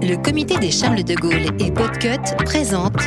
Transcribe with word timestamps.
Le 0.00 0.16
comité 0.16 0.56
des 0.58 0.70
Charles 0.70 1.02
de 1.02 1.14
Gaulle 1.14 1.46
et 1.58 1.70
Podcut 1.70 2.34
présente 2.44 3.00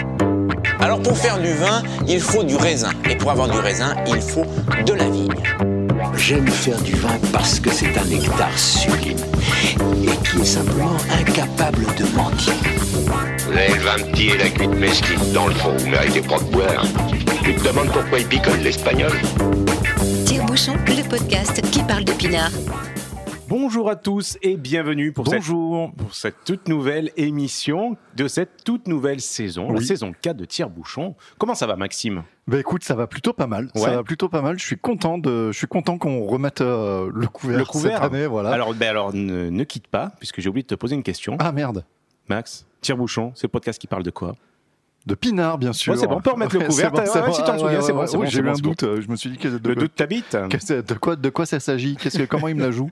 Alors 0.79 1.01
pour 1.01 1.17
faire 1.17 1.39
du 1.39 1.53
vin, 1.53 1.83
il 2.07 2.19
faut 2.19 2.43
du 2.43 2.55
raisin. 2.55 2.91
Et 3.09 3.15
pour 3.15 3.31
avoir 3.31 3.49
du 3.49 3.57
raisin, 3.57 3.95
il 4.07 4.21
faut 4.21 4.45
de 4.85 4.93
la 4.93 5.09
vigne. 5.09 5.33
J'aime 6.17 6.47
faire 6.47 6.79
du 6.81 6.93
vin 6.93 7.17
parce 7.31 7.59
que 7.59 7.71
c'est 7.71 7.97
un 7.97 8.05
nectar 8.05 8.57
sublime 8.57 9.17
et 10.03 10.27
qui 10.27 10.41
est 10.41 10.45
simplement 10.45 10.97
incapable 11.19 11.85
de 11.97 12.15
mentir. 12.15 12.53
Lève 13.53 13.87
un 13.87 14.03
petit 14.11 14.29
et 14.29 14.37
la 14.37 14.49
cuite 14.49 14.75
mesquite 14.75 15.31
dans 15.33 15.47
le 15.47 15.53
fond, 15.53 15.75
vous 15.77 15.89
méritez 15.89 16.21
pas 16.21 16.39
de 16.39 16.51
boire. 16.51 16.85
Tu 17.43 17.55
te 17.55 17.67
demandes 17.67 17.91
pourquoi 17.91 18.19
il 18.19 18.27
picole 18.27 18.59
l'espagnol? 18.59 19.11
Tire-bouchon, 20.25 20.73
le 20.87 21.03
podcast 21.07 21.61
qui 21.71 21.83
parle 21.83 22.03
d'épinards. 22.03 22.51
Bonjour 23.51 23.89
à 23.89 23.97
tous 23.97 24.37
et 24.43 24.55
bienvenue 24.55 25.11
pour, 25.11 25.25
Bonjour. 25.25 25.89
Cette, 25.89 25.97
pour 25.97 26.15
cette 26.15 26.35
toute 26.45 26.69
nouvelle 26.69 27.11
émission 27.17 27.97
de 28.15 28.29
cette 28.29 28.63
toute 28.63 28.87
nouvelle 28.87 29.19
saison, 29.19 29.73
la 29.73 29.81
saison 29.81 30.13
4 30.21 30.37
de 30.37 30.45
Tire-Bouchon. 30.45 31.15
Comment 31.37 31.53
ça 31.53 31.67
va 31.67 31.75
Maxime? 31.75 32.23
Bah 32.47 32.59
écoute, 32.59 32.85
ça 32.85 32.95
va 32.95 33.07
plutôt 33.07 33.33
pas 33.33 33.47
mal. 33.47 33.69
Ouais. 33.75 33.81
Ça 33.81 33.91
va 33.91 34.03
plutôt 34.03 34.29
pas 34.29 34.41
mal. 34.41 34.57
Je 34.57 34.63
suis 34.63 34.77
content 34.77 35.17
de, 35.17 35.51
je 35.51 35.57
suis 35.57 35.67
content 35.67 35.97
qu'on 35.97 36.23
remette 36.27 36.61
euh, 36.61 37.11
le 37.13 37.27
couvert, 37.27 37.57
Le 37.57 37.65
couvert. 37.65 38.01
cette 38.01 38.13
année, 38.13 38.25
voilà. 38.25 38.51
Alors, 38.51 38.73
ben 38.73 38.87
alors 38.87 39.13
ne, 39.13 39.49
ne 39.49 39.63
quitte 39.65 39.87
pas, 39.87 40.13
puisque 40.17 40.39
j'ai 40.39 40.47
oublié 40.47 40.63
de 40.63 40.69
te 40.69 40.75
poser 40.75 40.95
une 40.95 41.03
question. 41.03 41.35
ah 41.41 41.51
merde. 41.51 41.83
Max, 42.29 42.65
Tire-Bouchon, 42.79 43.33
c'est 43.35 43.47
le 43.47 43.51
podcast 43.51 43.81
qui 43.81 43.87
parle 43.87 44.03
de 44.03 44.11
quoi? 44.11 44.33
De 45.07 45.13
pinard, 45.13 45.57
bien 45.57 45.73
sûr. 45.73 45.91
Ouais, 45.91 45.99
c'est 45.99 46.07
bon, 46.07 46.15
on 46.15 46.21
peut 46.21 46.31
remettre 46.31 46.57
le 46.57 46.67
couvert. 46.67 46.89
c'est 46.95 47.03
bon, 47.03 47.19
Ouais, 47.19 47.27
bon. 47.27 47.33
si 47.33 47.43
t'en 47.43 47.59
souviens, 47.59 47.81
c'est 47.81 47.91
bon, 47.91 48.25
J'ai 48.27 48.39
eu 48.39 48.47
un 48.47 48.53
doute. 48.53 48.85
Je 49.01 49.09
me 49.09 49.17
suis 49.17 49.29
dit 49.29 49.37
que 49.37 49.49
de, 49.49 49.67
Le 49.67 49.75
doute 49.75 49.91
t'habite? 49.93 50.37
de 50.37 50.93
quoi, 50.93 51.17
de 51.17 51.29
quoi 51.29 51.45
ça 51.45 51.59
s'agit? 51.59 51.97
Qu'est-ce 51.97 52.17
que, 52.17 52.23
comment 52.23 52.47
il 52.47 52.55
me 52.55 52.61
la 52.61 52.71
joue? 52.71 52.89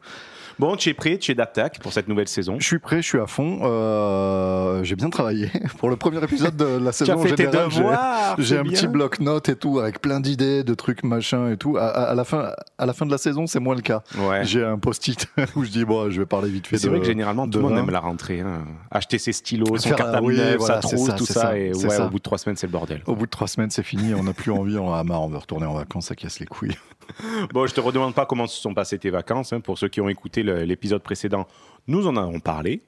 Bon, 0.60 0.76
tu 0.76 0.90
es 0.90 0.94
prêt, 0.94 1.18
tu 1.18 1.32
es 1.32 1.36
d'attaque 1.36 1.80
pour 1.80 1.94
cette 1.94 2.10
nouvelle 2.10 2.28
saison. 2.28 2.58
Je 2.60 2.66
suis 2.66 2.80
prêt, 2.80 2.98
je 3.02 3.08
suis 3.08 3.18
à 3.20 3.28
fond. 3.28 3.60
Euh, 3.64 4.84
j'ai 4.84 4.98
bien 4.98 5.10
travaillé 5.10 5.50
pour 5.78 5.90
le 5.90 5.96
premier 5.96 6.22
épisode 6.22 6.58
de 6.58 6.66
la 6.66 6.80
Tu 6.80 6.88
as 6.88 6.92
saison 6.92 7.18
fait 7.24 7.34
tes 7.36 7.46
j'ai- 7.46 7.50
devoirs 7.52 8.36
J'ai 8.38 8.44
c'est 8.56 8.58
un 8.60 8.64
bien. 8.64 8.74
petit 8.74 8.88
bloc-notes 8.88 9.48
et 9.48 9.56
tout, 9.56 9.80
avec 9.80 10.02
plein 10.02 10.20
d'idées, 10.20 10.66
de 10.66 10.74
trucs, 10.74 11.04
machin 11.04 11.50
et 11.52 11.56
tout. 11.56 11.78
À, 11.78 11.84
à- 11.88 12.04
à 12.12 12.14
la 12.16 12.26
fin, 12.26 12.52
à 12.78 12.86
la 12.86 12.92
fin 12.92 13.06
de 13.06 13.12
la 13.12 13.18
saison, 13.18 13.48
c'est 13.48 13.62
moins 13.62 13.76
le 13.76 13.82
cas. 13.82 14.04
Ouais. 14.18 14.44
J'ai 14.44 14.64
un 14.66 14.78
post-it 14.78 15.28
où 15.56 15.64
je 15.64 15.70
dis 15.70 15.86
bon, 15.86 16.10
je 16.10 16.20
vais 16.20 16.26
parler 16.26 16.50
vite 16.50 16.68
fait. 16.68 16.78
C'est 16.78 16.90
vrai 16.90 17.00
que 17.00 17.06
généralement 17.06 17.48
tout 17.48 17.60
le 17.60 17.64
monde 17.70 17.78
aime 17.78 17.90
la 17.90 18.02
rentrée. 18.02 18.42
hein. 18.42 18.66
Acheter 18.92 19.18
ses 19.18 19.32
stylos, 19.32 19.78
son 19.78 19.92
oui, 20.24 20.40
voilà, 20.58 20.82
sa 20.82 20.88
c'est 20.90 20.96
trousse, 20.96 21.08
ça, 21.08 21.14
tout 21.14 21.26
ça. 21.26 21.34
ça, 21.42 21.58
et 21.58 21.74
ouais, 21.74 21.90
ça. 21.90 22.06
au 22.06 22.10
bout 22.10 22.18
de 22.18 22.24
trois 22.24 22.38
semaines, 22.38 22.58
c'est 22.58 22.68
le 22.68 22.74
bordel. 22.74 23.02
Au 23.06 23.16
bout 23.16 23.26
de 23.28 23.32
trois 23.32 23.48
semaines, 23.48 23.70
c'est 23.70 23.84
fini, 23.84 24.14
on 24.14 24.24
n'a 24.24 24.34
plus 24.34 24.52
envie, 24.52 24.78
on 24.78 24.94
a 24.94 25.02
marre, 25.06 25.22
on 25.22 25.30
veut 25.30 25.38
retourner 25.38 25.66
en 25.68 25.74
vacances, 25.74 26.08
ça 26.08 26.16
casse 26.16 26.40
les 26.42 26.46
couilles. 26.46 26.76
Bon, 27.54 27.66
je 27.68 27.74
te 27.74 27.82
redemande 27.82 28.14
pas 28.14 28.26
comment 28.26 28.48
se 28.48 28.60
sont 28.60 28.74
passées 28.74 29.00
tes 29.00 29.10
vacances. 29.10 29.54
hein. 29.54 29.60
Pour 29.62 29.78
ceux 29.78 29.88
qui 29.88 30.02
ont 30.02 30.10
écouté 30.10 30.44
l'épisode 30.44 31.02
précédent, 31.02 31.48
nous 31.88 32.08
en 32.08 32.16
avons 32.16 32.40
parlé. 32.40 32.82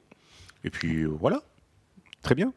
Et 0.63 0.69
puis 0.69 1.03
euh, 1.03 1.07
voilà, 1.19 1.41
très 2.21 2.35
bien. 2.35 2.53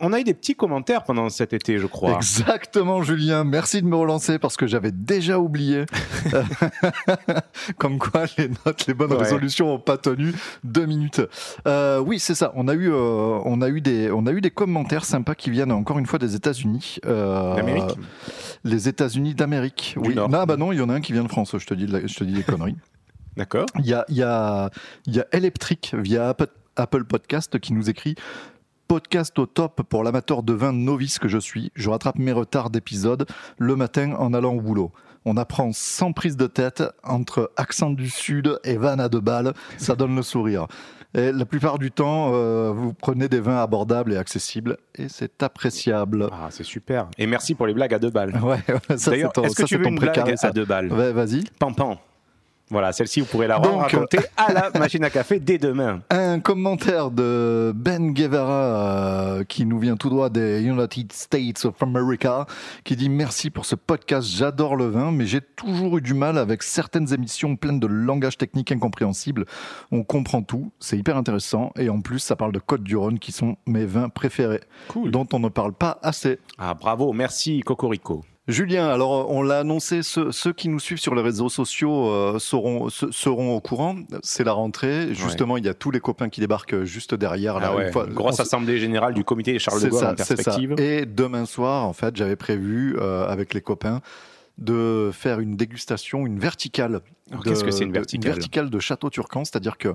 On 0.00 0.12
a 0.12 0.20
eu 0.20 0.24
des 0.24 0.34
petits 0.34 0.54
commentaires 0.54 1.04
pendant 1.04 1.28
cet 1.30 1.52
été, 1.54 1.78
je 1.78 1.86
crois. 1.86 2.16
Exactement, 2.16 3.02
Julien. 3.02 3.44
Merci 3.44 3.80
de 3.80 3.86
me 3.86 3.96
relancer 3.96 4.38
parce 4.38 4.56
que 4.56 4.66
j'avais 4.66 4.92
déjà 4.92 5.38
oublié. 5.38 5.86
Comme 7.78 7.98
quoi, 7.98 8.24
les 8.38 8.48
notes, 8.66 8.86
les 8.86 8.94
bonnes 8.94 9.12
Ouais. 9.12 9.18
résolutions 9.18 9.68
n'ont 9.68 9.78
pas 9.78 9.96
tenu 9.96 10.32
deux 10.64 10.86
minutes. 10.86 11.22
Euh, 11.66 11.98
oui, 12.00 12.18
c'est 12.18 12.34
ça. 12.34 12.52
On 12.56 12.68
a 12.68 12.74
eu, 12.74 12.90
euh, 12.90 13.38
on 13.44 13.62
a 13.62 13.68
eu 13.68 13.80
des, 13.80 14.10
on 14.10 14.26
a 14.26 14.32
eu 14.32 14.40
des 14.40 14.50
commentaires 14.50 15.04
sympas 15.04 15.34
qui 15.34 15.50
viennent 15.50 15.72
encore 15.72 15.98
une 15.98 16.06
fois 16.06 16.18
des 16.18 16.34
États-Unis. 16.34 16.98
Euh, 17.06 17.54
D'Amérique 17.56 17.96
Les 18.64 18.88
États-Unis 18.88 19.34
d'Amérique. 19.34 19.94
Oui. 19.98 20.14
Non, 20.14 20.28
bah 20.28 20.56
non, 20.56 20.72
il 20.72 20.78
y 20.78 20.82
en 20.82 20.88
a 20.88 20.94
un 20.94 21.00
qui 21.00 21.12
vient 21.12 21.22
de 21.24 21.28
France. 21.28 21.56
Je 21.58 21.66
te 21.66 21.74
dis, 21.74 21.86
la- 21.86 22.06
je 22.06 22.14
te 22.14 22.24
dis 22.24 22.32
des 22.32 22.42
conneries. 22.42 22.76
D'accord. 23.36 23.66
Il 23.78 23.86
y 23.86 23.94
a, 23.94 24.04
il 24.08 24.16
y 24.16 24.22
a, 24.22 24.70
il 25.06 25.14
y 25.14 25.20
a 25.20 25.26
Electric 25.32 25.94
via 25.96 26.34
Apple 26.76 27.04
Podcast 27.04 27.58
qui 27.58 27.72
nous 27.74 27.88
écrit 27.90 28.14
Podcast 28.88 29.36
au 29.40 29.46
top 29.46 29.82
pour 29.82 30.04
l'amateur 30.04 30.42
de 30.44 30.52
vin 30.52 30.72
novice 30.72 31.18
que 31.18 31.26
je 31.28 31.38
suis. 31.38 31.72
Je 31.74 31.90
rattrape 31.90 32.18
mes 32.18 32.30
retards 32.32 32.70
d'épisodes 32.70 33.26
le 33.58 33.74
matin 33.74 34.14
en 34.18 34.32
allant 34.32 34.54
au 34.54 34.60
boulot. 34.60 34.92
On 35.24 35.36
apprend 35.36 35.70
sans 35.72 36.12
prise 36.12 36.36
de 36.36 36.46
tête 36.46 36.84
entre 37.02 37.50
accent 37.56 37.90
du 37.90 38.08
sud 38.08 38.60
et 38.62 38.76
vanne 38.76 39.00
à 39.00 39.08
deux 39.08 39.20
balles. 39.20 39.54
Ça 39.76 39.96
donne 39.96 40.14
le 40.14 40.22
sourire. 40.22 40.68
Et 41.14 41.32
la 41.32 41.44
plupart 41.46 41.78
du 41.78 41.90
temps, 41.90 42.30
euh, 42.34 42.70
vous 42.72 42.92
prenez 42.92 43.28
des 43.28 43.40
vins 43.40 43.58
abordables 43.60 44.12
et 44.12 44.16
accessibles 44.18 44.76
et 44.94 45.08
c'est 45.08 45.42
appréciable. 45.42 46.28
Ah, 46.30 46.48
c'est 46.50 46.62
super. 46.64 47.08
Et 47.18 47.26
merci 47.26 47.56
pour 47.56 47.66
les 47.66 47.74
blagues 47.74 47.94
à 47.94 47.98
deux 47.98 48.10
balles. 48.10 48.38
Ouais, 48.40 48.58
ça, 48.90 49.12
c'est 49.12 49.32
ton- 49.32 49.42
est-ce 49.42 49.56
que 49.56 49.62
ça, 49.62 49.66
tu 49.66 49.78
veux 49.78 49.82
ton 49.84 49.90
une 49.90 49.98
blague 49.98 50.34
à 50.40 50.50
deux 50.52 50.64
balles? 50.64 50.92
Ouais, 50.92 51.12
Vas-y. 51.12 51.42
Pampan. 51.58 51.98
Voilà, 52.68 52.90
celle-ci, 52.92 53.20
vous 53.20 53.26
pourrez 53.26 53.46
la 53.46 53.60
Donc, 53.60 53.80
raconter 53.92 54.18
à 54.36 54.52
la 54.52 54.70
machine 54.76 55.04
à 55.04 55.10
café 55.10 55.38
dès 55.38 55.56
demain. 55.56 56.00
Un 56.10 56.40
commentaire 56.40 57.12
de 57.12 57.72
Ben 57.76 58.12
Guevara 58.12 59.38
euh, 59.38 59.44
qui 59.44 59.64
nous 59.66 59.78
vient 59.78 59.96
tout 59.96 60.10
droit 60.10 60.30
des 60.30 60.62
United 60.62 61.12
States 61.12 61.64
of 61.64 61.80
America 61.80 62.44
qui 62.82 62.96
dit 62.96 63.08
merci 63.08 63.50
pour 63.50 63.66
ce 63.66 63.76
podcast, 63.76 64.26
j'adore 64.28 64.74
le 64.74 64.86
vin 64.86 65.12
mais 65.12 65.26
j'ai 65.26 65.40
toujours 65.40 65.98
eu 65.98 66.00
du 66.00 66.14
mal 66.14 66.38
avec 66.38 66.64
certaines 66.64 67.12
émissions 67.14 67.54
pleines 67.54 67.78
de 67.78 67.86
langage 67.86 68.36
technique 68.36 68.72
incompréhensible. 68.72 69.44
On 69.92 70.02
comprend 70.02 70.42
tout, 70.42 70.72
c'est 70.80 70.98
hyper 70.98 71.16
intéressant 71.16 71.72
et 71.78 71.88
en 71.88 72.00
plus 72.00 72.18
ça 72.18 72.34
parle 72.34 72.50
de 72.52 72.58
Côte 72.58 72.82
du 72.82 72.96
Rhône 72.96 73.20
qui 73.20 73.30
sont 73.30 73.56
mes 73.66 73.84
vins 73.84 74.08
préférés 74.08 74.60
Cool. 74.88 75.12
dont 75.12 75.26
on 75.32 75.38
ne 75.38 75.48
parle 75.48 75.72
pas 75.72 75.98
assez. 76.02 76.40
Ah, 76.58 76.74
bravo, 76.74 77.12
merci 77.12 77.60
Cocorico. 77.60 78.24
Julien, 78.48 78.86
alors 78.88 79.28
on 79.30 79.42
l'a 79.42 79.58
annoncé, 79.60 80.02
ceux, 80.04 80.30
ceux 80.30 80.52
qui 80.52 80.68
nous 80.68 80.78
suivent 80.78 81.00
sur 81.00 81.16
les 81.16 81.22
réseaux 81.22 81.48
sociaux 81.48 82.10
euh, 82.10 82.38
seront, 82.38 82.88
se- 82.90 83.10
seront 83.10 83.56
au 83.56 83.60
courant. 83.60 83.96
C'est 84.22 84.44
la 84.44 84.52
rentrée. 84.52 85.12
Justement, 85.14 85.56
il 85.56 85.64
y 85.64 85.68
a 85.68 85.74
tous 85.74 85.90
les 85.90 85.98
copains 85.98 86.28
qui 86.28 86.40
débarquent 86.40 86.84
juste 86.84 87.14
derrière. 87.14 87.58
là, 87.58 87.70
Ah 87.72 87.76
ouais, 87.76 87.86
une 87.86 87.92
fois- 87.92 88.06
grosse 88.06 88.38
assemblée 88.38 88.78
générale 88.78 89.14
du 89.14 89.24
comité 89.24 89.58
Charles 89.58 89.82
de 89.82 89.88
Gaulle 89.88 89.98
ça, 90.00 90.12
en 90.12 90.16
c'est 90.16 90.24
ça. 90.24 90.34
perspective. 90.36 90.74
Et 90.78 91.06
demain 91.06 91.44
soir, 91.44 91.84
en 91.86 91.92
fait, 91.92 92.14
j'avais 92.16 92.36
prévu 92.36 92.96
euh, 93.00 93.26
avec 93.26 93.52
les 93.52 93.60
copains 93.60 94.00
de 94.58 95.10
faire 95.12 95.40
une 95.40 95.56
dégustation, 95.56 96.24
une 96.26 96.38
verticale. 96.38 97.00
Qu'est-ce 97.44 97.64
que 97.64 97.70
c'est 97.72 97.82
une 97.84 97.90
de- 97.90 97.94
verticale 97.94 98.32
verticale 98.32 98.70
de 98.70 98.78
Château 98.78 99.10
Turcan, 99.10 99.44
c'est-à-dire 99.44 99.76
que 99.76 99.94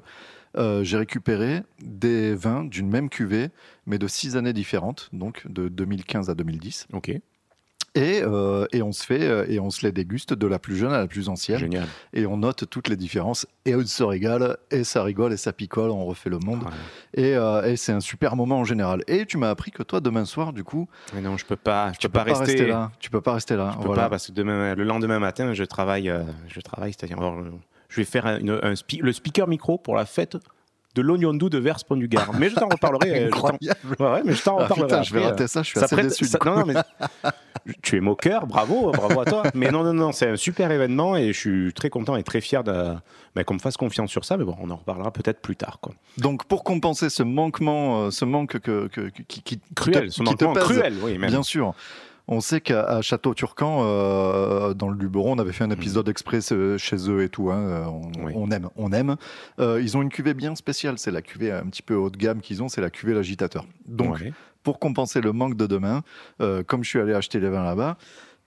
euh, 0.58 0.84
j'ai 0.84 0.98
récupéré 0.98 1.62
des 1.82 2.36
vins 2.36 2.66
d'une 2.66 2.90
même 2.90 3.08
cuvée, 3.10 3.48
mais 3.88 3.98
de 3.98 4.08
six 4.08 4.36
années 4.36 4.52
différentes, 4.54 5.10
donc 5.14 5.44
de 5.48 5.70
2015 5.70 6.30
à 6.30 6.36
2010. 6.36 6.88
Ok, 6.94 7.12
Et, 7.94 8.22
euh, 8.24 8.66
et 8.72 8.82
on 8.82 8.94
se 8.94 9.06
fait 9.06 9.24
euh, 9.24 9.46
et 9.50 9.60
on 9.60 9.70
se 9.70 9.86
les 9.86 9.92
déguste 9.92 10.34
de 10.34 10.48
la 10.48 10.60
plus 10.60 10.78
jeune 10.78 10.94
à 10.94 11.00
la 11.00 11.08
plus 11.08 11.28
ancienne. 11.28 11.60
Génial. 11.60 11.88
et 12.14 12.26
on 12.26 12.38
note 12.38 12.70
toutes 12.70 12.88
les 12.88 12.96
différences 12.96 13.46
et 13.66 13.76
on 13.76 13.86
se 13.86 14.04
régale 14.04 14.58
et 14.72 14.86
ça 14.86 15.04
rigole 15.04 15.34
et 15.34 15.38
ça 15.38 15.52
picole 15.52 15.92
on 15.92 16.06
refait 16.06 16.30
le 16.30 16.40
monde. 16.40 16.64
Et, 17.14 17.36
euh, 17.36 17.64
et 17.64 17.76
c'est 17.76 17.92
un 17.92 18.00
super 18.00 18.38
moment 18.38 18.60
en 18.60 18.64
général. 18.64 19.04
Et 19.08 19.26
tu 19.26 19.38
m'as 19.38 19.50
appris 19.50 19.72
que 19.72 19.84
toi 19.84 20.00
demain 20.00 20.24
soir 20.24 20.54
du 20.54 20.64
coup 20.64 20.88
mais 21.14 21.20
non, 21.20 21.36
je 21.38 21.46
peux 21.46 21.58
pas, 21.58 21.92
je 21.92 22.00
tu 22.00 22.08
peux 22.08 22.14
pas, 22.14 22.24
rester, 22.24 22.66
là. 22.66 22.92
Tu 23.00 23.10
peux 23.10 23.20
pas 23.22 23.34
rester 23.34 23.58
là 23.58 23.72
Je 23.74 23.80
peux 23.80 23.88
voilà. 23.88 24.04
pas 24.04 24.10
parce 24.12 24.28
que 24.28 24.32
demain, 24.32 24.74
le 24.74 24.84
lendemain 24.86 25.20
matin, 25.20 25.54
je 25.54 25.64
travaille, 25.66 26.10
euh, 26.10 26.24
je 26.48 26.62
travaille, 26.62 26.94
c'est-à-dire, 26.94 27.18
je 27.90 27.96
vais 27.98 28.06
faire 28.06 28.26
un, 28.26 28.40
un 28.48 28.74
le 29.02 29.12
speaker 29.12 29.50
micro 29.50 29.78
pour 29.78 29.96
la 29.96 30.06
fête 30.06 30.38
de 30.96 31.02
l'oignon 31.02 31.34
doux 31.34 31.50
de 31.50 31.58
Verspont 31.58 31.96
du 31.96 32.08
Gard. 32.08 32.32
Mais 32.38 32.50
je 32.50 32.56
t'en 32.56 32.68
reparlerai. 32.68 33.26
euh, 33.26 33.30
je 33.34 33.40
t'en- 33.40 34.14
Ouais, 34.14 34.22
mais 34.26 34.34
je 34.34 34.44
t'en 34.44 34.58
Ah, 34.60 34.64
reparlerai. 34.64 34.88
putain, 34.88 35.04
je 35.04 35.14
vais 35.14 35.24
rater 35.26 35.44
euh. 35.44 35.48
ça 35.48 35.62
je 35.64 35.68
suis 35.70 35.80
Ça 35.80 35.86
assez 35.86 35.96
prête- 35.96 36.08
déçu 36.10 36.26
ça- 36.26 36.38
du 36.38 36.44
coup. 36.44 36.50
non, 36.50 36.66
non, 36.66 36.66
mais 36.66 37.32
tu 37.82 37.98
es 37.98 38.00
moqueur, 38.00 38.48
bravo, 38.48 38.92
bravo 38.92 39.20
à 39.22 39.26
toi. 39.26 39.44
Mais 39.54 39.70
non, 39.72 39.84
non, 39.84 39.94
non, 39.94 40.12
c'est 40.12 40.30
un 40.30 40.36
super 40.36 40.72
événement 40.72 41.16
et 41.16 41.28
je 41.34 41.40
suis 41.40 41.74
très 41.74 41.90
content 41.90 42.16
et 42.16 42.24
très 42.24 42.42
fier 42.42 42.64
de, 42.64 42.94
bah, 43.36 43.44
qu'on 43.44 43.54
me 43.56 43.60
fasse 43.60 43.78
confiance 43.78 44.10
sur 44.10 44.26
ça. 44.26 44.38
Mais 44.38 44.44
bon, 44.44 44.56
on 44.62 44.70
en 44.70 44.76
reparlera 44.78 45.12
peut-être 45.12 45.42
plus 45.42 45.56
tard. 45.56 45.80
Quoi. 45.82 45.94
donc 46.18 46.46
pour 46.46 46.64
compenser 46.64 47.10
ce 47.10 47.24
manquement 47.24 48.06
euh, 48.06 48.12
ce 48.12 48.26
manque 48.26 48.60
que, 48.60 48.90
qui, 49.28 49.60
Cruel, 49.76 50.06
te- 50.08 50.10
ce 50.10 50.24
qui 50.24 50.36
te 50.36 50.44
manquement 50.46 50.54
pèse, 50.54 50.64
cruel, 50.64 50.94
oui, 51.04 51.18
même. 51.18 51.30
Bien 51.30 51.44
sûr. 51.44 51.74
On 52.28 52.40
sait 52.40 52.62
qu'à 52.62 53.02
Château-Turcan, 53.02 53.82
euh, 53.84 54.74
dans 54.74 54.88
le 54.90 54.98
Luberon, 54.98 55.34
on 55.34 55.40
avait 55.40 55.52
fait 55.52 55.64
un 55.64 55.70
épisode 55.72 56.08
exprès 56.08 56.40
euh, 56.52 56.78
chez 56.78 57.10
eux 57.10 57.24
et 57.24 57.30
tout. 57.30 57.52
hein, 57.52 57.60
euh, 57.60 57.86
on, 57.86 58.02
Mhm. 58.08 58.26
Oui. 58.26 58.32
on 58.36 58.52
aime, 58.52 58.70
on 58.76 58.92
aime. 58.94 59.16
Euh, 59.60 59.82
ils 59.82 59.98
ont 59.98 60.02
une 60.02 60.10
cuvée 60.10 60.34
bien 60.34 60.56
spéciale. 60.56 60.98
C'est 60.98 61.12
la 61.12 61.22
cuvée 61.22 61.52
un 61.52 61.66
petit 61.66 61.82
peu 61.82 61.96
haut 61.96 62.10
de 62.10 62.18
gamme 62.18 62.40
qu'ils 62.42 62.62
ont. 62.64 62.70
C'est 62.70 62.82
la 62.82 62.90
cuvée 62.90 63.14
l'agitateur. 63.14 63.66
Donc, 63.86 64.16
Ouais. 64.20 64.34
pour 64.64 64.80
compenser 64.80 65.20
le 65.22 65.34
manque 65.34 65.56
de 65.58 65.68
demain, 65.68 66.04
euh, 66.42 66.64
comme 66.64 66.84
je 66.84 66.90
suis 66.90 67.00
allé 67.00 67.14
acheter 67.14 67.40
les 67.40 67.50
vins 67.50 67.64
là-bas, 67.64 67.98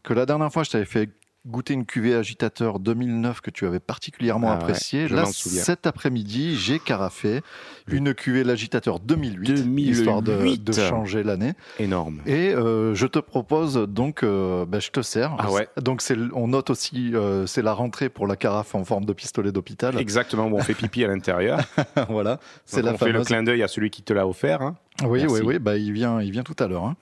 que 0.03 0.15
la 0.15 0.27
dernière 0.27 0.53
fois, 0.53 0.63
je 0.63 0.71
t'avais 0.71 0.85
fait 0.85 1.11
goûter 1.47 1.75
une 1.75 1.85
cuvée 1.85 2.15
agitateur 2.15 2.79
2009 2.79 3.41
que 3.41 3.51
tu 3.51 3.67
avais 3.67 3.81
particulièrement 3.81 4.51
Ah 4.51 4.55
appréciée. 4.55 5.09
Là, 5.09 5.25
cet 5.27 5.87
après-midi, 5.87 6.57
j'ai 6.57 6.79
carafé 6.79 7.43
une 7.89 8.15
cuvée 8.15 8.45
l'agitateur 8.45 8.99
2008, 9.01 9.55
2008. 9.65 9.83
histoire 9.91 10.23
de, 10.23 10.57
de 10.57 10.73
changer 10.73 11.23
l'année. 11.23 11.53
Énorme. 11.79 12.21
Et 12.27 12.55
euh, 12.55 12.95
je 12.95 13.07
te 13.07 13.19
propose 13.19 13.75
donc, 13.75 14.23
euh, 14.23 14.65
ben, 14.67 14.81
je 14.81 14.91
te 14.91 15.03
sers. 15.03 15.35
Ah 15.39 15.51
ouais. 15.51 15.69
Donc 15.81 16.03
on 16.35 16.49
note 16.49 16.71
aussi, 16.71 17.15
euh, 17.15 17.47
c'est 17.47 17.63
la 17.63 17.73
rentrée 17.73 18.09
pour 18.09 18.27
la 18.27 18.37
carafe 18.37 18.75
en 18.75 18.85
forme 18.85 19.05
de 19.05 19.13
pistolet 19.13 19.53
d'hôpital. 19.53 19.99
Exactement, 19.99 20.47
où 20.47 20.57
on 20.57 20.61
fait 20.63 20.75
pipi 20.75 21.05
à 21.05 21.09
l'intérieur. 21.09 21.61
voilà, 22.09 22.41
c'est 22.65 22.83
la 22.83 22.93
on 22.95 22.99
fait 22.99 23.13
le 23.13 23.23
clin 23.23 23.43
d'œil 23.43 23.63
à 23.63 23.69
celui 23.69 23.91
qui 23.91 24.03
te 24.03 24.13
l'a 24.13 24.27
offert. 24.27 24.63
hein. 24.63 24.77
Oui, 25.03 25.21
Merci. 25.23 25.35
oui, 25.35 25.41
oui, 25.45 25.59
bah, 25.59 25.77
il, 25.77 25.93
vient, 25.93 26.21
il 26.23 26.31
vient 26.31 26.45
tout 26.45 26.55
à 26.61 26.69
l'heure. 26.69 26.85
hein. 26.85 26.97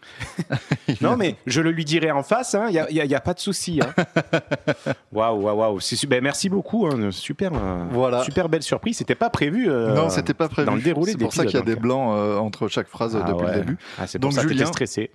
Non, 1.02 1.16
mais 1.16 1.36
je 1.46 1.60
le 1.60 1.70
lui 1.70 1.84
dirai 1.84 2.10
en 2.10 2.22
face, 2.22 2.56
il 2.68 2.72
n'y 2.72 2.78
a, 2.78 2.90
y 2.90 3.00
a- 3.00 3.04
y 3.04 3.14
a 3.14 3.20
pas 3.20 3.34
de 3.34 3.38
souci. 3.40 3.80
hein. 3.82 3.92
Waouh, 5.12 5.42
waouh, 5.42 5.56
waouh. 5.58 5.78
Ben, 6.08 6.22
merci 6.22 6.48
beaucoup, 6.48 6.86
hein, 6.86 7.10
super, 7.10 7.52
euh, 7.54 7.84
Voilà. 7.90 8.24
super 8.24 8.48
belle 8.48 8.62
surprise. 8.62 8.96
C'était 8.96 9.14
pas 9.14 9.28
prévu. 9.30 9.68
euh, 9.70 9.94
non, 9.94 10.08
c'était 10.08 10.32
pas 10.34 10.48
prévu. 10.48 10.66
Dans 10.66 10.74
le 10.74 10.80
déroulé 10.80 11.12
C'est 11.12 11.18
pour 11.18 11.34
ça 11.34 11.44
qu'il 11.44 11.54
y 11.54 11.62
a 11.62 11.64
des 11.64 11.76
blancs 11.76 12.14
euh, 12.16 12.38
entre 12.38 12.66
chaque 12.68 12.88
phrase 12.88 13.14
Ah 13.20 13.30
depuis 13.30 13.44
ouais. 13.44 13.52
le 13.54 13.60
début. 13.60 13.76
Ah, 13.98 14.06
c'est 14.06 14.18
Donc, 14.18 14.32
ça 14.32 14.42
Julien, 14.42 14.66
stressé. 14.66 15.10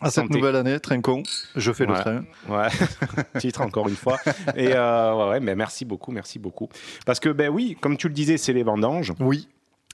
À 0.00 0.10
cette 0.10 0.30
nouvelle 0.30 0.54
année, 0.54 0.78
Trincon, 0.78 1.24
je 1.56 1.72
fais 1.72 1.84
Ouais. 1.84 1.94
le 1.96 2.00
train. 2.00 2.24
Ouais, 2.48 2.68
titre 3.40 3.60
encore 3.62 3.88
une 3.88 3.96
fois. 3.96 4.18
Et 4.54 4.68
euh, 4.72 5.14
ouais, 5.16 5.30
ouais, 5.30 5.40
mais 5.40 5.56
merci 5.56 5.84
beaucoup, 5.84 6.12
merci 6.12 6.38
beaucoup. 6.38 6.68
Parce 7.04 7.18
que, 7.18 7.28
ben 7.30 7.48
oui, 7.48 7.76
comme 7.80 7.96
tu 7.96 8.06
le 8.06 8.14
disais, 8.14 8.36
c'est 8.36 8.52
les 8.52 8.62
vendanges, 8.62 9.12
Oui, 9.18 9.48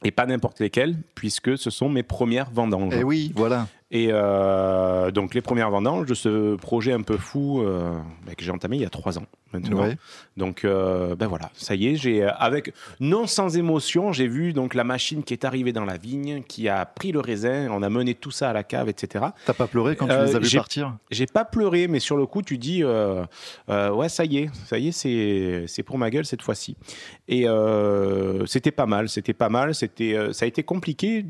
et 0.04 0.10
pas 0.10 0.26
n'importe 0.26 0.60
lesquelles, 0.60 0.96
puisque 1.14 1.58
ce 1.58 1.70
sont 1.70 1.88
mes 1.88 2.02
premières 2.02 2.50
vendanges. 2.50 2.94
et 2.94 3.02
oui, 3.02 3.32
voilà. 3.34 3.66
Et 3.94 4.08
euh, 4.10 5.12
donc 5.12 5.34
les 5.34 5.40
premières 5.40 5.70
vendanges 5.70 6.06
de 6.06 6.14
ce 6.14 6.56
projet 6.56 6.92
un 6.92 7.02
peu 7.02 7.16
fou 7.16 7.62
euh, 7.62 7.92
bah, 8.26 8.34
que 8.34 8.42
j'ai 8.42 8.50
entamé 8.50 8.76
il 8.76 8.82
y 8.82 8.84
a 8.84 8.90
trois 8.90 9.20
ans 9.20 9.26
maintenant. 9.52 9.84
Ouais. 9.84 9.96
Donc 10.36 10.64
euh, 10.64 11.14
ben 11.14 11.28
voilà, 11.28 11.48
ça 11.54 11.76
y 11.76 11.86
est, 11.86 11.94
j'ai 11.94 12.24
avec 12.24 12.74
non 12.98 13.28
sans 13.28 13.56
émotion, 13.56 14.10
j'ai 14.10 14.26
vu 14.26 14.52
donc 14.52 14.74
la 14.74 14.82
machine 14.82 15.22
qui 15.22 15.32
est 15.32 15.44
arrivée 15.44 15.72
dans 15.72 15.84
la 15.84 15.96
vigne, 15.96 16.42
qui 16.42 16.68
a 16.68 16.84
pris 16.86 17.12
le 17.12 17.20
raisin, 17.20 17.68
on 17.70 17.84
a 17.84 17.88
mené 17.88 18.16
tout 18.16 18.32
ça 18.32 18.50
à 18.50 18.52
la 18.52 18.64
cave, 18.64 18.88
etc. 18.88 19.26
T'as 19.46 19.52
pas 19.52 19.68
pleuré 19.68 19.94
quand 19.94 20.08
tu 20.08 20.12
les 20.12 20.34
as 20.34 20.40
j'ai- 20.40 20.58
partir? 20.58 20.96
J'ai 21.12 21.26
pas 21.26 21.44
pleuré, 21.44 21.86
mais 21.86 22.00
sur 22.00 22.16
le 22.16 22.26
coup, 22.26 22.42
tu 22.42 22.58
dis 22.58 22.82
ouais, 22.82 24.08
ça 24.08 24.24
y 24.24 24.38
est, 24.38 24.50
ça 24.66 24.76
y 24.76 24.88
est, 24.88 24.92
c'est 24.92 25.66
c'est 25.68 25.84
pour 25.84 25.98
ma 25.98 26.10
gueule 26.10 26.26
cette 26.26 26.42
fois-ci. 26.42 26.76
Et 27.28 27.46
c'était 28.46 28.72
pas 28.72 28.86
mal, 28.86 29.08
c'était 29.08 29.34
pas 29.34 29.48
mal, 29.50 29.72
c'était 29.72 30.16
ça 30.32 30.46
a 30.46 30.48
été 30.48 30.64
compliqué 30.64 31.26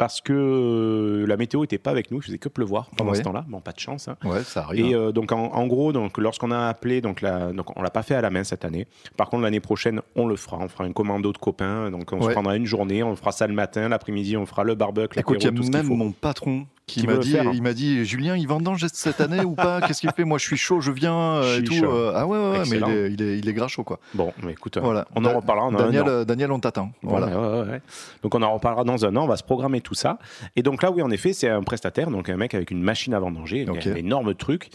parce 0.00 0.22
que 0.22 0.32
euh, 0.32 1.26
la 1.26 1.36
météo 1.36 1.62
était 1.62 1.76
pas 1.76 1.90
avec 1.90 2.10
nous, 2.10 2.18
il 2.20 2.22
faisait 2.22 2.38
que 2.38 2.48
pleuvoir 2.48 2.88
pendant 2.96 3.10
Ouais. 3.10 3.18
ce 3.18 3.22
temps-là, 3.22 3.44
bon 3.48 3.60
pas 3.60 3.72
de 3.72 3.78
chance. 3.78 4.08
hein. 4.08 4.16
Ouais, 4.24 4.42
ça 4.42 4.62
arrive. 4.62 4.86
Et 4.86 4.94
hein. 4.94 4.98
euh, 4.98 5.12
donc 5.12 5.30
en, 5.30 5.52
en 5.52 5.66
gros, 5.66 5.92
donc 5.92 6.16
lorsqu'on 6.16 6.50
a 6.52 6.68
appelé, 6.68 7.02
donc, 7.02 7.20
la, 7.20 7.52
donc 7.52 7.76
on 7.78 7.82
l'a 7.82 7.90
pas 7.90 8.02
fait 8.02 8.14
à 8.14 8.22
la 8.22 8.30
main 8.30 8.42
cette 8.42 8.64
année. 8.64 8.86
Par 9.18 9.28
contre 9.28 9.42
l'année 9.42 9.60
prochaine, 9.60 10.00
on 10.16 10.26
le 10.26 10.36
fera. 10.36 10.56
On 10.58 10.68
fera 10.68 10.84
un 10.84 10.92
commando 10.92 11.32
de 11.32 11.38
copains. 11.38 11.90
Donc 11.90 12.12
on 12.14 12.22
se 12.22 12.30
prendra 12.30 12.56
une 12.56 12.64
journée, 12.66 13.02
on 13.02 13.14
fera 13.14 13.30
ça 13.32 13.46
le 13.46 13.52
matin, 13.52 13.88
l'après-midi 13.90 14.38
on 14.38 14.46
fera 14.46 14.64
le 14.64 14.74
barbecue, 14.74 15.18
Écoute, 15.20 15.36
il 15.42 15.44
y 15.44 15.48
a 15.48 15.52
tout 15.52 15.68
même 15.70 15.86
mon 15.88 16.12
patron 16.12 16.66
qui, 16.86 17.02
Qui 17.02 17.06
m'a 17.06 17.18
dit, 17.18 17.30
faire. 17.30 17.44
il 17.54 17.62
m'a 17.62 17.72
dit, 17.72 18.04
Julien, 18.04 18.36
il 18.36 18.48
vendange 18.48 18.84
cette 18.92 19.20
année 19.20 19.44
ou 19.44 19.54
pas? 19.54 19.80
Qu'est-ce 19.80 20.00
qu'il 20.00 20.10
fait? 20.10 20.24
Moi, 20.24 20.38
je 20.38 20.44
suis 20.46 20.56
chaud, 20.56 20.80
je 20.80 20.90
viens 20.90 21.14
euh, 21.36 21.60
et 21.60 21.62
tout. 21.62 21.74
ah 22.16 22.26
ouais, 22.26 22.62
mais 22.68 22.78
il 22.78 22.82
est, 22.84 23.12
il 23.12 23.22
est, 23.22 23.38
il 23.38 23.48
est 23.48 23.52
gras 23.52 23.68
chaud 23.68 23.84
quoi. 23.84 24.00
Bon, 24.12 24.32
mais 24.42 24.52
écoute, 24.52 24.76
Voilà. 24.82 25.06
on 25.14 25.24
en 25.24 25.36
reparlera. 25.36 25.68
Un 25.68 25.72
Daniel, 25.72 26.02
an. 26.08 26.24
Daniel, 26.24 26.50
on 26.50 26.58
t'attend. 26.58 26.90
Voilà. 27.02 27.28
Ouais, 27.28 27.34
ouais, 27.36 27.60
ouais, 27.62 27.70
ouais. 27.74 27.82
Donc 28.24 28.34
on 28.34 28.42
en 28.42 28.52
reparlera 28.54 28.82
dans 28.82 29.04
un 29.04 29.14
an, 29.14 29.22
on 29.22 29.28
va 29.28 29.36
se 29.36 29.44
programmer 29.44 29.80
tout 29.80 29.89
ça. 29.94 30.18
Et 30.56 30.62
donc 30.62 30.82
là, 30.82 30.90
oui, 30.90 31.02
en 31.02 31.10
effet, 31.10 31.32
c'est 31.32 31.48
un 31.48 31.62
prestataire, 31.62 32.10
donc 32.10 32.28
un 32.28 32.36
mec 32.36 32.54
avec 32.54 32.70
une 32.70 32.82
machine 32.82 33.14
à 33.14 33.18
vendanger, 33.20 33.66
Ok. 33.68 33.86
un 33.86 33.94
énorme 33.94 34.34
truc 34.34 34.68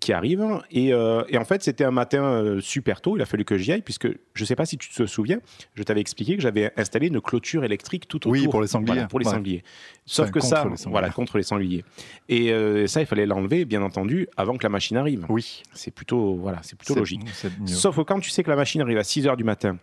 qui 0.00 0.12
arrive. 0.12 0.44
Et, 0.70 0.92
euh, 0.92 1.22
et 1.28 1.38
en 1.38 1.44
fait, 1.44 1.62
c'était 1.62 1.84
un 1.84 1.90
matin 1.92 2.24
euh, 2.24 2.60
super 2.60 3.00
tôt, 3.00 3.16
il 3.16 3.22
a 3.22 3.26
fallu 3.26 3.44
que 3.44 3.56
j'y 3.56 3.72
aille, 3.72 3.82
puisque 3.82 4.08
je 4.08 4.42
ne 4.42 4.46
sais 4.46 4.56
pas 4.56 4.66
si 4.66 4.76
tu 4.78 4.88
te 4.88 5.06
souviens, 5.06 5.38
je 5.74 5.82
t'avais 5.82 6.00
expliqué 6.00 6.36
que 6.36 6.42
j'avais 6.42 6.72
installé 6.76 7.06
une 7.08 7.20
clôture 7.20 7.64
électrique 7.64 8.08
tout 8.08 8.16
autour. 8.16 8.32
Oui, 8.32 8.48
pour 8.48 8.60
les 8.60 8.66
sangliers. 8.68 8.92
Voilà, 8.94 9.06
pour 9.08 9.18
les 9.20 9.26
Ouais. 9.26 9.32
sangliers. 9.32 9.62
Sauf 10.06 10.24
Enfin, 10.24 10.32
que 10.32 10.40
ça, 10.40 10.66
voilà, 10.86 11.10
contre 11.10 11.36
les 11.36 11.42
sangliers. 11.44 11.84
Et 12.28 12.52
euh, 12.52 12.86
ça, 12.86 13.00
il 13.00 13.06
fallait 13.06 13.26
l'enlever, 13.26 13.64
bien 13.64 13.82
entendu, 13.82 14.26
avant 14.36 14.56
que 14.56 14.62
la 14.64 14.68
machine 14.68 14.96
arrive. 14.96 15.24
Oui. 15.28 15.62
C'est 15.72 15.92
plutôt, 15.92 16.34
voilà, 16.36 16.58
c'est 16.62 16.76
plutôt 16.76 16.94
logique. 16.94 17.22
Sauf 17.66 17.96
que 17.96 18.02
quand 18.02 18.20
tu 18.20 18.30
sais 18.30 18.42
que 18.42 18.50
la 18.50 18.56
machine 18.56 18.80
arrive 18.80 18.98
à 18.98 19.04
6 19.04 19.22
h 19.26 19.36
du 19.36 19.44
matin, 19.44 19.78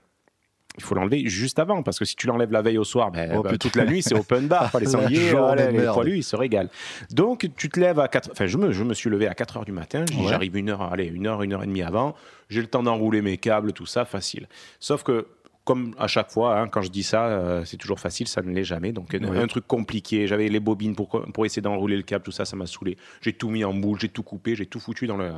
il 0.77 0.83
faut 0.83 0.95
l'enlever 0.95 1.27
juste 1.27 1.59
avant, 1.59 1.83
parce 1.83 1.99
que 1.99 2.05
si 2.05 2.15
tu 2.15 2.27
l'enlèves 2.27 2.51
la 2.51 2.61
veille 2.61 2.77
au 2.77 2.83
soir, 2.83 3.11
ben, 3.11 3.31
Oh, 3.35 3.43
ben, 3.43 3.57
toute 3.57 3.75
la 3.75 3.85
nuit, 3.85 4.01
c'est 4.01 4.15
open 4.15 4.47
bar. 4.47 4.71
les 4.79 4.85
sangliers, 4.87 5.31
voilà, 5.31 5.67
de 5.67 5.77
les 5.77 5.85
poilus, 5.85 6.17
ils 6.17 6.23
se 6.23 6.35
régalent. 6.35 6.69
Donc, 7.11 7.49
tu 7.57 7.69
te 7.69 7.79
lèves 7.79 7.99
à 7.99 8.07
4 8.07 8.29
Enfin, 8.31 8.47
je 8.47 8.57
me, 8.57 8.71
je 8.71 8.83
me 8.83 8.93
suis 8.93 9.09
levé 9.09 9.27
à 9.27 9.33
4 9.33 9.59
h 9.59 9.65
du 9.65 9.71
matin. 9.71 10.03
dit, 10.05 10.15
Ouais. 10.17 10.27
J'arrive 10.29 10.55
une 10.57 10.69
heure, 10.69 10.81
allez, 10.81 11.05
une 11.05 11.27
heure, 11.27 11.41
une 11.43 11.53
heure 11.53 11.63
et 11.63 11.67
demie 11.67 11.81
avant. 11.83 12.15
J'ai 12.49 12.61
le 12.61 12.67
temps 12.67 12.83
d'enrouler 12.83 13.21
mes 13.21 13.37
câbles, 13.37 13.73
tout 13.73 13.85
ça, 13.85 14.05
facile. 14.05 14.47
Sauf 14.79 15.03
que. 15.03 15.27
Comme 15.71 15.95
à 15.97 16.07
chaque 16.07 16.29
fois, 16.31 16.59
hein, 16.59 16.67
quand 16.67 16.81
je 16.81 16.89
dis 16.89 17.01
ça, 17.03 17.27
euh, 17.27 17.63
c'est 17.63 17.77
toujours 17.77 17.97
facile, 17.97 18.27
ça 18.27 18.41
ne 18.41 18.51
l'est 18.51 18.65
jamais. 18.65 18.91
Donc, 18.91 19.15
un, 19.15 19.47
truc 19.47 19.65
compliqué. 19.65 20.27
J'avais 20.27 20.49
les 20.49 20.59
bobines 20.59 20.95
pour, 20.95 21.07
pour 21.33 21.45
essayer 21.45 21.61
d'enrouler 21.61 21.95
le 21.95 22.03
câble, 22.03 22.25
tout 22.25 22.33
ça, 22.33 22.43
ça 22.43 22.57
m'a 22.57 22.65
saoulé. 22.65 22.97
J'ai 23.21 23.31
tout 23.31 23.49
mis 23.49 23.63
en 23.63 23.73
boule, 23.73 23.97
j'ai 23.97 24.09
tout 24.09 24.21
coupé, 24.21 24.53
j'ai 24.53 24.65
tout 24.65 24.81
foutu 24.81 25.07
dans, 25.07 25.15
le, 25.15 25.31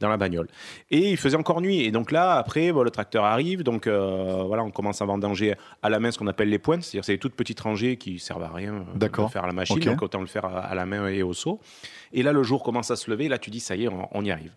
dans 0.00 0.08
la 0.08 0.16
bagnole. 0.16 0.48
Et 0.90 1.12
il 1.12 1.16
faisait 1.16 1.36
encore 1.36 1.60
nuit. 1.60 1.82
Et 1.84 1.92
donc 1.92 2.10
là, 2.10 2.34
après, 2.34 2.72
bon, 2.72 2.82
le 2.82 2.90
tracteur 2.90 3.24
arrive. 3.24 3.62
Donc 3.62 3.86
euh, 3.86 4.42
voilà, 4.48 4.64
on 4.64 4.72
commence 4.72 5.00
à 5.00 5.04
vendanger 5.04 5.54
à 5.80 5.90
la 5.90 6.00
main 6.00 6.10
ce 6.10 6.18
qu'on 6.18 6.26
appelle 6.26 6.48
les 6.48 6.58
pointes. 6.58 6.82
C'est-à-dire 6.82 7.04
c'est 7.04 7.12
les 7.12 7.18
toutes 7.18 7.36
petites 7.36 7.60
rangées 7.60 7.96
qui 7.98 8.18
servent 8.18 8.42
à 8.42 8.50
rien 8.52 8.74
euh, 8.74 8.82
D'accord. 8.96 9.26
de 9.26 9.32
faire 9.32 9.44
à 9.44 9.46
la 9.46 9.52
machine. 9.52 9.76
Ok. 9.76 9.84
Donc 9.84 10.02
autant 10.02 10.20
le 10.20 10.26
faire 10.26 10.44
à, 10.44 10.58
à 10.58 10.74
la 10.74 10.86
main 10.86 11.06
et 11.06 11.22
au 11.22 11.34
seau. 11.34 11.60
Et 12.12 12.22
là, 12.22 12.32
le 12.32 12.42
jour 12.42 12.62
commence 12.62 12.90
à 12.90 12.96
se 12.96 13.10
lever. 13.10 13.26
Et 13.26 13.28
là, 13.28 13.38
tu 13.38 13.50
dis, 13.50 13.60
ça 13.60 13.76
y 13.76 13.84
est, 13.84 13.88
on, 13.88 14.08
on 14.12 14.24
y 14.24 14.30
arrive. 14.30 14.52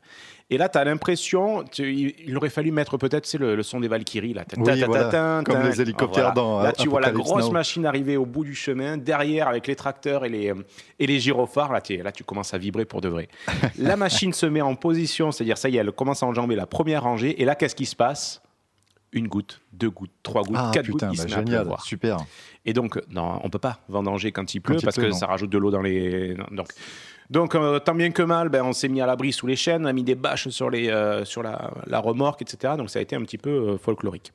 Et 0.49 0.57
là, 0.57 0.67
tu 0.67 0.77
as 0.77 0.83
l'impression, 0.83 1.63
il, 1.79 2.35
aurait 2.35 2.49
fallu 2.49 2.71
mettre 2.71 2.97
peut-être 2.97 3.25
c'est 3.25 3.37
le, 3.37 3.55
le 3.55 3.63
son 3.63 3.79
des 3.79 3.87
Valkyries. 3.87 4.33
Là. 4.33 4.43
Oui, 4.57 4.83
voilà. 4.83 5.05
ta- 5.05 5.41
Comme 5.45 5.61
les 5.63 5.81
hélicoptères 5.81 6.33
dans, 6.33 6.61
Là, 6.61 6.73
tu 6.73 6.89
vois 6.89 6.99
la 6.99 7.11
grosse 7.11 7.45
Now. 7.45 7.51
machine 7.51 7.85
arriver 7.85 8.17
au 8.17 8.25
bout 8.25 8.43
du 8.43 8.53
chemin, 8.53 8.97
derrière 8.97 9.47
avec 9.47 9.65
les 9.67 9.77
tracteurs 9.77 10.25
et 10.25 10.29
les, 10.29 10.53
et 10.99 11.07
les 11.07 11.19
gyrophares. 11.19 11.71
Là, 11.71 11.79
tu 11.79 11.95
là, 11.95 12.11
tu 12.11 12.25
commences 12.25 12.53
à 12.53 12.57
vibrer 12.57 12.83
pour 12.83 12.99
de 12.99 13.07
vrai. 13.07 13.29
la 13.77 13.95
machine 13.95 14.33
se 14.33 14.45
met 14.45 14.59
en 14.61 14.75
position, 14.75 15.31
c'est-à-dire, 15.31 15.57
ça 15.57 15.69
y 15.69 15.77
est, 15.77 15.79
elle 15.79 15.91
commence 15.93 16.21
à 16.21 16.25
enjamber 16.25 16.55
la 16.55 16.65
première 16.65 17.03
rangée. 17.03 17.41
Et 17.41 17.45
là, 17.45 17.55
qu'est-ce 17.55 17.75
qui 17.75 17.85
se 17.85 17.95
passe? 17.95 18.41
Une 19.13 19.27
goutte, 19.27 19.59
deux 19.73 19.89
gouttes, 19.89 20.11
trois 20.23 20.41
gouttes, 20.43 20.55
Ah 20.57 20.71
quatre 20.73 20.85
putain, 20.85 21.07
gouttes, 21.09 21.17
il 21.17 21.23
bah, 21.23 21.29
se 21.29 21.35
met 21.35 21.53
à 21.55 21.59
pleuvoir. 21.59 21.81
super. 21.83 22.17
Et 22.65 22.71
donc, 22.73 23.01
non, 23.09 23.39
on 23.43 23.49
peut 23.49 23.59
pas 23.59 23.79
vendanger 23.89 24.31
quand 24.31 24.53
il 24.55 24.61
pleut 24.61 24.75
Quand 24.75 24.79
il 24.81 24.85
parce 24.85 24.95
pleut, 24.95 25.07
que 25.07 25.11
non. 25.11 25.17
ça 25.17 25.25
rajoute 25.25 25.49
de 25.49 25.57
l'eau 25.57 25.69
dans 25.69 25.81
les. 25.81 26.35
Donc, 26.51 26.67
donc 27.29 27.55
euh, 27.55 27.79
tant 27.79 27.93
bien 27.95 28.11
que 28.11 28.21
mal, 28.23 28.49
ben, 28.49 28.63
on 28.63 28.71
s'est 28.73 28.87
mis 28.89 29.01
à 29.01 29.05
l'abri 29.05 29.33
sous 29.33 29.47
les 29.47 29.55
chaînes, 29.57 29.83
on 29.83 29.87
a 29.89 29.93
mis 29.93 30.03
des 30.03 30.15
bâches 30.15 30.47
sur, 30.49 30.69
les, 30.69 30.89
euh, 30.89 31.25
sur 31.25 31.43
la, 31.43 31.71
la 31.87 31.99
remorque, 31.99 32.41
etc. 32.41 32.73
Donc 32.77 32.89
ça 32.89 32.99
a 32.99 33.01
été 33.01 33.15
un 33.15 33.21
petit 33.23 33.37
peu 33.37 33.49
euh, 33.49 33.77
folklorique. 33.77 34.31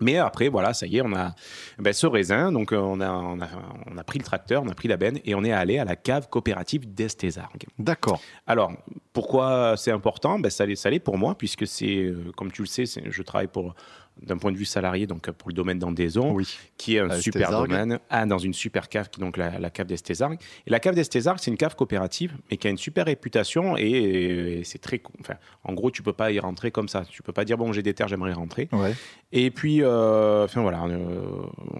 Mais 0.00 0.18
après, 0.18 0.48
voilà, 0.48 0.74
ça 0.74 0.86
y 0.86 0.98
est, 0.98 1.02
on 1.02 1.14
a 1.14 1.34
ben, 1.78 1.92
ce 1.92 2.06
raisin. 2.06 2.52
Donc, 2.52 2.72
euh, 2.72 2.78
on 2.78 3.00
a, 3.00 3.10
on, 3.10 3.40
a, 3.40 3.48
on 3.90 3.96
a 3.96 4.04
pris 4.04 4.18
le 4.18 4.24
tracteur, 4.24 4.62
on 4.62 4.68
a 4.68 4.74
pris 4.74 4.88
la 4.88 4.96
benne 4.96 5.18
et 5.24 5.34
on 5.34 5.42
est 5.44 5.52
allé 5.52 5.78
à 5.78 5.84
la 5.84 5.96
cave 5.96 6.28
coopérative 6.28 6.92
d'Estésargues. 6.92 7.66
D'accord. 7.78 8.20
Alors, 8.46 8.72
pourquoi 9.12 9.74
c'est 9.76 9.92
important? 9.92 10.38
Ben, 10.38 10.50
ça, 10.50 10.66
l'est, 10.66 10.76
ça 10.76 10.90
l'est 10.90 10.98
pour 10.98 11.16
moi, 11.16 11.36
puisque 11.36 11.66
c'est, 11.66 11.96
euh, 11.96 12.32
comme 12.36 12.52
tu 12.52 12.62
le 12.62 12.68
sais, 12.68 12.84
je 12.86 13.22
travaille 13.22 13.48
pour, 13.48 13.74
d'un 14.22 14.38
point 14.38 14.50
de 14.50 14.56
vue 14.56 14.64
salarié, 14.64 15.06
donc 15.06 15.28
euh, 15.28 15.32
pour 15.32 15.50
le 15.50 15.54
domaine 15.54 15.78
d'Andaison 15.78 16.32
Oui. 16.32 16.56
qui 16.78 16.96
est 16.96 17.00
un 17.00 17.10
À 17.10 17.20
super 17.20 17.50
domaine, 17.50 17.98
ah, 18.08 18.24
dans 18.24 18.38
une 18.38 18.54
super 18.54 18.88
cave, 18.88 19.10
qui 19.10 19.20
est 19.20 19.24
donc 19.24 19.36
la, 19.36 19.58
la 19.58 19.70
cave 19.70 19.86
d'Estésargues. 19.86 20.38
Et 20.66 20.70
la 20.70 20.80
cave 20.80 20.94
d'Estésargues, 20.94 21.38
c'est 21.40 21.50
une 21.50 21.56
cave 21.58 21.76
coopérative, 21.76 22.32
mais 22.50 22.56
qui 22.56 22.66
a 22.66 22.70
une 22.70 22.78
super 22.78 23.06
réputation 23.06 23.76
et, 23.76 23.86
et 23.90 24.64
c'est 24.64 24.78
très. 24.78 25.02
Enfin, 25.20 25.34
en 25.64 25.74
gros, 25.74 25.90
tu 25.90 26.02
peux 26.02 26.14
pas 26.14 26.32
y 26.32 26.38
rentrer 26.40 26.70
comme 26.70 26.88
ça. 26.88 27.04
Tu 27.08 27.22
peux 27.22 27.32
pas 27.32 27.44
dire 27.44 27.58
bon, 27.58 27.72
j'ai 27.72 27.82
des 27.82 27.92
terres, 27.94 28.08
j'aimerais 28.08 28.30
y 28.30 28.34
rentrer. 28.34 28.68
Ouais. 28.72 28.94
Et 29.32 29.50
puis, 29.50 29.82
euh, 29.82 30.44
enfin 30.44 30.62
voilà, 30.62 30.84
euh, 30.84 31.20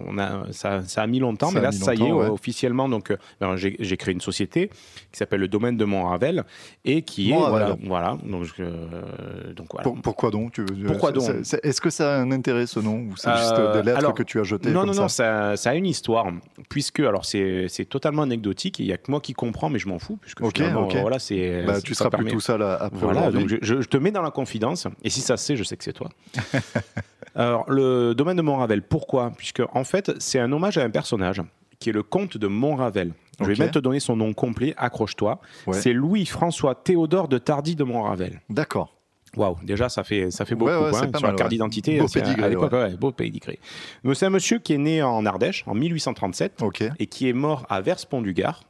on 0.05 0.17
a, 0.19 0.51
ça, 0.51 0.83
ça 0.83 1.01
a 1.01 1.07
mis 1.07 1.19
longtemps, 1.19 1.47
Ça 1.49 1.55
mais 1.55 1.61
là, 1.61 1.71
ça 1.71 1.95
y 1.95 2.03
est, 2.03 2.11
ouais. 2.11 2.27
officiellement. 2.27 2.87
Donc, 2.87 3.09
euh, 3.11 3.17
ben, 3.39 3.55
j'ai 3.55 3.97
créé 3.97 4.13
une 4.13 4.21
société 4.21 4.69
qui 5.11 5.17
s'appelle 5.17 5.39
le 5.39 5.47
domaine 5.47 5.75
de 5.77 5.85
Montravel 5.85 6.43
et 6.85 7.01
qui 7.01 7.31
est 7.31 7.35
voilà, 7.35 7.75
voilà. 7.83 8.17
Donc, 8.23 8.45
euh, 8.59 9.53
donc 9.53 9.67
voilà. 9.71 9.83
Pour- 9.83 10.01
pourquoi 10.01 10.29
donc 10.31 10.51
tu- 10.53 10.63
Pourquoi 10.85 11.11
donc? 11.11 11.23
Est-ce 11.63 11.81
que 11.81 11.89
ça 11.89 12.15
a 12.15 12.19
un 12.19 12.26
intérêt 12.31 12.65
ce 12.67 12.79
nom 12.79 12.97
ou 13.09 13.15
c'est 13.17 13.31
juste 13.35 13.53
Euh, 13.57 13.73
des 13.73 13.83
lettres 13.83 13.97
alors, 13.99 14.13
que 14.13 14.23
tu 14.23 14.39
as 14.39 14.43
jetées 14.43 14.71
Non, 14.71 14.81
comme 14.81 14.87
non, 14.89 14.93
ça 14.93 15.01
non, 15.01 15.07
ça, 15.07 15.55
ça 15.57 15.69
a 15.71 15.75
une 15.75 15.85
histoire. 15.85 16.27
Puisque, 16.69 16.99
alors, 16.99 17.25
c'est 17.25 17.67
totalement 17.89 18.23
anecdotique. 18.23 18.79
Il 18.79 18.85
n'y 18.87 18.93
a 18.93 18.97
que 18.97 19.09
moi 19.11 19.19
qui 19.21 19.33
comprends, 19.33 19.69
mais 19.69 19.79
je 19.79 19.87
m'en 19.87 19.99
fous. 19.99 20.17
Puisque 20.21 20.41
Ok, 20.41 20.57
finalement, 20.57 20.85
ok. 20.87 20.95
euh, 20.95 21.01
Voilà, 21.01 21.19
c'est. 21.19 21.63
Bah, 21.65 21.75
ça 21.75 21.81
tu 21.81 21.93
seras 21.95 22.09
permet- 22.09 22.25
plus 22.25 22.33
tout 22.37 22.39
seul 22.41 22.61
à- 22.61 22.75
après 22.75 22.99
Voilà, 23.05 23.31
donc 23.31 23.47
je, 23.49 23.55
je- 23.61 23.81
je 23.81 23.87
te 23.87 23.97
mets 23.97 24.11
dans 24.11 24.21
la 24.21 24.31
confidence. 24.31 24.87
Et 25.03 25.09
si 25.09 25.21
ça 25.21 25.37
se 25.37 25.45
sait, 25.45 25.55
je 25.55 25.63
sais 25.63 25.77
que 25.77 25.83
c'est 25.83 25.93
toi. 25.93 26.09
alors, 27.35 27.65
le 27.69 28.13
domaine 28.13 28.37
de 28.37 28.41
Montravel, 28.41 28.81
pourquoi? 28.81 29.31
Puisque, 29.37 29.61
en 29.73 29.83
fait, 29.83 30.11
c'est 30.19 30.39
un 30.39 30.51
hommage 30.51 30.77
à 30.77 30.83
un 30.83 30.89
personnage 30.89 31.41
qui 31.79 31.89
est 31.89 31.93
le 31.93 32.03
comte 32.03 32.37
de 32.37 32.47
Montravel. 32.47 33.13
Je 33.39 33.45
vais 33.45 33.55
même 33.55 33.69
te 33.71 33.77
donner 33.77 33.99
son 33.99 34.15
nom 34.15 34.33
complet, 34.33 34.73
accroche-toi. 34.77 35.39
Ouais. 35.67 35.79
C'est 35.79 35.93
Louis-François 35.93 36.73
Théodore 36.73 37.27
de 37.27 37.37
Tardy 37.37 37.75
de 37.75 37.83
Montravel. 37.83 38.41
D'accord. 38.49 38.95
Waouh, 39.37 39.55
déjà 39.63 39.87
ça 39.87 40.03
fait 40.03 40.31
ça 40.31 40.43
fait 40.45 40.55
beaucoup 40.55 40.71
Ouais, 40.71 40.77
ouais, 40.77 40.95
hein, 40.97 41.07
pas 41.11 41.19
sur 41.19 41.27
la 41.27 41.33
carte 41.33 41.49
d'identité. 41.51 41.99
Beau 41.99 42.05
à- 42.05 42.09
pédigré, 42.13 42.43
à 42.43 42.49
l'époque, 42.49 42.71
ouais, 42.73 42.97
beau 42.97 43.11
pédigré. 43.11 43.59
C'est 44.13 44.25
un 44.25 44.29
monsieur 44.31 44.59
qui 44.59 44.73
est 44.73 44.77
né 44.77 45.01
en 45.03 45.25
Ardèche 45.25 45.63
en 45.67 45.75
1837 45.75 46.61
Ok. 46.63 46.83
et 46.99 47.05
qui 47.07 47.29
est 47.29 47.33
mort 47.33 47.65
à 47.69 47.79
Vers-Pont-du-Gard 47.81 48.63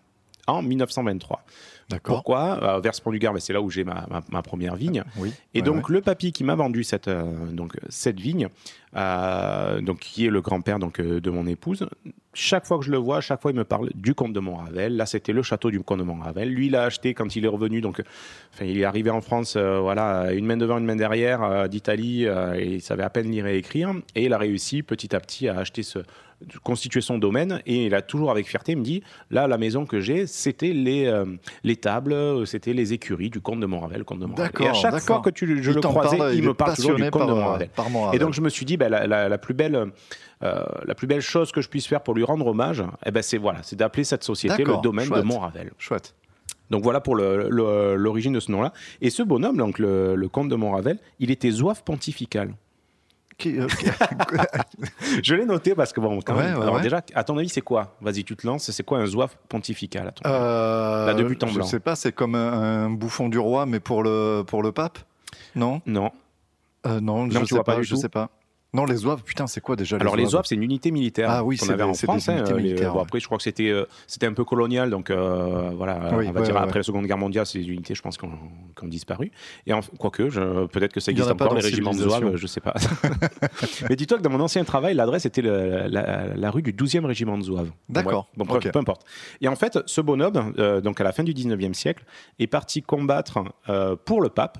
en 0.48 0.62
1923. 0.62 1.44
D'accord. 1.90 2.16
Pourquoi? 2.16 2.60
Euh, 2.62 2.80
Vers-Pont-du-Gard, 2.82 3.34
ben, 3.34 3.40
c'est 3.40 3.54
là 3.54 3.62
où 3.62 3.70
j'ai 3.70 3.86
ma, 3.86 4.06
ma- 4.10 4.22
ma 4.30 4.42
première 4.42 4.76
vigne. 4.76 5.04
Oui. 5.18 5.32
Et 5.54 5.60
Ouais, 5.60 5.66
donc 5.66 5.88
ouais. 5.88 5.96
le 5.96 6.02
papy 6.02 6.34
qui 6.34 6.44
m'a 6.44 6.56
vendu 6.56 6.84
cette, 6.84 7.08
euh, 7.08 7.24
donc, 7.52 7.78
cette 7.88 8.20
vigne, 8.20 8.50
euh, 8.98 9.80
donc, 9.82 10.00
qui 10.00 10.26
est 10.26 10.30
le 10.30 10.42
grand-père 10.42 10.80
donc, 10.80 11.00
euh, 11.00 11.22
de 11.22 11.30
mon 11.30 11.48
épouse, 11.48 11.88
chaque 12.40 12.66
fois 12.68 12.78
que 12.78 12.86
je 12.86 12.92
le 12.92 12.98
vois, 12.98 13.20
chaque 13.20 13.42
fois 13.42 13.50
il 13.52 13.58
me 13.58 13.64
parle 13.64 13.90
du 13.96 14.14
comte 14.14 14.32
de 14.34 14.40
Montravel. 14.40 14.96
Là, 14.96 15.06
c'était 15.08 15.34
le 15.34 15.42
château 15.42 15.72
du 15.72 15.80
comte 15.82 15.98
de 16.00 16.04
Montravel. 16.04 16.50
Lui, 16.50 16.68
il 16.68 16.72
l'a 16.74 16.84
acheté 16.84 17.14
quand 17.16 17.36
il 17.36 17.44
est 17.46 17.48
revenu. 17.50 17.82
Donc, 17.82 18.02
enfin, 18.54 18.66
il 18.66 18.78
est 18.80 18.84
arrivé 18.86 19.10
en 19.10 19.22
France, 19.22 19.56
euh, 19.58 19.80
voilà, 19.80 20.32
une 20.34 20.46
main 20.46 20.56
devant, 20.58 20.78
une 20.78 20.86
main 20.86 20.96
derrière, 20.96 21.42
euh, 21.42 21.68
d'Italie, 21.68 22.26
euh, 22.28 22.54
et 22.54 22.76
il 22.76 22.82
savait 22.82 23.02
à 23.04 23.10
peine 23.10 23.32
lire 23.32 23.48
et 23.48 23.58
écrire. 23.58 23.92
Et 24.14 24.26
il 24.26 24.34
a 24.34 24.38
réussi 24.38 24.84
petit 24.84 25.16
à 25.16 25.20
petit 25.20 25.48
à 25.48 25.58
acheter 25.58 25.82
ce 25.82 26.00
constituer 26.64 27.02
son 27.02 27.18
domaine 27.18 27.64
et 27.66 27.88
il 27.88 27.96
a 27.96 28.04
toujours 28.04 28.30
avec 28.30 28.48
fierté 28.48 28.74
il 28.74 28.78
me 28.78 28.84
dit 28.84 29.02
là 29.32 29.48
la 29.48 29.58
maison 29.58 29.88
que 29.88 30.00
j'ai 30.02 30.28
c'était 30.28 30.72
les 30.72 31.08
euh, 31.08 31.26
les 31.64 31.78
tables 31.78 32.46
c'était 32.46 32.74
les 32.74 32.94
écuries 32.94 33.32
du 33.32 33.42
comte 33.42 33.60
de 33.60 33.66
Montravel 33.66 34.04
comte 34.04 34.20
de 34.20 34.28
Montravel. 34.28 34.52
et 34.62 34.68
à 34.68 34.74
chaque 34.76 35.00
fois 35.02 35.20
que 35.22 35.32
tu, 35.32 35.64
je 35.64 35.72
Il 35.72 35.76
le 35.78 35.82
croisais 35.82 36.18
parle, 36.18 36.34
il 36.36 36.38
il 36.42 36.48
me 36.48 36.54
parle 36.54 36.76
toujours 36.76 36.94
du 36.96 37.10
comte 37.10 37.28
de 37.28 37.34
Montravel 37.34 37.70
par 37.76 37.90
Montravel. 37.90 38.22
et 38.22 38.24
donc 38.24 38.36
je 38.36 38.42
me 38.42 38.50
suis 38.50 38.68
dit, 38.68 38.78
la, 38.78 39.08
la- 39.08 39.28
la 39.30 39.38
plus 39.40 39.56
belle, 39.56 39.88
euh, 40.44 40.64
la 40.86 40.94
plus 40.96 41.08
belle 41.08 41.22
chose 41.22 41.52
que 41.52 41.62
je 41.62 41.70
puisse 41.70 41.88
faire 41.88 42.02
pour 42.02 42.14
lui 42.14 42.24
rendre 42.24 42.46
hommage, 42.48 42.84
eh 43.06 43.12
ben, 43.12 43.22
c'est 43.24 43.38
voilà, 43.38 43.60
c'est 43.64 43.76
d'appeler 43.76 44.04
cette 44.04 44.24
société 44.24 44.64
le 44.64 44.82
domaine 44.82 45.06
chouette. 45.08 45.22
de 45.22 45.26
Montravel. 45.26 45.72
Chouette. 45.78 46.14
Donc 46.70 46.84
voilà 46.84 47.00
pour 47.02 47.16
l'origine 47.16 48.34
de 48.34 48.40
ce 48.40 48.52
nom-là. 48.52 48.74
Et 49.02 49.10
ce 49.10 49.24
bonhomme, 49.24 49.58
donc 49.58 49.80
le, 49.80 50.16
le 50.16 50.28
comte 50.30 50.50
de 50.50 50.56
Montravel, 50.56 51.00
il 51.20 51.32
était 51.32 51.50
zouave 51.52 51.84
pontifical. 51.84 52.54
Euh, 53.46 53.68
Je 55.24 55.36
l'ai 55.36 55.46
noté 55.46 55.76
parce 55.76 55.94
que 55.94 56.00
bon, 56.02 56.20
quand 56.22 56.36
Ouais, 56.36 56.44
même. 56.44 56.56
ouais, 56.58 56.62
alors 56.64 56.76
ouais. 56.76 56.82
déjà, 56.82 57.02
à 57.14 57.24
ton 57.24 57.38
avis, 57.38 57.50
c'est 57.50 57.62
quoi? 57.62 57.96
Vas-y, 58.02 58.24
tu 58.24 58.36
te 58.36 58.46
lances. 58.48 58.70
C'est 58.72 58.84
quoi 58.84 58.98
un 59.00 59.06
zouave 59.06 59.36
pontifical 59.48 60.08
à 60.08 60.12
ton 60.12 60.28
Euh, 60.30 61.06
La 61.06 61.14
de 61.14 61.24
but 61.24 61.44
en 61.44 61.48
Je 61.48 61.56
blanc. 61.56 61.66
sais 61.66 61.80
pas, 61.80 61.96
c'est 61.96 62.12
comme 62.12 62.36
un, 62.36 62.86
un 62.86 62.90
bouffon 62.90 63.30
du 63.30 63.38
roi, 63.40 63.66
mais 63.66 63.80
pour 63.80 64.02
le, 64.04 64.44
pour 64.46 64.64
le 64.64 64.72
pape? 64.72 65.00
Non? 65.56 65.82
Non. 65.86 66.12
Euh, 66.88 67.00
Non, 67.00 67.26
Non, 67.28 67.30
je 67.32 67.40
tu 67.40 67.46
sais 67.48 67.56
vois 67.56 67.64
pas 67.64 67.82
je 67.82 67.90
tout 67.92 67.96
sais 68.02 68.10
pas. 68.10 68.30
Non, 68.74 68.86
les 68.86 68.98
zouaves, 68.98 69.24
putain, 69.24 69.48
c'est 69.48 69.62
quoi 69.62 69.76
déjà 69.78 69.96
Alors 69.96 70.16
les 70.18 70.26
zouaves, 70.26 70.44
c'est 70.46 70.56
une 70.56 70.62
unité 70.64 70.92
militaire 70.92 71.30
Ah 71.32 71.44
oui, 71.44 71.58
c'est 71.58 71.72
avait 71.72 71.84
en 71.84 71.94
France. 71.94 72.28
hein, 72.28 72.44
les- 72.58 72.74
bon, 72.76 72.94
ouais. 72.96 73.02
après, 73.02 73.20
je 73.22 73.26
crois 73.26 73.38
que 73.38 73.44
c'était 73.44 73.70
euh, 73.70 73.86
c'était 74.08 74.26
un 74.26 74.34
peu 74.34 74.44
colonial, 74.44 74.90
donc 74.90 75.10
euh, 75.10 75.72
voilà, 75.76 76.10
Oui, 76.18 76.26
on 76.28 76.32
va 76.34 76.42
ouais, 76.42 76.46
dire 76.46 76.56
ouais, 76.56 76.62
après 76.62 76.80
la 76.80 76.84
Seconde 76.84 77.06
Guerre 77.06 77.18
mondiale, 77.18 77.46
ces 77.46 77.62
unités, 77.68 77.96
je 77.96 78.02
pense, 78.02 78.18
qui 78.18 78.26
ont, 78.26 78.88
disparu. 78.88 79.32
Et 79.66 79.74
en- 79.74 79.80
quoique, 79.98 80.24
peut-être 80.68 80.92
que 80.94 81.00
ça 81.00 81.12
en 81.12 81.14
existe 81.14 81.32
encore 81.32 81.56
les 81.56 81.62
régiments 81.62 81.94
de 81.94 82.00
zouaves, 82.00 82.36
je 82.36 82.46
sais 82.46 82.60
pas. 82.60 82.74
Mais 83.90 83.96
dis-toi 83.96 84.18
que 84.18 84.24
dans 84.24 84.30
mon 84.30 84.42
ancien 84.42 84.64
travail, 84.66 84.94
l'adresse 84.96 85.26
était 85.26 85.42
la, 85.42 85.88
la 86.36 86.52
rue 86.52 86.62
du 86.62 86.74
12e 86.74 87.06
régiment 87.06 87.38
de 87.38 87.44
zouaves. 87.44 87.72
D'accord, 87.90 88.28
Bon, 88.36 88.46
peu 88.46 88.60
importe. 88.80 89.06
Et 89.42 89.48
en 89.48 89.56
fait, 89.56 89.80
ce 89.86 90.02
bonhomme, 90.02 90.54
euh, 90.60 90.82
donc 90.82 91.00
à 91.00 91.04
la 91.06 91.14
fin 91.14 91.24
du 91.24 91.34
19e 91.34 91.74
siècle, 91.74 92.04
est 92.38 92.48
parti 92.48 92.82
combattre 92.84 93.40
pour 94.06 94.22
le 94.22 94.30
pape 94.30 94.60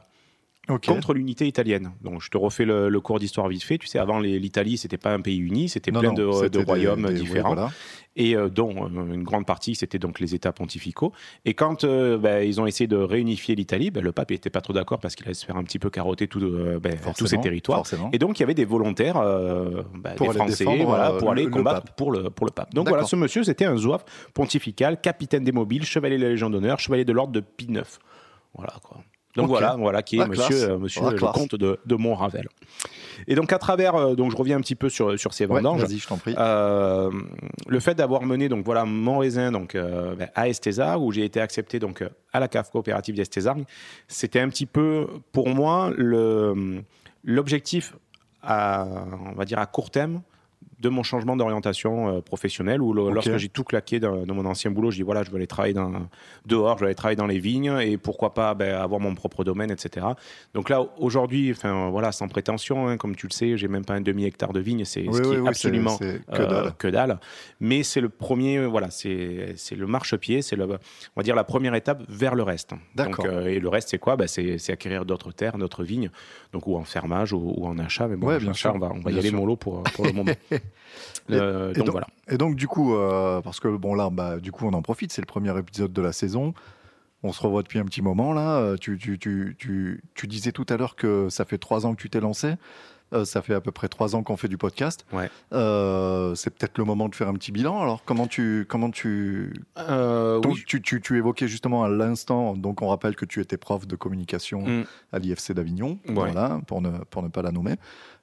Contre 0.94 1.14
l'unité 1.14 1.48
italienne. 1.48 1.92
Donc 2.04 2.22
je 2.22 2.30
te 2.30 2.38
refais 2.38 2.66
le, 2.66 2.90
le 2.90 3.00
cours 3.00 3.20
d'histoire 3.20 3.48
vite 3.48 3.64
fait. 3.64 3.78
Tu 3.78 3.88
sais, 3.88 4.00
avant 4.00 4.20
l'Italie, 4.20 4.78
c'était 4.78 4.98
pas 4.98 5.14
un 5.14 5.22
pays 5.22 5.38
uni, 5.38 5.70
c'était 5.70 5.92
plein 5.92 6.02
non, 6.02 6.14
de, 6.14 6.58
royaumes 6.66 7.06
des- 7.08 7.14
différents. 7.14 7.54
voilà. 7.56 7.72
Et 8.20 8.36
euh, 8.36 8.50
dont 8.50 8.74
euh, 8.86 9.14
une 9.14 9.22
grande 9.24 9.46
partie, 9.46 9.76
c'était 9.76 10.00
donc 10.00 10.20
les 10.20 10.34
États 10.34 10.52
pontificaux. 10.52 11.14
Et 11.46 11.54
quand 11.54 11.84
euh, 11.84 12.18
ben, 12.18 12.44
ils 12.46 12.60
ont 12.60 12.66
essayé 12.66 12.88
de 12.88 12.98
réunifier 12.98 13.54
l'Italie, 13.56 13.92
ben, 13.92 14.04
le 14.04 14.12
pape 14.12 14.32
n'était 14.32 14.50
pas 14.50 14.60
trop 14.62 14.74
d'accord 14.74 15.00
parce 15.00 15.16
qu'il 15.16 15.26
allait 15.28 15.36
se 15.36 15.46
faire 15.46 15.56
un 15.56 15.64
petit 15.64 15.78
peu 15.78 15.90
carotter 15.92 16.28
tout, 16.28 16.42
euh, 16.44 16.80
ben, 16.80 16.98
tous 17.16 17.28
ces 17.28 17.38
territoires. 17.38 17.78
forcément. 17.78 18.10
Et 18.12 18.18
donc 18.18 18.40
il 18.40 18.42
y 18.42 18.44
avait 18.44 18.56
des 18.56 18.66
volontaires, 18.66 19.18
euh, 19.18 19.84
Pour 20.16 20.34
des 20.34 20.40
Français, 20.40 20.66
voilà, 20.84 21.12
pour 21.12 21.30
aller 21.32 21.44
le- 21.44 21.50
le 21.50 21.54
combattre 21.56 21.94
pour 21.94 22.12
le, 22.12 22.30
pour 22.32 22.46
le 22.48 22.52
pape. 22.52 22.74
Donc 22.74 22.90
voilà, 22.90 23.04
ce 23.06 23.16
monsieur, 23.16 23.44
c'était 23.44 23.66
un 23.66 23.78
zouave 23.78 24.04
pontifical, 24.34 25.00
capitaine 25.00 25.44
des 25.44 25.52
mobiles, 25.52 25.86
chevalier 25.86 26.18
de 26.18 26.24
la 26.24 26.30
Légion 26.30 26.50
d'honneur, 26.50 26.80
chevalier 26.80 27.06
de 27.06 27.14
l'ordre 27.14 27.32
de 27.34 27.40
Pie 27.40 27.68
IX. 27.70 27.84
Voilà 28.56 28.74
quoi. 28.82 28.98
Donc 29.38 29.48
voilà, 29.48 29.76
voilà 29.78 30.02
qui 30.04 30.16
est 30.18 30.20
La 30.20 30.28
monsieur, 30.28 30.46
classe. 30.48 30.64
euh, 30.64 30.78
monsieur 30.78 31.02
La 31.04 31.12
le 31.12 31.18
classe. 31.18 31.32
comte 31.32 31.56
de, 31.56 31.80
de 31.86 31.96
Montravel. 31.96 32.48
Et 33.28 33.36
donc 33.36 33.52
à 33.54 33.58
travers, 33.58 33.96
euh, 33.96 34.16
donc 34.16 34.32
je 34.32 34.36
reviens 34.38 34.58
un 34.58 34.62
petit 34.62 34.76
peu 34.76 34.90
sur, 34.90 35.18
sur 35.20 35.34
ces 35.34 35.46
Ouais, 35.46 35.56
vendanges. 35.62 35.82
Vas-y, 35.82 35.98
je 36.00 36.08
t'en 36.08 36.18
prie. 36.18 36.36
Euh, 36.38 37.10
le 37.68 37.80
fait 37.80 37.96
d'avoir 37.96 38.24
mené 38.24 38.50
donc 38.50 38.66
voilà 38.66 38.84
mon 38.86 39.20
raisin 39.20 39.52
donc 39.52 39.76
ben, 39.76 40.30
à 40.36 40.50
Estésar 40.50 41.02
où 41.02 41.12
j'ai 41.12 41.24
été 41.26 41.40
accepté 41.40 41.80
donc 41.80 42.04
à 42.34 42.40
la 42.40 42.48
cave 42.48 42.70
coopérative 42.72 43.16
d'Estésar, 43.16 43.56
c'était 44.08 44.40
un 44.40 44.50
petit 44.50 44.66
peu 44.66 45.08
pour 45.32 45.50
moi 45.50 45.92
le 45.96 46.84
l'objectif 47.24 47.96
à 48.44 48.86
on 49.30 49.34
va 49.34 49.46
dire 49.46 49.60
à 49.60 49.66
court 49.66 49.90
terme 49.90 50.22
de 50.80 50.90
mon 50.90 51.02
changement 51.02 51.36
d'orientation 51.36 52.18
euh, 52.18 52.22
professionnelle 52.22 52.82
où 52.82 52.94
lorsque 52.94 53.38
j'ai 53.38 53.50
tout 53.50 53.64
claqué 53.64 54.00
dans, 54.00 54.26
dans 54.26 54.34
mon 54.36 54.46
ancien 54.46 54.70
boulot, 54.70 54.92
je 54.92 54.98
dis 54.98 55.02
voilà, 55.02 55.24
je 55.24 55.32
veux 55.32 55.38
aller 55.38 55.48
travailler 55.48 55.74
dans, 55.74 55.92
dehors, 56.46 56.78
je 56.78 56.82
veux 56.82 56.86
aller 56.88 56.96
travailler 56.96 57.16
dans 57.16 57.26
les 57.26 57.40
vignes 57.40 57.76
et 57.82 57.98
pourquoi 57.98 58.34
pas 58.34 58.54
ben, 58.54 58.76
avoir 58.76 59.00
mon 59.00 59.16
propre 59.16 59.44
domaine, 59.44 59.72
etc. 59.72 60.06
Donc 60.54 60.70
là, 60.70 60.86
aujourd'hui, 61.00 61.52
enfin 61.52 61.90
voilà, 61.90 62.12
sans 62.12 62.28
prétention, 62.28 62.88
hein, 62.88 62.98
comme 62.98 63.16
tu 63.16 63.28
le 63.28 63.32
sais, 63.34 63.58
j'ai 63.58 63.68
même 63.68 63.86
pas 63.86 63.96
un 63.96 64.02
demi-hectare 64.02 64.54
de 64.54 64.60
vignes, 64.60 64.86
c'est 64.86 65.02
Oui, 65.08 65.14
ce 65.16 65.22
qui 65.22 65.28
oui, 65.30 65.36
est 65.36 65.40
oui, 65.40 65.48
absolument 65.48 65.98
c'est- 65.98 66.22
c'est 66.30 66.36
que 66.38 66.42
euh, 66.44 66.48
dalle. 66.48 66.74
que 66.78 66.88
dalle. 66.88 67.20
Mais 67.60 67.82
c'est 67.84 68.02
le 68.02 68.10
premier, 68.10 68.66
voilà, 68.66 68.92
c'est 68.92 69.54
c'est 69.56 69.76
le 69.76 69.88
marchepied, 69.88 70.42
c'est 70.44 70.56
le, 70.56 70.66
on 70.66 70.78
va 71.16 71.24
dire 71.24 71.36
la 71.36 71.44
première 71.44 71.74
étape 71.74 72.04
vers 72.08 72.36
le 72.36 72.44
reste. 72.44 72.74
D'accord. 72.94 73.26
Donc, 73.26 73.34
euh, 73.34 73.48
et 73.48 73.60
le 73.60 73.70
reste, 73.70 73.90
c'est 73.90 73.98
quoi? 73.98 74.16
Ben, 74.16 74.28
c'est 74.28 74.58
c'est 74.60 74.74
acquérir 74.74 75.06
d'autres 75.06 75.32
terres, 75.32 75.58
d'autres 75.58 75.84
vignes, 75.84 76.12
donc 76.54 76.68
ou 76.68 76.76
en 76.76 76.84
fermage 76.84 77.34
ou, 77.34 77.54
ou 77.58 77.66
en 77.66 77.80
achat. 77.80 78.08
Mais 78.08 78.16
bon, 78.16 78.28
Ouais, 78.28 78.38
bien 78.40 78.52
achat, 78.52 78.70
sûr. 78.70 78.76
on 78.76 78.80
va, 78.80 78.92
on 78.94 79.00
va 79.00 79.10
y 79.10 79.14
Bien 79.14 79.20
aller 79.22 79.30
sûr. 79.30 79.38
mollo 79.40 79.56
pour, 79.56 79.82
pour 79.84 80.06
le 80.06 80.12
moment. 80.14 80.32
Euh, 81.30 81.72
Et 81.72 81.74
donc 81.76 81.86
donc- 81.88 81.92
voilà. 81.92 82.08
Et 82.30 82.38
donc, 82.38 82.56
du 82.56 82.68
coup, 82.68 82.96
euh, 82.96 83.42
parce 83.42 83.60
que 83.60 83.68
bon, 83.68 83.94
là, 83.96 84.10
bah, 84.10 84.38
du 84.40 84.52
coup, 84.52 84.66
on 84.66 84.74
en 84.74 84.82
profite, 84.82 85.12
c'est 85.12 85.22
le 85.22 85.26
premier 85.28 85.58
épisode 85.58 85.92
de 85.94 86.02
la 86.02 86.14
saison. 86.14 86.54
On 87.24 87.34
se 87.34 87.42
revoit 87.42 87.64
depuis 87.64 87.80
un 87.80 87.86
petit 87.86 88.02
moment, 88.02 88.32
là. 88.34 88.58
Euh, 88.58 88.78
Tu, 88.78 88.98
tu, 88.98 89.18
tu, 89.20 89.56
tu, 89.60 90.04
tu 90.14 90.28
disais 90.28 90.52
tout 90.52 90.66
à 90.70 90.78
l'heure 90.78 90.96
que 90.96 91.30
ça 91.30 91.46
fait 91.46 91.58
trois 91.58 91.86
ans 91.86 91.96
que 91.96 92.02
tu 92.02 92.10
t'es 92.10 92.20
lancé. 92.20 92.54
Euh, 93.14 93.24
ça 93.24 93.42
fait 93.42 93.54
à 93.54 93.62
peu 93.62 93.72
près 93.72 93.88
trois 93.88 94.16
ans 94.16 94.24
qu'on 94.24 94.36
fait 94.36 94.50
du 94.50 94.58
podcast. 94.58 95.06
Ouais. 95.14 95.30
Euh, 95.54 96.36
c'est 96.36 96.50
peut-être 96.50 96.78
le 96.78 96.84
moment 96.84 97.08
de 97.08 97.16
faire 97.16 97.30
un 97.30 97.34
petit 97.34 97.52
bilan. 97.54 97.82
Alors, 97.82 98.04
comment 98.04 98.28
tu, 98.28 98.66
comment 98.68 98.92
tu, 98.92 99.54
Euh, 99.78 100.42
oui. 100.46 100.64
tu, 100.68 100.82
tu, 100.82 101.00
tu 101.00 101.18
évoquais 101.18 101.48
justement 101.48 101.84
à 101.86 101.90
l'instant. 101.90 102.56
Donc, 102.56 102.82
on 102.82 102.88
rappelle 102.90 103.16
que 103.16 103.24
tu 103.26 103.40
étais 103.40 103.58
prof 103.58 103.88
de 103.88 103.96
communication 103.96 104.62
Mm. 104.68 104.84
à 105.14 105.20
l'IFC 105.20 105.54
d'Avignon. 105.54 106.00
Ouais. 106.08 106.14
Voilà, 106.16 106.60
pour 106.68 106.82
ne, 106.82 106.90
pour 107.10 107.24
ne 107.24 107.30
pas 107.30 107.42
la 107.42 107.52
nommer. 107.52 107.76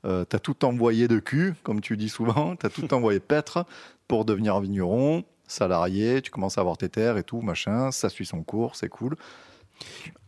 Tu 0.05 0.11
as 0.11 0.39
tout 0.39 0.65
envoyé 0.67 1.09
de 1.09 1.19
cul, 1.19 1.55
comme 1.63 1.81
tu 1.81 1.97
dis 1.97 2.11
souvent. 2.11 2.57
Tu 2.57 2.67
as 2.67 2.69
tout 2.71 2.93
envoyé 2.95 3.21
paître 3.21 3.65
pour 4.07 4.27
devenir 4.27 4.61
vigneron, 4.61 5.25
salarié. 5.47 6.21
Tu 6.21 6.31
commences 6.31 6.59
à 6.59 6.61
avoir 6.61 6.77
tes 6.77 6.91
terres 6.91 7.17
et 7.17 7.23
tout, 7.23 7.41
machin. 7.41 7.91
Ça 7.91 8.11
suit 8.11 8.27
son 8.27 8.43
cours, 8.43 8.77
c'est 8.77 8.91
cool. 8.91 9.17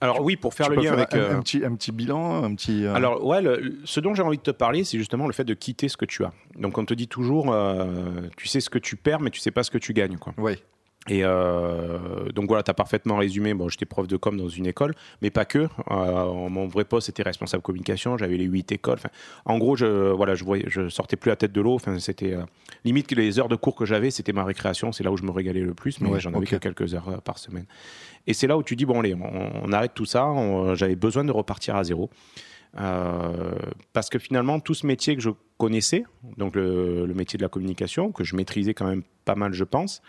Alors 0.01 0.21
oui, 0.23 0.37
pour 0.37 0.53
faire 0.55 0.69
Tu 0.69 0.75
le 0.77 0.83
lien 0.83 0.93
avec. 0.93 1.15
un, 1.15 1.19
euh, 1.19 1.37
un 1.37 1.41
petit, 1.41 1.65
un 1.65 1.75
petit 1.75 1.93
bilan, 1.93 2.45
un 2.45 2.55
petit. 2.55 2.85
euh, 2.85 2.95
Alors 2.95 3.25
ouais, 3.25 3.41
le- 3.41 3.79
ce 3.85 4.01
dont 4.01 4.15
j'ai 4.15 4.23
envie 4.23 4.37
de 4.37 4.43
te 4.43 4.51
parler, 4.51 4.85
c'est 4.85 4.99
justement 4.99 5.27
le 5.27 5.33
fait 5.33 5.45
de 5.45 5.55
quitter 5.55 5.89
ce 5.89 5.97
que 5.97 6.05
tu 6.05 6.25
as. 6.25 6.33
Donc 6.59 6.77
on 6.79 6.85
te 6.85 6.93
dit 6.95 7.09
toujours, 7.09 7.53
euh, 7.53 7.87
tu 8.37 8.47
sais 8.49 8.61
ce 8.61 8.69
que 8.71 8.79
tu 8.79 8.97
perds, 8.97 9.21
mais 9.21 9.31
tu 9.31 9.41
sais 9.41 9.51
pas 9.51 9.63
ce 9.63 9.71
que 9.71 9.79
tu 9.79 9.93
gagnes, 9.95 10.19
quoi. 10.19 10.35
ouais. 10.39 10.59
Et 11.09 11.21
euh, 11.23 12.29
donc 12.35 12.49
voilà, 12.49 12.63
tu 12.63 12.71
as 12.71 12.75
parfaitement 12.75 13.17
résumé. 13.17 13.55
Bon, 13.55 13.69
j'étais 13.69 13.87
prof 13.87 14.09
de 14.09 14.17
com 14.17 14.37
dans 14.37 14.49
une 14.49 14.67
école, 14.67 14.95
mais 15.23 15.31
pas 15.31 15.45
que. 15.45 15.69
Euh, 15.91 16.49
mon 16.49 16.67
vrai 16.67 16.85
poste 16.85 17.09
était 17.09 17.23
responsable 17.23 17.63
communication. 17.63 18.17
J'avais 18.19 18.37
les 18.37 18.45
huit 18.45 18.71
écoles. 18.73 18.99
Enfin, 18.99 19.11
en 19.45 19.59
gros, 19.59 19.77
je 19.77 19.87
voilà, 20.13 20.35
je 20.35 20.45
voyais, 20.45 20.65
je 20.69 20.89
sortais 20.89 21.17
plus 21.17 21.29
la 21.29 21.37
tête 21.37 21.53
de 21.53 21.61
l'eau. 21.61 21.75
Enfin, 21.75 21.99
c'était 21.99 22.35
euh, 22.35 22.43
limite 22.85 23.13
les 23.13 23.39
heures 23.39 23.49
de 23.49 23.57
cours 23.57 23.77
que 23.77 23.85
j'avais, 23.85 24.11
c'était 24.11 24.33
ma 24.33 24.45
récréation. 24.45 24.93
C'est 24.93 25.05
là 25.05 25.13
où 25.13 25.17
je 25.17 25.23
me 25.23 25.31
régalais 25.31 25.61
le 25.61 25.75
plus, 25.75 26.01
mais 26.01 26.09
Ouais, 26.09 26.21
j'en 26.21 26.35
avais 26.35 26.47
que 26.47 26.57
quelques 26.57 26.95
heures 26.95 27.09
euh, 27.09 27.17
par 27.19 27.39
semaine. 27.39 27.67
Et 28.27 28.35
c'est 28.35 28.49
là 28.49 28.57
où 28.57 28.63
tu 28.63 28.75
dis 28.75 28.87
bon 28.87 29.01
allez, 29.01 29.15
on, 29.15 29.51
on 29.65 29.73
arrête 29.73 29.93
tout 29.95 30.07
ça. 30.07 30.27
J'avais 30.75 30.97
besoin 30.97 31.25
de 31.25 31.31
repartir 31.31 31.77
à 31.77 31.85
zéro. 31.85 32.11
Euh, 32.79 33.55
parce 33.93 34.11
que 34.11 34.19
finalement, 34.19 34.61
tout 34.61 34.75
ce 34.75 34.87
métier 34.87 35.17
que 35.17 35.23
je 35.23 35.31
connaissais, 35.59 36.05
donc 36.37 36.57
le, 36.57 37.07
le 37.07 37.15
métier 37.15 37.37
de 37.37 37.43
la 37.43 37.49
communication, 37.49 38.13
que 38.13 38.25
je 38.25 38.37
maîtrisais 38.37 38.75
quand 38.75 38.87
même 38.87 39.03
pas 39.25 39.35
mal, 39.35 39.53
je 39.53 39.65
pense, 39.65 40.03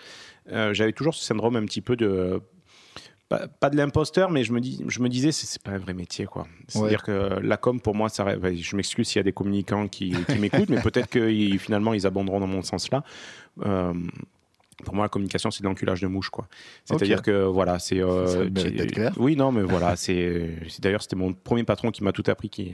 euh, 0.52 0.74
j'avais 0.74 0.94
toujours 0.94 1.14
ce 1.14 1.24
syndrome 1.24 1.56
un 1.56 1.66
petit 1.66 1.82
peu 1.82 1.96
de. 1.96 2.42
Pas, 3.30 3.50
pas 3.50 3.70
de 3.70 3.76
l'imposteur, 3.76 4.32
mais 4.32 4.46
je 4.46 4.54
me, 4.54 4.62
dis, 4.62 4.82
je 4.88 5.02
me 5.02 5.10
disais, 5.10 5.34
c'est 5.34 5.62
pas 5.62 5.72
un 5.72 5.78
vrai 5.80 5.94
métier, 5.94 6.26
quoi. 6.26 6.48
C'est-à-dire 6.70 7.04
que 7.04 7.40
la 7.42 7.58
com, 7.58 7.82
pour 7.82 7.94
moi, 7.94 8.08
ça, 8.08 8.24
bah, 8.38 8.56
je 8.56 8.76
m'excuse 8.78 9.06
s'il 9.06 9.18
y 9.18 9.20
a 9.20 9.24
des 9.24 9.34
communicants 9.34 9.90
qui, 9.90 10.16
qui 10.30 10.40
m'écoutent, 10.40 10.70
mais 10.70 10.82
peut-être 10.82 11.10
que 11.10 11.30
finalement, 11.58 11.94
ils 11.94 12.08
abandonneront 12.08 12.40
dans 12.40 12.48
mon 12.48 12.62
sens-là. 12.62 13.04
Euh, 13.66 13.94
pour 14.84 14.94
moi, 14.94 15.06
la 15.06 15.10
communication, 15.10 15.50
c'est 15.50 15.64
de 15.64 15.68
l'enculage 15.68 16.02
de 16.02 16.08
mouche, 16.08 16.30
quoi. 16.30 16.48
C'est-à-dire 16.86 17.22
que, 17.22 17.46
voilà, 17.46 17.80
c'est. 17.80 18.00
euh. 18.00 18.50
Oui, 19.18 19.36
non, 19.36 19.52
mais 19.52 19.62
voilà, 19.64 19.96
c'est. 19.96 20.52
D'ailleurs, 20.80 21.02
c'était 21.02 21.16
mon 21.16 21.34
premier 21.34 21.64
patron 21.64 21.92
qui 21.92 22.04
m'a 22.04 22.12
tout 22.12 22.24
appris, 22.28 22.50
qui, 22.50 22.74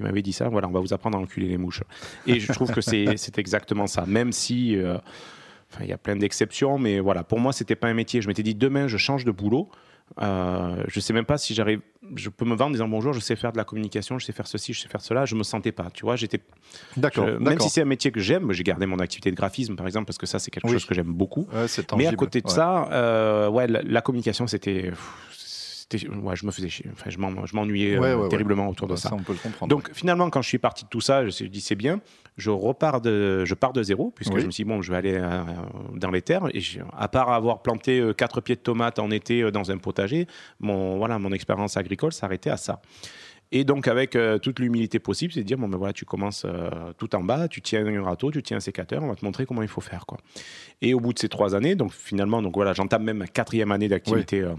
m'avait 0.00 0.22
dit 0.22 0.32
ça. 0.32 0.48
Voilà, 0.48 0.68
on 0.68 0.72
va 0.72 0.80
vous 0.80 0.94
apprendre 0.94 1.18
à 1.18 1.20
enculer 1.20 1.48
les 1.48 1.58
mouches. 1.58 1.82
Et 2.26 2.40
je 2.40 2.52
trouve 2.52 2.72
que 2.72 2.80
c'est 2.80 3.06
exactement 3.38 3.86
ça. 3.86 4.06
Même 4.06 4.32
si. 4.32 4.76
euh, 4.76 4.98
il 5.80 5.86
y 5.86 5.92
a 5.92 5.98
plein 5.98 6.14
d'exceptions, 6.14 6.78
mais 6.78 7.00
voilà, 7.00 7.24
pour 7.24 7.40
moi, 7.40 7.52
c'était 7.52 7.74
pas 7.74 7.88
un 7.88 7.94
métier. 7.94 8.22
Je 8.22 8.28
m'étais 8.28 8.44
dit, 8.44 8.54
demain, 8.54 8.86
je 8.86 8.96
change 8.96 9.24
de 9.24 9.32
boulot. 9.32 9.68
Euh, 10.22 10.84
je 10.86 11.00
sais 11.00 11.12
même 11.12 11.24
pas 11.24 11.38
si 11.38 11.54
j'arrive. 11.54 11.80
Je 12.14 12.28
peux 12.28 12.44
me 12.44 12.50
vendre 12.50 12.66
en 12.66 12.70
disant 12.70 12.86
bonjour, 12.88 13.12
je 13.12 13.20
sais 13.20 13.34
faire 13.36 13.52
de 13.52 13.56
la 13.56 13.64
communication, 13.64 14.18
je 14.18 14.26
sais 14.26 14.32
faire 14.32 14.46
ceci, 14.46 14.72
je 14.72 14.80
sais 14.82 14.88
faire 14.88 15.00
cela. 15.00 15.24
Je 15.24 15.34
me 15.34 15.42
sentais 15.42 15.72
pas. 15.72 15.88
Tu 15.92 16.04
vois, 16.04 16.16
j'étais. 16.16 16.40
D'accord. 16.96 17.26
Même 17.40 17.58
si 17.58 17.68
c'est 17.70 17.82
un 17.82 17.86
métier 17.86 18.12
que 18.12 18.20
j'aime, 18.20 18.52
j'ai 18.52 18.62
gardé 18.62 18.86
mon 18.86 18.98
activité 18.98 19.30
de 19.30 19.36
graphisme, 19.36 19.74
par 19.76 19.86
exemple, 19.86 20.06
parce 20.06 20.18
que 20.18 20.26
ça, 20.26 20.38
c'est 20.38 20.50
quelque 20.50 20.66
Oui. 20.66 20.72
chose 20.74 20.84
que 20.84 20.94
j'aime 20.94 21.12
beaucoup. 21.12 21.48
Ouais, 21.52 21.66
Mais 21.96 22.06
à 22.06 22.12
côté 22.14 22.40
de 22.40 22.46
ouais. 22.46 22.52
ça, 22.54 22.88
euh, 22.92 23.48
ouais, 23.48 23.66
la, 23.66 23.82
la 23.82 24.00
communication, 24.02 24.46
c'était. 24.46 24.92
Ouais, 25.92 26.36
je 26.36 26.46
me 26.46 26.50
faisais 26.50 26.68
chier. 26.68 26.86
Enfin, 26.92 27.10
je 27.10 27.18
m'en- 27.18 27.46
je 27.46 27.54
m'ennuyais 27.54 27.98
Ouais, 27.98 28.08
euh, 28.08 28.16
ouais, 28.22 28.28
terriblement 28.28 28.68
autour 28.68 28.86
de 28.88 28.94
Bah, 28.94 29.00
ça. 29.00 29.10
on 29.14 29.22
peut 29.22 29.32
le 29.32 29.38
comprendre. 29.38 29.68
Donc 29.70 29.90
finalement, 29.92 30.30
quand 30.30 30.42
je 30.42 30.48
suis 30.48 30.58
parti 30.58 30.84
de 30.84 30.88
tout 30.88 31.00
ça, 31.00 31.20
je 31.20 31.26
me 31.26 31.30
suis 31.30 31.50
dit 31.50 31.60
c'est 31.60 31.74
bien. 31.74 32.00
Je 32.36 32.50
repars 32.50 33.00
de, 33.00 33.44
je 33.44 33.54
pars 33.54 33.72
de 33.72 33.82
zéro 33.82 34.10
puisque 34.10 34.34
Oui. 34.34 34.40
je 34.40 34.46
me 34.46 34.50
suis 34.50 34.64
dit 34.64 34.68
bon, 34.68 34.82
je 34.82 34.90
vais 34.90 34.96
aller 34.98 35.14
euh, 35.14 35.42
dans 35.94 36.10
les 36.10 36.22
terres 36.22 36.48
et 36.52 36.60
à 36.96 37.06
part 37.08 37.30
avoir 37.30 37.62
planté 37.62 38.00
euh, 38.00 38.12
quatre 38.12 38.40
pieds 38.40 38.56
de 38.56 38.60
tomates 38.60 38.98
en 38.98 39.10
été 39.10 39.50
dans 39.52 39.70
un 39.70 39.78
potager, 39.78 40.26
mon 40.58 40.96
voilà, 40.98 41.18
mon 41.20 41.32
expérience 41.32 41.76
agricole 41.76 42.12
s'arrêtait 42.12 42.50
à 42.50 42.56
ça. 42.56 42.80
Et 43.52 43.62
donc 43.64 43.86
avec 43.86 44.16
euh, 44.16 44.38
toute 44.38 44.58
l'humilité 44.58 44.98
possible, 44.98 45.32
c'est 45.32 45.40
de 45.40 45.46
dire 45.46 45.58
bon 45.58 45.68
ben 45.68 45.78
voilà, 45.78 45.92
tu 45.92 46.04
commences 46.04 46.44
euh, 46.44 46.70
tout 46.98 47.14
en 47.14 47.22
bas, 47.22 47.46
tu 47.46 47.60
tiens 47.62 47.86
un 47.86 48.02
râteau, 48.02 48.30
tu 48.32 48.42
tiens 48.42 48.56
un 48.56 48.60
sécateur, 48.60 49.02
on 49.02 49.06
va 49.08 49.14
te 49.14 49.24
montrer 49.24 49.46
comment 49.46 49.62
il 49.62 49.68
faut 49.68 49.80
faire 49.80 50.06
quoi. 50.06 50.18
Et 50.82 50.92
au 50.92 50.98
bout 51.00 51.12
de 51.12 51.18
ces 51.20 51.28
trois 51.28 51.54
années, 51.54 51.76
donc 51.76 51.92
finalement 51.92 52.42
donc 52.42 52.54
voilà, 52.54 52.72
j'entame 52.72 53.04
même 53.04 53.18
ma 53.18 53.26
quatrième 53.28 53.70
année 53.70 53.86
d'activité 53.88 54.40
euh, 54.40 54.54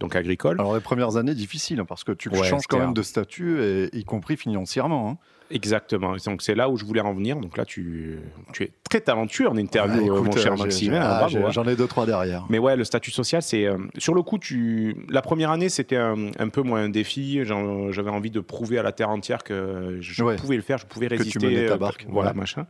donc 0.00 0.14
agricole. 0.14 0.56
Alors 0.60 0.74
les 0.74 0.82
premières 0.82 1.16
années 1.16 1.34
difficiles 1.34 1.80
hein, 1.80 1.86
parce 1.86 2.04
que 2.04 2.12
tu 2.12 2.28
Ouais, 2.28 2.44
changes 2.44 2.66
quand 2.68 2.78
même 2.78 2.92
de 2.94 3.02
statut, 3.02 3.62
et, 3.62 3.88
y 3.96 4.04
compris 4.04 4.36
financièrement. 4.36 5.10
hein. 5.10 5.18
Exactement. 5.54 6.16
Donc 6.26 6.42
c'est 6.42 6.54
là 6.54 6.68
où 6.68 6.76
je 6.76 6.84
voulais 6.84 7.00
en 7.00 7.14
venir. 7.14 7.36
Donc 7.36 7.56
là, 7.56 7.64
tu, 7.64 8.18
tu 8.52 8.64
es 8.64 8.72
très 8.90 9.00
talentueux 9.00 9.48
en 9.48 9.56
interview, 9.56 10.02
Ouais, 10.02 10.10
euh, 10.10 10.14
écoute, 10.16 10.26
mon 10.26 10.42
cher 10.42 10.52
euh, 10.52 10.56
hein, 10.56 11.00
ah, 11.02 11.26
j'ai- 11.28 11.38
hein. 11.42 11.50
J'en 11.50 11.64
ai 11.66 11.76
deux 11.76 11.86
trois 11.86 12.04
derrière. 12.06 12.44
Mais 12.50 12.58
ouais, 12.58 12.76
le 12.76 12.84
statut 12.84 13.10
social, 13.12 13.40
c'est 13.40 13.64
euh, 13.66 13.78
sur 13.96 14.14
le 14.14 14.22
coup, 14.22 14.38
tu 14.38 14.96
la 15.08 15.22
première 15.22 15.50
année, 15.52 15.68
c'était 15.68 15.96
un, 15.96 16.16
un 16.38 16.48
peu 16.48 16.62
moins 16.62 16.82
un 16.82 16.88
défi. 16.88 17.40
J'avais 17.44 18.10
envie 18.10 18.30
de 18.30 18.40
prouver 18.40 18.78
à 18.78 18.82
la 18.82 18.92
terre 18.92 19.10
entière 19.10 19.44
que 19.44 19.98
je 20.00 20.22
Ouais. 20.24 20.36
pouvais 20.36 20.56
le 20.56 20.62
faire, 20.62 20.78
je 20.78 20.86
pouvais 20.86 21.08
tu 21.08 21.14
résister. 21.16 21.38
menais 21.46 21.66
ta 21.68 21.74
euh, 21.74 21.76
barque, 21.78 22.04
voilà, 22.08 22.30
ouais. 22.32 22.36
machin. 22.36 22.66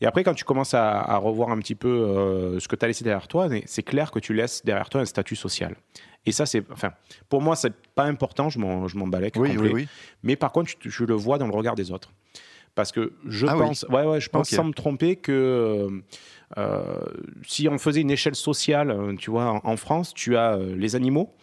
Et 0.00 0.06
après, 0.06 0.24
quand 0.24 0.34
tu 0.34 0.44
commences 0.44 0.74
à, 0.74 1.00
à 1.00 1.16
revoir 1.16 1.50
un 1.50 1.58
petit 1.58 1.74
peu 1.74 1.88
euh, 1.88 2.58
ce 2.58 2.68
que 2.68 2.76
tu 2.76 2.84
as 2.84 2.88
laissé 2.88 3.04
derrière 3.04 3.28
toi, 3.28 3.48
c'est 3.66 3.82
clair 3.82 4.10
que 4.10 4.18
tu 4.18 4.34
laisses 4.34 4.64
derrière 4.64 4.88
toi 4.88 5.00
un 5.00 5.04
statut 5.04 5.36
social. 5.36 5.76
Et 6.26 6.32
ça, 6.32 6.46
c'est, 6.46 6.64
enfin, 6.70 6.92
pour 7.28 7.40
moi, 7.42 7.56
c'est 7.56 7.74
pas 7.94 8.04
important. 8.04 8.48
Je 8.48 8.58
m'en, 8.58 8.88
je 8.88 8.96
m'en 8.96 9.06
balèque 9.06 9.34
Oui, 9.36 9.56
oui, 9.58 9.70
oui. 9.72 9.88
Mais 10.22 10.36
par 10.36 10.52
contre, 10.52 10.70
je, 10.80 10.88
je 10.88 11.04
le 11.04 11.14
vois 11.14 11.38
dans 11.38 11.46
le 11.46 11.54
regard 11.54 11.74
des 11.74 11.90
autres. 11.90 12.12
Parce 12.74 12.90
que 12.90 13.12
je 13.26 13.46
Ah 13.46 13.54
pense, 13.54 13.84
ouais, 13.90 14.04
ouais, 14.04 14.20
je 14.20 14.30
pense 14.30 14.48
sans 14.48 14.64
me 14.64 14.72
tromper 14.72 15.16
que 15.16 16.02
euh, 16.56 17.00
si 17.46 17.68
on 17.68 17.76
faisait 17.78 18.00
une 18.00 18.10
échelle 18.10 18.34
sociale, 18.34 18.90
euh, 18.90 19.14
tu 19.16 19.30
vois, 19.30 19.44
en, 19.44 19.60
en 19.62 19.76
France, 19.76 20.14
tu 20.14 20.36
as 20.36 20.54
euh, 20.54 20.74
les 20.74 20.96
animaux, 20.96 21.34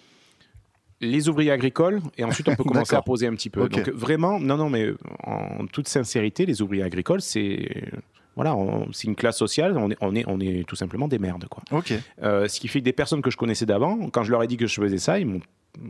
les 1.02 1.30
ouvriers 1.30 1.52
agricoles, 1.52 2.02
et 2.18 2.24
ensuite 2.24 2.48
on 2.50 2.56
peut 2.56 2.64
commencer 2.64 2.96
à 2.96 3.04
poser 3.04 3.28
un 3.28 3.34
petit 3.34 3.52
peu. 3.52 3.62
Ok. 3.64 3.72
Donc 3.72 3.90
vraiment, 3.90 4.40
non, 4.40 4.58
non, 4.58 4.70
mais 4.70 4.90
en 5.24 5.68
toute 5.68 5.88
sincérité, 5.88 6.48
les 6.48 6.64
ouvriers 6.64 6.84
agricoles, 6.84 7.22
c'est 7.22 7.92
voilà, 8.40 8.56
c'est 8.94 9.08
une 9.08 9.16
classe 9.16 9.38
sociale, 9.38 9.78
on 9.78 9.92
est, 9.92 9.98
on 10.00 10.16
est, 10.16 10.24
on 10.28 10.40
est 10.40 10.66
tout 10.66 10.78
simplement 10.78 11.10
des 11.10 11.20
merdes, 11.20 11.46
quoi. 11.50 11.62
Ok. 11.72 11.94
Euh, 12.24 12.48
ce 12.48 12.60
qui 12.60 12.70
fait 12.70 12.80
que 12.80 12.86
des 12.86 12.94
personnes 12.94 13.22
que 13.22 13.30
je 13.30 13.36
connaissais 13.36 13.66
d'avant, 13.66 14.10
quand 14.12 14.24
je 14.24 14.32
leur 14.32 14.42
ai 14.44 14.48
dit 14.48 14.56
que 14.56 14.66
je 14.66 14.80
faisais 14.82 14.98
ça, 14.98 15.20
ils 15.20 15.26
m'ont 15.26 15.42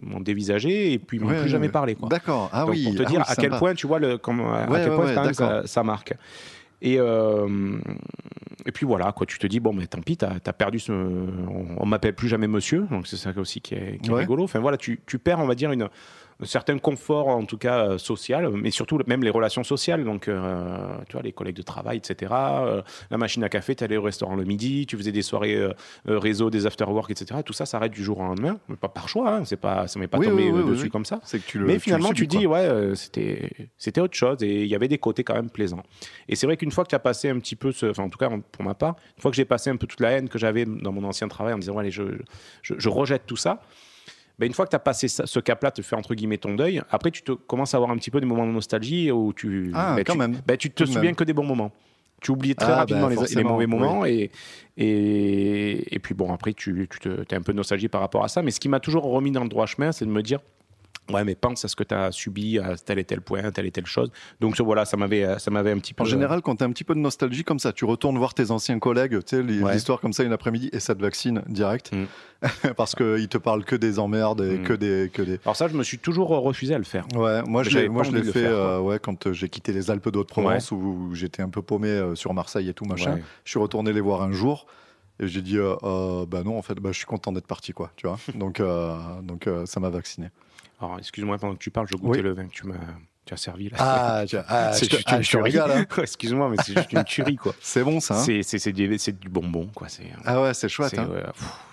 m'ont 0.03 0.19
dévisagé 0.19 0.91
et 0.91 0.99
puis 0.99 1.17
ils 1.17 1.23
m'ont 1.23 1.29
Ouais, 1.29 1.39
plus 1.41 1.49
jamais 1.49 1.69
parlé. 1.69 1.95
D'accord. 2.09 2.49
Ah 2.51 2.61
Donc, 2.65 2.71
oui. 2.71 2.83
pour 2.83 2.95
te 2.95 3.03
ah 3.03 3.05
dire 3.05 3.19
oui, 3.19 3.25
à 3.27 3.35
quel 3.35 3.51
point, 3.51 3.73
tu 3.75 3.87
vois, 3.87 3.97
le, 3.99 4.17
comme, 4.17 4.41
à 4.41 4.67
quel 4.67 4.93
point 4.93 5.13
quand 5.15 5.23
même, 5.23 5.33
ça, 5.33 5.61
ça 5.65 5.83
marque. 5.83 6.13
Et, 6.81 6.97
euh, 6.99 7.77
et 8.65 8.71
puis 8.71 8.85
voilà, 8.85 9.11
quoi, 9.11 9.25
tu 9.25 9.37
te 9.39 9.47
dis, 9.47 9.59
bon, 9.59 9.73
mais 9.73 9.85
tant 9.87 10.01
pis, 10.01 10.17
t'as 10.17 10.33
as 10.45 10.53
perdu 10.53 10.79
ce. 10.79 10.91
On, 10.91 11.65
on 11.77 11.85
m'appelle 11.85 12.13
plus 12.13 12.27
jamais 12.27 12.47
monsieur, 12.47 12.87
donc 12.91 13.07
c'est 13.07 13.17
ça 13.17 13.31
aussi 13.37 13.61
qui 13.61 13.75
est, 13.75 13.99
qui 14.01 14.09
est 14.09 14.13
Ouais. 14.13 14.21
rigolo. 14.21 14.43
Enfin 14.43 14.59
voilà, 14.59 14.77
tu, 14.77 14.99
tu 15.05 15.17
perds, 15.19 15.39
on 15.39 15.45
va 15.47 15.55
dire, 15.55 15.71
une, 15.71 15.87
un 16.41 16.45
certain 16.45 16.77
confort, 16.77 17.27
en 17.27 17.43
tout 17.43 17.57
cas 17.57 17.85
euh, 17.85 17.97
social, 17.97 18.49
mais 18.51 18.71
surtout 18.71 18.97
même 19.07 19.23
les 19.23 19.29
relations 19.29 19.63
sociales. 19.63 20.05
Donc, 20.05 20.27
euh, 20.27 20.95
tu 21.07 21.13
vois, 21.13 21.21
les 21.21 21.33
collègues 21.33 21.57
de 21.57 21.61
travail, 21.61 21.97
etc. 21.97 22.31
Euh, 22.33 22.81
la 23.11 23.17
machine 23.17 23.43
à 23.43 23.49
café, 23.49 23.75
tu 23.75 23.83
allais 23.83 23.97
au 23.97 24.01
restaurant 24.01 24.35
le 24.35 24.45
midi, 24.45 24.85
tu 24.85 24.95
faisais 24.95 25.11
des 25.11 25.21
soirées 25.21 25.59
réseau, 26.05 26.49
des 26.49 26.65
after-work, 26.65 27.11
etc. 27.11 27.41
Tout 27.45 27.53
ça 27.53 27.65
s'arrête 27.65 27.91
du 27.91 28.03
jour 28.03 28.19
au 28.19 28.23
lendemain, 28.23 28.57
mais 28.69 28.77
pas 28.77 28.87
par 28.87 29.09
choix, 29.09 29.35
hein, 29.35 29.45
c'est 29.45 29.57
pas, 29.57 29.87
ça 29.87 29.99
m'est 29.99 30.07
pas 30.07 30.17
Oui, 30.17 30.27
tombé 30.27 30.45
oui, 30.45 30.51
oui, 30.51 30.61
oui, 30.63 30.71
dessus 30.71 30.89
comme 30.89 31.05
ça. 31.05 31.19
C'est 31.23 31.39
que 31.39 31.45
tu 31.45 31.59
le. 31.59 31.65
Mais 31.65 31.73
tu 31.73 31.77
le 31.77 31.81
finalement, 31.81 32.09
tu 32.09 32.23
subis, 32.23 32.37
dis, 32.37 32.45
quoi. 32.45 32.59
ouais, 32.59 32.95
c'était, 32.95 33.49
c'était 33.77 34.01
autre 34.01 34.15
chose 34.15 34.41
et 34.41 34.61
il 34.61 34.67
y 34.67 34.75
avait 34.75 34.87
des 34.87 34.97
côtés 34.97 35.23
quand 35.23 35.35
même 35.35 35.49
plaisants. 35.49 35.83
Et 36.29 36.35
c'est 36.35 36.45
vrai 36.45 36.55
qu'une 36.55 36.71
fois 36.71 36.83
que 36.85 36.89
tu 36.89 36.95
as 36.95 36.99
passé 36.99 37.29
un 37.29 37.39
petit 37.39 37.55
peu, 37.55 37.71
ce, 37.71 37.87
enfin, 37.87 38.03
en 38.03 38.09
tout 38.09 38.17
cas 38.17 38.29
pour 38.51 38.63
ma 38.63 38.75
part, 38.75 38.95
une 39.17 39.21
fois 39.21 39.31
que 39.31 39.37
j'ai 39.37 39.45
passé 39.45 39.69
un 39.69 39.75
peu 39.75 39.87
toute 39.87 39.99
la 39.99 40.11
haine 40.11 40.29
que 40.29 40.39
j'avais 40.39 40.65
dans 40.65 40.91
mon 40.93 41.03
ancien 41.03 41.27
travail 41.27 41.53
en 41.53 41.57
me 41.57 41.61
disant, 41.61 41.73
ouais, 41.73 41.81
allez, 41.81 41.91
je, 41.91 42.03
je, 42.61 42.75
je 42.77 42.89
rejette 42.89 43.25
tout 43.25 43.35
ça. 43.35 43.61
Ben, 44.39 44.45
une 44.47 44.53
fois 44.53 44.65
que 44.65 44.69
tu 44.71 44.75
as 44.75 44.79
passé 44.79 45.07
ça- 45.09 45.25
ce 45.27 45.39
cap-là, 45.39 45.69
te 45.71 45.81
fait 45.81 45.95
entre 45.95 46.15
guillemets 46.15 46.37
ton 46.37 46.55
deuil, 46.55 46.81
après 46.89 47.11
tu 47.11 47.21
te 47.23 47.33
commences 47.33 47.73
à 47.73 47.77
avoir 47.77 47.91
un 47.91 47.97
petit 47.97 48.09
peu 48.09 48.19
des 48.21 48.25
moments 48.25 48.47
de 48.47 48.51
nostalgie 48.51 49.11
où 49.11 49.33
tu, 49.33 49.71
Ah, 49.75 49.95
ben, 49.97 50.03
quand 50.05 50.13
tu, 50.13 50.19
même. 50.19 50.37
tu 50.57 50.71
te 50.71 50.85
souviens 50.85 51.01
même. 51.01 51.15
que 51.15 51.23
des 51.25 51.33
bons 51.33 51.43
moments. 51.45 51.71
Tu 52.21 52.31
oublies 52.31 52.55
très 52.55 52.71
Ah, 52.73 52.77
rapidement 52.77 53.07
ben, 53.07 53.15
les- 53.35 53.43
mauvais 53.43 53.65
oui. 53.65 53.69
moments 53.71 54.05
et, 54.05 54.29
et, 54.77 55.95
et 55.95 55.99
puis 55.99 56.13
bon, 56.13 56.33
après 56.33 56.53
tu, 56.53 56.87
tu 56.89 56.99
te, 56.99 57.09
es 57.33 57.35
un 57.35 57.41
peu 57.41 57.53
nostalgique 57.53 57.91
par 57.91 58.01
rapport 58.01 58.23
à 58.23 58.27
ça. 58.27 58.41
Mais 58.41 58.51
ce 58.51 58.59
qui 58.59 58.69
m'a 58.69 58.79
toujours 58.79 59.03
remis 59.03 59.31
dans 59.31 59.43
le 59.43 59.49
droit 59.49 59.65
chemin, 59.65 59.91
c'est 59.91 60.05
de 60.05 60.09
me 60.11 60.21
dire, 60.21 60.39
Ouais, 61.09 61.23
mais 61.23 61.35
pense 61.35 61.65
à 61.65 61.67
ce 61.67 61.75
que 61.75 61.83
tu 61.83 61.93
as 61.95 62.11
subi 62.11 62.59
à 62.59 62.75
tel 62.75 62.99
et 62.99 63.03
tel 63.03 63.21
point, 63.21 63.49
telle 63.51 63.65
et 63.65 63.71
telle 63.71 63.85
chose. 63.85 64.11
Donc 64.39 64.59
voilà, 64.61 64.85
ça 64.85 64.97
m'avait, 64.97 65.39
ça 65.39 65.49
m'avait 65.51 65.71
un 65.71 65.79
petit 65.79 65.93
peu. 65.93 66.03
En 66.03 66.05
général, 66.05 66.41
quand 66.41 66.55
tu 66.57 66.63
as 66.63 66.67
un 66.67 66.71
petit 66.71 66.83
peu 66.83 66.93
de 66.95 66.99
nostalgie 66.99 67.43
comme 67.43 67.59
ça, 67.59 67.73
tu 67.73 67.85
retournes 67.85 68.17
voir 68.17 68.33
tes 68.33 68.51
anciens 68.51 68.79
collègues, 68.79 69.19
tu 69.25 69.37
sais, 69.37 69.41
Ouais. 69.61 69.73
l'histoire 69.73 69.99
comme 69.99 70.13
ça 70.13 70.23
une 70.23 70.33
après-midi, 70.33 70.69
et 70.73 70.79
ça 70.79 70.95
te 70.95 71.01
vaccine 71.01 71.41
direct. 71.47 71.91
Mm. 71.93 72.05
Parce 72.77 72.95
qu'ils 72.95 73.27
te 73.27 73.37
parlent 73.37 73.65
que 73.65 73.75
des 73.75 73.99
emmerdes 73.99 74.41
et 74.41 74.59
Mm. 74.59 74.63
que 74.63 74.73
des. 74.73 75.09
Que 75.13 75.21
des... 75.21 75.39
Alors 75.43 75.55
ça, 75.55 75.67
je 75.67 75.75
me 75.75 75.83
suis 75.83 75.97
toujours 75.99 76.29
refusé 76.29 76.73
à 76.73 76.77
le 76.77 76.83
faire. 76.85 77.05
Ouais, 77.15 77.41
moi 77.43 77.63
je 77.63 77.77
l'ai, 77.77 77.89
moi, 77.89 78.03
je 78.03 78.11
l'ai 78.11 78.21
de 78.21 78.31
fait 78.31 78.41
faire, 78.43 78.51
euh, 78.53 78.79
ouais, 78.79 78.99
quand 78.99 79.27
euh, 79.27 79.33
j'ai 79.33 79.49
quitté 79.49 79.73
les 79.73 79.91
Alpes 79.91 80.09
d'Haute-Provence 80.09 80.71
où 80.71 81.09
j'étais 81.13 81.41
un 81.41 81.49
peu 81.49 81.61
paumé 81.61 81.89
euh, 81.89 82.15
sur 82.15 82.33
Marseille 82.33 82.69
et 82.69 82.73
tout 82.73 82.85
machin. 82.85 83.15
Ouais. 83.15 83.23
Je 83.43 83.49
suis 83.51 83.59
retourné 83.59 83.91
les 83.91 84.01
voir 84.01 84.21
un 84.21 84.31
jour 84.31 84.67
et 85.19 85.27
j'ai 85.27 85.41
dit 85.41 85.57
euh, 85.57 85.75
euh, 85.83 86.25
bah 86.25 86.43
non 86.45 86.57
en 86.57 86.61
fait 86.61 86.75
bah, 86.75 86.91
je 86.93 86.97
suis 86.97 87.05
content 87.05 87.33
d'être 87.33 87.45
parti 87.47 87.73
quoi 87.73 87.91
tu 87.97 88.07
vois 88.07 88.17
donc 88.35 88.61
euh, 88.61 88.95
donc 89.21 89.47
euh, 89.47 89.65
ça 89.65 89.79
m'a 89.81 89.89
vacciné. 89.89 90.29
Alors, 90.81 90.97
excuse-moi, 90.97 91.37
pendant 91.37 91.53
que 91.55 91.59
tu 91.59 91.71
parles, 91.71 91.87
je 91.91 91.95
goûtais 91.97 92.19
Oui. 92.19 92.21
le 92.23 92.33
vin 92.33 92.45
que 92.47 92.53
tu 92.53 92.65
m'as, 92.65 92.75
tu 93.25 93.33
as 93.33 93.37
servi 93.37 93.69
là. 93.69 93.77
Ah, 93.79 94.23
tu- 94.27 94.37
ah, 94.47 94.71
c'est 94.73 94.89
juste 94.89 95.03
ah, 95.07 95.17
une 95.17 95.23
je 95.23 95.29
te 95.31 95.37
tuerie. 95.37 95.57
hein. 95.59 95.85
Excuse-moi, 96.01 96.49
mais 96.49 96.55
c'est 96.63 96.73
juste 96.73 96.93
une 96.93 97.03
tuerie, 97.03 97.35
quoi. 97.35 97.53
C'est 97.61 97.83
bon 97.83 97.99
ça. 97.99 98.19
hein 98.21 98.23
c'est, 98.41 98.71
du, 98.71 99.29
bonbon, 99.29 99.69
quoi. 99.75 99.89
C'est, 99.89 100.03
ah 100.25 100.41
ouais 100.41 100.53
c'est 100.53 100.69
chouette. 100.69 100.97
hein. 100.97 101.07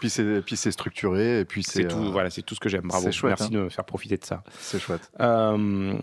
Puis 0.01 0.11
c'est 0.11 0.43
puis 0.43 0.57
c'est 0.57 0.73
structuré 0.73 1.41
et 1.41 1.45
puis 1.45 1.63
c'est 1.63 1.87
tout, 1.87 1.97
euh, 1.99 2.11
voilà, 2.11 2.31
c'est 2.31 2.43
tout 2.43 2.55
ce 2.57 2.61
que 2.61 2.69
j'aime. 2.69 2.89
Bravo. 2.89 3.11
chouette, 3.13 3.37
Merci 3.39 3.53
de 3.53 3.61
me 3.61 3.69
faire 3.69 3.85
profiter 3.85 4.17
de 4.17 4.25
ça. 4.25 4.43
c'est 4.59 4.81
chouette. 4.81 5.11
Euh, 5.21 5.95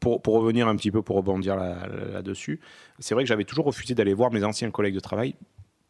pour, 0.00 0.22
pour 0.22 0.34
revenir 0.34 0.68
un 0.68 0.76
petit 0.76 0.90
peu, 0.92 1.02
pour 1.02 1.16
rebondir 1.16 1.56
là- 1.56 1.86
là-dessus, 2.12 2.60
c'est 3.00 3.14
vrai 3.14 3.24
que 3.24 3.28
j'avais 3.28 3.44
toujours 3.44 3.64
refusé 3.66 3.94
d'aller 3.94 4.14
voir 4.14 4.30
mes 4.32 4.44
anciens 4.44 4.70
collègues 4.70 4.94
de 4.94 5.00
travail 5.00 5.34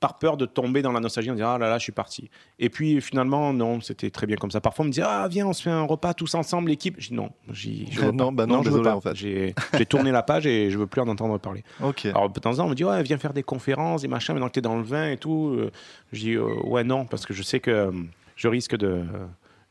par 0.04 0.18
peur 0.18 0.36
de 0.36 0.44
tomber 0.44 0.82
dans 0.82 0.92
la 0.92 1.00
nostalgie 1.00 1.30
en 1.30 1.34
disant 1.34 1.52
ah 1.54 1.58
là 1.58 1.70
là 1.70 1.78
je 1.78 1.84
suis 1.84 1.92
parti 1.92 2.28
et 2.58 2.68
puis 2.68 3.00
finalement 3.00 3.54
non 3.54 3.80
c'était 3.80 4.10
très 4.10 4.26
bien 4.26 4.36
comme 4.36 4.50
ça 4.50 4.60
parfois 4.60 4.84
on 4.84 4.88
me 4.88 4.92
dit 4.92 5.00
ah 5.00 5.26
viens 5.30 5.46
on 5.46 5.54
se 5.54 5.62
fait 5.62 5.70
un 5.70 5.84
repas 5.84 6.12
tous 6.12 6.34
ensemble 6.34 6.68
l'équipe 6.68 6.96
je 6.98 7.08
dis 7.08 7.14
non 7.14 7.30
j'y, 7.50 7.90
je 7.90 8.00
veux 8.02 8.12
Non, 8.12 8.26
pas. 8.26 8.44
bah 8.44 8.46
non, 8.46 8.62
je 8.62 8.68
veux 8.68 8.82
pas. 8.82 8.94
en 8.96 9.00
fait. 9.00 9.14
j'ai, 9.14 9.54
tourné 9.88 10.12
la 10.12 10.22
page 10.22 10.46
et 10.46 10.70
je 10.70 10.76
veux 10.76 10.86
plus 10.86 11.00
en 11.00 11.08
entendre 11.08 11.38
parler 11.38 11.64
alors 12.10 12.28
de 12.28 12.38
temps 12.38 12.50
en 12.50 12.56
temps 12.56 12.66
on 12.66 12.68
me 12.68 12.74
dit 12.74 12.84
ouais 12.84 13.02
viens 13.02 13.16
faire 13.16 13.32
des 13.32 13.42
conférences 13.42 14.04
et 14.04 14.08
machin 14.08 14.34
maintenant 14.34 14.48
que 14.48 14.52
t'es 14.52 14.60
dans 14.60 14.76
le 14.76 14.82
vin 14.84 15.08
et 15.10 15.16
tout 15.16 15.54
Euh, 15.56 15.70
je 16.12 16.20
dis 16.20 16.34
euh, 16.34 16.44
ouais 16.64 16.84
non 16.84 17.06
parce 17.06 17.24
que 17.24 17.32
je 17.32 17.42
sais 17.42 17.60
que 17.60 17.70
euh, 17.70 17.90
je 18.36 18.48
risque 18.48 18.76
de 18.76 19.04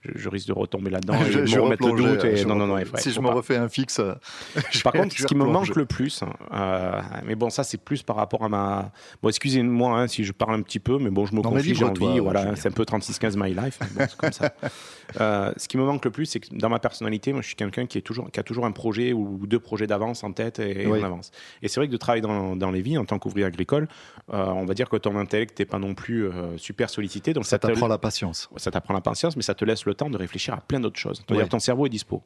je, 0.04 0.12
je 0.16 0.30
risque 0.30 0.48
de 0.48 0.54
retomber 0.54 0.90
là-dedans 0.92 1.14
et 1.22 1.32
Je- 1.32 1.46
je 1.46 1.56
me 1.58 1.62
remettre 1.62 1.88
le 1.88 2.02
doute 2.02 2.24
et 2.26 2.46
non 2.46 2.56
non 2.56 2.68
non 2.68 2.78
si 2.96 3.12
je 3.12 3.20
me 3.20 3.30
refais 3.30 3.58
un 3.58 3.70
fixe. 3.70 4.02
Par 4.84 4.94
contre, 4.94 5.16
ce 5.18 5.26
qui 5.26 5.36
me 5.36 5.46
manque 5.46 5.76
le 5.76 5.86
plus, 5.86 6.22
hein, 6.24 6.34
euh, 6.54 7.02
mais 7.26 7.36
bon, 7.36 7.50
ça 7.50 7.64
c'est 7.64 7.78
plus 7.82 8.04
par 8.04 8.16
rapport 8.16 8.44
à 8.44 8.50
ma. 8.50 8.92
Bon, 9.22 9.30
excusez-moi 9.30 10.00
hein, 10.00 10.08
si 10.08 10.24
je 10.24 10.32
parle 10.32 10.56
un 10.56 10.62
petit 10.62 10.80
peu, 10.80 10.98
mais 11.00 11.10
bon, 11.10 11.26
je 11.26 11.32
me 11.34 11.42
Non, 11.42 11.50
confie, 11.50 11.74
j'ai 11.76 11.86
envie, 11.86 12.20
voilà, 12.20 12.56
c'est 12.56 12.68
un 12.70 12.72
peu 12.72 12.84
36-15 12.84 13.36
my 13.38 13.54
life, 13.54 13.80
bon, 13.94 14.06
c'est 14.10 14.18
comme 14.18 14.32
ça. 14.34 14.54
Euh, 15.22 15.52
ce 15.58 15.68
qui 15.68 15.78
me 15.78 15.84
manque 15.84 16.04
le 16.06 16.12
plus, 16.12 16.26
c'est 16.26 16.40
que 16.40 16.48
dans 16.54 16.70
ma 16.70 16.80
personnalité, 16.80 17.34
moi, 17.34 17.42
je 17.44 17.48
suis 17.48 17.56
quelqu'un 17.56 17.86
qui, 17.86 18.00
est 18.00 18.02
toujours, 18.02 18.32
qui 18.32 18.40
a 18.40 18.44
toujours 18.44 18.66
un 18.66 18.72
projet 18.72 19.14
ou 19.14 19.46
deux 19.46 19.60
projets 19.60 19.86
d'avance 19.86 20.24
en 20.24 20.32
tête 20.32 20.58
et, 20.58 20.84
et 20.84 20.88
Oui. 20.88 21.00
on 21.02 21.04
avance. 21.06 21.30
Et 21.62 21.68
c'est 21.68 21.80
vrai 21.80 21.86
que 21.88 21.92
de 21.92 21.98
travailler 21.98 22.22
dans, 22.24 22.56
dans 22.56 22.72
les 22.72 22.82
vies 22.82 22.98
en 22.98 23.06
tant 23.06 23.20
qu'ouvrier 23.20 23.46
agricole, 23.46 23.88
euh, 24.34 24.46
on 24.48 24.66
va 24.66 24.74
dire 24.74 24.90
que 24.90 24.96
ton 24.98 25.16
intellect 25.18 25.60
n'est 25.60 25.66
pas 25.66 25.78
non 25.78 25.94
plus 25.94 26.30
super 26.58 26.90
sollicité, 26.90 27.34
donc 27.34 27.44
Ça 27.46 27.52
ça, 27.52 27.60
t'apprend 27.60 27.88
la 27.88 28.00
patience. 28.00 28.50
ça 28.58 28.72
t'apprend 28.72 28.96
la 28.96 29.02
patience, 29.02 29.36
mais 29.36 29.44
ça 29.44 29.54
te 29.54 29.64
laisse 29.66 29.86
le 29.86 29.93
temps 29.94 30.10
de 30.10 30.18
réfléchir 30.18 30.54
à 30.54 30.62
plein 30.62 30.80
d'autres 30.80 31.00
choses. 31.00 31.24
Ton 31.50 31.60
cerveau 31.60 31.86
est 31.86 31.90
dispo. 31.90 32.24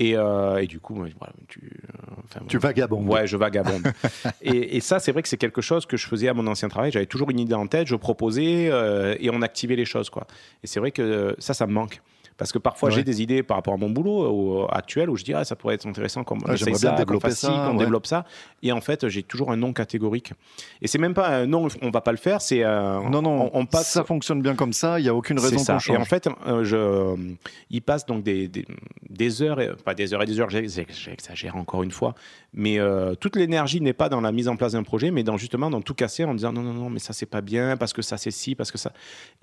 Et, 0.00 0.16
euh, 0.16 0.58
et 0.58 0.68
du 0.68 0.78
coup, 0.78 0.94
ouais, 0.94 1.12
voilà, 1.18 1.32
tu, 1.48 1.60
euh, 1.60 2.12
enfin, 2.24 2.40
Tu 2.46 2.56
vagabondes. 2.58 3.08
Ouais, 3.08 3.26
je 3.26 3.36
vagabonde. 3.36 3.82
et, 4.42 4.76
et 4.76 4.80
ça, 4.80 5.00
c'est 5.00 5.10
vrai 5.10 5.22
que 5.22 5.28
c'est 5.28 5.36
quelque 5.36 5.60
chose 5.60 5.86
que 5.86 5.96
je 5.96 6.06
faisais 6.06 6.28
à 6.28 6.34
mon 6.34 6.46
ancien 6.46 6.68
travail. 6.68 6.92
J'avais 6.92 7.06
toujours 7.06 7.30
une 7.30 7.40
idée 7.40 7.54
en 7.54 7.66
tête, 7.66 7.88
je 7.88 7.96
proposais 7.96 8.68
euh, 8.70 9.16
et 9.18 9.28
on 9.30 9.42
activait 9.42 9.74
les 9.74 9.84
choses. 9.84 10.08
Quoi. 10.08 10.28
Et 10.62 10.68
c'est 10.68 10.78
vrai 10.78 10.92
que 10.92 11.34
ça, 11.40 11.52
ça 11.52 11.66
me 11.66 11.72
manque. 11.72 12.00
Parce 12.38 12.52
que 12.52 12.58
parfois, 12.58 12.88
Ouais. 12.88 12.94
j'ai 12.94 13.02
des 13.04 13.20
idées 13.20 13.42
par 13.42 13.56
rapport 13.56 13.74
à 13.74 13.76
mon 13.76 13.90
boulot 13.90 14.62
euh, 14.62 14.66
actuel 14.70 15.10
où 15.10 15.16
je 15.16 15.24
dis, 15.24 15.34
ah, 15.34 15.44
ça 15.44 15.56
pourrait 15.56 15.74
être 15.74 15.86
intéressant 15.86 16.22
qu'on 16.24 16.38
Ah, 16.46 16.54
essaye 16.54 16.74
ça, 16.76 16.90
qu'on 16.92 16.96
développer 16.96 17.28
fasse 17.28 17.40
ci, 17.40 17.46
ça, 17.46 17.64
qu'on 17.66 17.72
ouais. 17.72 17.78
développe 17.84 18.06
ça. 18.06 18.24
Et 18.62 18.70
en 18.70 18.80
fait, 18.80 19.08
j'ai 19.08 19.24
toujours 19.24 19.50
un 19.50 19.56
non 19.56 19.72
catégorique. 19.72 20.32
Et 20.80 20.86
c'est 20.86 20.98
même 20.98 21.14
pas 21.14 21.28
un 21.28 21.46
non, 21.46 21.66
on 21.82 21.90
va 21.90 22.00
pas 22.00 22.12
le 22.12 22.16
faire, 22.16 22.40
c'est 22.40 22.62
un- 22.62 23.10
Non 23.10 23.22
non. 23.22 23.50
on, 23.52 23.58
on 23.60 23.66
passe 23.66 23.90
Ça 23.90 24.04
fonctionne 24.04 24.40
bien 24.40 24.54
comme 24.54 24.72
ça. 24.72 25.00
Il 25.00 25.06
y 25.06 25.08
a 25.08 25.14
aucune 25.14 25.38
raison 25.40 25.56
qu'on 25.56 25.64
Et 25.64 25.76
en 25.76 25.78
change. 25.80 26.08
fait, 26.08 26.28
euh, 26.46 26.62
je, 26.64 27.34
il 27.70 27.82
passe 27.82 28.06
donc 28.06 28.22
des, 28.22 28.46
des, 28.46 28.64
des 29.10 29.42
heures, 29.42 29.60
et- 29.60 29.74
pas 29.84 29.94
des 29.94 30.14
heures 30.14 30.22
et 30.22 30.26
des 30.26 30.38
heures, 30.38 30.48
j'ex- 30.50 30.80
j'exagère 30.88 31.56
encore 31.56 31.82
une 31.82 31.90
fois, 31.90 32.14
mais 32.54 32.78
euh, 32.78 33.16
toute 33.16 33.34
l'énergie 33.34 33.80
n'est 33.80 33.92
pas 33.92 34.08
dans 34.08 34.20
la 34.20 34.30
mise 34.30 34.46
en 34.46 34.54
place 34.56 34.72
d'un 34.72 34.84
projet, 34.84 35.10
mais 35.10 35.24
dans 35.24 35.36
justement 35.36 35.70
dans 35.70 35.80
tout 35.80 35.94
casser 35.94 36.22
en 36.24 36.34
disant 36.34 36.52
non, 36.52 36.62
non, 36.62 36.72
non, 36.72 36.88
mais 36.88 37.00
ça 37.00 37.12
c'est 37.12 37.26
pas 37.26 37.40
bien, 37.40 37.76
parce 37.76 37.92
que 37.92 38.00
ça 38.02 38.16
c'est 38.16 38.30
ci, 38.30 38.54
parce 38.54 38.70
que 38.70 38.78
ça. 38.78 38.92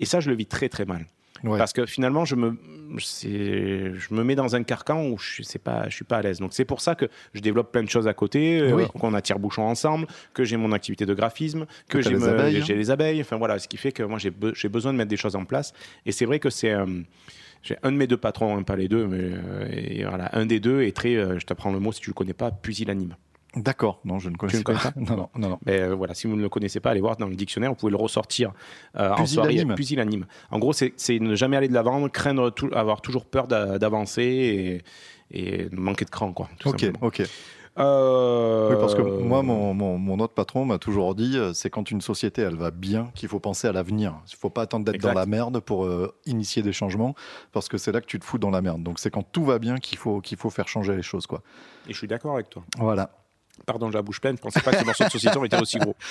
Et 0.00 0.06
ça, 0.06 0.20
je 0.20 0.30
le 0.30 0.36
vis 0.36 0.46
très 0.46 0.70
très 0.70 0.86
mal. 0.86 1.04
Ouais. 1.44 1.58
Parce 1.58 1.72
que 1.72 1.86
finalement, 1.86 2.24
je 2.24 2.34
me, 2.36 2.56
je 2.96 4.14
me 4.14 4.22
mets 4.22 4.34
dans 4.34 4.54
un 4.56 4.62
carcan 4.62 5.06
où 5.06 5.18
je 5.18 5.42
ne 5.42 5.58
pas, 5.58 5.88
je 5.88 5.94
suis 5.94 6.04
pas 6.04 6.18
à 6.18 6.22
l'aise. 6.22 6.38
Donc 6.38 6.52
c'est 6.52 6.64
pour 6.64 6.80
ça 6.80 6.94
que 6.94 7.06
je 7.34 7.40
développe 7.40 7.72
plein 7.72 7.82
de 7.82 7.88
choses 7.88 8.08
à 8.08 8.14
côté, 8.14 8.60
euh, 8.60 8.86
qu'on 8.98 9.14
a 9.14 9.20
tire-bouchon 9.20 9.62
ensemble, 9.62 10.06
que 10.34 10.44
j'ai 10.44 10.56
mon 10.56 10.72
activité 10.72 11.06
de 11.06 11.14
graphisme, 11.14 11.66
que 11.88 12.00
j'ai 12.00 12.10
les 12.10 12.16
me- 12.18 12.28
abeilles, 12.28 12.60
hein. 12.60 12.64
les 12.68 12.90
abeilles. 12.90 13.20
Enfin 13.20 13.36
voilà, 13.36 13.58
ce 13.58 13.68
qui 13.68 13.76
fait 13.76 13.92
que 13.92 14.02
moi 14.02 14.18
j'ai 14.18 14.30
be- 14.30 14.68
besoin 14.68 14.92
de 14.92 14.98
mettre 14.98 15.10
des 15.10 15.16
choses 15.16 15.36
en 15.36 15.44
place. 15.44 15.72
Et 16.04 16.12
c'est 16.12 16.24
vrai 16.24 16.38
que 16.38 16.50
c'est 16.50 16.70
euh, 16.72 16.86
j'ai 17.62 17.76
un 17.82 17.90
de 17.92 17.96
mes 17.96 18.06
deux 18.06 18.16
patrons, 18.16 18.56
hein, 18.56 18.62
pas 18.62 18.76
les 18.76 18.88
deux, 18.88 19.06
mais 19.06 19.18
euh, 19.20 19.66
et 19.72 20.04
voilà, 20.04 20.30
un 20.34 20.46
des 20.46 20.60
deux 20.60 20.82
est 20.82 20.94
très, 20.96 21.14
je 21.14 21.44
t'apprends 21.44 21.72
le 21.72 21.80
mot 21.80 21.90
si 21.92 22.00
tu 22.00 22.10
le 22.10 22.14
connais 22.14 22.34
pas, 22.34 22.50
pusillanime. 22.52 23.16
D'accord, 23.56 24.00
non, 24.04 24.18
je 24.18 24.28
ne 24.28 24.36
connaissais 24.36 24.58
ne 24.58 24.62
pas. 24.64 24.74
connais 24.92 25.06
Non, 25.10 25.16
non, 25.16 25.28
non, 25.36 25.48
non. 25.48 25.58
Mais 25.64 25.80
euh, 25.80 25.94
voilà, 25.94 26.12
si 26.14 26.26
vous 26.26 26.36
ne 26.36 26.42
le 26.42 26.48
connaissez 26.48 26.78
pas, 26.78 26.90
allez 26.90 27.00
voir 27.00 27.16
dans 27.16 27.26
le 27.26 27.34
dictionnaire, 27.34 27.70
vous 27.70 27.76
pouvez 27.76 27.90
le 27.90 27.96
ressortir 27.96 28.52
euh, 28.96 29.10
en 29.10 29.24
soirée. 29.26 29.64
Pusillanime. 29.74 30.26
En 30.50 30.58
gros, 30.58 30.72
c'est 30.74 30.92
ne 31.20 31.34
jamais 31.34 31.56
aller 31.56 31.68
de 31.68 31.74
l'avant, 31.74 32.06
craindre, 32.08 32.50
tout- 32.50 32.70
avoir 32.74 33.00
toujours 33.00 33.24
peur 33.24 33.46
d'a- 33.48 33.78
d'avancer 33.78 34.82
et, 35.30 35.36
et 35.38 35.68
manquer 35.72 36.04
de 36.04 36.10
cran, 36.10 36.32
quoi. 36.32 36.48
tout 36.58 36.68
Ok, 36.68 36.80
simplement. 36.80 37.06
ok. 37.06 37.22
Euh, 37.78 38.70
Oui, 38.70 38.76
parce 38.80 38.94
que 38.94 39.02
moi, 39.02 39.42
mon, 39.42 39.74
mon, 39.74 39.98
mon 39.98 40.18
autre 40.20 40.32
patron 40.32 40.64
m'a 40.64 40.78
toujours 40.78 41.14
dit, 41.14 41.36
euh, 41.36 41.52
c'est 41.52 41.68
quand 41.68 41.90
une 41.90 42.00
société, 42.00 42.40
elle 42.42 42.56
va 42.56 42.70
bien, 42.70 43.10
qu'il 43.14 43.28
faut 43.28 43.38
penser 43.40 43.68
à 43.68 43.72
l'avenir. 43.72 44.14
Il 44.28 44.32
ne 44.32 44.38
faut 44.38 44.48
pas 44.50 44.62
attendre 44.62 44.84
d'être 44.86 45.00
dans 45.00 45.12
la 45.12 45.26
merde 45.26 45.60
pour 45.60 45.84
euh, 45.84 46.14
initier 46.24 46.62
des 46.62 46.72
changements, 46.72 47.14
parce 47.52 47.68
que 47.68 47.76
c'est 47.76 47.92
là 47.92 48.00
que 48.00 48.06
tu 48.06 48.18
te 48.18 48.24
fous 48.24 48.38
dans 48.38 48.50
la 48.50 48.62
merde. 48.62 48.82
Donc 48.82 48.98
c'est 48.98 49.10
quand 49.10 49.22
tout 49.30 49.44
va 49.44 49.58
bien 49.58 49.76
qu'il 49.76 49.98
faut, 49.98 50.20
qu'il 50.22 50.38
faut 50.38 50.48
faire 50.50 50.68
changer 50.68 50.96
les 50.96 51.02
choses. 51.02 51.26
Quoi. 51.26 51.42
Et 51.86 51.92
je 51.92 51.98
suis 51.98 52.08
d'accord 52.08 52.34
avec 52.34 52.48
toi. 52.48 52.62
Voilà. 52.78 53.10
Pardon, 53.64 53.90
j'ai 53.90 53.96
la 53.96 54.02
bouche 54.02 54.20
pleine. 54.20 54.36
Je 54.36 54.42
pensais 54.42 54.60
pas 54.60 54.70
que 54.72 54.78
ce 54.78 54.84
morceau 54.84 55.04
de 55.04 55.10
saucisson 55.10 55.44
était 55.44 55.60
aussi 55.60 55.78
gros. 55.78 55.96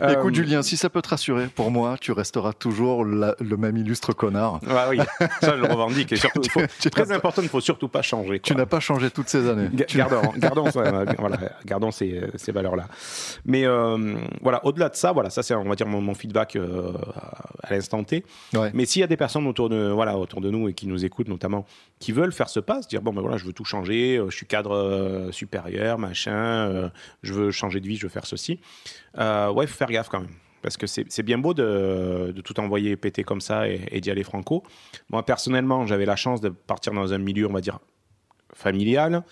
Euh, 0.00 0.14
Écoute, 0.14 0.34
Julien, 0.34 0.62
si 0.62 0.76
ça 0.78 0.88
peut 0.88 1.02
te 1.02 1.08
rassurer, 1.08 1.46
pour 1.48 1.70
moi, 1.70 1.96
tu 2.00 2.12
resteras 2.12 2.52
toujours 2.54 3.04
la- 3.04 3.34
le 3.40 3.56
même 3.56 3.76
illustre 3.76 4.12
connard. 4.14 4.60
Ouais, 4.62 4.84
oui, 4.90 4.98
ça 5.40 5.56
je 5.56 5.60
le 5.60 5.66
revendique. 5.66 6.12
Et 6.12 6.16
surtout, 6.16 6.42
faut- 6.48 6.60
très 6.90 7.12
important, 7.12 7.42
il 7.42 7.46
ne 7.46 7.50
faut 7.50 7.60
surtout 7.60 7.88
pas 7.88 8.00
changer. 8.00 8.40
Tu 8.40 8.54
n'as 8.54 8.66
pas 8.66 8.80
changé 8.80 9.10
toutes 9.10 9.28
ces 9.28 9.48
années. 9.48 9.68
Gardons, 9.94 10.32
gardons, 10.36 10.66
euh, 10.76 11.04
voilà, 11.18 11.38
gardons 11.66 11.90
ces, 11.90 12.22
ces 12.36 12.52
valeurs-là. 12.52 12.86
Mais 13.44 13.66
euh, 13.66 14.14
voilà, 14.40 14.64
au-delà 14.64 14.88
de 14.88 14.96
ça, 14.96 15.12
voilà, 15.12 15.28
ça 15.28 15.42
c'est 15.42 15.54
on 15.54 15.64
va 15.68 15.74
dire 15.74 15.86
mon, 15.86 16.00
mon 16.00 16.14
feedback 16.14 16.56
euh, 16.56 16.92
à 17.62 17.74
l'instant 17.74 18.02
T. 18.04 18.24
Ouais. 18.54 18.70
Mais 18.72 18.86
s'il 18.86 19.00
y 19.00 19.04
a 19.04 19.08
des 19.08 19.18
personnes 19.18 19.46
autour 19.46 19.68
de 19.68 19.90
voilà 19.90 20.16
autour 20.16 20.40
de 20.40 20.50
nous 20.50 20.68
et 20.68 20.72
qui 20.72 20.86
nous 20.86 21.04
écoutent 21.04 21.28
notamment, 21.28 21.66
qui 21.98 22.12
veulent 22.12 22.32
faire 22.32 22.48
ce 22.48 22.60
pas, 22.60 22.80
se 22.80 22.88
dire 22.88 23.02
bon 23.02 23.12
ben 23.12 23.20
voilà, 23.20 23.36
je 23.36 23.44
veux 23.44 23.52
tout 23.52 23.64
changer, 23.64 24.22
je 24.28 24.34
suis 24.34 24.46
cadre 24.46 24.72
euh, 24.74 25.32
machin, 25.98 26.32
euh, 26.32 26.88
je 27.22 27.34
veux 27.34 27.50
changer 27.50 27.80
de 27.80 27.86
vie, 27.86 27.96
je 27.96 28.02
veux 28.02 28.08
faire 28.08 28.26
ceci. 28.26 28.60
Euh, 29.18 29.50
ouais, 29.50 29.66
faut 29.66 29.76
faire 29.76 29.90
gaffe 29.90 30.08
quand 30.08 30.20
même. 30.20 30.34
Parce 30.62 30.76
que 30.76 30.86
c'est 30.86 31.10
c'est 31.10 31.22
bien 31.22 31.38
beau 31.38 31.54
de, 31.54 32.32
de 32.34 32.40
tout 32.42 32.60
envoyer 32.60 32.96
péter 32.96 33.24
comme 33.24 33.40
ça 33.40 33.66
et 33.66 34.00
d'y 34.00 34.10
aller 34.10 34.24
franco. 34.24 34.62
Moi, 35.08 35.24
personnellement, 35.24 35.86
j'avais 35.86 36.04
la 36.04 36.16
chance 36.16 36.42
de 36.42 36.50
partir 36.50 36.92
dans 36.92 37.14
un 37.14 37.18
milieu, 37.18 37.48
on 37.48 37.52
va 37.52 37.62
dire, 37.62 37.78
familial. 38.54 39.22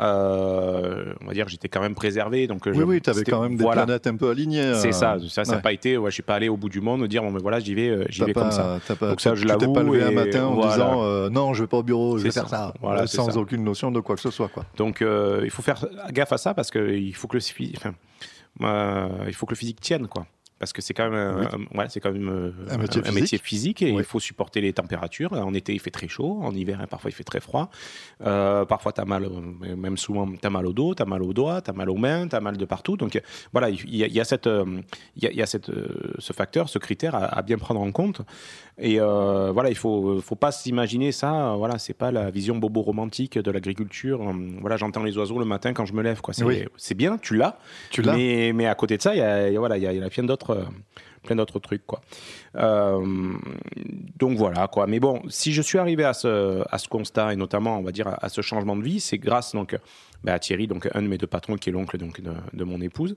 Euh, 0.00 1.12
on 1.22 1.26
va 1.26 1.32
dire, 1.32 1.48
j'étais 1.48 1.68
quand 1.68 1.80
même 1.80 1.94
préservé. 1.94 2.46
Donc, 2.46 2.62
Oui, 2.66 2.72
je- 2.74 2.82
oui, 2.82 3.00
tu 3.00 3.10
avais 3.10 3.24
quand 3.24 3.42
même 3.42 3.56
des 3.56 3.64
voilà. 3.64 3.84
planètes 3.84 4.06
un 4.06 4.16
peu 4.16 4.30
alignées. 4.30 4.74
C'est 4.74 4.88
euh, 4.88 4.92
ça, 4.92 5.16
ça 5.28 5.42
n'a 5.42 5.56
ouais. 5.56 5.62
pas 5.62 5.72
été, 5.72 5.96
ouais, 5.96 6.10
je 6.10 6.14
suis 6.14 6.22
pas 6.22 6.36
allé 6.36 6.48
au 6.48 6.56
bout 6.56 6.68
du 6.68 6.80
monde, 6.80 7.04
dire 7.06 7.22
bon, 7.22 7.30
mais 7.32 7.40
voilà, 7.40 7.58
j'y 7.58 7.74
vais, 7.74 7.88
euh, 7.88 8.04
j'y 8.08 8.22
vais 8.24 8.32
pas- 8.32 8.42
comme 8.42 8.50
ça. 8.52 8.78
pas- 8.94 9.08
Donc 9.10 9.20
ça, 9.20 9.34
je 9.34 9.42
tu 9.42 9.46
t'es 9.48 9.66
pas 9.66 9.66
l'avoue, 9.80 9.94
levé 9.94 10.04
un 10.04 10.10
matin 10.12 10.44
en 10.46 10.54
voilà. 10.54 10.72
disant 10.72 11.02
euh, 11.02 11.28
non, 11.30 11.52
je 11.54 11.62
vais 11.64 11.66
pas 11.68 11.78
au 11.78 11.82
bureau, 11.82 12.16
je 12.18 12.24
vais 12.24 12.30
C'est 12.30 12.40
faire 12.40 12.48
ça. 12.48 12.74
Voilà, 12.80 13.02
euh, 13.02 13.06
c'est 13.06 13.16
sans 13.16 13.30
ça. 13.30 13.38
aucune 13.38 13.64
notion 13.64 13.90
de 13.90 14.00
quoi 14.00 14.14
que 14.14 14.20
ce 14.20 14.30
soit. 14.30 14.48
Quoi. 14.48 14.64
Donc 14.76 15.02
euh, 15.02 15.40
il 15.44 15.50
faut 15.50 15.62
faire 15.62 15.84
gaffe 16.12 16.32
à 16.32 16.38
ça 16.38 16.54
parce 16.54 16.70
qu'il 16.70 17.14
faut 17.16 17.26
que 17.26 17.36
le 17.36 17.42
enfin, 17.76 17.94
euh, 18.62 19.08
il 19.26 19.34
faut 19.34 19.46
que 19.46 19.52
le 19.52 19.58
physique 19.58 19.80
tienne, 19.80 20.06
quoi. 20.06 20.26
Parce 20.58 20.72
que 20.72 20.82
c'est 20.82 20.92
quand 20.94 21.08
même, 21.08 21.14
un- 21.14 21.40
Oui. 21.40 21.46
un- 21.72 21.78
ouais, 21.78 21.86
c'est 21.88 22.00
quand 22.00 22.10
même 22.12 22.28
euh, 22.28 22.50
Un 22.70 22.78
métier 22.78 23.02
physique. 23.02 23.42
physique 23.44 23.82
et 23.82 23.92
Oui. 23.92 23.98
il 23.98 24.04
faut 24.04 24.18
supporter 24.18 24.60
les 24.60 24.72
températures. 24.72 25.32
En 25.32 25.54
été, 25.54 25.72
il 25.72 25.78
fait 25.78 25.90
très 25.92 26.08
chaud. 26.08 26.40
En 26.42 26.52
hiver, 26.52 26.80
hein, 26.80 26.86
parfois, 26.88 27.10
il 27.10 27.14
fait 27.14 27.22
très 27.24 27.40
froid. 27.40 27.70
Euh, 28.26 28.64
parfois, 28.64 28.92
tu 28.92 29.00
as 29.00 29.04
mal, 29.04 29.28
même 29.76 29.96
souvent, 29.96 30.26
tu 30.30 30.44
as 30.46 30.50
mal 30.50 30.66
au 30.66 30.72
dos, 30.72 30.94
tu 30.94 31.02
as 31.02 31.06
mal 31.06 31.22
aux 31.22 31.32
doigts, 31.32 31.62
tu 31.62 31.70
as 31.70 31.72
mal 31.74 31.88
aux 31.90 31.96
mains, 31.96 32.26
tu 32.26 32.34
as 32.34 32.40
mal 32.40 32.56
de 32.56 32.64
partout. 32.64 32.96
Donc 32.96 33.20
voilà, 33.52 33.70
il 33.70 33.94
y 33.96 34.02
a, 34.02 34.06
il 34.08 34.12
y 34.12 34.20
a 34.20 34.24
cette, 34.24 34.46
il 34.46 35.22
y 35.22 35.26
a, 35.26 35.30
il 35.30 35.36
y 35.36 35.42
a 35.42 35.46
cette, 35.46 35.68
euh, 35.70 35.86
ce 36.18 36.32
facteur, 36.32 36.68
ce 36.68 36.78
critère 36.78 37.14
à, 37.14 37.24
à 37.26 37.42
bien 37.42 37.58
prendre 37.58 37.80
en 37.80 37.92
compte. 37.92 38.22
Et 38.80 39.00
euh, 39.00 39.50
voilà, 39.52 39.70
il 39.70 39.74
faut, 39.76 40.20
faut 40.20 40.36
pas 40.36 40.52
s'imaginer 40.52 41.10
ça. 41.12 41.54
Voilà, 41.56 41.78
c'est 41.78 41.94
pas 41.94 42.12
la 42.12 42.30
vision 42.30 42.56
bobo 42.56 42.80
romantique 42.82 43.38
de 43.38 43.50
l'agriculture. 43.50 44.22
Euh, 44.22 44.32
Voilà, 44.60 44.76
j'entends 44.76 45.02
les 45.02 45.16
oiseaux 45.18 45.38
le 45.38 45.44
matin 45.44 45.72
quand 45.72 45.84
je 45.84 45.92
me 45.94 46.02
lève. 46.02 46.20
Quoi. 46.20 46.32
C'est, 46.34 46.44
Oui. 46.44 46.64
c'est 46.76 46.94
bien, 46.94 47.18
tu 47.18 47.34
l'as. 47.36 47.58
Tu 47.90 48.02
l'as 48.02 48.14
Mais, 48.16 48.52
mais 48.54 48.66
à 48.66 48.74
côté 48.76 48.96
de 48.96 49.02
ça, 49.02 49.14
il 49.14 49.18
y 49.18 49.22
a, 49.22 49.50
y 49.50 49.56
a- 49.56 49.58
voilà, 49.58 49.76
il 49.76 49.82
y 49.82 49.86
a, 49.86 49.92
il 49.92 50.00
y 50.00 50.04
a 50.04 50.08
plein 50.10 50.22
d'autres. 50.24 50.64
plein 51.24 51.34
d'autres 51.36 51.58
trucs 51.58 51.84
quoi. 51.84 52.00
Euh, 52.56 53.32
donc 54.18 54.38
voilà 54.38 54.66
quoi. 54.68 54.86
Mais 54.86 55.00
bon, 55.00 55.20
si 55.28 55.52
je 55.52 55.60
suis 55.60 55.76
arrivé 55.78 56.04
à 56.04 56.14
ce, 56.14 56.62
à 56.70 56.78
ce 56.78 56.88
constat 56.88 57.32
et 57.32 57.36
notamment 57.36 57.76
on 57.78 57.82
va 57.82 57.90
dire 57.92 58.06
à, 58.08 58.24
à 58.24 58.28
ce 58.28 58.40
changement 58.40 58.76
de 58.76 58.82
vie, 58.82 59.00
c'est 59.00 59.18
grâce 59.18 59.52
donc 59.52 59.76
bah, 60.24 60.38
Thierry, 60.38 60.66
donc 60.66 60.88
un 60.94 61.02
de 61.02 61.06
mes 61.08 61.18
deux 61.18 61.26
patrons 61.26 61.56
qui 61.56 61.68
est 61.70 61.72
l'oncle 61.72 61.96
donc 61.98 62.20
de, 62.20 62.32
de 62.52 62.64
mon 62.64 62.80
épouse, 62.80 63.14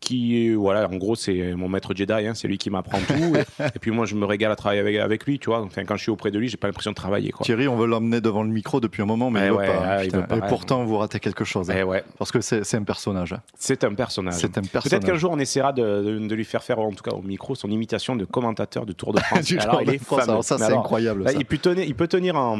qui 0.00 0.52
voilà 0.54 0.88
en 0.88 0.96
gros 0.96 1.14
c'est 1.14 1.54
mon 1.54 1.68
maître 1.68 1.94
Jedi, 1.94 2.12
hein, 2.12 2.34
c'est 2.34 2.48
lui 2.48 2.58
qui 2.58 2.70
m'apprend 2.70 2.98
tout. 2.98 3.36
et, 3.36 3.40
et 3.74 3.78
puis 3.80 3.90
moi 3.90 4.06
je 4.06 4.14
me 4.14 4.24
régale 4.24 4.52
à 4.52 4.56
travailler 4.56 4.80
avec, 4.80 4.96
avec 4.98 5.24
lui, 5.26 5.38
tu 5.38 5.50
vois. 5.50 5.60
Enfin 5.62 5.84
quand 5.84 5.96
je 5.96 6.02
suis 6.02 6.10
auprès 6.10 6.30
de 6.30 6.38
lui, 6.38 6.48
j'ai 6.48 6.56
pas 6.56 6.66
l'impression 6.66 6.90
de 6.90 6.96
travailler 6.96 7.30
quoi. 7.30 7.44
Thierry, 7.44 7.68
on 7.68 7.76
veut 7.76 7.86
l'emmener 7.86 8.20
devant 8.20 8.42
le 8.42 8.50
micro 8.50 8.80
depuis 8.80 9.02
un 9.02 9.06
moment, 9.06 9.30
mais 9.30 9.40
Eh 9.42 9.44
il 9.46 9.50
veut 9.50 9.56
ouais, 9.56 9.66
pas. 9.66 9.82
ah, 9.84 10.02
il 10.04 10.06
putain. 10.06 10.20
veut 10.20 10.26
pas, 10.26 10.36
Et 10.36 10.40
ouais. 10.40 10.48
pourtant, 10.48 10.84
vous 10.84 10.98
ratez 10.98 11.20
quelque 11.20 11.44
chose. 11.44 11.70
hein. 11.70 11.74
Eh 11.78 11.82
ouais, 11.82 12.04
Parce 12.18 12.30
que 12.32 12.40
c'est 12.40 12.74
un 12.74 12.82
personnage. 12.84 13.32
hein. 13.32 13.40
c'est 13.56 13.84
un 13.84 13.94
personnage. 13.94 14.34
C'est 14.34 14.46
un 14.58 14.60
Peut-être 14.62 14.72
personnage. 14.72 15.04
qu'un 15.04 15.16
jour 15.16 15.30
on 15.32 15.38
essaiera 15.38 15.72
de, 15.72 15.82
de- 15.82 16.26
de 16.26 16.34
lui 16.34 16.44
faire 16.44 16.62
faire, 16.62 16.78
en 16.78 16.92
tout 16.92 17.02
cas 17.02 17.12
au 17.16 17.22
micro, 17.22 17.54
son 17.54 17.70
imitation 17.70 18.16
de 18.16 18.24
commentateur 18.24 18.86
du 18.86 18.94
Tour 18.94 19.12
de 19.12 19.20
France. 19.20 19.52
Alors 19.58 19.72
Tour 19.72 19.82
il 19.82 19.86
de 19.88 19.92
est 19.94 19.98
France, 19.98 20.28
alors 20.28 20.44
ça, 20.44 20.58
c'est 20.58 20.72
incroyable. 20.72 21.24
là, 21.24 21.32
ça. 21.32 21.38
il, 21.38 21.44
peut 21.44 21.58
tenir, 21.58 21.84
il 21.84 21.94
peut 21.94 22.08
tenir 22.08 22.36
en, 22.36 22.58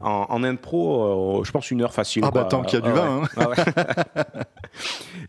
en, 0.00 0.26
en 0.28 0.44
impro, 0.44 1.40
euh, 1.40 1.44
je 1.44 1.50
pense, 1.50 1.70
une 1.70 1.82
heure 1.82 1.92
facile. 1.94 2.22
Ah 2.24 2.30
bah, 2.30 2.44
tant 2.44 2.62
qu'il 2.62 2.78
y 2.78 2.82
a 2.82 2.84
du 2.84 2.90
Ah 2.90 2.94
vin, 2.94 3.17
ouais. 3.20 3.26
Ah 3.36 3.48
ouais. 3.48 3.56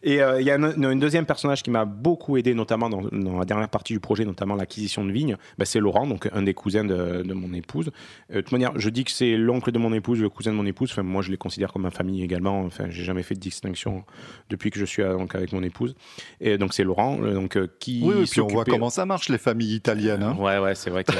Et 0.03 0.21
euh, 0.21 0.39
il 0.39 0.47
y 0.47 0.51
a 0.51 0.55
un, 0.55 0.95
deuxième 0.95 1.25
personnage 1.25 1.61
qui 1.61 1.71
m'a 1.71 1.83
beaucoup 1.85 2.37
aidé, 2.37 2.53
notamment 2.53 2.89
dans, 2.89 3.01
dans 3.01 3.37
la 3.39 3.45
dernière 3.45 3.67
partie 3.69 3.93
du 3.93 3.99
projet, 3.99 4.23
notamment 4.23 4.55
l'acquisition 4.55 5.03
de 5.03 5.11
vignes. 5.11 5.35
Bah, 5.57 5.65
c'est 5.65 5.79
Laurent, 5.79 6.07
donc 6.07 6.29
un 6.31 6.41
des 6.41 6.53
cousins 6.53 6.85
de, 6.85 7.21
de 7.23 7.33
mon 7.33 7.53
épouse. 7.53 7.91
Euh, 8.31 8.35
de 8.35 8.41
toute 8.41 8.51
manière, 8.51 8.71
je 8.75 8.89
dis 8.89 9.03
que 9.03 9.11
c'est 9.11 9.35
l'oncle 9.35 9.71
de 9.71 9.79
mon 9.79 9.91
épouse, 9.93 10.21
le 10.21 10.29
cousin 10.29 10.51
de 10.51 10.55
mon 10.55 10.65
épouse. 10.65 10.91
Enfin, 10.91 11.03
moi, 11.03 11.21
je 11.21 11.31
les 11.31 11.37
considère 11.37 11.73
comme 11.73 11.81
ma 11.81 11.91
famille 11.91 12.23
également. 12.23 12.61
Enfin, 12.61 12.85
j'ai 12.89 13.03
jamais 13.03 13.23
fait 13.23 13.35
de 13.35 13.39
distinction 13.39 14.03
depuis 14.49 14.71
que 14.71 14.79
je 14.79 14.85
suis 14.85 15.01
euh, 15.01 15.17
donc, 15.17 15.35
avec 15.35 15.51
mon 15.51 15.63
épouse. 15.63 15.95
Et 16.39 16.57
donc, 16.57 16.73
c'est 16.73 16.83
Laurent, 16.83 17.17
donc, 17.17 17.57
euh, 17.57 17.67
qui 17.79 18.01
Oui, 18.03 18.15
oui, 18.19 18.25
puis 18.29 18.41
on 18.41 18.47
voit 18.47 18.63
comment 18.65 18.89
ça 18.89 19.05
marche, 19.05 19.29
les 19.29 19.37
familles 19.37 19.75
italiennes. 19.75 20.23
hein. 20.23 20.35
Ouais, 20.39 20.59
ouais, 20.59 20.75
c'est 20.75 20.89
vrai 20.89 21.03
que 21.03 21.11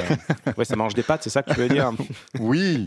ouais, 0.56 0.64
ça 0.64 0.76
mange 0.76 0.94
des 0.94 1.02
pâtes, 1.02 1.22
c'est 1.22 1.30
ça 1.30 1.42
que 1.42 1.52
tu 1.52 1.60
veux 1.60 1.68
dire? 1.68 1.90
Oui, 2.38 2.86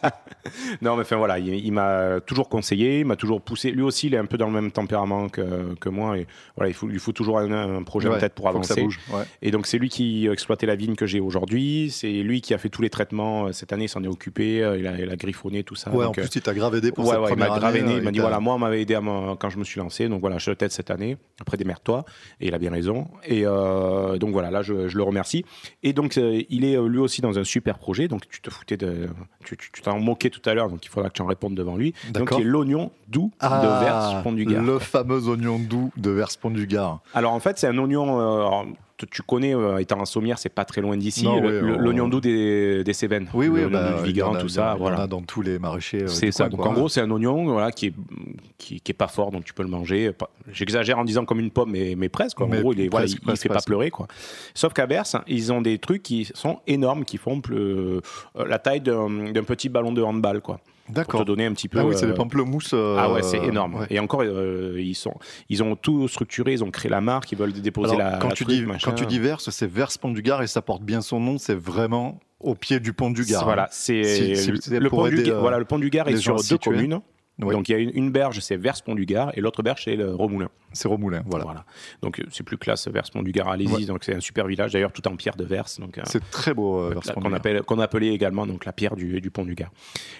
Non, 0.82 0.96
mais 0.96 1.02
enfin 1.02 1.16
voilà, 1.16 1.38
il, 1.38 1.54
il 1.54 1.72
m'a 1.72 2.20
toujours 2.26 2.48
conseillé, 2.48 3.00
il 3.00 3.06
m'a 3.10 3.16
toujours 3.16 3.40
poussé. 3.42 3.70
Lui 3.70 3.82
aussi, 3.82 4.06
il 4.06 4.14
est 4.14 4.18
un 4.18 4.24
peu 4.24 4.38
dans 4.38 4.46
le 4.46 4.52
même 4.52 4.70
tempérament 4.70 5.28
que, 5.28 5.74
que 5.78 5.88
moi. 5.88 6.16
Et 6.18 6.26
voilà, 6.56 6.70
il 6.70 6.74
faut, 6.74 6.88
il 6.90 6.98
faut 6.98 7.12
toujours 7.12 7.38
un, 7.38 7.50
un 7.52 7.82
projet 7.82 8.08
en 8.08 8.12
Ouais, 8.12 8.18
tête 8.18 8.34
pour 8.34 8.48
avancer. 8.48 8.82
ouais. 8.82 9.24
Et 9.42 9.50
donc, 9.50 9.66
c'est 9.66 9.78
lui 9.78 9.88
qui 9.88 10.26
exploitait 10.26 10.66
la 10.66 10.76
vigne 10.76 10.94
que 10.94 11.06
j'ai 11.06 11.20
aujourd'hui. 11.20 11.90
C'est 11.90 12.10
lui 12.22 12.40
qui 12.40 12.54
a 12.54 12.58
fait 12.58 12.68
tous 12.70 12.82
les 12.82 12.90
traitements 12.90 13.46
euh, 13.46 13.52
cette 13.52 13.72
année, 13.72 13.84
il 13.84 13.88
s'en 13.88 14.02
est 14.02 14.08
occupé. 14.08 14.62
euh, 14.62 14.78
Il 14.78 14.86
a, 14.86 14.98
il 14.98 15.10
a 15.10 15.16
griffonné 15.16 15.62
tout 15.64 15.74
ça. 15.74 15.90
Ouais, 15.90 16.04
en 16.04 16.08
Donc, 16.08 16.18
euh, 16.18 16.22
plus, 16.22 16.36
il 16.36 16.42
t'a 16.42 16.54
grave 16.54 16.74
aidé 16.76 16.92
pour 16.92 17.06
cette 17.06 17.18
il 17.30 17.36
m'a 17.36 17.46
grave 17.58 17.76
aidé. 17.76 17.94
Il 17.98 18.02
m'a 18.02 18.10
dit 18.10 18.18
voilà, 18.20 18.40
moi, 18.40 18.54
on 18.54 18.58
m'avait 18.58 18.80
aidé 18.82 18.94
à 18.94 19.00
quand 19.38 19.50
je 19.50 19.58
me 19.58 19.64
suis 19.64 19.78
lancé. 19.80 20.08
Donc 20.08 20.20
voilà, 20.20 20.38
je 20.38 20.50
t'aide 20.52 20.70
cette 20.72 20.90
année. 20.90 21.16
Après, 21.40 21.56
démerde-toi. 21.56 22.04
Et 22.40 22.48
il 22.48 22.54
a 22.54 22.58
bien 22.58 22.70
raison. 22.70 23.08
Et 23.24 23.42
euh, 23.44 24.16
donc 24.18 24.30
voilà, 24.30 24.50
là, 24.50 24.62
je, 24.62 24.88
je 24.88 24.96
le 24.96 25.02
remercie. 25.02 25.44
Et 25.82 25.92
donc, 25.92 26.16
il 26.16 26.64
est 26.64 26.76
lui 26.88 26.98
aussi 26.98 27.20
dans 27.20 27.38
un 27.38 27.44
super 27.44 27.78
projet. 27.78 28.08
Donc, 28.08 28.28
tu 28.28 28.40
te 28.40 28.50
foutais 28.50 28.76
de. 28.76 29.08
Tu 29.44 29.56
t'en 29.82 29.98
moquais 29.98 30.30
tout 30.30 30.42
à 30.48 30.54
l'heure. 30.54 30.68
Donc, 30.68 30.84
il 30.84 30.88
faudra 30.88 31.08
que 31.08 31.14
tu 31.14 31.22
en 31.22 31.26
répondes 31.26 31.54
devant 31.54 31.76
lui. 31.76 31.94
Donc, 32.12 32.30
qui 32.30 32.40
est 32.40 32.44
l'oignon 32.44 32.92
doux 33.10 33.30
Ah, 33.40 33.60
de 33.60 33.84
Vers 33.84 34.22
Pont 34.22 34.32
du 34.32 34.44
Gard. 34.44 34.62
Le 34.62 34.78
fameux 34.78 35.28
oignon 35.28 35.58
doux 35.58 35.90
de 35.96 36.10
Verspont 36.10 36.50
du 36.50 36.66
Gard. 36.66 37.00
Alors, 37.14 37.32
en 37.32 37.40
fait, 37.40 37.58
c'est 37.58 37.66
un 37.66 37.76
oignon. 37.78 38.20
euh, 38.20 38.36
alors, 38.46 38.66
tu- 39.10 39.22
connais, 39.22 39.54
euh, 39.54 39.78
étant 39.78 39.98
en 40.00 40.04
Sommière, 40.04 40.38
c'est 40.38 40.50
pas 40.50 40.64
très 40.66 40.82
loin 40.82 40.94
d'ici. 40.96 41.24
Non, 41.24 41.40
le- 41.40 41.60
oui, 41.62 41.66
le- 41.68 41.74
on- 41.76 41.78
L'oignon 41.80 42.08
doux 42.08 42.20
des, 42.20 42.84
des 42.84 42.92
Cévennes. 42.92 43.28
Oui, 43.32 43.48
oui, 43.48 43.62
bah, 43.64 43.94
du 43.98 44.04
Vigan, 44.04 44.32
tout 44.34 44.40
il 44.42 44.46
y 44.46 44.50
ça. 44.50 44.74
en 44.74 44.78
Voilà. 44.78 45.02
a 45.02 45.06
dans 45.06 45.22
tous 45.22 45.40
les 45.40 45.58
maraîchers. 45.58 46.02
euh, 46.02 46.06
C'est 46.08 46.30
ça. 46.32 46.44
coin, 46.44 46.50
Donc 46.50 46.60
quoi. 46.60 46.70
en 46.70 46.74
gros, 46.74 46.88
c'est 46.90 47.00
un 47.00 47.10
oignon 47.10 47.44
voilà, 47.46 47.72
qui, 47.72 47.86
est, 47.86 47.94
qui, 48.58 48.80
qui 48.80 48.92
est 48.92 48.94
pas 48.94 49.08
fort, 49.08 49.30
donc 49.30 49.44
tu 49.44 49.54
peux 49.54 49.62
le 49.62 49.70
manger. 49.70 50.12
Pas- 50.12 50.28
J'exagère 50.52 50.98
en 50.98 51.04
disant 51.04 51.24
comme 51.24 51.40
une 51.40 51.50
pomme, 51.50 51.70
mais, 51.70 51.94
mais 51.96 52.08
presque. 52.10 52.36
quoi. 52.36 52.46
En 52.46 52.50
Mais 52.50 52.60
gros, 52.60 52.74
il, 52.74 52.90
voilà, 52.90 53.06
presque, 53.22 53.42
fait 53.42 53.48
pas 53.48 53.62
pleurer. 53.62 53.90
Quoi. 53.90 54.06
Sauf 54.54 54.72
qu'à 54.74 54.86
Berce, 54.86 55.16
ils 55.26 55.50
ont 55.52 55.62
des 55.62 55.78
trucs 55.78 56.02
qui 56.02 56.28
sont 56.34 56.58
énormes, 56.66 57.04
qui 57.06 57.16
font 57.16 57.40
euh, 57.52 58.00
la 58.46 58.58
taille 58.58 58.82
d'un 58.82 59.30
d'un 59.32 59.44
petit 59.44 59.68
ballon 59.70 59.92
de 59.92 60.02
handball. 60.02 60.40
Quoi. 60.42 60.60
Pour 60.90 60.94
D'accord. 60.94 61.20
te 61.20 61.26
donner 61.26 61.46
un 61.46 61.52
petit 61.52 61.68
peu. 61.68 61.78
Ah 61.80 61.86
oui, 61.86 61.94
c'est 61.96 62.04
euh, 62.04 62.08
des 62.08 62.14
pamplemousses. 62.14 62.72
euh, 62.74 62.96
ah 62.98 63.12
ouais, 63.12 63.22
c'est 63.22 63.38
énorme. 63.44 63.74
ouais. 63.76 63.86
Et 63.90 63.98
encore, 63.98 64.22
euh, 64.22 64.74
ils, 64.78 64.94
sont, 64.94 65.14
ils 65.48 65.62
ont 65.62 65.76
tout 65.76 66.08
structuré, 66.08 66.52
ils 66.52 66.64
ont 66.64 66.70
créé 66.70 66.90
la 66.90 67.00
marque, 67.00 67.30
ils 67.32 67.38
veulent 67.38 67.52
déposer 67.52 67.94
Alors, 67.96 68.10
la, 68.10 68.18
quand, 68.18 68.28
la 68.28 68.34
tu 68.34 68.44
truc, 68.44 68.56
dis, 68.56 68.66
machin. 68.66 68.90
quand 68.90 68.96
tu 68.96 69.06
dis 69.06 69.18
Verse, 69.18 69.50
c'est 69.50 69.70
Verse 69.70 69.96
Pont 69.98 70.10
du 70.10 70.22
Gard 70.22 70.42
et 70.42 70.46
ça 70.46 70.62
porte 70.62 70.82
bien 70.82 71.00
son 71.00 71.20
nom, 71.20 71.38
c'est 71.38 71.54
vraiment 71.58 72.18
au 72.40 72.54
pied 72.54 72.80
du 72.80 72.92
pont 72.92 73.10
du 73.10 73.24
Gard. 73.24 73.44
Voilà, 73.44 73.68
c'est 73.70 74.00
le, 74.00 74.56
c'est 74.60 74.80
le 74.80 74.88
pont 74.90 75.06
du, 75.08 75.30
euh, 75.30 75.38
voilà, 75.40 75.58
le 75.58 75.64
pont 75.64 75.78
du 75.78 75.90
Gard 75.90 76.08
est 76.08 76.16
sur 76.16 76.36
deux 76.42 76.58
communes. 76.58 77.00
Oui. 77.42 77.54
Donc 77.54 77.68
il 77.68 77.72
y 77.72 77.74
a 77.74 77.78
une, 77.78 77.90
une 77.94 78.10
berge, 78.10 78.38
c'est 78.40 78.56
Vers 78.56 78.74
Pont 78.84 78.94
du 78.94 79.06
Gard, 79.06 79.32
et 79.34 79.40
l'autre 79.40 79.62
berge, 79.62 79.82
c'est 79.84 79.96
le 79.96 80.14
Remoulin. 80.14 80.48
C'est 80.72 80.86
Romoulin, 80.88 81.22
voilà. 81.26 81.44
Voilà. 81.44 81.64
Donc 82.02 82.20
euh, 82.20 82.24
c'est 82.30 82.44
plus 82.44 82.56
classe 82.58 82.86
Vers 82.88 83.02
Pont 83.12 83.22
du 83.22 83.32
Gard, 83.32 83.48
allez-y. 83.48 83.72
Ouais. 83.72 83.84
Donc 83.86 84.04
c'est 84.04 84.14
un 84.14 84.20
super 84.20 84.46
village, 84.46 84.72
d'ailleurs 84.72 84.92
tout 84.92 85.06
en 85.08 85.16
pierre 85.16 85.34
de 85.36 85.44
Vers. 85.44 85.64
Donc, 85.78 85.98
euh, 85.98 86.02
C'est 86.04 86.22
très 86.30 86.54
beau, 86.54 86.78
euh, 86.80 86.94
qu'on 87.14 87.32
appelle 87.32 87.62
qu'on 87.62 87.78
appelait 87.80 88.08
également 88.14 88.46
donc 88.46 88.64
la 88.64 88.72
pierre 88.72 88.94
du, 88.96 89.20
du 89.20 89.30
pont 89.30 89.44
du 89.44 89.54
Gard. 89.54 89.70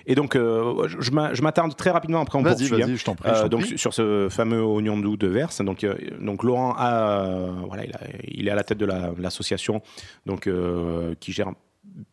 Et 0.06 0.14
donc 0.14 0.34
euh, 0.36 0.88
je, 0.88 1.00
je 1.00 1.10
m'a- 1.12 1.34
je 1.34 1.42
m'attarde 1.42 1.76
très 1.76 1.90
rapidement 1.90 2.20
après 2.20 2.38
on 2.38 2.42
Vas-y, 2.42 2.68
poursuit. 2.68 2.82
hein. 2.82 2.86
vas-y, 2.86 2.96
je 2.96 3.04
t'en 3.04 3.14
prie. 3.14 3.30
Je 3.34 3.40
t'en 3.42 3.48
donc 3.48 3.60
prie. 3.62 3.78
sur 3.78 3.94
ce 3.94 4.28
fameux 4.30 4.62
oignon 4.62 4.98
doux 4.98 5.16
de 5.16 5.26
Verse, 5.28 5.60
donc 5.62 5.86
donc 6.20 6.42
Laurent 6.42 6.74
a 6.76 7.46
voilà 7.66 7.84
il, 7.84 7.92
a- 7.92 8.00
il 8.26 8.48
est 8.48 8.50
à 8.50 8.54
la 8.56 8.64
tête 8.64 8.78
de 8.78 8.86
la- 8.86 9.12
l'association 9.18 9.82
donc 10.26 10.48
qui 11.20 11.32
gère 11.32 11.50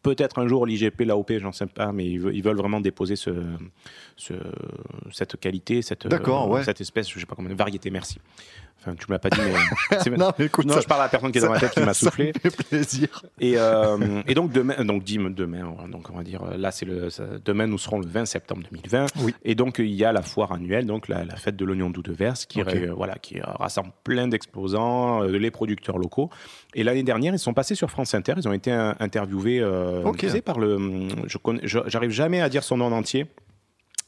peut-être 0.02 0.40
un 0.40 0.48
jour 0.48 0.66
l'IGP, 0.66 1.02
l'AOP, 1.02 1.34
j'en 1.40 1.52
sais 1.52 1.66
pas, 1.68 1.92
mais 1.92 2.06
ils, 2.06 2.20
veulent- 2.20 2.36
ils 2.36 2.44
veulent 2.44 2.58
vraiment 2.58 2.80
déposer 2.82 3.16
ce, 3.16 3.32
ce- 4.16 4.34
cette 5.12 5.40
qualité, 5.40 5.82
cette 5.82 6.06
euh, 6.06 6.10
ouais. 6.50 6.64
cette 6.64 6.82
espèce, 6.82 7.10
je 7.10 7.20
sais 7.20 7.26
pas 7.26 7.36
comment, 7.36 7.54
variété. 7.56 7.90
Merci. 7.90 8.20
Enfin, 8.80 8.96
tu 8.96 9.06
me 9.10 9.14
l'as 9.14 9.20
pas 9.20 9.30
dit, 9.30 9.40
mais 10.10 10.18
Non, 10.18 10.32
mais 10.38 10.46
écoute, 10.46 10.66
non, 10.66 10.76
ça- 10.76 10.82
je 10.82 10.88
parle 10.88 11.02
à 11.02 11.04
la 11.06 11.10
personne 11.10 11.32
qui 11.32 11.40
est 11.40 11.42
dans 11.42 11.50
ma 11.50 11.60
tête 11.60 11.72
qui 11.72 11.80
m'a 11.82 11.94
ça 11.94 12.06
soufflé. 12.06 12.32
me 12.44 12.50
fait 12.50 12.56
plaisir. 12.70 13.22
Et, 13.40 13.54
euh, 13.58 14.22
et 14.28 14.34
donc 14.34 14.52
demain, 14.52 14.84
donc 14.86 15.04
demain, 15.04 15.74
donc 15.92 16.10
on 16.12 16.16
va 16.18 16.24
dire 16.24 16.44
là 16.58 16.72
c'est 16.72 16.86
le 16.86 17.10
ça- 17.10 17.26
demain 17.44 17.68
nous 17.68 17.78
serons 17.80 18.00
le 18.00 18.08
20 18.08 18.26
septembre 18.26 18.62
2020. 18.72 19.08
Oui. 19.24 19.34
Et 19.44 19.56
donc 19.56 19.80
il 19.80 19.88
y 19.92 20.06
a 20.06 20.12
la 20.12 20.22
foire 20.22 20.52
annuelle, 20.52 20.86
donc 20.86 21.08
la, 21.08 21.26
la 21.26 21.36
fête 21.36 21.56
de 21.56 21.66
l'oignon 21.66 21.90
doux 21.90 22.04
de 22.04 22.12
Verse, 22.14 22.46
qui 22.46 22.62
Ok. 22.62 22.74
euh, 22.76 22.94
voilà 22.96 23.16
qui 23.16 23.40
rassemble 23.42 23.92
plein 24.04 24.28
d'exposants, 24.28 25.24
euh, 25.24 25.38
les 25.38 25.52
producteurs 25.52 25.98
locaux. 25.98 26.30
Et 26.76 26.84
l'année 26.84 27.04
dernière 27.04 27.34
ils 27.34 27.40
sont 27.40 27.54
passés 27.54 27.76
sur 27.76 27.90
France 27.90 28.14
Inter, 28.14 28.34
ils 28.38 28.48
ont 28.48 28.54
été 28.54 28.72
euh, 28.72 28.94
interviewés, 29.00 29.60
euh, 29.60 30.04
Ok. 30.04 30.18
tu 30.20 30.30
sais, 30.30 30.42
par 30.42 30.60
le, 30.60 31.08
je 31.26 31.38
connais, 31.38 31.62
je- 31.64 31.80
j'arrive 31.88 32.12
jamais 32.12 32.42
à 32.42 32.48
dire 32.50 32.64
son 32.64 32.78
nom 32.78 32.86
en 32.86 32.92
entier. 32.92 33.26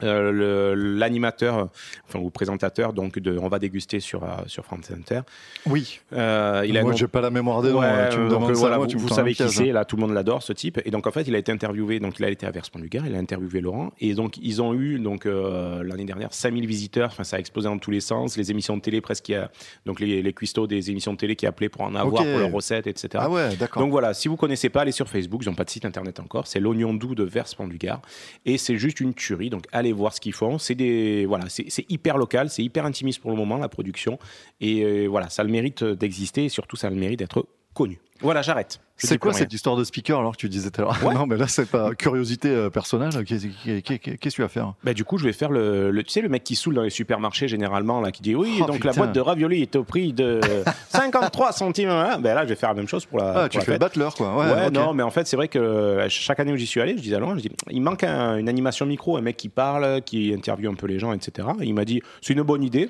Euh, 0.01 0.75
l'animateur, 0.77 1.69
enfin 2.07 2.19
ou 2.19 2.29
présentateur, 2.29 2.93
donc 2.93 3.19
de, 3.19 3.37
on 3.37 3.49
va 3.49 3.59
déguster 3.59 3.99
sur 3.99 4.23
euh, 4.23 4.27
sur 4.47 4.63
France 4.63 4.89
Inter. 4.91 5.21
Oui. 5.65 5.99
Euh, 6.13 6.63
il 6.67 6.77
a 6.77 6.81
Moi, 6.83 6.91
nom- 6.91 6.97
j'ai 6.97 7.07
pas 7.07 7.19
la 7.21 7.29
mémoire 7.29 7.61
des 7.61 7.71
noms. 7.71 7.79
Ouais, 7.79 7.87
hein. 7.87 8.07
Tu 8.11 8.17
me 8.17 8.29
donc, 8.29 8.39
demandes 8.39 8.55
ça, 8.55 8.59
voilà, 8.61 8.77
moi, 8.77 8.85
vous, 8.85 8.91
tu 8.91 8.97
me 8.97 9.01
vous 9.01 9.09
savez 9.09 9.33
qui 9.33 9.47
c'est, 9.49 9.71
là, 9.73 9.83
tout 9.83 9.97
le 9.97 10.01
monde 10.01 10.13
l'adore, 10.13 10.41
ce 10.41 10.53
type. 10.53 10.79
Et 10.85 10.91
donc, 10.91 11.05
en 11.05 11.11
fait, 11.11 11.23
il 11.27 11.35
a 11.35 11.37
été 11.37 11.51
interviewé, 11.51 11.99
donc 11.99 12.17
il 12.19 12.23
a 12.25 12.29
été 12.29 12.45
à 12.45 12.51
Vers 12.51 12.63
du 12.75 12.87
Gard, 12.87 13.07
il 13.07 13.15
a 13.15 13.17
interviewé 13.17 13.59
Laurent. 13.61 13.91
Et 13.99 14.13
donc, 14.13 14.37
ils 14.41 14.61
ont 14.61 14.73
eu, 14.73 14.99
donc, 14.99 15.25
euh, 15.25 15.83
l'année 15.83 16.05
dernière, 16.05 16.33
5000 16.33 16.65
visiteurs. 16.65 17.09
Enfin, 17.11 17.23
ça 17.25 17.35
a 17.35 17.39
explosé 17.39 17.67
dans 17.67 17.77
tous 17.77 17.91
les 17.91 17.99
sens. 17.99 18.37
Les 18.37 18.51
émissions 18.51 18.77
de 18.77 18.81
télé, 18.81 19.01
presque, 19.01 19.29
a- 19.31 19.51
donc 19.85 19.99
les, 19.99 20.21
les 20.21 20.33
cuistots 20.33 20.67
des 20.67 20.89
émissions 20.91 21.11
de 21.13 21.17
télé 21.17 21.35
qui 21.35 21.45
appelaient 21.45 21.69
pour 21.69 21.81
en 21.81 21.93
avoir 21.95 22.23
pour 22.23 22.39
leurs 22.39 22.51
recettes, 22.51 22.87
etc. 22.87 23.09
Ah 23.17 23.29
ouais, 23.29 23.55
d'accord. 23.57 23.81
Donc 23.83 23.91
voilà, 23.91 24.13
si 24.13 24.27
vous 24.29 24.37
connaissez 24.37 24.69
pas, 24.69 24.81
allez 24.81 24.91
sur 24.93 25.09
Facebook, 25.09 25.41
ils 25.43 25.49
n'ont 25.49 25.55
pas 25.55 25.65
de 25.65 25.69
site 25.69 25.83
internet 25.85 26.19
encore. 26.21 26.47
C'est 26.47 26.59
l'oignon 26.61 26.93
doux 26.93 27.15
de 27.15 27.23
Vers 27.23 27.45
du 27.67 27.77
Gard 27.77 28.01
et 28.45 28.57
c'est 28.57 28.77
juste 28.77 29.01
une 29.01 29.13
tuerie. 29.13 29.49
Donc 29.49 29.65
allez 29.71 29.88
voir 29.91 30.13
ce 30.13 30.21
qu'ils 30.21 30.33
font. 30.33 30.57
C'est 30.57 30.75
des 30.75 31.25
voilà, 31.25 31.45
c'est 31.49 31.89
hyper 31.89 32.17
local, 32.17 32.49
c'est 32.49 32.63
hyper 32.63 32.85
intimiste 32.85 33.21
pour 33.21 33.31
le 33.31 33.37
moment 33.37 33.57
la 33.57 33.69
production 33.69 34.19
et 34.61 34.83
euh, 34.83 35.07
voilà, 35.07 35.29
ça 35.29 35.43
le 35.43 35.49
mérite 35.49 35.83
d'exister 35.83 36.45
et 36.45 36.49
surtout 36.49 36.75
ça 36.75 36.89
le 36.89 36.95
mérite 36.95 37.19
d'être 37.19 37.45
connu. 37.73 37.99
Voilà, 38.21 38.41
j'arrête. 38.41 38.79
C'est 38.97 39.17
quoi 39.17 39.31
cette 39.31 39.53
histoire 39.53 39.77
de 39.77 39.85
speaker 39.85 40.19
alors 40.19 40.33
que 40.33 40.37
tu 40.37 40.49
disais 40.49 40.69
tout 40.71 40.81
à 40.81 40.83
l'heure 40.83 41.03
Ouais. 41.05 41.13
Non, 41.15 41.25
mais 41.25 41.37
là, 41.37 41.47
c'est 41.47 41.65
pas 41.69 41.95
curiosité 41.95 42.49
euh, 42.49 42.69
personnelle. 42.69 43.23
Qu'est-ce 43.23 43.47
qu'est- 43.63 43.81
qu'est- 43.81 43.97
qu'est-ce 43.99 44.17
que 44.17 44.29
tu 44.29 44.41
vas 44.41 44.49
faire 44.49 44.73
Bah, 44.83 44.93
du 44.93 45.05
coup, 45.05 45.17
je 45.17 45.23
vais 45.23 45.31
faire 45.31 45.49
le, 45.51 45.89
le- 45.89 46.03
tu 46.03 46.09
sais 46.09 46.19
le 46.19 46.27
mec 46.27 46.43
qui 46.43 46.55
saoule 46.57 46.73
dans 46.73 46.81
les 46.81 46.89
supermarchés 46.89 47.47
généralement 47.47 48.01
là 48.01 48.11
qui 48.11 48.21
dit 48.21 48.35
oui 48.35 48.59
Oh, 48.61 48.65
donc 48.65 48.83
la 48.83 48.91
boîte 48.91 49.13
de 49.13 49.21
raviolis 49.21 49.61
est 49.61 49.77
au 49.77 49.85
prix 49.85 50.11
de 50.11 50.41
53 50.89 51.53
centimes. 51.53 51.87
hein. 51.89 52.19
Ben 52.19 52.33
là, 52.35 52.43
je 52.43 52.49
vais 52.49 52.55
faire 52.55 52.69
la 52.69 52.75
même 52.75 52.89
chose 52.89 53.05
pour 53.05 53.19
la. 53.19 53.29
Ah, 53.29 53.39
pour 53.43 53.49
tu 53.49 53.57
la 53.59 53.63
fais 53.63 53.71
fête. 53.73 53.81
battleur, 53.81 54.13
quoi. 54.15 54.35
Ouais, 54.37 54.69
non, 54.69 54.93
mais 54.93 55.03
en 55.03 55.11
fait, 55.11 55.25
c'est 55.27 55.37
vrai 55.37 55.47
que 55.47 55.59
euh, 55.59 56.09
chaque 56.09 56.41
année 56.41 56.51
où 56.51 56.57
j'y 56.57 56.67
suis 56.67 56.81
allé, 56.81 56.97
je 56.97 57.01
disais 57.01 57.15
à 57.15 57.19
Laurent, 57.19 57.35
je 57.37 57.41
dis, 57.43 57.51
il 57.69 57.81
manque 57.81 58.03
un- 58.03 58.35
une 58.37 58.49
animation 58.49 58.85
micro, 58.85 59.15
un 59.15 59.21
mec 59.21 59.37
qui 59.37 59.47
parle, 59.47 60.01
qui 60.01 60.33
interviewe 60.33 60.69
un 60.71 60.75
peu 60.75 60.87
les 60.87 60.99
gens, 60.99 61.13
etc. 61.13 61.47
Et 61.61 61.65
il 61.65 61.73
m'a 61.73 61.85
dit, 61.85 62.01
c'est 62.21 62.33
une 62.33 62.41
bonne 62.41 62.63
idée. 62.63 62.89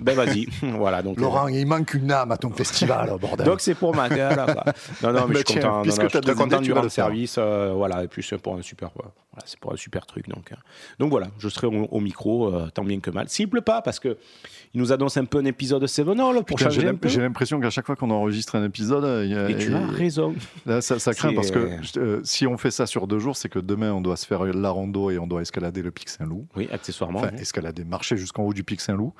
Ben 0.00 0.14
vas-y, 0.14 0.46
voilà. 0.62 1.02
Donc, 1.02 1.18
Laurent, 1.20 1.48
il 1.48 1.66
manque 1.66 1.94
une 1.94 2.10
âme 2.12 2.32
à 2.32 2.36
ton 2.36 2.50
festival, 2.50 3.08
oh, 3.10 3.14
euh, 3.16 3.18
bordel. 3.18 3.46
donc 3.46 3.60
c'est 3.60 3.74
pour 3.74 3.94
ma 3.94 4.08
gueule. 4.08 4.36
Non, 5.02 5.12
non, 5.12 5.26
mais 5.28 5.34
Bah 5.34 5.40
je 5.46 5.52
suis 5.52 5.60
content. 5.60 5.76
non, 5.78 5.82
puisque 5.82 5.98
non, 6.02 6.08
je 6.08 6.12
t'as 6.12 6.18
suis 6.18 6.34
très 6.34 6.34
content 6.44 6.60
du 6.60 6.90
service. 6.90 7.36
euh, 7.38 7.72
voilà, 7.74 8.04
et 8.04 8.08
puis 8.08 8.22
c'est 8.22 8.38
pour 8.38 8.54
un 8.54 8.62
super, 8.62 8.88
euh, 8.88 9.02
voilà, 9.32 9.44
c'est 9.46 9.58
pour 9.58 9.72
un 9.72 9.76
super 9.76 10.06
truc. 10.06 10.28
Donc, 10.28 10.52
euh. 10.52 10.56
donc 10.98 11.10
voilà, 11.10 11.28
je 11.38 11.48
serai 11.48 11.66
au, 11.66 11.84
au 11.90 12.00
micro, 12.00 12.52
euh, 12.54 12.68
tant 12.72 12.84
bien 12.84 13.00
que 13.00 13.10
mal. 13.10 13.28
S'il 13.28 13.48
pleut 13.48 13.60
pas, 13.60 13.82
parce 13.82 13.98
que 14.00 14.16
il 14.74 14.80
nous 14.80 14.92
annonce 14.92 15.16
un 15.16 15.24
peu 15.24 15.38
un 15.38 15.44
épisode 15.46 15.80
de 15.82 15.86
Seven 15.86 16.20
All 16.20 16.34
pour 16.44 16.56
Putain, 16.58 16.64
changer 16.66 16.80
J'ai 16.82 16.88
un 16.88 16.92
l'im- 16.92 16.98
peu. 16.98 17.08
j'ai 17.08 17.20
l'impression 17.22 17.58
qu'à 17.58 17.70
chaque 17.70 17.86
fois 17.86 17.96
qu'on 17.96 18.10
enregistre 18.10 18.54
un 18.56 18.64
épisode, 18.64 19.24
il 19.24 19.30
y 19.32 19.34
a- 19.34 19.48
Et 19.48 19.56
tu 19.56 19.74
as 19.74 19.86
raison. 19.86 20.34
là, 20.66 20.80
ça, 20.82 20.98
ça 20.98 21.14
craint 21.14 21.32
parce 21.34 21.50
que 21.50 21.70
euh, 21.98 22.20
si 22.24 22.46
on 22.46 22.58
fait 22.58 22.70
ça 22.70 22.84
sur 22.86 23.06
deux 23.06 23.18
jours, 23.18 23.36
c'est 23.36 23.48
que 23.48 23.58
demain 23.58 23.92
on 23.92 24.02
doit 24.02 24.16
se 24.16 24.26
faire 24.26 24.44
la 24.44 24.70
rando 24.70 25.10
et 25.10 25.18
on 25.18 25.26
doit 25.26 25.40
escalader 25.40 25.80
le 25.82 25.90
Pic 25.90 26.08
Saint-Loup. 26.10 26.46
Oui, 26.54 26.68
accessoirement. 26.70 27.20
Enfin, 27.20 27.30
oui. 27.34 27.40
escalader, 27.40 27.84
marcher 27.84 28.16
jusqu'en 28.18 28.42
haut 28.42 28.52
du 28.52 28.62
Pic 28.64 28.80
Saint-Loup. 28.82 29.14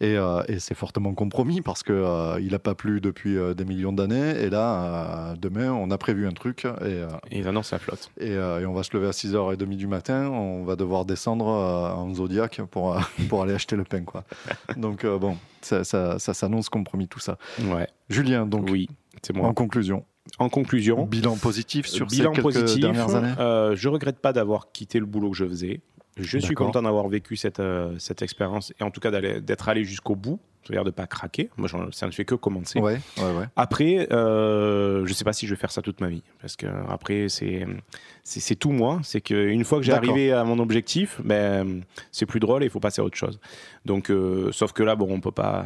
Et, 0.00 0.16
euh, 0.16 0.42
et 0.46 0.60
c'est 0.60 0.74
fortement 0.76 1.12
compromis 1.12 1.60
parce 1.60 1.82
que 1.82 1.92
euh, 1.92 2.40
il 2.40 2.52
n'a 2.52 2.60
pas 2.60 2.76
plu 2.76 3.00
depuis 3.00 3.36
euh, 3.36 3.54
des 3.54 3.64
millions 3.64 3.92
d'années. 3.92 4.30
Et 4.40 4.48
là, 4.48 5.34
demain, 5.40 5.72
on 5.72 5.90
a 5.90 5.98
prévu 5.98 6.26
un 6.28 6.32
truc 6.32 6.66
et, 6.84 7.04
Et 7.32 7.44
annoncent 7.46 7.74
la 7.74 7.80
flotte. 7.80 8.10
et, 8.20 8.32
et 8.32 8.66
on 8.66 8.72
va 8.74 8.82
se 8.84 8.96
lever 8.96 9.08
à 9.08 9.10
6h30 9.10 9.76
du 9.76 9.86
matin. 9.88 10.28
On 10.28 10.62
va 10.64 10.76
devoir 10.76 11.04
descendre 11.04 11.46
en 11.46 12.14
Zodiac 12.14 12.60
pour, 12.70 12.96
pour 13.28 13.42
aller 13.42 13.54
acheter 13.54 13.74
le 13.74 13.84
pain. 13.84 14.02
Quoi. 14.04 14.24
Donc, 14.76 15.04
bon, 15.04 15.36
ça, 15.62 15.82
ça, 15.82 16.18
ça 16.20 16.32
s'annonce 16.32 16.68
compromis 16.68 17.08
tout 17.08 17.20
ça. 17.20 17.36
Ouais. 17.64 17.88
Julien, 18.08 18.46
donc, 18.46 18.68
oui, 18.70 18.88
c'est 19.22 19.34
moi. 19.34 19.48
en 19.48 19.52
conclusion, 19.54 20.04
En 20.38 20.48
conclusion, 20.48 21.04
bilan 21.06 21.36
positif 21.36 21.86
sur 21.86 22.06
bilan 22.06 22.30
ces 22.34 22.40
quelques 22.42 22.54
positif. 22.60 22.80
dernières 22.80 23.14
années 23.14 23.34
je 23.74 23.88
regrette 23.88 24.20
pas 24.20 24.32
d'avoir 24.32 24.70
quitté 24.72 25.00
le 25.00 25.06
boulot 25.06 25.30
que 25.30 25.36
je 25.36 25.44
faisais. 25.46 25.80
Je 26.18 26.38
suis 26.38 26.54
content 26.54 26.82
d'avoir 26.82 27.08
vécu 27.08 27.36
cette, 27.36 27.60
euh, 27.60 27.98
cette 27.98 28.22
expérience 28.22 28.72
et 28.80 28.82
en 28.82 28.90
tout 28.90 29.00
cas 29.00 29.10
d'être 29.40 29.68
allé 29.68 29.84
jusqu'au 29.84 30.16
bout, 30.16 30.40
c'est-à-dire 30.68 30.84
de 30.84 30.90
pas 30.90 31.06
craquer. 31.06 31.50
Moi, 31.56 31.68
ça 31.92 32.06
ne 32.06 32.12
fait 32.12 32.24
que 32.24 32.34
commencer. 32.34 32.78
Ouais, 32.78 33.00
ouais, 33.18 33.22
ouais. 33.22 33.46
Après, 33.56 34.06
euh, 34.12 35.06
je 35.06 35.12
sais 35.14 35.24
pas 35.24 35.32
si 35.32 35.46
je 35.46 35.54
vais 35.54 35.58
faire 35.60 35.70
ça 35.70 35.82
toute 35.82 36.00
ma 36.00 36.08
vie, 36.08 36.22
parce 36.40 36.56
que 36.56 36.66
après 36.88 37.26
c'est 37.28 38.54
tout 38.56 38.70
moi. 38.70 39.00
C'est 39.02 39.20
qu'une 39.20 39.64
fois 39.64 39.78
que 39.78 39.84
j'ai 39.84 39.92
arrivé 39.92 40.32
à 40.32 40.44
mon 40.44 40.58
objectif, 40.58 41.20
ben 41.24 41.82
c'est 42.12 42.26
plus 42.26 42.40
drôle 42.40 42.62
et 42.62 42.66
il 42.66 42.70
faut 42.70 42.80
passer 42.80 43.00
à 43.00 43.04
autre 43.04 43.16
chose. 43.16 43.40
Donc, 43.84 44.10
euh, 44.10 44.52
sauf 44.52 44.72
que 44.72 44.82
là, 44.82 44.96
bon, 44.96 45.06
on 45.10 45.20
peut 45.20 45.30
pas 45.32 45.64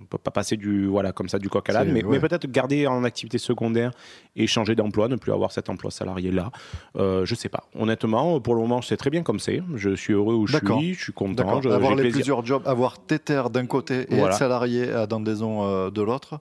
on 0.00 0.04
peut 0.04 0.18
pas 0.18 0.30
passer 0.30 0.56
du 0.56 0.86
voilà 0.86 1.12
comme 1.12 1.28
ça 1.28 1.38
du 1.38 1.48
coq 1.48 1.68
à 1.68 1.72
l'âne, 1.72 1.90
mais, 1.92 2.02
peut-être 2.02 2.46
garder 2.50 2.86
en 2.86 3.04
activité 3.04 3.38
secondaire 3.38 3.90
et 4.36 4.46
changer 4.46 4.74
d'emploi, 4.74 5.08
ne 5.08 5.16
plus 5.16 5.32
avoir 5.32 5.52
cet 5.52 5.68
emploi 5.68 5.90
salarié 5.90 6.30
là. 6.30 6.50
Euh, 6.96 7.24
je 7.24 7.34
sais 7.34 7.48
pas. 7.48 7.64
Honnêtement, 7.74 8.40
pour 8.40 8.54
le 8.54 8.60
moment, 8.60 8.82
c'est 8.82 8.96
très 8.96 9.10
bien 9.10 9.22
comme 9.22 9.38
c'est. 9.40 9.62
Je 9.74 9.94
suis 9.94 10.12
heureux 10.12 10.34
où 10.34 10.46
je 10.46 10.56
suis, 10.56 10.94
je 10.94 11.02
suis 11.04 11.12
content. 11.12 11.60
Je- 11.60 11.68
avoir 11.68 11.94
les 11.94 12.02
plaisir. 12.02 12.12
plusieurs 12.18 12.44
jobs, 12.46 12.62
avoir 12.66 13.04
Tether 13.04 13.44
d'un 13.52 13.66
côté 13.66 14.03
et 14.08 14.16
Voilà. 14.16 14.32
être 14.34 14.38
salarié 14.38 14.90
à 14.92 15.06
Dandaison 15.06 15.64
euh, 15.64 15.90
de 15.90 16.02
l'autre. 16.02 16.40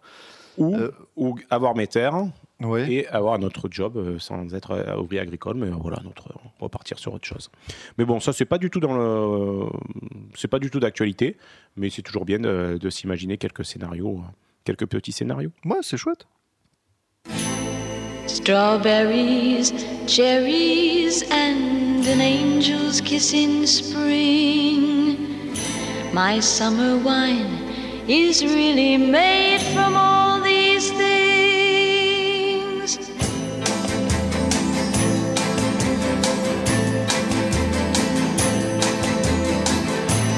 ou, 0.58 0.76
Euh, 0.76 0.92
ou 1.16 1.36
avoir 1.50 1.76
mes 1.76 1.88
terres. 1.88 2.26
Oui. 2.62 2.82
et 2.90 3.08
avoir 3.10 3.40
notre 3.40 3.68
job 3.70 3.98
euh, 3.98 4.20
sans 4.20 4.54
être 4.56 4.72
euh, 4.72 4.96
ouvrier 4.98 5.20
agricole, 5.20 5.58
mais 5.58 5.68
euh, 5.68 5.72
voilà, 5.78 5.98
notre, 6.04 6.30
on 6.62 6.66
va 6.66 6.70
partir 6.70 6.98
sur 6.98 7.14
autre 7.14 7.28
chose. 7.28 7.50
Mais 7.98 8.06
bon, 8.06 8.22
ça 8.22 8.32
c'est 8.32 8.46
pas 8.46 8.58
du 8.58 8.70
tout 8.70 8.80
dans 8.80 8.94
le, 8.94 9.66
c'est 10.36 10.48
pas 10.48 10.60
du 10.60 10.70
tout 10.70 10.80
d'actualité, 10.80 11.36
mais 11.76 11.90
c'est 11.90 12.04
toujours 12.04 12.24
bien 12.24 12.40
de, 12.40 12.78
de 12.80 12.90
s'imaginer 12.90 13.38
quelques 13.38 13.66
scénarios, 13.66 14.20
euh, 14.20 14.32
quelques 14.64 14.86
petits 14.86 15.12
scénarios. 15.12 15.50
Ouais, 15.66 15.80
c'est 15.82 15.98
chouette. 15.98 16.26
Strawberries, 18.28 19.74
cherries, 20.08 21.24
and 21.32 22.06
an 22.08 22.22
angel's 22.22 23.02
kiss 23.02 23.34
in 23.34 23.66
spring. 23.66 25.13
My 26.14 26.40
summer 26.42 26.96
wine 26.96 27.58
is 28.08 28.44
really 28.44 28.98
made 28.98 29.62
from 29.74 29.96
all 29.96 30.40
these 30.40 30.92
things. 30.92 33.00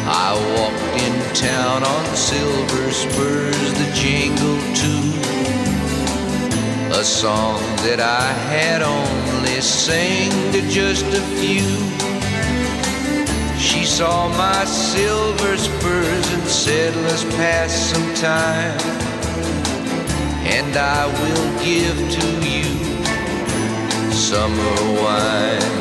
I 0.07 0.33
walked 0.55 1.01
in 1.03 1.13
town 1.35 1.83
on 1.83 2.05
silver 2.15 2.91
spurs 2.91 3.73
that 3.73 3.93
jingle 3.93 4.61
too. 4.79 5.11
A 6.97 7.03
song 7.03 7.59
that 7.83 7.99
I 7.99 8.31
had 8.47 8.81
only 8.81 9.59
sang 9.59 10.31
to 10.53 10.61
just 10.69 11.05
a 11.07 11.21
few. 11.35 11.95
She 13.65 13.83
saw 13.83 14.29
my 14.29 14.63
silver 14.65 15.57
spurs 15.57 16.33
and 16.33 16.47
said, 16.47 16.95
Let's 16.97 17.23
pass 17.35 17.73
some 17.73 18.13
time. 18.13 18.79
And 20.45 20.77
I 20.77 21.07
will 21.07 21.49
give 21.65 21.97
to 22.17 22.27
you 22.47 22.69
summer 24.13 24.75
wine. 25.01 25.73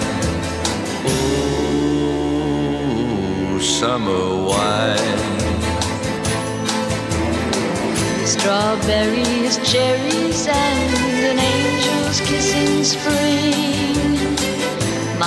Oh, 1.85 3.59
summer 3.61 4.29
wine. 4.49 5.21
Strawberries, 8.25 9.59
cherries, 9.71 10.47
and 10.49 10.95
an 11.31 11.39
angel's 11.39 12.21
kiss 12.23 12.55
in 12.55 12.83
spring. 12.83 14.14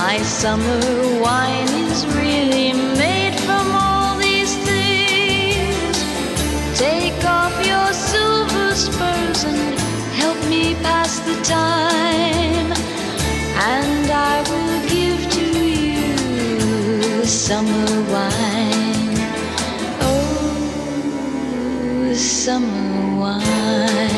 My 0.00 0.22
summer 0.22 0.80
wine 1.20 1.68
is 1.90 2.06
really 2.06 2.72
made 2.72 3.34
from 3.40 3.74
all 3.74 4.16
these 4.16 4.54
things. 4.68 5.96
Take 6.78 7.24
off 7.24 7.52
your 7.66 7.92
silver 7.92 8.76
spurs 8.76 9.42
and 9.42 9.76
help 10.22 10.38
me 10.48 10.76
pass 10.86 11.18
the 11.28 11.34
time. 11.42 12.70
And 13.74 14.08
I 14.08 14.36
will 14.48 14.78
give 14.94 15.20
to 15.36 15.44
you 15.90 17.24
summer 17.24 17.90
wine. 18.14 19.18
Oh, 20.00 22.14
summer 22.14 23.20
wine. 23.20 24.17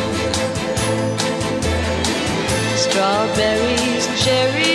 Strawberries, 2.91 4.05
and 4.05 4.17
cherries, 4.17 4.70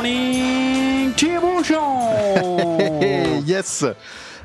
morning, 0.00 1.12
Thierry 1.12 1.40
Bouchon 1.40 2.80
Hey, 3.00 3.40
yes 3.44 3.84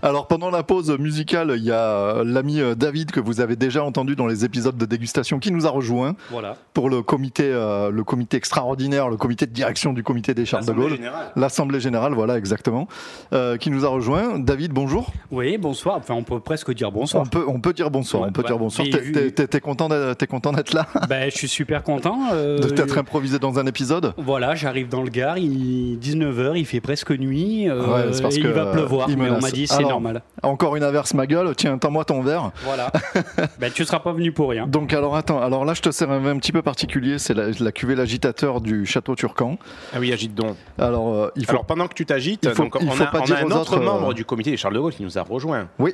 alors 0.05 0.27
pendant 0.27 0.49
la 0.51 0.63
pause 0.63 0.89
musicale, 0.99 1.53
il 1.57 1.63
y 1.63 1.71
a 1.71 1.79
euh, 1.79 2.23
l'ami 2.23 2.61
euh, 2.61 2.75
David 2.75 3.11
que 3.11 3.19
vous 3.19 3.41
avez 3.41 3.55
déjà 3.55 3.83
entendu 3.83 4.15
dans 4.15 4.27
les 4.27 4.45
épisodes 4.45 4.77
de 4.77 4.85
dégustation 4.85 5.39
qui 5.39 5.51
nous 5.51 5.65
a 5.65 5.69
rejoint 5.69 6.15
Voilà. 6.31 6.55
pour 6.73 6.89
le 6.89 7.01
comité, 7.01 7.43
euh, 7.51 7.89
le 7.91 8.03
comité 8.03 8.37
extraordinaire, 8.37 9.09
le 9.09 9.17
comité 9.17 9.45
de 9.45 9.51
direction 9.51 9.93
du 9.93 10.03
comité 10.03 10.33
des 10.33 10.45
Charles 10.45 10.63
de 10.65 10.69
L'Assemblée 10.71 10.87
Gaulle, 10.89 10.97
générale. 10.97 11.31
l'Assemblée 11.35 11.79
générale, 11.79 12.13
voilà 12.13 12.37
exactement, 12.37 12.87
euh, 13.33 13.57
qui 13.57 13.71
nous 13.71 13.83
a 13.85 13.89
rejoint. 13.89 14.39
David, 14.39 14.71
bonjour. 14.71 15.11
Oui, 15.31 15.57
bonsoir. 15.57 15.97
Enfin, 15.97 16.13
on 16.13 16.23
peut 16.23 16.39
presque 16.39 16.73
dire 16.73 16.91
bonsoir. 16.91 17.23
On 17.23 17.29
peut, 17.29 17.43
on 17.47 17.59
peut 17.59 17.73
dire 17.73 17.89
bonsoir. 17.89 18.23
Ouais, 18.23 18.29
on 18.29 18.31
peut 18.31 18.41
ouais. 18.41 18.47
dire 18.47 18.59
bonsoir. 18.59 18.87
T'es- 18.87 18.99
vu- 18.99 19.11
T'es 19.11 19.31
t'es- 19.31 19.47
t'es 19.47 19.59
content 19.59 19.89
d'être 19.89 20.17
t'es 20.17 20.27
content 20.27 20.51
d'être 20.53 20.73
là, 20.73 20.87
Ben, 21.09 21.29
je 21.31 21.35
suis 21.35 21.47
super 21.47 21.81
content. 21.83 22.19
euh, 22.33 22.59
de 22.59 22.69
t'être 22.69 22.97
improvisé 22.97 23.39
dans 23.39 23.57
un 23.59 23.65
épisode? 23.65 24.13
Voilà, 24.17 24.53
j'arrive 24.55 24.87
dans 24.87 25.01
le 25.01 25.09
Gard, 25.09 25.37
il 25.39 25.97
19h, 25.99 26.53
il 26.57 26.65
fait 26.65 26.81
presque 26.81 27.11
nuit, 27.11 27.67
euh, 27.69 27.81
Ouais, 27.85 28.13
c'est 28.13 28.21
parce 28.21 28.37
et 28.37 28.41
que, 28.41 28.47
il 28.47 28.53
va 28.53 28.67
pleuvoir, 28.67 29.09
il 29.09 29.17
mais 29.17 29.29
on 29.29 29.39
m'a 29.41 29.49
dit 29.51 29.65
c'est 29.67 29.75
Alors, 29.77 29.94
normal. 29.95 30.21
Encore 30.43 30.75
une 30.75 30.84
averse, 30.84 31.13
ma 31.13 31.25
gueule. 31.27 31.55
Tiens, 31.55 31.77
tends-moi 31.77 32.05
ton 32.05 32.21
verre. 32.21 32.51
Voilà. 32.63 32.91
ben, 33.60 33.71
tu 33.71 33.84
seras 33.86 33.99
pas 33.99 34.12
venu 34.13 34.31
pour 34.31 34.49
rien. 34.49 34.67
Donc 34.67 34.93
alors 34.93 35.15
attends, 35.15 35.41
alors 35.41 35.65
là 35.65 35.73
je 35.73 35.81
te 35.81 35.91
sers 35.91 36.10
un 36.10 36.19
vin 36.19 36.31
un 36.31 36.38
petit 36.38 36.51
peu 36.51 36.62
particulier, 36.62 37.17
c'est 37.19 37.34
la, 37.34 37.47
la 37.60 37.71
cuvée 37.71 37.95
l'agitateur 37.95 38.62
du 38.62 38.86
château 38.86 39.15
Turcan. 39.15 39.58
Ah 39.93 39.97
oui, 39.99 40.12
agite 40.13 40.36
donc. 40.36 40.55
Alors 40.77 41.13
euh, 41.13 41.31
il 41.36 41.45
faut 41.45 41.51
Alors 41.51 41.65
pendant 41.65 41.88
que 41.88 41.93
tu 41.93 42.05
t'agites, 42.05 42.43
il 42.43 42.55
faut- 42.55 42.63
donc, 42.63 42.77
il 42.81 42.88
on, 42.88 42.91
faut 42.91 43.03
a, 43.03 43.08
pas 43.08 43.21
on 43.21 43.23
dire 43.25 43.38
a 43.38 43.39
un 43.39 43.45
autre 43.45 43.58
autres, 43.60 43.77
euh, 43.79 43.84
membre 43.86 44.13
du 44.13 44.25
comité 44.25 44.51
des 44.51 44.58
Charles 44.58 44.75
de 44.75 44.79
Gaulle 44.79 44.93
qui 44.93 45.03
nous 45.03 45.17
a 45.17 45.21
rejoint. 45.23 45.67
Oui. 45.79 45.93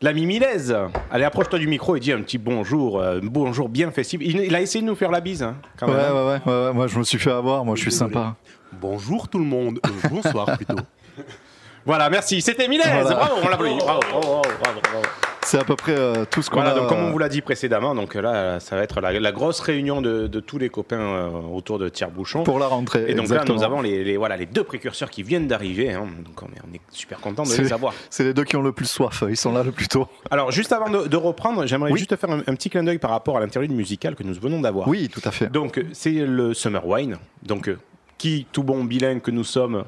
L'ami 0.00 0.26
Milez. 0.26 0.72
Allez, 1.10 1.24
approche-toi 1.24 1.58
du 1.58 1.66
micro 1.66 1.96
et 1.96 2.00
dis 2.00 2.12
un 2.12 2.20
petit 2.22 2.38
bonjour, 2.38 3.00
euh, 3.00 3.18
bonjour 3.22 3.68
bien 3.68 3.90
festif. 3.90 4.20
Il, 4.22 4.38
il 4.38 4.54
a 4.54 4.60
essayé 4.60 4.80
de 4.80 4.86
nous 4.88 4.94
faire 4.94 5.10
la 5.10 5.20
bise, 5.20 5.42
hein, 5.42 5.56
quand 5.76 5.88
Ouais, 5.88 5.94
même. 5.94 6.12
ouais, 6.12 6.18
hein. 6.18 6.40
ouais, 6.46 6.52
ouais, 6.52 6.66
ouais, 6.68 6.72
moi 6.72 6.86
je 6.86 6.98
me 6.98 7.02
suis 7.02 7.18
fait 7.18 7.32
avoir, 7.32 7.64
moi 7.64 7.74
je 7.74 7.80
suis 7.82 7.90
sympa. 7.92 8.36
Bonjour 8.80 9.26
tout 9.28 9.38
le 9.40 9.44
monde. 9.44 9.80
Euh, 9.84 10.08
bonsoir 10.08 10.56
plutôt. 10.56 10.76
Voilà, 11.88 12.10
merci. 12.10 12.42
C'était 12.42 12.68
Milez. 12.68 12.82
Voilà. 12.84 13.14
Bravo, 13.14 13.34
on 13.42 13.48
l'applaudit. 13.48 13.78
Bravo, 13.78 14.00
bravo, 14.10 14.42
bravo, 14.62 14.80
bravo. 14.82 15.02
C'est 15.42 15.58
à 15.58 15.64
peu 15.64 15.74
près 15.74 15.96
euh, 15.98 16.26
tout 16.30 16.42
ce 16.42 16.50
qu'on 16.50 16.56
Voilà, 16.56 16.72
a. 16.72 16.74
donc 16.74 16.90
comme 16.90 16.98
on 16.98 17.10
vous 17.10 17.16
l'a 17.18 17.30
dit 17.30 17.40
précédemment, 17.40 17.94
donc 17.94 18.14
là, 18.14 18.60
ça 18.60 18.76
va 18.76 18.82
être 18.82 19.00
la, 19.00 19.18
la 19.18 19.32
grosse 19.32 19.60
réunion 19.60 20.02
de, 20.02 20.26
de 20.26 20.40
tous 20.40 20.58
les 20.58 20.68
copains 20.68 21.00
euh, 21.00 21.30
autour 21.30 21.78
de 21.78 21.88
Tire-Bouchon. 21.88 22.42
pour 22.44 22.58
la 22.58 22.66
rentrée. 22.66 23.06
Et 23.08 23.14
donc 23.14 23.22
exactement. 23.24 23.54
là, 23.54 23.58
nous 23.58 23.64
avons 23.64 23.80
les, 23.80 24.04
les- 24.04 24.18
voilà, 24.18 24.36
les 24.36 24.44
deux 24.44 24.64
précurseurs 24.64 25.08
qui 25.08 25.22
viennent 25.22 25.46
d'arriver. 25.48 25.94
hein. 25.94 26.06
donc 26.22 26.42
on 26.42 26.46
est, 26.48 26.60
on 26.70 26.74
est 26.74 26.80
super 26.90 27.18
content 27.20 27.44
de 27.44 27.54
les 27.56 27.72
avoir. 27.72 27.94
C'est 28.10 28.24
les 28.24 28.34
deux 28.34 28.44
qui 28.44 28.56
ont 28.56 28.62
le 28.62 28.72
plus 28.72 28.84
soif, 28.90 29.24
ils 29.26 29.38
sont 29.38 29.54
là 29.54 29.62
le 29.62 29.72
plus 29.72 29.88
tôt. 29.88 30.06
Alors, 30.30 30.50
juste 30.50 30.72
avant 30.72 30.90
de, 30.90 31.06
de 31.08 31.16
reprendre, 31.16 31.64
j'aimerais 31.64 31.92
Oui. 31.92 31.98
juste 31.98 32.14
faire 32.16 32.30
un, 32.30 32.40
un 32.40 32.54
petit 32.54 32.68
clin 32.68 32.84
d'œil 32.84 32.98
par 32.98 33.12
rapport 33.12 33.38
à 33.38 33.40
l'interlude 33.40 33.72
musical 33.72 34.14
que 34.14 34.24
nous 34.24 34.34
venons 34.34 34.60
d'avoir. 34.60 34.86
Oui, 34.86 35.08
tout 35.08 35.22
à 35.24 35.30
fait. 35.30 35.46
Donc, 35.50 35.78
euh, 35.78 35.84
c'est 35.94 36.10
le 36.12 36.52
Summer 36.52 36.86
Wine. 36.86 37.16
Donc, 37.42 37.68
euh, 37.70 37.78
qui, 38.18 38.46
tout 38.52 38.64
bon 38.64 38.84
bilingue 38.84 39.22
que 39.22 39.30
nous 39.30 39.44
sommes, 39.44 39.84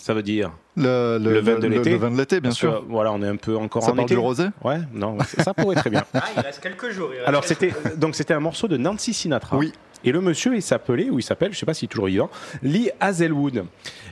ça 0.00 0.14
veut 0.14 0.22
dire 0.22 0.50
Le, 0.76 1.18
Le 1.18 1.40
vin 1.40 1.58
de 1.58 1.66
l'été. 1.66 1.90
Le 1.90 1.96
vin 1.96 2.10
de 2.10 2.16
l'été, 2.16 2.40
bien 2.40 2.50
Parce 2.50 2.58
sûr. 2.58 2.80
que, 2.86 2.90
voilà, 2.92 3.12
on 3.12 3.22
est 3.22 3.28
un 3.28 3.36
peu 3.36 3.56
encore 3.56 3.82
Ça 3.82 3.90
en 3.92 3.94
parle 3.94 4.06
été. 4.06 4.14
du 4.14 4.20
rosé 4.20 4.46
Ouais, 4.64 4.78
non, 4.92 5.18
ça 5.20 5.44
ça 5.44 5.54
pourrait 5.54 5.76
très 5.76 5.90
bien. 5.90 6.04
Ah, 6.14 6.22
il 6.36 6.40
reste 6.40 6.60
quelques 6.60 6.90
jours. 6.90 7.10
Alors, 7.26 7.44
c'était 7.44 7.72
donc 7.96 8.14
c'était 8.14 8.34
un 8.34 8.40
morceau 8.40 8.66
de 8.68 8.76
Nancy 8.76 9.12
Sinatra. 9.12 9.56
Oui. 9.56 9.72
Et 10.02 10.12
le 10.12 10.22
monsieur, 10.22 10.54
il 10.54 10.62
s'appelait, 10.62 11.10
ou 11.10 11.18
il 11.18 11.22
s'appelle, 11.22 11.52
je 11.52 11.58
sais 11.58 11.66
pas 11.66 11.74
s'il 11.74 11.84
est 11.84 11.88
toujours 11.90 12.06
vivant, 12.06 12.30
Lee 12.62 12.88
Hazelwood. 13.00 13.66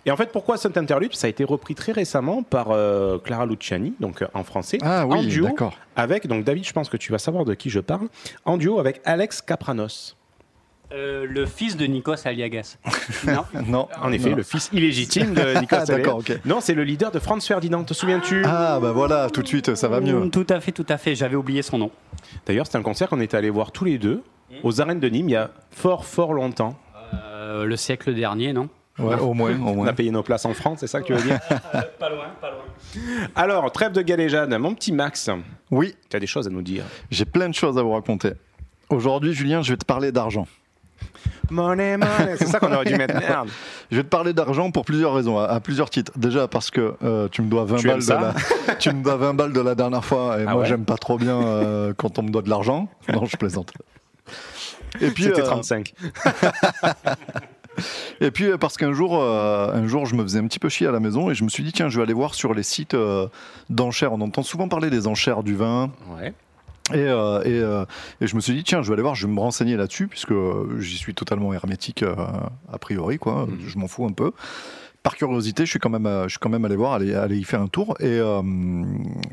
Et 0.05 0.11
en 0.11 0.17
fait, 0.19 0.31
pourquoi 0.31 0.59
cet 0.59 0.77
interlude? 0.77 1.15
Ça 1.15 1.29
a 1.29 1.31
été 1.31 1.45
repris 1.45 1.75
très 1.75 1.93
récemment 1.93 2.43
par 2.43 2.67
euh, 2.73 3.17
Clara 3.19 3.47
Luciani, 3.47 3.95
donc 3.99 4.21
euh, 4.21 4.27
en 4.35 4.45
français, 4.45 4.77
Ah 4.83 5.07
en 5.07 5.21
oui, 5.21 5.29
duo 5.29 5.47
d'accord. 5.47 5.75
avec, 5.97 6.27
donc 6.27 6.45
David, 6.45 6.67
je 6.67 6.73
pense 6.75 6.91
que 6.91 6.99
tu 6.99 7.11
vas 7.11 7.17
savoir 7.19 7.47
de 7.47 7.55
qui 7.55 7.71
je 7.71 7.81
parle, 7.81 8.09
en 8.45 8.59
duo 8.59 8.79
avec 8.79 9.01
Alex 9.07 9.41
Capranos. 9.41 10.15
Euh, 10.91 11.27
le 11.29 11.45
fils 11.45 11.77
de 11.77 11.85
Nikos 11.85 12.15
Aliagas. 12.27 12.79
non 13.27 13.45
Non. 13.67 13.89
En 14.01 14.11
effet, 14.11 14.31
non. 14.31 14.37
le 14.37 14.43
fils 14.43 14.71
illégitime 14.73 15.35
de 15.35 15.59
Nicolas 15.61 15.83
Ah, 15.83 15.85
d'accord, 15.85 16.19
ok. 16.19 16.39
Non, 16.47 16.61
c'est 16.61 16.75
le 16.75 16.83
leader 16.85 17.11
de 17.11 17.19
Franz 17.19 17.47
Ferdinand, 17.47 17.85
te 17.85 17.93
souviens-tu? 17.95 18.43
Ah, 18.47 18.79
bah 18.81 18.93
voilà, 18.93 19.29
tout 19.29 19.43
de 19.43 19.49
suite, 19.49 19.75
ça 19.75 19.89
va 19.89 20.01
mieux. 20.01 20.19
Mm, 20.19 20.31
Tout 20.31 20.47
à 20.49 20.61
fait, 20.61 20.73
tout 20.73 20.87
à 20.89 20.97
fait. 20.97 21.15
J'avais 21.15 21.37
oublié 21.37 21.61
son 21.63 21.77
nom. 21.79 21.91
D'ailleurs, 22.47 22.67
c'est 22.67 22.79
un 22.79 22.83
concert 22.83 23.09
qu'on 23.11 23.21
était 23.21 23.37
allé 23.37 23.51
voir 23.51 23.71
tous 23.73 23.85
les 23.85 23.99
deux 23.99 24.23
aux 24.63 24.81
arènes 24.81 25.01
de 25.01 25.09
Nîmes 25.09 25.29
il 25.29 25.33
y 25.33 25.37
a 25.37 25.51
fort, 25.71 26.07
fort 26.07 26.33
longtemps. 26.33 26.75
Euh, 27.15 27.65
le 27.65 27.77
siècle 27.77 28.15
dernier, 28.15 28.53
non? 28.55 28.69
Ouais, 28.99 29.15
au 29.17 29.33
moins, 29.35 29.51
au 29.53 29.69
On 29.69 29.75
moins. 29.77 29.87
a 29.89 29.93
payé 29.93 30.11
nos 30.11 30.23
places 30.25 30.45
en 30.47 30.55
France, 30.55 30.79
c'est 30.81 30.87
ça 30.89 31.01
que 31.03 31.07
tu 31.07 31.13
veux 31.13 31.23
dire? 31.23 31.39
Pas 32.01 32.09
loin, 32.09 32.27
pas 32.41 32.51
loin. 32.51 32.65
Alors, 33.37 33.71
trêve 33.71 33.93
de 33.93 34.03
galéjade, 34.03 34.53
mon 34.59 34.75
petit 34.75 34.91
Max, 34.91 35.31
Oui, 35.71 35.95
tu 36.11 36.17
as 36.17 36.21
des 36.21 36.27
choses 36.27 36.49
à 36.49 36.51
nous 36.51 36.63
dire. 36.63 36.83
j'ai 37.11 37.25
plein 37.25 37.49
de 37.49 37.55
choses 37.55 37.79
à 37.79 37.83
vous 37.83 37.93
raconter. 37.93 38.33
Aujourd'hui, 38.91 39.35
Julien, 39.35 39.63
je 39.63 39.71
vais 39.73 39.77
te 39.77 39.85
parler 39.85 40.11
d'argent. 40.11 40.49
Money, 41.51 41.97
money, 41.97 42.35
c'est 42.39 42.47
ça 42.47 42.59
qu'on 42.59 42.73
aurait 42.73 42.85
dû 42.85 42.97
mettre. 42.97 43.15
Merde. 43.21 43.49
Je 43.91 43.97
vais 43.97 44.03
te 44.03 44.09
parler 44.09 44.33
d'argent 44.33 44.71
pour 44.71 44.85
plusieurs 44.85 45.15
raisons, 45.15 45.39
à, 45.39 45.45
à 45.45 45.61
plusieurs 45.61 45.91
titres. 45.91 46.13
Déjà 46.17 46.49
parce 46.49 46.71
que 46.71 46.95
euh, 47.03 47.29
tu 47.31 47.43
me 47.43 47.49
dois 47.49 47.65
20 47.65 47.77
Tu 47.77 47.87
balles 47.89 48.01
de 48.05 48.11
la, 48.11 48.35
tu 48.79 48.91
me 48.93 49.03
dois 49.03 49.17
20 49.17 49.35
balles 49.35 49.53
de 49.53 49.61
la 49.61 49.75
dernière 49.75 50.05
fois 50.05 50.39
et 50.41 50.45
Ah 50.47 50.53
moi 50.53 50.63
ouais 50.63 50.69
j'aime 50.69 50.85
pas 50.85 50.97
trop 50.97 51.19
bien 51.19 51.41
euh, 51.41 51.93
quand 51.97 52.19
on 52.19 52.23
me 52.23 52.31
doit 52.31 52.43
de 52.43 52.51
l'argent. 52.51 52.89
Non, 53.13 53.25
je 53.27 53.37
plaisante. 53.37 53.73
Et 55.01 55.11
puis 55.11 55.25
C'était 55.25 55.43
euh, 55.43 55.47
35. 55.47 55.95
et 58.21 58.31
puis 58.31 58.47
euh, 58.47 58.59
parce 58.59 58.77
qu'un 58.77 58.93
jour 58.93 59.21
euh, 59.21 59.73
un 59.73 59.87
jour 59.87 60.07
je 60.07 60.15
me 60.17 60.23
faisais 60.23 60.39
un 60.41 60.47
petit 60.47 60.59
peu 60.59 60.69
chier 60.69 60.87
à 60.87 60.93
la 60.93 61.01
maison 61.01 61.31
et 61.31 61.35
je 61.35 61.45
me 61.45 61.49
suis 61.49 61.63
dit 61.63 61.73
tiens, 61.73 61.89
je 61.89 61.97
vais 61.99 62.03
aller 62.03 62.13
voir 62.13 62.35
sur 62.35 62.55
les 62.55 62.63
sites 62.63 62.95
euh, 62.95 63.29
d'enchères. 63.71 64.13
On 64.13 64.21
entend 64.21 64.43
souvent 64.43 64.69
parler 64.69 64.91
des 64.91 65.07
enchères 65.07 65.43
du 65.43 65.55
vin. 65.55 65.91
Ouais. 66.19 66.33
Et, 66.93 66.99
euh, 66.99 67.43
et, 67.43 67.61
euh, 67.61 67.85
et 68.21 68.27
je 68.27 68.37
me 68.37 68.41
suis 68.41 68.55
dit, 68.55 68.65
tiens, 68.65 68.83
je 68.83 68.89
vais 68.89 68.95
aller 68.95 69.03
voir, 69.03 69.15
je 69.15 69.27
vais 69.27 69.33
me 69.33 69.41
renseigner 69.41 69.77
là-dessus, 69.77 70.09
puisque 70.09 70.33
euh, 70.33 70.79
j'y 70.81 70.97
suis 70.97 71.15
totalement 71.15 71.53
hermétique 71.53 72.03
euh, 72.03 72.15
a 72.73 72.79
priori, 72.79 73.19
quoi. 73.19 73.47
Mhm. 73.47 73.59
Je 73.67 73.79
m'en 73.79 73.89
fous 73.89 74.05
un 74.07 74.13
peu. 74.13 74.33
Par 75.03 75.17
curiosité, 75.17 75.65
je 75.65 75.71
suis 75.71 75.79
quand 75.79 75.91
même, 75.91 76.09
je 76.25 76.29
suis 76.29 76.39
quand 76.39 76.49
même 76.49 76.65
allé 76.65 76.77
voir, 76.77 76.93
aller, 76.93 77.15
aller 77.15 77.39
y 77.39 77.45
faire 77.45 77.63
un 77.63 77.69
tour, 77.69 77.97
et 78.01 78.21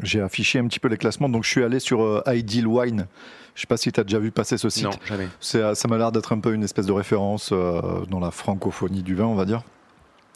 j'ai 0.03 0.21
affiché 0.21 0.59
un 0.59 0.67
petit 0.67 0.79
peu 0.79 0.87
les 0.87 0.97
classements. 0.97 1.27
Donc, 1.27 1.43
je 1.43 1.49
suis 1.49 1.63
allé 1.63 1.79
sur 1.79 2.23
Ideal 2.27 2.67
Wine. 2.67 3.07
Je 3.55 3.61
sais 3.61 3.67
pas 3.67 3.75
si 3.75 3.91
tu 3.91 3.99
as 3.99 4.03
déjà 4.03 4.19
vu 4.19 4.31
passer 4.31 4.57
ce 4.57 4.69
site. 4.69 4.85
Non, 4.85 4.91
jamais. 5.05 5.27
Ça 5.39 5.87
m'a 5.89 5.97
l'air 5.97 6.11
d'être 6.11 6.33
un 6.33 6.39
peu 6.39 6.53
une 6.53 6.63
espèce 6.63 6.85
de 6.85 6.91
référence 6.91 7.51
dans 7.51 8.19
la 8.19 8.31
francophonie 8.31 9.01
du 9.01 9.15
vin, 9.15 9.25
on 9.25 9.35
va 9.35 9.45
dire. 9.45 9.63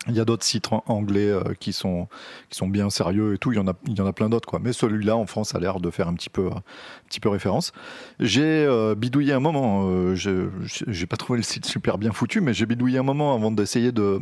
Il 0.07 0.15
y 0.15 0.19
a 0.21 0.25
d'autres 0.25 0.45
sites 0.45 0.69
anglais 0.87 1.29
euh, 1.29 1.41
qui, 1.59 1.73
sont, 1.73 2.07
qui 2.49 2.57
sont 2.57 2.67
bien 2.67 2.89
sérieux 2.89 3.33
et 3.33 3.37
tout. 3.37 3.51
Il 3.51 3.57
y 3.57 3.59
en 3.59 3.67
a, 3.67 3.73
il 3.85 3.97
y 3.97 4.01
en 4.01 4.07
a 4.07 4.13
plein 4.13 4.29
d'autres, 4.29 4.47
quoi. 4.47 4.59
Mais 4.63 4.71
celui-là, 4.71 5.17
en 5.17 5.25
France, 5.25 5.53
a 5.55 5.59
l'air 5.59 5.79
de 5.81 5.89
faire 5.91 6.07
un 6.07 6.13
petit 6.13 6.29
peu, 6.29 6.47
un 6.47 6.61
petit 7.09 7.19
peu 7.19 7.27
référence. 7.29 7.73
J'ai 8.19 8.41
euh, 8.65 8.95
bidouillé 8.95 9.33
un 9.33 9.39
moment. 9.41 9.87
euh, 9.89 10.15
je- 10.15 10.47
j'ai 10.63 11.05
pas 11.05 11.17
trouvé 11.17 11.37
le 11.37 11.43
site 11.43 11.65
super 11.65 11.97
bien 11.97 12.11
foutu, 12.13 12.39
mais 12.39 12.53
j'ai 12.53 12.65
bidouillé 12.65 12.97
un 12.97 13.03
moment 13.03 13.35
avant 13.35 13.51
d'essayer 13.51 13.91
de 13.91 14.21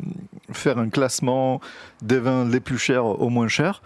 faire 0.52 0.80
un 0.80 0.90
classement 0.90 1.62
des 2.02 2.18
vins 2.20 2.44
les 2.50 2.60
plus 2.60 2.80
chers 2.80 3.06
au 3.06 3.30
moins 3.30 3.48
chers. 3.48 3.82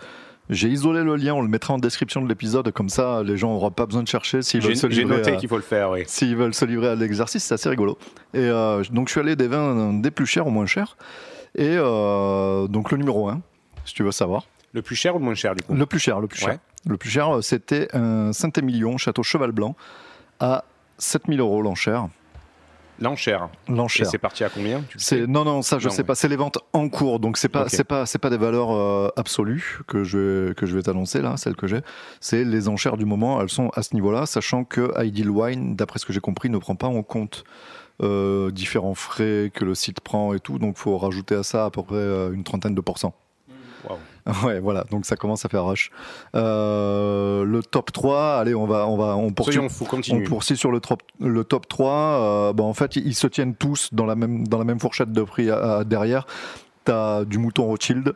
J'ai 0.50 0.70
isolé 0.70 1.04
le 1.04 1.16
lien, 1.18 1.34
on 1.34 1.42
le 1.42 1.48
mettra 1.48 1.74
en 1.74 1.78
description 1.78 2.22
de 2.22 2.28
l'épisode, 2.28 2.72
comme 2.72 2.90
ça 2.90 3.22
les 3.24 3.38
gens 3.38 3.52
n'auront 3.54 3.72
pas 3.72 3.86
besoin 3.86 4.04
de 4.04 4.08
chercher 4.08 4.42
s'ils 4.42 4.62
veulent 4.62 4.76
se 4.76 4.88
J'ai 4.90 4.96
j'ai 4.96 5.02
livrer 5.04 5.18
noté 5.18 5.32
à- 5.34 5.36
qu'il 5.38 5.48
faut 5.48 5.56
le 5.56 5.62
faire, 5.62 5.92
oui. 5.92 6.04
s'ils 6.08 6.36
veulent 6.36 6.54
se 6.54 6.66
livrer 6.66 6.90
à 6.90 6.96
l'exercice, 6.96 7.44
c'est 7.46 7.54
assez 7.54 7.70
rigolo. 7.70 7.98
Et 8.34 8.40
euh, 8.40 8.84
donc 8.92 9.08
je 9.08 9.12
suis 9.12 9.22
allé 9.22 9.36
des 9.38 9.48
vins 9.48 9.94
des 9.94 10.12
plus 10.12 10.26
chers 10.26 10.48
au 10.48 10.50
moins 10.50 10.66
chers. 10.66 10.98
Et 11.56 11.76
euh, 11.78 12.68
donc 12.68 12.92
le 12.92 12.98
numéro 12.98 13.28
1, 13.30 13.42
si 13.86 13.94
tu 13.94 14.04
veux 14.04 14.12
savoir. 14.12 14.46
Le 14.74 14.82
plus 14.82 14.96
cher 14.96 15.16
ou 15.16 15.20
le 15.20 15.26
moins 15.26 15.36
cher, 15.36 15.54
du 15.56 15.64
coup? 15.64 15.74
Le 15.74 15.86
plus 15.86 16.00
cher, 16.00 16.20
le 16.22 16.28
plus 16.28 16.44
Ouais. 16.46 16.52
cher. 16.52 16.60
Le 16.88 16.98
plus 16.98 17.10
cher, 17.10 17.36
euh, 17.38 17.42
c'était 17.42 17.90
un 17.96 18.32
Saint-Émilion, 18.34 18.98
château 18.98 19.22
Cheval 19.24 19.52
Blanc, 19.52 19.76
à 20.40 20.64
7000 20.98 21.40
euros 21.42 21.62
l'enchère. 21.62 22.08
L'enchère. 23.00 23.50
Et 23.68 23.72
L'enchère. 23.72 24.06
c'est 24.08 24.20
parti 24.20 24.44
à 24.44 24.50
combien 24.50 24.84
C'est 24.96 25.26
non 25.26 25.44
non 25.44 25.64
ça 25.64 25.80
je 25.80 25.88
Non, 25.88 25.94
sais 25.94 26.04
pas 26.04 26.14
c'est 26.14 26.28
les 26.28 26.36
ventes 26.36 26.60
en 26.72 26.88
cours 26.88 27.20
donc 27.20 27.38
c'est 27.38 27.50
pas 27.50 27.64
Ok. 27.64 27.70
c'est 27.72 27.84
pas 27.84 28.06
c'est 28.06 28.20
pas 28.20 28.30
des 28.30 28.38
valeurs 28.38 28.72
euh, 28.76 29.10
absolues 29.16 29.80
que 29.88 30.04
je 30.04 30.18
vais, 30.50 30.54
que 30.54 30.68
je 30.68 30.76
vais 30.76 30.84
t'annoncer 30.84 31.20
là 31.20 31.36
celles 31.36 31.56
que 31.56 31.66
j'ai 31.66 31.80
c'est 32.20 32.44
les 32.44 32.70
enchères 32.70 32.98
du 32.98 33.06
moment 33.06 33.42
elles 33.42 33.50
sont 33.50 33.70
à 33.70 33.82
ce 33.82 33.96
niveau 33.96 34.12
là 34.12 34.28
sachant 34.28 34.66
que 34.66 34.92
Ideal 35.04 35.32
Wine 35.32 35.76
d'après 35.76 35.98
ce 35.98 36.06
que 36.06 36.14
j'ai 36.14 36.20
compris 36.20 36.52
ne 36.52 36.60
prend 36.60 36.76
pas 36.76 36.86
en 36.88 37.02
compte 37.02 37.44
euh, 38.02 38.52
différents 38.52 38.96
frais 38.96 39.52
que 39.54 39.64
le 39.66 39.76
site 39.76 40.02
prend 40.02 40.34
et 40.34 40.40
tout 40.40 40.58
donc 40.60 40.78
faut 40.78 40.98
rajouter 40.98 41.36
à 41.36 41.44
ça 41.44 41.66
à 41.66 41.70
peu 41.70 41.84
près 41.84 41.96
euh, 41.96 42.32
une 42.34 42.44
trentaine 42.44 42.76
de 42.76 42.82
pourcents. 42.82 43.14
Ouais, 44.44 44.60
voilà, 44.60 44.84
donc 44.92 45.06
ça 45.08 45.16
commence 45.16 45.46
à 45.46 45.50
faire 45.50 45.66
rush. 45.66 45.90
Euh, 46.36 47.44
le 47.44 47.64
top 47.64 47.92
3, 47.92 48.36
allez, 48.40 48.54
on 48.54 48.66
va, 48.68 48.88
on 48.88 48.96
va, 48.98 49.16
on 49.16 49.32
poursuit. 49.32 49.54
On 50.14 50.30
poursuit 50.30 50.58
sur 50.58 50.72
le 50.72 50.80
top, 50.80 51.02
le 51.20 51.44
top 51.44 51.68
3. 51.68 51.92
euh, 51.92 52.54
bah, 52.54 52.64
en 52.64 52.74
fait, 52.74 52.96
ils, 52.98 53.16
se 53.16 53.26
tiennent 53.28 53.56
tous 53.56 53.90
dans 53.94 54.06
la 54.06 54.16
même, 54.16 54.48
dans 54.48 54.58
la 54.60 54.64
même 54.64 54.80
fourchette 54.80 55.12
de 55.12 55.24
prix 55.24 55.50
à- 55.50 55.78
à- 55.78 55.84
derrière. 55.84 56.26
Tu 56.86 56.92
as 56.92 57.26
du 57.26 57.38
mouton 57.40 57.66
Rothschild, 57.66 58.14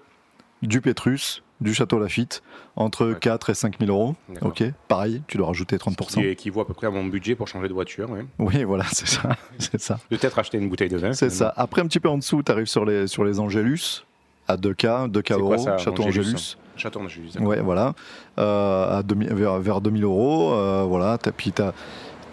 du 0.62 0.82
Pétrus, 0.82 1.42
du 1.62 1.74
Château 1.74 2.00
Lafitte, 2.00 2.44
entre 2.76 3.08
Ouais. 3.08 3.18
4 3.20 3.50
et 3.50 3.54
5 3.54 3.80
000 3.80 3.90
euros. 3.92 4.16
Ok, 4.42 4.64
pareil, 4.88 5.22
tu 5.28 5.38
dois 5.38 5.48
rajouter 5.48 5.78
30%. 5.78 6.16
Qui 6.22 6.28
équivaut 6.28 6.62
à 6.62 6.68
peu 6.68 6.74
près 6.74 6.88
à 6.88 6.92
mon 6.92 7.06
budget 7.06 7.36
pour 7.36 7.48
changer 7.48 7.68
de 7.70 7.74
voiture. 7.74 8.10
ouais. 8.12 8.26
Oui, 8.40 8.64
voilà, 8.64 8.84
c'est 8.92 9.08
ça. 9.08 9.30
c'est 9.58 9.80
ça. 9.80 10.00
Peut-être 10.10 10.38
acheter 10.40 10.58
une 10.58 10.68
bouteille 10.70 10.90
de 10.90 10.98
vin. 10.98 11.14
C'est 11.14 11.30
ça. 11.30 11.54
Après, 11.56 11.82
un 11.82 11.88
petit 11.88 12.00
peu 12.00 12.10
en 12.10 12.18
dessous, 12.18 12.44
tu 12.44 12.52
arrives 12.52 12.66
sur 12.68 12.84
les, 12.86 13.08
sur 13.08 13.24
les 13.24 13.40
Angélus, 13.40 14.06
à 14.48 14.58
2K, 14.58 15.10
2K 15.12 15.24
C'est 15.28 15.34
quoi 15.34 15.38
euros, 15.56 15.58
ça, 15.58 15.78
Château 15.78 16.04
Angélus 16.04 16.28
Angélus. 16.28 16.58
Château 16.78 17.00
d'Angélus. 17.00 17.32
Ouais, 17.40 17.62
voilà. 17.62 17.94
Euh, 18.38 19.00
à 19.00 19.04
2000 19.04 19.34
vers, 19.34 19.60
vers 19.60 19.80
2000 19.82 20.04
euros. 20.04 20.54
euh, 20.54 20.84
voilà. 20.84 21.18
T'as- 21.18 21.32
Puis 21.32 21.52
t'as 21.54 21.72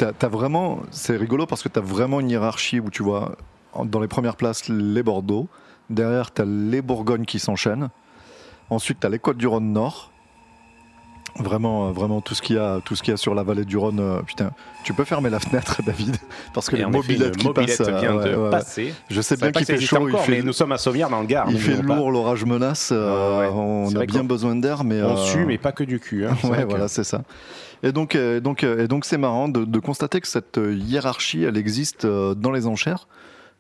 as, 0.01 0.29
vraiment. 0.29 0.81
C'est 0.91 1.17
rigolo 1.17 1.47
parce 1.47 1.63
que 1.63 1.69
tu 1.69 1.79
as 1.79 1.83
vraiment 1.83 2.19
une 2.19 2.29
hiérarchie 2.29 2.81
où 2.81 2.91
tu 2.91 3.05
vois, 3.05 3.37
dans 3.85 4.01
les 4.01 4.09
premières 4.09 4.35
places, 4.37 4.69
les 4.69 5.03
Bordeaux. 5.05 5.47
Derrière, 5.91 6.33
tu 6.35 6.43
as 6.43 6.45
les 6.45 6.83
Bourgognes 6.83 7.25
qui 7.25 7.39
s'enchaînent. 7.39 7.89
Ensuite, 8.73 9.01
tu 9.01 9.07
as 9.07 9.11
les 9.11 9.19
Côtes 9.19 9.37
du 9.37 9.47
Rhône 9.47 9.73
Nord. 9.73 10.11
Vraiment, 11.39 11.89
euh, 11.89 11.93
vraiment 11.93 12.21
tout 12.21 12.35
ce 12.35 12.43
qu'il 12.43 12.57
y 12.57 12.59
a, 12.59 12.81
tout 12.85 12.95
ce 12.95 13.03
qu'il 13.03 13.11
y 13.11 13.15
a 13.15 13.17
sur 13.17 13.35
la 13.35 13.43
vallée 13.43 13.65
du 13.65 13.79
Rhône. 13.79 14.01
euh, 14.01 14.21
putain, 14.21 14.51
tu 14.85 14.93
peux 14.93 15.05
fermer 15.05 15.31
la 15.31 15.41
fenêtre, 15.41 15.81
David, 15.87 16.17
parce 16.53 16.69
que 16.69 16.77
Et 16.77 16.81
les 16.81 16.85
mobilettes 16.87 17.37
qui 17.39 17.47
mobilette 17.47 17.79
passent. 17.79 17.89
euh, 17.89 17.99
vient 18.01 18.17
de 18.17 18.35
ouais, 18.37 18.51
passer. 18.51 18.95
Je 19.09 19.21
sais 19.23 19.37
bien 19.39 19.51
qu'il 19.51 19.65
fait 19.65 19.81
chaud, 19.81 20.09
il 20.09 20.15
encore, 20.15 20.27
fait, 20.27 20.33
mais 20.33 20.43
nous 20.43 20.53
sommes 20.53 20.73
à 20.73 20.79
Sauvière 20.79 21.09
dans 21.09 21.21
le 21.21 21.27
Gard. 21.27 21.47
il 21.51 21.59
fait 21.59 21.81
lourd, 21.81 22.11
l'orage 22.11 22.45
menace. 22.45 22.91
euh, 22.93 23.41
Ouais. 23.41 23.49
On 23.51 23.97
a 23.97 24.05
bien 24.05 24.25
besoin 24.25 24.57
d'air, 24.57 24.85
mais 24.85 25.01
On 25.03 25.17
sue, 25.17 25.47
mais 25.47 25.57
pas 25.57 25.73
que 25.73 25.85
du 25.85 26.01
cul. 26.01 26.27
hein. 26.27 26.37
Ouais, 26.45 26.65
que- 26.65 26.69
voilà, 26.69 26.89
c'est 26.89 27.05
ça. 27.05 27.23
Et 27.83 27.93
donc, 27.93 28.15
donc, 28.43 28.63
et 28.65 28.87
donc, 28.87 29.07
c'est 29.07 29.19
marrant 29.19 29.49
de, 29.49 29.65
de 29.65 29.79
constater 29.79 30.21
que 30.21 30.29
cette 30.29 30.61
hiérarchie, 30.63 31.45
elle 31.45 31.57
existe 31.57 32.07
dans 32.07 32.51
les 32.53 32.67
enchères. 32.67 33.09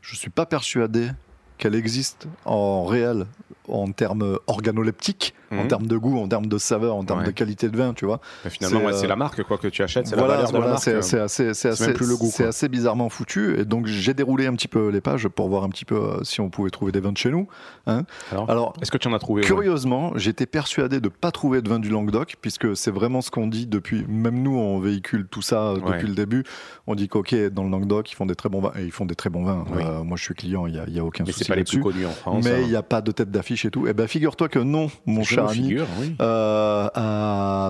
Je 0.02 0.14
suis 0.14 0.30
pas 0.30 0.44
persuadé 0.44 1.08
qu'elle 1.56 1.74
existe 1.74 2.26
en 2.44 2.84
réel, 2.84 3.26
en 3.68 3.90
termes 3.92 4.38
organoleptiques, 4.46 5.34
en 5.52 5.62
Mhm. 5.62 5.68
termes 5.68 5.86
de 5.86 5.96
goût, 5.96 6.18
en 6.18 6.28
termes 6.28 6.46
de 6.46 6.58
saveur, 6.58 6.96
en 6.96 7.04
termes 7.04 7.20
Ouais. 7.20 7.26
de 7.26 7.30
qualité 7.30 7.68
de 7.68 7.76
vin, 7.76 7.92
tu 7.94 8.06
vois. 8.06 8.20
Mais 8.44 8.50
finalement, 8.50 8.80
C'est, 8.80 8.86
ouais, 8.86 9.04
euh, 9.04 9.06
la 9.08 9.16
marque 9.16 9.42
quoi 9.44 9.58
que 9.58 9.68
tu 9.68 9.82
achètes, 9.82 10.06
c'est 10.06 10.16
Voilà, 10.16 10.34
la 10.34 10.42
valeur 10.44 10.48
de 10.50 10.54
la 10.54 10.58
voilà, 10.60 10.72
marque. 10.74 10.82
c'est 10.84 11.18
assez, 11.20 11.54
c'est 11.54 12.52
c'est 12.52 12.68
bizarrement 12.68 13.08
foutu. 13.08 13.58
Et 13.58 13.64
donc, 13.64 13.86
j'ai 13.86 14.14
déroulé 14.14 14.46
un 14.46 14.54
petit 14.54 14.68
peu 14.68 14.88
les 14.88 15.00
pages 15.00 15.28
pour 15.28 15.48
voir 15.48 15.64
un 15.64 15.68
petit 15.68 15.84
peu 15.84 15.96
euh, 15.96 16.24
si 16.24 16.40
on 16.40 16.48
pouvait 16.50 16.70
trouver 16.70 16.92
des 16.92 17.00
vins 17.00 17.12
de 17.12 17.18
chez 17.18 17.30
nous. 17.30 17.46
hein. 17.86 18.04
Alors, 18.30 18.50
Alors, 18.50 18.72
est-ce 18.82 18.90
que 18.90 18.98
tu 18.98 19.08
en 19.08 19.12
as 19.14 19.18
trouvé 19.18 19.42
Curieusement, 19.42 20.12
j'étais 20.16 20.46
persuadé 20.46 21.00
de 21.00 21.08
pas 21.08 21.30
trouver 21.30 21.62
de 21.62 21.68
vin 21.68 21.78
du 21.78 21.88
Languedoc, 21.90 22.36
puisque 22.40 22.76
c'est 22.76 22.90
vraiment 22.90 23.20
ce 23.20 23.30
qu'on 23.30 23.46
dit 23.46 23.66
depuis. 23.66 24.04
Même 24.08 24.42
nous, 24.42 24.56
on 24.56 24.78
véhicule 24.80 25.26
tout 25.30 25.42
ça 25.42 25.68
euh, 25.70 25.74
depuis 25.76 25.90
Ouais. 25.90 26.02
le 26.02 26.14
début. 26.14 26.44
On 26.86 26.94
dit 26.94 27.08
qu'ok, 27.08 27.34
dans 27.52 27.64
le 27.64 27.70
Languedoc, 27.70 28.10
ils 28.10 28.14
font 28.14 28.26
des 28.26 28.34
très 28.34 28.48
bons 28.48 28.60
vins. 28.60 28.72
Et 28.78 28.84
ils 28.84 28.92
font 28.92 29.04
des 29.06 29.14
très 29.14 29.30
bons 29.30 29.44
vins. 29.44 29.64
Oui. 29.74 29.82
Euh, 29.84 30.02
moi, 30.02 30.16
je 30.16 30.22
suis 30.24 30.34
client, 30.34 30.66
il 30.66 30.72
n'y 30.74 30.78
a, 30.78 30.84
il 30.86 30.94
y 30.94 30.98
a 30.98 31.04
aucun 31.04 31.24
Mais 31.24 31.32
souci 31.32 31.44
c'est 31.44 31.52
pas 31.52 31.56
les 31.56 31.64
plus 31.64 31.80
connus 31.80 32.06
en 32.06 32.10
France. 32.10 32.44
Mais 32.44 32.50
hein. 32.52 32.58
il 32.62 32.68
n'y 32.68 32.76
a 32.76 32.82
pas 32.82 33.00
de 33.00 33.12
tête 33.12 33.30
d'affiche 33.30 33.51
et 33.64 33.70
tout. 33.70 33.86
Eh 33.88 33.92
ben, 33.92 34.07
figure-toi 34.07 34.48
que 34.48 34.59
non, 34.59 34.90
mon 35.07 35.22
cher 35.22 35.44
ami. 35.48 35.55
figure, 35.55 35.86
oui. 36.00 36.14
Euh, 36.20 36.88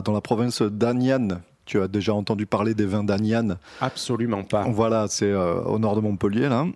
dans 0.02 0.12
la 0.12 0.20
province 0.20 0.62
d'Aniane, 0.62 1.40
tu 1.64 1.80
as 1.80 1.88
déjà 1.88 2.14
entendu 2.14 2.46
parler 2.46 2.74
des 2.74 2.86
vins 2.86 3.04
d'Aniane. 3.04 3.56
Absolument 3.80 4.42
pas. 4.44 4.64
Voilà, 4.68 5.06
c'est 5.08 5.30
euh, 5.30 5.60
au 5.62 5.78
nord 5.78 5.96
de 5.96 6.00
Montpellier, 6.00 6.48
là. 6.48 6.66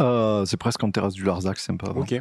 Euh, 0.00 0.44
c'est 0.44 0.58
presque 0.58 0.82
en 0.84 0.90
terrasse 0.90 1.14
du 1.14 1.24
Larzac, 1.24 1.56
c'est 1.58 1.66
sympa. 1.68 1.86
hein. 1.88 1.94
Ok. 1.96 2.20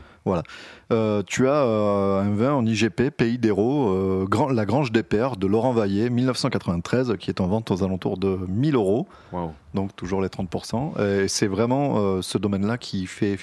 Euh, 0.94 1.24
tu 1.26 1.48
as 1.50 1.56
euh, 1.64 2.22
un 2.22 2.30
vin 2.34 2.54
en 2.54 2.66
IGP, 2.66 3.10
Pays 3.10 3.38
d'Hérault, 3.38 4.26
Grand- 4.30 4.48
la 4.50 4.66
Grange 4.66 4.92
des 4.94 5.04
Pères 5.04 5.36
de 5.36 5.46
Laurent 5.48 5.74
Vaillé, 5.74 6.10
1993, 6.10 7.16
qui 7.20 7.30
est 7.32 7.42
en 7.42 7.48
vente 7.48 7.72
aux 7.72 7.84
alentours 7.84 8.18
de 8.18 8.38
1000 8.48 8.76
euros, 8.76 9.08
Waouh. 9.34 9.52
donc 9.74 9.94
toujours 9.96 10.22
les 10.22 10.30
30%. 10.30 10.94
Et 11.24 11.28
c'est 11.28 11.48
vraiment 11.48 12.22
ce 12.22 12.38
domaine-là 12.38 12.78
qui 12.78 13.08
fait 13.08 13.38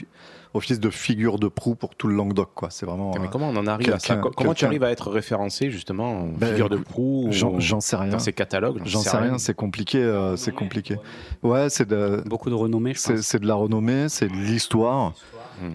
office 0.55 0.81
de 0.81 0.91
figure 0.91 1.39
de 1.39 1.49
proue 1.49 1.75
pour 1.75 1.95
tout 1.95 2.09
le 2.09 2.15
Languedoc. 2.15 2.51
Quoi. 2.55 2.69
C'est 2.71 2.85
vraiment. 2.87 3.13
Mais 3.19 3.27
euh, 3.27 3.29
comment 3.31 3.49
on 3.49 3.57
en 3.57 3.67
arrive 3.67 3.93
à 3.93 3.99
ça 3.99 4.17
Comment 4.37 4.55
tu 4.55 4.65
arrives 4.65 4.85
à 4.85 4.91
être 4.91 5.11
référencé 5.11 5.71
justement 5.71 6.11
en 6.23 6.27
Ben, 6.27 6.49
figure 6.51 6.69
de 6.69 6.77
proue 6.77 7.29
ou 7.29 7.33
J'en 7.33 7.81
sais 7.81 7.97
rien. 7.97 8.11
dans 8.11 8.19
ces 8.19 8.33
catalogues 8.33 8.81
J'en 8.85 9.01
sais 9.01 9.17
rien, 9.17 9.39
c'est 9.39 9.55
compliqué. 9.55 9.99
euh, 9.99 10.37
c'est 10.37 10.53
compliqué. 10.53 10.97
Ouais, 11.43 11.69
c'est 11.71 11.89
de, 11.89 12.23
Beaucoup 12.27 12.51
de 12.51 12.55
renommée, 12.55 12.95
je 12.95 12.99
c'est 12.99 13.15
pense. 13.15 13.23
c'est 13.23 13.39
de 13.41 13.47
la 13.47 13.55
renommée, 13.55 14.09
c'est 14.09 14.29
de 14.29 14.35
l'histoire, 14.35 15.15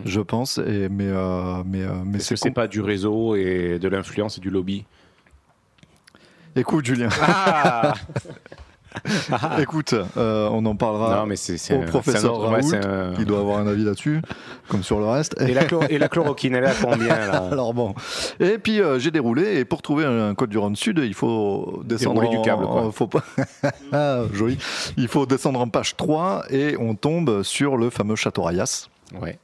je 0.06 0.20
pense. 0.22 0.58
Et, 0.60 0.90
mais 0.90 1.08
euh, 1.08 1.64
mais, 1.66 1.84
euh, 1.84 1.92
mais 2.06 2.20
c'est 2.20 2.36
c'est 2.36 2.52
pas 2.52 2.68
du 2.68 2.82
réseau 2.82 3.36
et 3.36 3.80
de 3.80 3.88
l'influence 3.88 4.38
et 4.38 4.42
du 4.42 4.50
lobby? 4.50 4.86
Écoute, 6.56 6.86
Julien. 6.86 7.10
Ah 7.22 7.94
Écoute, 9.60 9.94
euh, 10.18 10.50
on 10.52 10.66
en 10.66 10.76
parlera 10.76 11.18
Non, 11.18 11.26
mais 11.26 11.36
au 11.36 11.74
un- 11.82 11.86
professeur 11.86 12.34
autre- 12.40 12.48
Raoult, 12.50 12.74
un- 12.76 13.14
qui 13.16 13.26
doit 13.26 13.40
avoir 13.40 13.60
un 13.60 13.68
avis 13.68 13.84
là-dessus, 13.84 14.22
comme 14.68 14.84
sur 14.84 15.00
le 15.00 15.06
reste. 15.06 15.36
Et 15.42 15.54
la, 15.54 15.64
et 15.90 15.98
la 15.98 16.10
chloroquine, 16.10 16.56
elle 16.56 16.64
est 16.64 16.68
à 16.68 16.74
combien 16.82 17.08
là 17.08 17.48
Alors 17.52 17.74
bon. 17.74 17.94
Et 18.40 18.58
puis 18.58 18.82
euh, 18.82 19.00
j'ai 19.00 19.12
déroulé 19.12 19.60
et 19.60 19.66
pour 19.66 19.82
trouver 19.82 20.06
un 20.06 20.34
code 20.36 20.50
du 20.50 20.58
Rhône 20.58 20.76
Sud, 20.76 21.00
il 21.04 21.14
faut 21.14 21.82
descendre 21.86 22.28
du 22.30 22.38
en- 22.38 22.42
câble, 22.42 22.66
quoi. 22.66 22.82
en- 22.84 22.92
faut 22.92 23.08
pas 23.08 23.24
Ah, 23.92 24.22
joli. 24.34 24.58
Il 24.98 25.08
faut 25.08 25.26
descendre 25.26 25.60
en 25.60 25.68
page 25.70 25.96
3 25.98 26.44
et 26.50 26.76
on 26.80 26.96
tombe 26.96 27.44
sur 27.44 27.78
le 27.78 27.90
fameux 27.90 28.16
Château 28.16 28.44
Rayas 28.44 28.88
Ouais. 29.22 29.40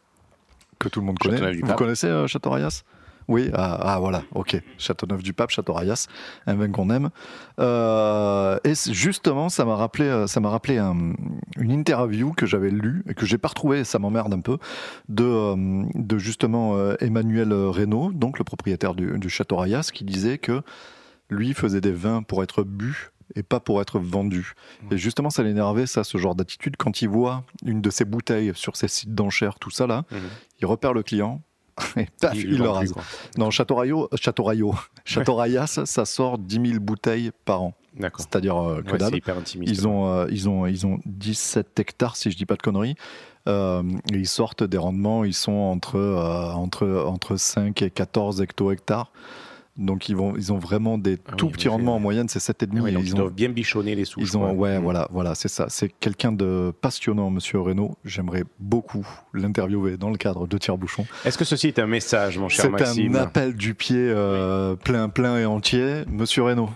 que 0.79 0.89
tout 0.89 0.99
le 0.99 1.05
monde 1.05 1.17
connaît. 1.19 1.53
Vous 1.61 1.73
connaissez 1.73 2.07
euh, 2.07 2.27
Château 2.27 2.49
Rayas? 2.51 2.83
Oui, 3.27 3.49
ah, 3.53 3.77
ah, 3.81 3.99
voilà, 3.99 4.23
ok. 4.33 4.61
Châteauneuf 4.77 5.23
du 5.23 5.33
Pape, 5.33 5.49
Château 5.49 5.73
Rayas, 5.73 6.07
un 6.47 6.55
vin 6.55 6.69
qu'on 6.69 6.89
aime. 6.89 7.09
Euh, 7.59 8.57
et 8.63 8.73
justement, 8.91 9.49
ça 9.49 9.65
m'a 9.65 9.75
rappelé, 9.75 10.05
euh, 10.05 10.27
ça 10.27 10.39
m'a 10.39 10.49
rappelé 10.49 10.77
un- 10.77 11.13
une 11.57 11.71
interview 11.71 12.31
que 12.33 12.45
j'avais 12.45 12.69
lue 12.71 13.03
et 13.07 13.13
que 13.13 13.25
j'ai 13.25 13.37
pas 13.37 13.47
retrouvée, 13.49 13.83
ça 13.83 13.99
m'emmerde 13.99 14.33
un 14.33 14.41
peu, 14.41 14.57
de, 15.09 15.23
euh, 15.23 15.83
de 15.95 16.17
justement 16.17 16.77
Emmanuel 16.99 17.53
Reynaud, 17.53 18.11
donc 18.13 18.37
le 18.39 18.43
propriétaire 18.43 18.95
du, 18.95 19.17
du 19.19 19.29
Château 19.29 19.57
Rayas, 19.57 19.89
qui 19.93 20.03
disait 20.03 20.37
que 20.37 20.61
lui 21.29 21.53
faisait 21.53 21.81
des 21.81 21.91
vins 21.91 22.21
pour 22.23 22.43
être 22.43 22.63
bu 22.63 23.09
et 23.35 23.41
pas 23.43 23.59
pour 23.59 23.81
être 23.81 23.99
vendu. 23.99 24.53
Et 24.91 24.97
justement, 24.97 25.29
ça 25.29 25.41
l'énervait, 25.43 25.87
ça, 25.87 26.03
ce 26.03 26.17
genre 26.17 26.35
d'attitude. 26.35 26.75
Quand 26.77 27.01
il 27.01 27.09
voit 27.09 27.43
une 27.65 27.81
de 27.81 27.89
ses 27.89 28.05
bouteilles 28.05 28.51
sur 28.53 28.75
ses 28.75 28.87
sites 28.87 29.15
d'enchères, 29.15 29.57
tout 29.59 29.71
ça 29.71 29.87
là, 29.87 30.03
Mhm. 30.11 30.19
il 30.61 30.65
repère 30.65 30.93
le 30.93 31.01
client. 31.01 31.41
Et 31.97 32.07
paf, 32.21 32.35
Il 32.35 32.53
il, 32.53 32.57
le 32.59 32.69
rase. 32.69 32.93
Non, 33.37 33.49
Château 33.49 33.75
Rayo, 33.75 34.09
Château 34.15 34.43
Rayo, 34.43 34.75
Château 35.05 35.35
Rayas, 35.35 35.81
ça 35.85 36.05
sort 36.05 36.37
10 36.37 36.69
000 36.71 36.79
bouteilles 36.79 37.31
par 37.45 37.61
an. 37.63 37.73
D'accord. 37.97 38.21
C'est-à-dire 38.21 38.57
euh, 38.57 38.81
que 38.81 38.91
Ouais, 38.93 38.97
dalle. 38.97 39.15
hyper. 39.15 39.35
Ils 39.61 39.87
ont, 39.87 40.07
euh, 40.07 40.27
ils, 40.31 40.49
ont, 40.49 40.65
ils 40.65 40.85
ont 40.87 40.99
17 41.05 41.79
hectares, 41.79 42.15
si 42.15 42.31
je 42.31 42.37
dis 42.37 42.45
pas 42.45 42.55
de 42.55 42.61
conneries. 42.61 42.95
Euh, 43.47 43.83
ils 44.11 44.27
sortent 44.27 44.63
des 44.63 44.77
rendements, 44.77 45.23
ils 45.25 45.33
sont 45.33 45.51
entre, 45.51 45.97
euh, 45.97 46.51
entre, 46.53 46.87
entre 47.05 47.35
5 47.35 47.81
et 47.81 47.89
14 47.91 48.41
hecto-hectares. 48.41 49.11
Donc 49.75 50.07
ils, 50.07 50.15
vont, 50.15 50.35
ils 50.35 50.53
ont 50.53 50.59
vraiment 50.59 50.99
des 50.99 51.17
Ah 51.25 51.31
oui, 51.31 51.37
tout 51.37 51.49
petits 51.49 51.67
rendements. 51.67 51.95
En 51.95 51.99
moyenne, 51.99 52.29
c'est 52.29 52.37
7,5. 52.39 52.67
Ah 52.87 52.91
donc 52.91 53.01
ils 53.03 53.07
ils 53.07 53.13
ont, 53.15 53.17
doivent 53.17 53.33
bien 53.33 53.49
bichonner 53.49 53.95
les 53.95 54.05
souches. 54.05 54.23
ils 54.23 54.37
ont, 54.37 54.51
ouais, 54.53 54.77
Mm. 54.77 54.83
voilà, 54.83 55.07
voilà, 55.11 55.33
c'est 55.33 55.47
ça. 55.47 55.65
C'est 55.69 55.89
quelqu'un 55.89 56.31
de 56.31 56.71
passionnant, 56.81 57.31
Monsieur 57.31 57.59
Reynaud. 57.59 57.95
J'aimerais 58.05 58.43
beaucoup 58.59 59.07
l'interviewer 59.33 59.97
dans 59.97 60.11
le 60.11 60.17
cadre 60.17 60.45
de 60.47 60.57
Tire-Bouchon. 60.59 61.05
Est-ce 61.25 61.37
que 61.39 61.45
ceci 61.45 61.67
est 61.69 61.79
un 61.79 61.87
message, 61.87 62.37
mon 62.37 62.49
cher 62.49 62.65
C'est 62.65 62.69
Maxime? 62.69 63.15
un 63.15 63.19
appel 63.21 63.55
du 63.55 63.73
pied 63.73 63.97
euh, 63.97 64.75
plein, 64.75 65.09
plein 65.09 65.39
et 65.39 65.45
entier, 65.45 66.03
Monsieur 66.07 66.43
Reynaud. 66.43 66.69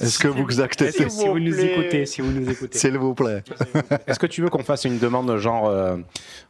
Est-ce 0.00 0.18
que 0.18 0.28
vous 0.28 0.60
acceptez 0.60 1.08
Si 1.08 1.26
vous 1.26 1.38
nous 1.38 1.58
écoutez, 1.60 2.06
si 2.06 2.20
vous 2.20 2.30
nous 2.32 2.48
écoutez. 2.50 2.78
S'il 2.78 2.96
vous 2.98 3.14
plaît. 3.14 3.42
Est-ce 4.06 4.18
que 4.18 4.26
tu 4.26 4.42
veux 4.42 4.48
qu'on 4.50 4.62
fasse 4.64 4.84
une 4.84 4.98
demande 4.98 5.36
genre, 5.38 5.68
euh, 5.68 5.96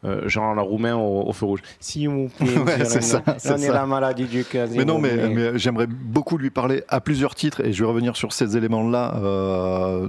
euh, 0.05 0.29
genre 0.29 0.55
la 0.55 0.63
roumain 0.63 0.95
au, 0.97 1.29
au 1.29 1.33
feu 1.33 1.47
rouge? 1.47 1.61
S'il 1.81 2.09
vous 2.09 2.29
plaît, 2.29 2.59
Ouais, 2.59 2.85
c'est 2.85 3.03
ça, 3.03 3.23
c'est 3.39 3.53
on 3.53 3.57
est 3.59 3.69
la 3.69 3.87
maladie 3.87 4.25
du 4.25 4.45
cœur. 4.45 4.69
Mais 4.71 4.85
non, 4.85 4.99
mais, 4.99 5.29
mais 5.29 5.59
j'aimerais 5.59 5.87
beaucoup 5.87 6.39
lui 6.39 6.51
parler 6.51 6.83
à 6.89 7.01
plusieurs 7.01 7.35
titres 7.35 7.61
et 7.65 7.73
je 7.73 7.83
vais 7.85 7.89
revenir 7.89 8.17
sur 8.17 8.33
ces 8.33 8.57
éléments-là 8.57 9.15
euh, 9.23 10.09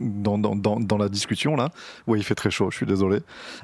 dans, 0.00 0.38
dans, 0.38 0.54
dans, 0.54 0.78
dans 0.80 0.98
la 0.98 1.08
discussion 1.08 1.56
là. 1.56 1.70
Oui, 2.06 2.18
il 2.20 2.24
fait 2.24 2.34
très 2.34 2.50
chaud, 2.50 2.70
je 2.70 2.76
suis 2.76 2.86
désolé. 2.86 3.20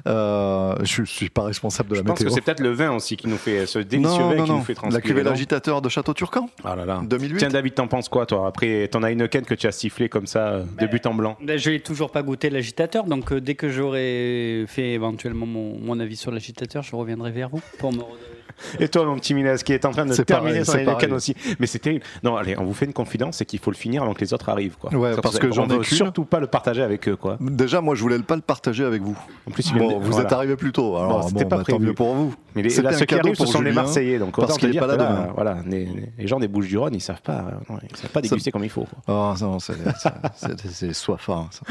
Euh, 0.07 0.75
je 0.83 1.03
suis 1.03 1.29
pas 1.29 1.43
responsable 1.43 1.89
de 1.89 1.95
Je 1.95 1.99
la 2.01 2.05
pense 2.07 2.19
que 2.19 2.23
météo. 2.25 2.35
c'est 2.35 2.41
peut-être 2.41 2.59
le 2.59 2.71
vin 2.71 2.91
aussi 2.91 3.15
qui 3.17 3.27
nous 3.27 3.37
fait 3.37 3.65
ce 3.65 3.79
délicieux 3.79 4.21
non, 4.21 4.29
vin 4.29 4.35
non, 4.35 4.43
qui 4.43 4.49
non. 4.51 4.57
nous 4.57 4.63
fait 4.63 4.73
La 4.73 4.79
transpirer. 4.81 5.01
cuvée 5.01 5.23
non 5.23 5.29
l'agitateur 5.31 5.81
de 5.81 5.89
Château 5.89 6.13
Turcan, 6.13 6.49
Ah 6.63 6.75
là 6.75 6.85
là. 6.85 7.01
2008. 7.03 7.37
Tiens 7.37 7.49
David, 7.49 7.73
t'en 7.75 7.87
penses 7.87 8.09
quoi 8.09 8.25
toi 8.25 8.47
Après 8.47 8.87
ton 8.89 9.03
Heineken 9.13 9.45
que 9.45 9.53
tu 9.55 9.67
as 9.67 9.71
sifflé 9.71 10.09
comme 10.09 10.27
ça 10.27 10.49
euh, 10.49 10.63
de 10.79 10.87
but 10.87 11.05
en 11.05 11.13
blanc. 11.13 11.37
Ben, 11.41 11.57
Je 11.57 11.69
n'ai 11.71 11.79
toujours 11.79 12.11
pas 12.11 12.21
goûté 12.23 12.49
l'agitateur, 12.49 13.05
donc 13.05 13.31
euh, 13.31 13.39
dès 13.39 13.55
que 13.55 13.69
j'aurai 13.69 14.65
fait 14.67 14.91
éventuellement 14.91 15.45
mon, 15.45 15.79
mon 15.79 15.99
avis 15.99 16.15
sur 16.15 16.31
l'agitateur, 16.31 16.83
je 16.83 16.95
reviendrai 16.95 17.31
vers 17.31 17.49
vous 17.49 17.61
pour 17.79 17.91
me 17.91 17.99
redonner. 17.99 18.32
Et 18.79 18.87
toi 18.87 19.05
mon 19.05 19.15
petit 19.17 19.33
Minas 19.33 19.61
qui 19.65 19.73
est 19.73 19.85
en 19.85 19.91
train 19.91 20.05
de 20.05 20.13
terminer 20.15 20.63
pareil, 20.63 20.85
son 20.85 20.91
pareil. 20.91 21.11
aussi. 21.11 21.35
Mais 21.59 21.67
c'est 21.67 21.79
terrible. 21.79 22.03
Non 22.23 22.35
allez, 22.37 22.57
on 22.57 22.63
vous 22.65 22.73
fait 22.73 22.85
une 22.85 22.93
confidence, 22.93 23.37
c'est 23.37 23.45
qu'il 23.45 23.59
faut 23.59 23.71
le 23.71 23.75
finir 23.77 24.03
avant 24.03 24.13
que 24.13 24.21
les 24.21 24.33
autres 24.33 24.49
arrivent 24.49 24.77
quoi. 24.77 24.93
Ouais, 24.93 25.15
parce 25.21 25.39
que 25.39 25.51
j'en 25.51 25.67
ai 25.69 25.83
surtout 25.83 26.25
pas 26.25 26.39
le 26.39 26.47
partager 26.47 26.81
avec 26.81 27.07
eux 27.07 27.15
quoi. 27.15 27.37
Déjà, 27.39 27.81
moi, 27.81 27.95
je 27.95 28.01
voulais 28.01 28.19
pas 28.19 28.35
le 28.35 28.41
partager 28.41 28.83
avec 28.83 29.01
vous. 29.01 29.17
En 29.47 29.51
plus, 29.51 29.69
il 29.69 29.77
Bon, 29.77 29.99
vous 29.99 30.11
voilà. 30.11 30.25
êtes 30.27 30.33
arrivé 30.33 30.55
plus 30.55 30.71
tôt. 30.71 30.95
Alors, 30.97 31.09
Bon, 31.09 31.19
bon, 31.21 31.27
c'était 31.27 31.45
pas 31.45 31.57
bah, 31.57 31.63
tant 31.67 31.73
prévu. 31.73 31.87
mieux 31.87 31.93
pour 31.93 32.13
vous. 32.13 32.33
Mais 32.55 32.61
les, 32.61 32.69
là, 32.81 32.89
un 32.89 32.93
ceux 32.93 32.99
qui 32.99 33.05
cadeau 33.07 33.19
arrivent, 33.27 33.35
ce 33.35 33.43
pour 33.43 33.51
sont 33.51 33.61
les 33.61 33.71
Marseillais. 33.71 34.19
Donc, 34.19 34.35
parce 34.35 34.53
qu'il 34.57 34.61
te 34.61 34.65
est 34.67 34.71
dire 34.71 34.81
pas 34.81 34.87
là 34.87 34.97
demain. 34.97 35.31
Voilà, 35.35 35.57
les, 35.65 35.89
les 36.17 36.27
gens 36.27 36.39
des 36.39 36.47
Bouches-du-Rhône, 36.47 36.93
ils 36.95 37.01
savent 37.01 37.21
pas, 37.21 37.39
euh, 37.39 37.51
non, 37.73 37.79
ils 37.89 37.95
savent 37.97 38.11
pas 38.11 38.21
déguster 38.21 38.51
comme 38.51 38.63
il 38.63 38.69
faut. 38.69 38.87
Ah, 39.07 39.33
non, 39.41 39.57
c'est 39.59 40.93
soifant. 40.93 41.49
ça. 41.51 41.61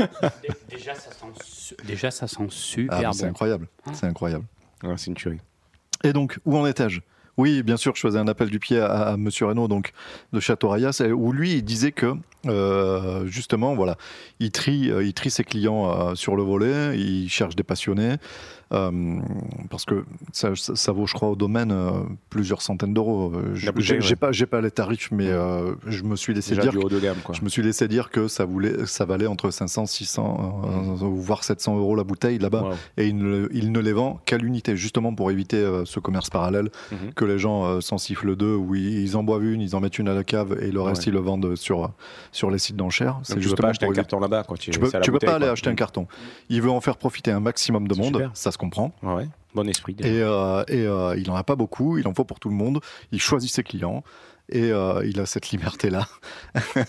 Déjà, 0.71 0.95
ça 0.95 1.11
sent, 1.11 1.27
su- 1.45 1.77
déjà, 1.87 2.11
ça 2.11 2.27
sent 2.27 2.47
super 2.49 2.99
Ah, 2.99 3.03
bon. 3.07 3.13
c'est 3.13 3.27
incroyable. 3.27 3.69
C'est 3.93 4.07
incroyable. 4.07 4.45
Ouais, 4.83 4.95
c'est 4.97 5.07
une 5.09 5.15
tuerie. 5.15 5.39
Et 6.05 6.13
donc, 6.13 6.39
où 6.45 6.57
en 6.57 6.67
étais-je 6.67 7.01
Oui, 7.39 7.63
bien 7.63 7.77
sûr, 7.77 7.95
je 7.95 8.01
faisais 8.01 8.19
un 8.19 8.29
appel 8.29 8.51
du 8.51 8.59
pied 8.59 8.79
à, 8.79 8.91
à 8.93 9.17
Monsieur 9.17 9.47
Reynaud, 9.47 9.69
donc 9.69 9.93
de 10.33 10.41
Château 10.41 10.69
Rayas, 10.69 11.03
et 11.05 11.13
où 11.13 11.33
lui, 11.33 11.55
il 11.55 11.63
disait 11.63 11.93
que 11.93 12.15
euh, 12.47 13.25
justement, 13.27 13.75
voilà, 13.75 13.97
il 14.41 14.51
trie, 14.51 14.91
euh, 14.91 15.05
il 15.05 15.15
trie 15.15 15.31
ses 15.31 15.45
clients 15.45 15.91
euh, 15.91 16.15
sur 16.15 16.35
le 16.37 16.43
volet, 16.43 16.99
il 16.99 17.29
cherche 17.29 17.55
des 17.57 17.63
passionnés, 17.63 18.17
parce 19.69 19.85
que 19.85 20.05
ça, 20.33 20.55
ça, 20.57 20.75
ça 20.75 20.93
vaut, 20.93 21.07
je 21.07 21.13
crois, 21.13 21.29
au 21.29 21.37
domaine 21.37 21.75
plusieurs 22.31 22.63
centaines 22.63 22.95
d'euros. 22.95 23.31
J'ai 23.53 23.69
ouais. 23.69 24.17
pas, 24.17 24.33
j'ai 24.33 24.47
pas 24.47 24.63
les 24.63 24.71
tarifs, 24.71 25.11
mais 25.13 25.29
je 25.87 26.03
me 26.05 26.17
suis 26.17 26.33
laissé 26.33 26.55
Déjà 26.55 26.63
dire 26.63 26.73
du 26.73 26.79
haut 26.79 26.89
de 26.89 26.99
gamme, 26.99 27.19
quoi. 27.23 27.35
je 27.35 27.45
me 27.45 27.51
suis 27.51 27.63
laissé 27.63 27.87
dire 27.87 28.09
que 28.09 28.29
ça, 28.29 28.47
voulait, 28.47 28.87
ça 28.87 29.05
valait 29.05 29.27
entre 29.27 29.51
500, 29.51 29.85
600, 29.85 30.63
euh, 30.65 31.07
voire 31.07 31.45
700 31.45 31.77
euros 31.77 31.97
la 31.97 32.05
bouteille 32.05 32.39
là-bas. 32.39 32.63
Wow. 32.63 32.75
Et 32.97 33.09
il 33.09 33.17
ne, 33.19 33.47
il 33.53 33.73
ne 33.73 33.81
les 33.81 33.93
vend 33.93 34.21
qu'à 34.25 34.39
l'unité, 34.39 34.75
justement 34.75 35.15
pour 35.15 35.31
éviter 35.31 35.63
ce 35.85 36.01
commerce 36.01 36.31
parallèle, 36.31 36.71
Mhm. 36.91 37.13
Que 37.23 37.27
les 37.31 37.39
gens 37.39 37.65
euh, 37.65 37.81
s'en 37.81 37.99
sifflent 37.99 38.35
deux, 38.37 38.55
où 38.55 38.75
ils, 38.75 39.01
ils 39.01 39.17
en 39.17 39.23
boivent 39.23 39.45
une, 39.45 39.61
ils 39.61 39.77
en 39.77 39.81
mettent 39.81 39.99
une 39.99 40.09
à 40.09 40.15
la 40.15 40.25
cave 40.25 40.57
et 40.61 40.71
le 40.73 40.81
reste 40.83 41.03
Ouais. 41.03 41.09
ils 41.09 41.15
le 41.15 41.21
vendent 41.21 41.57
sur, 41.57 41.91
sur 42.33 42.51
les 42.51 42.59
sites 42.59 42.77
d'enchères. 42.77 43.21
Donc, 43.29 43.39
tu 43.41 43.49
peux 43.49 43.55
pas 43.57 43.69
acheter 43.69 43.87
un 43.87 43.93
carton 43.93 44.19
là-bas 44.21 44.45
quand 44.47 44.57
tu, 44.59 44.71
Tu 44.71 44.79
peux, 44.81 44.89
c'est 44.91 45.01
tu 45.01 45.13
pas 45.13 45.35
aller 45.35 45.45
quoi. 45.45 45.53
acheter 45.53 45.71
un 45.71 45.75
carton. 45.75 46.07
Il 46.49 46.61
veut 46.63 46.71
en 46.71 46.81
faire 46.81 46.97
profiter 46.97 47.31
un 47.31 47.41
maximum 47.41 47.87
de 47.89 47.95
C'est 47.95 48.01
monde, 48.01 48.15
super. 48.15 48.31
ça 48.35 48.51
se 48.51 48.59
comprend. 48.59 48.93
Ouais. 49.03 49.27
Bon 49.55 49.69
esprit. 49.69 49.95
Et, 50.01 50.21
euh, 50.23 50.65
et 50.69 50.87
euh, 50.87 51.15
il 51.19 51.31
en 51.31 51.35
a 51.37 51.45
pas 51.45 51.57
beaucoup, 51.57 51.99
il 51.99 52.09
en 52.09 52.15
faut 52.15 52.25
pour 52.25 52.41
tout 52.41 52.49
le 52.49 52.55
monde. 52.55 52.81
Il 53.13 53.21
choisit 53.21 53.53
ses 53.53 53.63
clients 53.63 54.03
et 54.53 54.71
euh, 54.71 55.03
il 55.07 55.19
a 55.21 55.27
cette 55.27 55.51
liberté-là. 55.51 56.07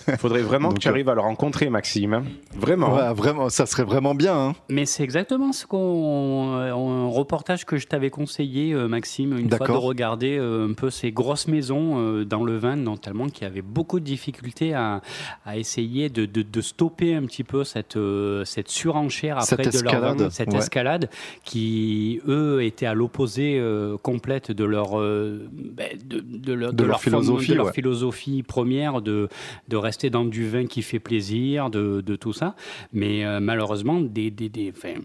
Il 0.07 0.17
faudrait 0.17 0.41
vraiment 0.41 0.69
Donc, 0.69 0.77
que 0.77 0.83
tu 0.83 0.87
arrives 0.89 1.09
à 1.09 1.15
le 1.15 1.21
rencontrer, 1.21 1.69
Maxime. 1.69 2.13
hein. 2.13 2.23
Vraiment. 2.55 2.93
Ouais, 2.95 3.13
vraiment, 3.13 3.49
ça 3.49 3.65
serait 3.65 3.83
vraiment 3.83 4.13
bien. 4.15 4.35
hein. 4.37 4.53
Mais 4.69 4.85
c'est 4.85 5.03
exactement 5.03 5.51
ce 5.53 5.65
qu'on, 5.65 6.55
euh, 6.57 6.73
un 6.73 7.07
reportage 7.07 7.65
que 7.65 7.77
je 7.77 7.87
t'avais 7.87 8.09
conseillé, 8.09 8.73
euh, 8.73 8.87
Maxime, 8.87 9.37
une 9.37 9.49
fois 9.49 9.65
de 9.67 9.71
regarder 9.71 10.37
euh, 10.37 10.67
un 10.69 10.73
peu 10.73 10.89
ces 10.89 11.11
grosses 11.11 11.47
maisons 11.47 11.95
euh, 11.97 12.25
dans 12.25 12.43
le 12.43 12.57
vin, 12.57 12.75
notamment 12.75 13.27
qui 13.29 13.45
avaient 13.45 13.61
beaucoup 13.61 13.99
de 13.99 14.05
difficultés 14.05 14.73
à, 14.73 15.01
à 15.45 15.57
essayer 15.57 16.09
de, 16.09 16.25
de- 16.25 16.41
de 16.43 16.61
stopper 16.61 17.15
un 17.15 17.23
petit 17.25 17.43
peu 17.43 17.63
cette, 17.63 17.95
euh, 17.97 18.43
cette 18.45 18.69
surenchère 18.69 19.37
après 19.37 19.63
Cette 19.63 19.73
de 19.73 19.83
leur 19.83 19.93
vin, 19.93 20.11
escalade, 20.13 20.31
cette 20.31 20.51
ouais. 20.51 20.57
escalade, 20.59 21.09
qui 21.45 22.19
eux 22.27 22.63
étaient 22.63 22.85
à 22.85 22.93
l'opposé 22.93 23.57
euh, 23.59 23.97
complète 23.97 24.51
de 24.51 24.63
leur, 24.65 24.99
euh, 24.99 25.47
ben, 25.53 25.89
de, 26.03 26.19
de 26.19 26.53
leur, 26.53 26.73
De 26.73 26.83
leur 26.83 27.01
forme- 27.01 27.21
philosophie, 27.23 27.52
de 27.53 27.57
leur 27.57 27.67
ouais. 27.67 27.73
philosophie 27.73 28.43
première 28.43 29.01
de, 29.01 29.29
de 29.67 29.77
rester 29.77 30.09
dans 30.09 30.25
du 30.25 30.47
vin 30.47 30.65
qui 30.65 30.81
fait 30.81 30.99
plaisir, 30.99 31.69
de, 31.69 32.01
de 32.01 32.15
tout 32.15 32.33
ça. 32.33 32.55
Mais 32.91 33.25
euh, 33.25 33.39
malheureusement, 33.39 33.99
des, 34.01 34.31
des, 34.31 34.49
des, 34.49 34.73
enfin, 34.75 34.95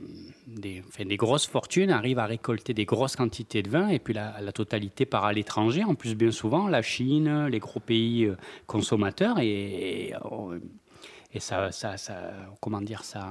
des, 0.47 0.83
enfin, 0.89 1.05
des 1.05 1.17
grosses 1.17 1.47
fortunes 1.47 1.91
arrivent 1.91 2.19
à 2.19 2.27
récolter 2.27 2.75
des 2.75 2.85
grosses 2.85 3.17
quantités 3.17 3.63
de 3.63 3.71
vin 3.71 3.89
et 3.89 3.99
puis 3.99 4.15
la, 4.15 4.41
la 4.41 4.53
totalité 4.53 5.07
part 5.07 5.25
à 5.25 5.33
l'étranger. 5.33 5.85
En 5.85 5.95
plus, 5.95 6.15
bien 6.15 6.31
souvent, 6.31 6.69
la 6.69 6.83
Chine, 6.83 7.47
les 7.47 7.59
gros 7.59 7.81
pays 7.81 8.25
euh, 8.25 8.37
consommateurs 8.67 9.39
et, 9.39 10.09
et, 10.09 10.15
euh, 10.15 10.59
et 11.39 11.41
ça, 11.41 11.71
ça, 11.71 11.97
ça, 11.97 12.15
comment 12.61 12.81
dire, 12.81 13.05
ça, 13.05 13.29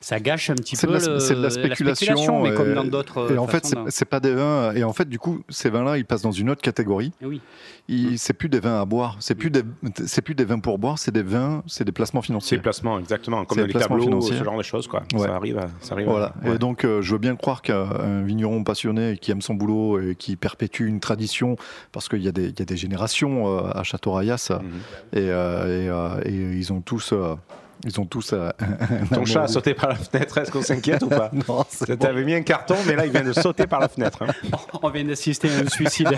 ça 0.00 0.20
gâche 0.20 0.50
un 0.50 0.54
petit 0.54 0.76
C'est 0.76 0.86
peu 0.86 0.92
de, 0.92 0.98
la, 0.98 1.12
le- 1.14 1.18
c'est 1.18 1.34
de 1.34 1.40
la 1.42 1.48
spéculation. 1.50 2.42
mais 2.42 2.50
et- 2.50 2.54
comme 2.54 2.74
dans 2.74 2.84
d'autres. 2.84 3.32
Et 3.32 3.38
en 3.38 3.46
fait, 3.46 3.64
c'est 3.64 3.76
c'est 3.88 4.04
pas 4.04 4.20
des 4.20 4.34
vins. 4.34 4.72
Et 4.74 4.84
en 4.84 4.92
fait, 4.92 5.08
du 5.08 5.18
coup, 5.18 5.42
ces 5.48 5.70
vins-là, 5.70 5.96
ils 5.98 6.04
passent 6.04 6.22
dans 6.22 6.30
une 6.30 6.50
autre 6.50 6.60
catégorie. 6.62 7.12
Oui. 7.22 7.40
Ils- 7.88 8.18
C'est 8.18 8.34
plus 8.34 8.48
des 8.48 8.60
vins 8.60 8.80
à 8.80 8.84
boire. 8.84 9.16
C'est 9.20 9.34
plus 9.34 9.50
des, 9.50 9.62
c'est 10.06 10.22
plus 10.22 10.34
des 10.34 10.44
vins 10.44 10.58
pour 10.60 10.78
boire. 10.78 10.98
C'est 10.98 11.10
des 11.10 11.22
vins. 11.22 11.62
C'est 11.66 11.84
des 11.84 11.92
placements 11.92 12.20
C'est 12.20 12.26
financiers. 12.26 12.56
le 12.58 12.62
placement, 12.62 12.98
exactement. 12.98 13.44
Comme 13.44 13.56
C'est 13.56 13.62
dans 13.62 13.66
le 13.68 13.72
les 13.72 13.80
tableaux, 13.80 14.02
financier. 14.02 14.36
ce 14.38 14.44
genre 14.44 14.58
de 14.58 14.62
choses. 14.62 14.86
Quoi. 14.86 15.02
Ouais. 15.14 15.20
Ça 15.26 15.34
arrive. 15.34 15.58
à- 15.58 15.68
Ça 15.80 15.94
arrive 15.94 16.08
à- 16.08 16.10
Voilà. 16.12 16.34
ouais. 16.44 16.54
Et 16.54 16.58
donc, 16.58 16.84
euh, 16.84 17.00
je 17.02 17.12
veux 17.12 17.18
bien 17.18 17.34
croire 17.34 17.62
qu'un 17.62 18.22
vigneron 18.22 18.62
passionné 18.62 19.16
qui 19.16 19.30
aime 19.30 19.40
son 19.42 19.54
boulot 19.54 20.00
et 20.00 20.14
qui 20.16 20.36
perpétue 20.36 20.86
une 20.86 21.00
tradition, 21.00 21.56
parce 21.92 22.08
qu'il 22.08 22.22
y, 22.22 22.28
a 22.28 22.32
des- 22.32 22.48
il 22.48 22.58
y 22.58 22.62
a 22.62 22.64
des 22.66 22.76
générations 22.76 23.46
euh, 23.48 23.70
à 23.72 23.82
Château 23.84 24.12
Rayas, 24.12 24.48
Mhm. 24.50 24.68
et, 25.14 25.30
euh, 25.30 25.84
et, 25.84 25.88
euh, 25.88 26.20
et 26.24 26.58
ils 26.58 26.72
ont 26.72 26.80
tous 26.80 27.12
euh, 27.22 27.36
Ils 27.84 28.00
ont 28.00 28.06
tous 28.06 28.32
euh, 28.32 28.50
un 28.60 29.06
Ton 29.14 29.24
chat 29.24 29.42
a 29.44 29.48
sauté 29.48 29.74
par 29.74 29.88
la 29.90 29.94
fenêtre, 29.96 30.38
est-ce 30.38 30.50
qu'on 30.52 30.62
s'inquiète 30.62 31.02
ou 31.02 31.08
pas 31.08 31.30
Non, 31.48 31.64
c'est 31.68 31.90
bon. 31.90 31.96
T'avais 31.96 32.22
mis 32.24 32.34
un 32.34 32.42
carton, 32.42 32.76
mais 32.86 32.94
là 32.94 33.06
il 33.06 33.12
vient 33.12 33.22
de 33.24 33.32
sauter 33.32 33.66
par 33.66 33.80
la 33.80 33.88
fenêtre. 33.88 34.22
hein. 34.22 34.32
On 34.82 34.88
vient 34.90 35.04
d'assister 35.04 35.48
à 35.48 35.60
un 35.64 35.68
suicide. 35.68 36.10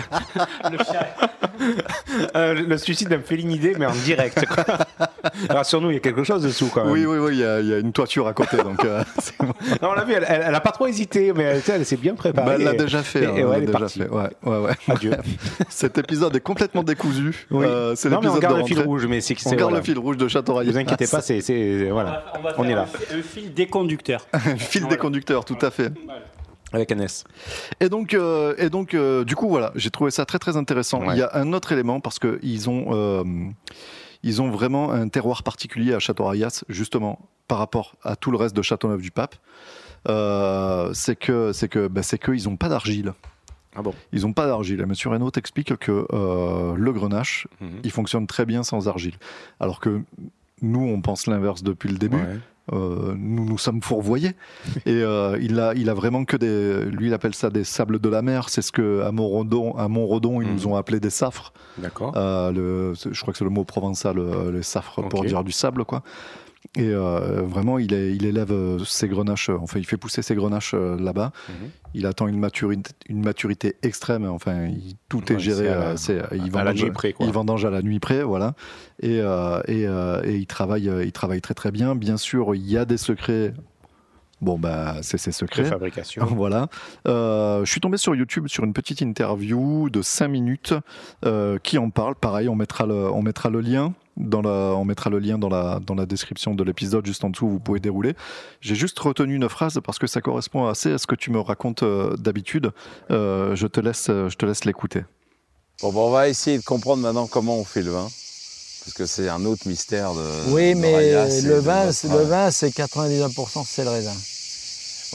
Le 0.71 0.77
chat- 0.77 1.07
Euh, 2.35 2.53
le 2.53 2.77
suicide 2.77 3.09
d'un 3.09 3.19
félinidé, 3.19 3.75
mais 3.79 3.85
en 3.85 3.93
direct. 3.93 4.45
Rassure-nous, 5.49 5.91
il 5.91 5.93
y 5.95 5.97
a 5.97 5.99
quelque 6.01 6.23
chose 6.23 6.43
dessous 6.43 6.69
quand 6.73 6.83
même. 6.83 6.93
Oui, 6.93 7.05
oui, 7.05 7.17
oui, 7.17 7.29
il 7.33 7.39
y, 7.39 7.43
a- 7.43 7.59
il 7.59 7.67
y 7.67 7.73
a 7.73 7.79
une 7.79 7.91
toiture 7.93 8.27
à 8.27 8.33
côté, 8.33 8.57
donc 8.57 8.83
euh, 8.85 9.03
bon. 9.39 9.47
Non, 9.81 9.89
on 9.91 9.93
l'a 9.93 10.03
vu, 10.03 10.13
elle, 10.13 10.25
elle, 10.27 10.43
elle 10.47 10.55
a 10.55 10.59
pas 10.59 10.71
trop 10.71 10.87
hésité, 10.87 11.33
mais 11.33 11.61
elle, 11.67 11.85
s'est 11.85 11.97
bien 11.97 12.13
préparée. 12.15 12.45
Bah, 12.45 12.53
elle 12.57 12.63
l'a 12.63 12.73
déjà 12.73 13.01
fait. 13.03 13.23
et- 13.23 13.25
hein, 13.25 13.31
et 13.35 13.39
elle 13.39 13.45
ouais, 13.45 13.51
l'a 13.51 13.57
elle 13.57 13.63
est 13.63 13.65
déjà 13.67 13.79
partie. 13.79 13.99
fait. 13.99 14.09
Ouais, 14.09 14.29
ouais, 14.43 14.57
ouais. 14.59 14.71
Adieu. 14.87 15.11
Cet 15.69 15.97
épisode 15.97 16.35
est 16.35 16.39
complètement 16.41 16.83
décousu. 16.83 17.47
Oui. 17.51 17.65
Euh, 17.65 17.95
c'est 17.95 18.09
l'épisode 18.09 18.39
garde 18.39 18.55
de 18.55 18.59
le 18.61 18.65
fil 18.67 18.75
rentrée. 18.77 18.87
rouge, 18.89 19.05
mais 19.07 19.21
c'est 19.21 19.35
On 19.45 19.49
garde 19.51 19.61
voilà. 19.63 19.77
le 19.77 19.83
fil 19.83 19.97
rouge 19.97 20.17
de 20.17 20.27
Château 20.27 20.61
Vous 20.63 20.77
inquiétez 20.77 21.07
pas, 21.07 21.21
c'est 21.21 21.41
c'est- 21.55 21.89
voilà, 21.91 22.23
On 22.37 22.41
va 22.41 22.53
on 22.57 22.63
faire 22.63 22.71
est 22.71 22.75
là 22.75 22.81
un 22.83 22.85
fi- 22.85 23.13
Un 23.15 23.21
fil 23.21 23.53
déconducteur. 23.53 24.27
fil 24.57 24.81
Voilà. 24.81 24.95
des 24.95 24.99
conducteurs, 25.01 25.45
tout 25.45 25.57
à 25.61 25.71
fait. 25.71 25.91
avec 26.73 26.91
un 26.91 26.99
S. 26.99 27.23
Et 27.79 27.87
donc, 27.89 28.13
euh, 28.13 28.53
et 28.57 28.69
donc 28.69 28.93
euh, 28.93 29.23
du 29.23 29.35
coup, 29.35 29.47
voilà, 29.47 29.71
j'ai 29.75 29.89
trouvé 29.91 30.11
ça 30.11 30.25
très 30.25 30.39
très 30.39 30.57
intéressant. 30.57 30.99
Ouais. 31.05 31.13
Il 31.15 31.19
y 31.19 31.21
a 31.21 31.29
un 31.35 31.53
autre 31.53 31.71
élément 31.71 31.99
parce 32.01 32.19
que 32.19 32.39
ils 32.43 32.69
ont, 32.69 32.87
euh, 32.91 33.23
ils 34.23 34.41
ont 34.41 34.49
vraiment 34.49 34.91
un 34.91 35.07
terroir 35.07 35.43
particulier 35.43 35.93
à 35.93 35.99
Château-Rayas, 35.99 36.63
justement, 36.67 37.19
par 37.47 37.59
rapport 37.59 37.95
à 38.03 38.15
tout 38.15 38.31
le 38.31 38.37
reste 38.37 38.55
de 38.55 38.61
Châteauneuf-du-Pape. 38.61 39.35
C'est 40.93 41.15
que, 41.15 41.51
c'est 41.53 41.67
que, 41.69 41.87
bah, 41.87 42.03
c'est 42.03 42.17
qu'ils 42.23 42.43
n'ont 42.49 42.57
pas 42.57 42.69
d'argile. 42.69 43.13
Ah 43.77 43.81
bon? 43.81 43.93
Ils 44.13 44.21
n'ont 44.21 44.33
pas 44.33 44.47
d'argile. 44.47 44.79
Et 44.81 44.85
Monsieur 44.85 45.09
Reynaud 45.09 45.31
t'explique 45.31 45.75
que 45.77 46.07
euh, 46.13 46.75
le 46.77 46.91
grenache, 46.93 47.47
Mhm. 47.61 47.79
il 47.83 47.91
fonctionne 47.91 48.25
très 48.27 48.45
bien 48.45 48.63
sans 48.63 48.87
argile. 48.87 49.15
Alors 49.59 49.79
que 49.79 50.01
nous, 50.61 50.81
on 50.81 51.01
pense 51.01 51.27
l'inverse 51.27 51.63
depuis 51.63 51.89
le 51.89 51.97
début. 51.97 52.17
Ouais. 52.17 52.39
Euh, 52.73 53.13
nous 53.15 53.45
nous 53.45 53.59
sommes 53.59 53.83
fourvoyés 53.83 54.31
et 54.87 54.93
euh, 55.03 55.37
il 55.39 55.59
a 55.59 55.75
il 55.75 55.87
a 55.87 55.93
vraiment 55.93 56.25
que 56.25 56.35
des 56.35 56.83
lui 56.85 57.05
il 57.09 57.13
appelle 57.13 57.35
ça 57.35 57.51
des 57.51 57.63
sables 57.63 57.99
de 57.99 58.09
la 58.09 58.23
mer 58.23 58.49
c'est 58.49 58.63
ce 58.63 58.71
que 58.71 59.01
à 59.03 59.11
Montredon 59.11 59.77
à 59.77 59.87
Montredon 59.87 60.41
ils 60.41 60.47
Mhm. 60.47 60.53
nous 60.55 60.67
ont 60.69 60.75
appelé 60.75 60.99
des 60.99 61.11
safres 61.11 61.53
D'accord. 61.77 62.13
Euh, 62.15 62.95
je 62.95 63.21
crois 63.21 63.33
que 63.33 63.37
c'est 63.37 63.43
le 63.43 63.51
mot 63.51 63.65
provençal 63.65 64.17
les 64.51 64.63
safres 64.63 65.07
pour 65.09 65.23
dire 65.25 65.43
du 65.43 65.51
sable 65.51 65.85
quoi 65.85 66.01
et 66.77 66.89
euh, 66.89 67.41
vraiment 67.43 67.79
il, 67.79 67.93
est, 67.93 68.13
il 68.15 68.25
élève 68.25 68.51
euh, 68.51 68.79
ses 68.85 69.07
grenaches 69.07 69.49
euh, 69.49 69.57
enfin 69.61 69.79
il 69.79 69.85
fait 69.85 69.97
pousser 69.97 70.21
ses 70.21 70.35
grenaches 70.35 70.73
là-bas 70.73 71.31
Mhm. 71.49 71.69
il 71.93 72.05
attend 72.05 72.27
une 72.27 72.37
maturité 72.39 72.91
une 73.07 73.23
maturité 73.23 73.75
extrême 73.81 74.25
enfin 74.25 74.65
il- 74.65 74.95
tout 75.07 75.23
Ouais, 75.29 75.35
est 75.35 75.39
géré 75.39 75.69
c'est 75.95 76.21
il 76.33 76.41
à 76.57 76.63
la 76.63 76.71
vendange- 76.73 76.83
nuit 76.83 76.91
près, 76.91 77.13
quoi. 77.13 77.25
il 77.25 77.31
vendange 77.31 77.63
à 77.65 77.69
la 77.69 77.81
nuit 77.81 77.99
près 77.99 78.23
voilà 78.23 78.55
et, 79.01 79.17
et, 79.67 79.81
et 79.83 80.35
il 80.35 80.47
travaille 80.47 80.91
il 81.03 81.11
travaille 81.13 81.41
très 81.41 81.53
très 81.53 81.71
bien 81.71 81.95
bien 81.95 82.17
sûr 82.17 82.55
il 82.55 82.69
y 82.69 82.77
a 82.77 82.83
des 82.85 82.97
secrets 82.97 83.53
bon 84.41 84.59
bah 84.59 84.97
c'est 85.01 85.17
ses 85.17 85.31
De 85.31 85.35
secrets 85.35 85.63
fabrication. 85.65 86.25
voilà. 86.29 86.67
Je 87.05 87.63
suis 87.65 87.79
tombé 87.79 87.97
sur 87.97 88.13
YouTube 88.15 88.47
sur 88.47 88.63
une 88.65 88.73
petite 88.73 88.99
interview 89.01 89.89
de 89.89 90.01
5 90.01 90.27
minutes 90.27 90.73
qui 91.63 91.77
en 91.77 91.89
parle. 91.89 92.15
Pareil, 92.15 92.49
on 92.49 92.55
mettra 92.55 92.85
le, 92.85 93.09
on 93.11 93.21
mettra 93.21 93.49
le 93.49 93.61
lien. 93.61 93.93
Dans 94.17 94.41
la, 94.41 94.49
on 94.49 94.85
mettra 94.85 95.09
le 95.09 95.19
lien 95.19 95.37
dans 95.37 95.49
la, 95.49 95.79
dans 95.85 95.95
la 95.95 96.05
description 96.05 96.55
de 96.55 96.63
l'épisode, 96.63 97.05
juste 97.05 97.23
en 97.23 97.29
dessous, 97.29 97.49
vous 97.49 97.59
pouvez 97.59 97.79
dérouler. 97.79 98.15
J'ai 98.61 98.75
juste 98.75 98.97
retenu 98.99 99.35
une 99.35 99.49
phrase 99.49 99.79
parce 99.83 99.99
que 99.99 100.07
ça 100.07 100.21
correspond 100.21 100.67
assez 100.67 100.91
à 100.91 100.97
ce 100.97 101.07
que 101.07 101.15
tu 101.15 101.31
me 101.31 101.39
racontes 101.39 101.83
euh, 101.83 102.15
d'habitude. 102.15 102.71
Euh, 103.11 103.55
je 103.55 103.67
te 103.67 103.79
laisse, 103.79 104.07
je 104.07 104.35
te 104.35 104.45
laisse 104.45 104.65
l'écouter. 104.65 105.03
Bon, 105.81 105.91
ben, 105.91 105.99
on 105.99 106.11
va 106.11 106.29
essayer 106.29 106.57
de 106.57 106.63
comprendre 106.63 107.01
maintenant 107.01 107.27
comment 107.27 107.57
on 107.57 107.65
fait 107.65 107.83
le 107.83 107.91
vin. 107.91 108.07
Parce 108.85 108.93
que 108.93 109.05
c'est 109.05 109.29
un 109.29 109.43
autre 109.45 109.67
mystère 109.67 110.13
de. 110.13 110.51
Oui, 110.51 110.75
de 110.75 110.79
mais 110.79 111.11
le 111.41 111.49
de 111.49 111.53
vin, 111.55 111.85
le 111.85 112.23
vin, 112.23 112.51
c'est 112.51 112.69
99% 112.69 113.65
c'est 113.65 113.83
le 113.83 113.89
raisin. 113.89 114.13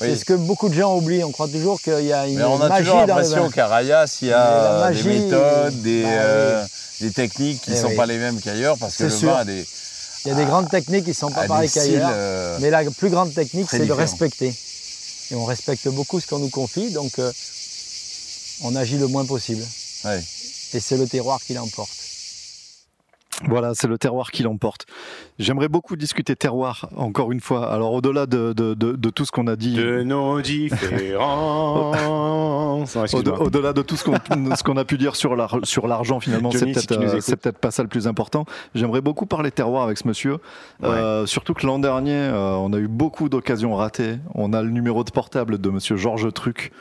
Oui. 0.01 0.09
C'est 0.09 0.17
ce 0.17 0.25
que 0.25 0.33
beaucoup 0.35 0.69
de 0.69 0.75
gens 0.75 0.97
oublient. 0.97 1.25
On 1.25 1.31
croit 1.33 1.49
toujours 1.49 1.81
qu'il 1.81 2.05
y 2.07 2.13
a 2.13 2.27
une 2.27 2.43
on 2.43 2.61
a 2.61 2.69
magie 2.69 2.85
toujours 2.85 3.01
dans 3.01 3.03
le 3.03 3.09
l'impression 3.09 3.43
vin. 3.45 3.51
qu'à 3.51 3.67
Rayas, 3.69 4.19
il 4.23 4.29
y 4.29 4.33
a 4.33 4.79
magie, 4.81 5.03
des 5.05 5.19
méthodes, 5.21 5.83
des, 5.83 6.03
bah 6.03 6.09
euh, 6.11 6.65
des 7.01 7.11
techniques 7.11 7.61
qui 7.63 7.71
ne 7.71 7.77
Eh 7.77 7.79
sont 7.79 7.89
oui. 7.89 7.97
pas 7.97 8.07
les 8.07 8.19
mêmes 8.19 8.41
qu'ailleurs, 8.41 8.79
parce 8.79 8.97
que 8.97 9.05
le 9.05 9.11
sûr. 9.11 9.31
vin 9.33 9.39
a 9.41 9.45
des, 9.45 9.67
Il 10.25 10.29
y 10.29 10.31
a 10.31 10.35
des 10.35 10.45
grandes 10.45 10.71
techniques 10.71 11.05
qui 11.05 11.11
ne 11.11 11.15
sont 11.15 11.31
pas 11.31 11.43
a 11.43 11.47
pareilles 11.47 11.69
qu'ailleurs. 11.71 12.11
euh, 12.13 12.59
Mais 12.61 12.71
la 12.71 12.85
plus 12.85 13.11
grande 13.11 13.35
technique, 13.35 13.69
c'est 13.71 13.85
de 13.87 13.93
respecter. 13.93 14.55
Et 15.31 15.35
on 15.35 15.45
respecte 15.45 15.87
beaucoup 15.89 16.19
ce 16.21 16.27
qu'on 16.27 16.39
nous 16.41 16.49
confie, 16.51 16.91
donc 16.91 17.19
euh, 17.19 17.31
on 18.63 18.75
agit 18.77 18.97
le 18.99 19.07
moins 19.07 19.25
possible. 19.25 19.65
Et 20.73 20.81
c'est 20.81 20.97
le 20.97 21.07
terroir 21.07 21.41
qui 21.47 21.55
l'emporte. 21.55 21.91
Voilà, 23.49 23.73
c'est 23.75 23.87
le 23.87 23.97
terroir 23.99 24.31
qui 24.31 24.43
l'emporte. 24.43 24.87
J'aimerais 25.39 25.69
beaucoup 25.69 25.97
discuter 25.97 26.37
terroir, 26.37 26.89
encore 26.97 27.33
une 27.33 27.41
fois. 27.41 27.73
Alors, 27.73 27.93
au-delà 27.95 28.27
de, 28.27 28.53
de, 28.53 28.75
de- 28.75 28.93
de 28.93 29.11
tout 29.11 29.25
ce 29.25 29.33
qu'on 29.33 29.47
a 29.47 29.57
dit. 29.57 29.75
De 29.77 30.03
nos 30.03 30.41
différences. 30.41 31.97
Au-delà 33.41 33.73
de 33.73 33.83
tout 33.83 33.97
ce 33.97 34.05
qu'on 34.05 34.15
ce 34.57 34.63
qu'on 34.63 34.77
a 34.77 34.85
pu 34.85 34.99
dire 34.99 35.17
sur 35.17 35.37
l'ar- 35.37 35.59
sur 35.65 35.87
l'argent, 35.87 36.21
finalement, 36.21 36.51
c'est 36.51 36.59
si 36.67 36.73
peut-être 36.73 37.01
nous 37.01 37.09
euh, 37.15 37.37
peut-être 37.37 37.59
pas 37.59 37.71
ça 37.71 37.83
le 37.83 37.89
plus 37.89 38.07
important. 38.07 38.45
J'aimerais 38.75 39.01
beaucoup 39.01 39.27
parler 39.27 39.51
terroir 39.51 39.85
avec 39.85 39.99
ce 39.99 40.07
monsieur. 40.09 40.39
Euh, 40.85 41.27
surtout 41.27 41.55
que 41.55 41.67
l'an 41.67 41.79
dernier, 41.79 42.13
euh, 42.15 42.53
on 42.57 42.73
a 42.73 42.79
eu 42.79 42.89
beaucoup 42.89 43.29
d'occasions 43.29 43.75
ratées. 43.75 44.17
On 44.35 44.53
a 44.53 44.63
le 44.63 44.71
numéro 44.71 45.05
de 45.05 45.11
portable 45.11 45.59
de 45.59 45.71
monsieur 45.71 45.97
Georges 45.97 46.33
Truc. 46.33 46.73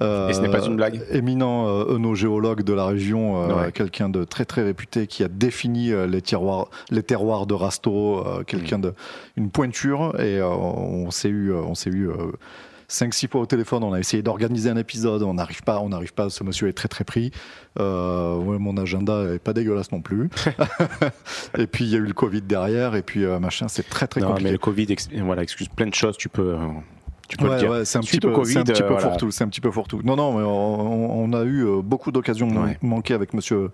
Euh, 0.00 0.28
Et 0.28 0.32
ce 0.34 0.40
n'est 0.40 0.50
pas 0.50 0.64
une 0.64 0.76
blague. 0.76 1.00
Éminent 1.10 1.66
euh, 1.68 1.94
œnogéologue 1.94 2.62
de 2.62 2.72
la 2.72 2.86
région, 2.86 3.42
euh, 3.42 3.64
Ouais. 3.64 3.72
quelqu'un 3.72 4.08
de 4.08 4.24
très 4.24 4.44
très 4.44 4.62
réputé 4.62 5.06
qui 5.06 5.22
a 5.24 5.28
défini 5.28 5.92
euh, 5.92 6.06
les, 6.06 6.22
tiroirs, 6.22 6.68
les 6.90 7.02
terroirs 7.02 7.46
de 7.46 7.54
Rasto, 7.54 8.24
euh, 8.26 8.42
quelqu'un 8.44 8.78
Mm. 8.78 8.82
de 8.82 8.94
une 9.36 9.50
pointure. 9.50 10.14
Et 10.20 10.38
euh, 10.38 10.46
on 10.48 11.10
s'est 11.10 11.28
eu, 11.28 11.52
euh, 11.52 11.56
on 11.62 11.74
s'est 11.74 11.90
eu 11.90 12.08
euh, 12.08 12.14
5-6 12.88 13.28
fois 13.28 13.40
au 13.42 13.46
téléphone, 13.46 13.84
on 13.84 13.92
a 13.92 14.00
essayé 14.00 14.20
d'organiser 14.20 14.68
un 14.68 14.76
épisode, 14.76 15.22
on 15.22 15.34
n'arrive 15.34 15.62
pas, 15.62 15.78
on 15.78 15.90
n'arrive 15.90 16.12
pas, 16.12 16.28
ce 16.28 16.42
monsieur 16.42 16.66
est 16.66 16.72
très 16.72 16.88
très 16.88 17.04
pris. 17.04 17.30
Euh, 17.78 18.34
ouais, 18.36 18.58
mon 18.58 18.76
agenda 18.76 19.22
est 19.32 19.38
pas 19.38 19.52
dégueulasse 19.52 19.92
non 19.92 20.00
plus. 20.00 20.28
et 21.58 21.66
puis 21.68 21.84
il 21.84 21.90
y 21.90 21.94
a 21.94 21.98
eu 21.98 22.06
le 22.06 22.12
Covid 22.14 22.42
derrière, 22.42 22.96
et 22.96 23.02
puis 23.02 23.24
euh, 23.24 23.38
machin, 23.38 23.68
c'est 23.68 23.88
très 23.88 24.06
très 24.08 24.20
Non, 24.20 24.28
compliqué. 24.28 24.44
mais 24.48 24.52
le 24.52 24.58
Covid 24.58 24.86
ex- 24.90 25.08
voilà, 25.22 25.42
excuse 25.44 25.68
plein 25.68 25.86
de 25.86 25.94
choses, 25.94 26.16
tu 26.16 26.28
peux, 26.28 26.54
euh, 26.54 26.58
tu 27.30 27.36
peux 27.36 27.44
Ouais, 27.46 27.52
le 27.54 27.58
dire. 27.60 27.70
ouais, 27.70 27.84
c'est 27.84 27.96
un, 27.98 28.00
petit 28.02 28.18
peu, 28.20 28.30
Covid, 28.32 28.52
c'est 28.52 28.58
un 28.58 28.64
petit 28.64 28.82
peu 28.82 28.88
voilà. 28.88 29.00
fourre-tout. 29.02 29.30
C'est 29.30 29.44
un 29.44 29.48
petit 29.48 29.60
peu 29.60 29.70
fourre-tout. 29.70 30.00
Non, 30.04 30.16
non, 30.16 30.32
mais 30.36 30.42
on, 30.44 31.22
on 31.24 31.32
a 31.32 31.42
eu 31.44 31.64
euh, 31.64 31.80
beaucoup 31.82 32.10
d'occasions 32.12 32.48
Ouais. 32.48 32.76
manquées 32.82 33.14
avec 33.14 33.32
Monsieur 33.34 33.70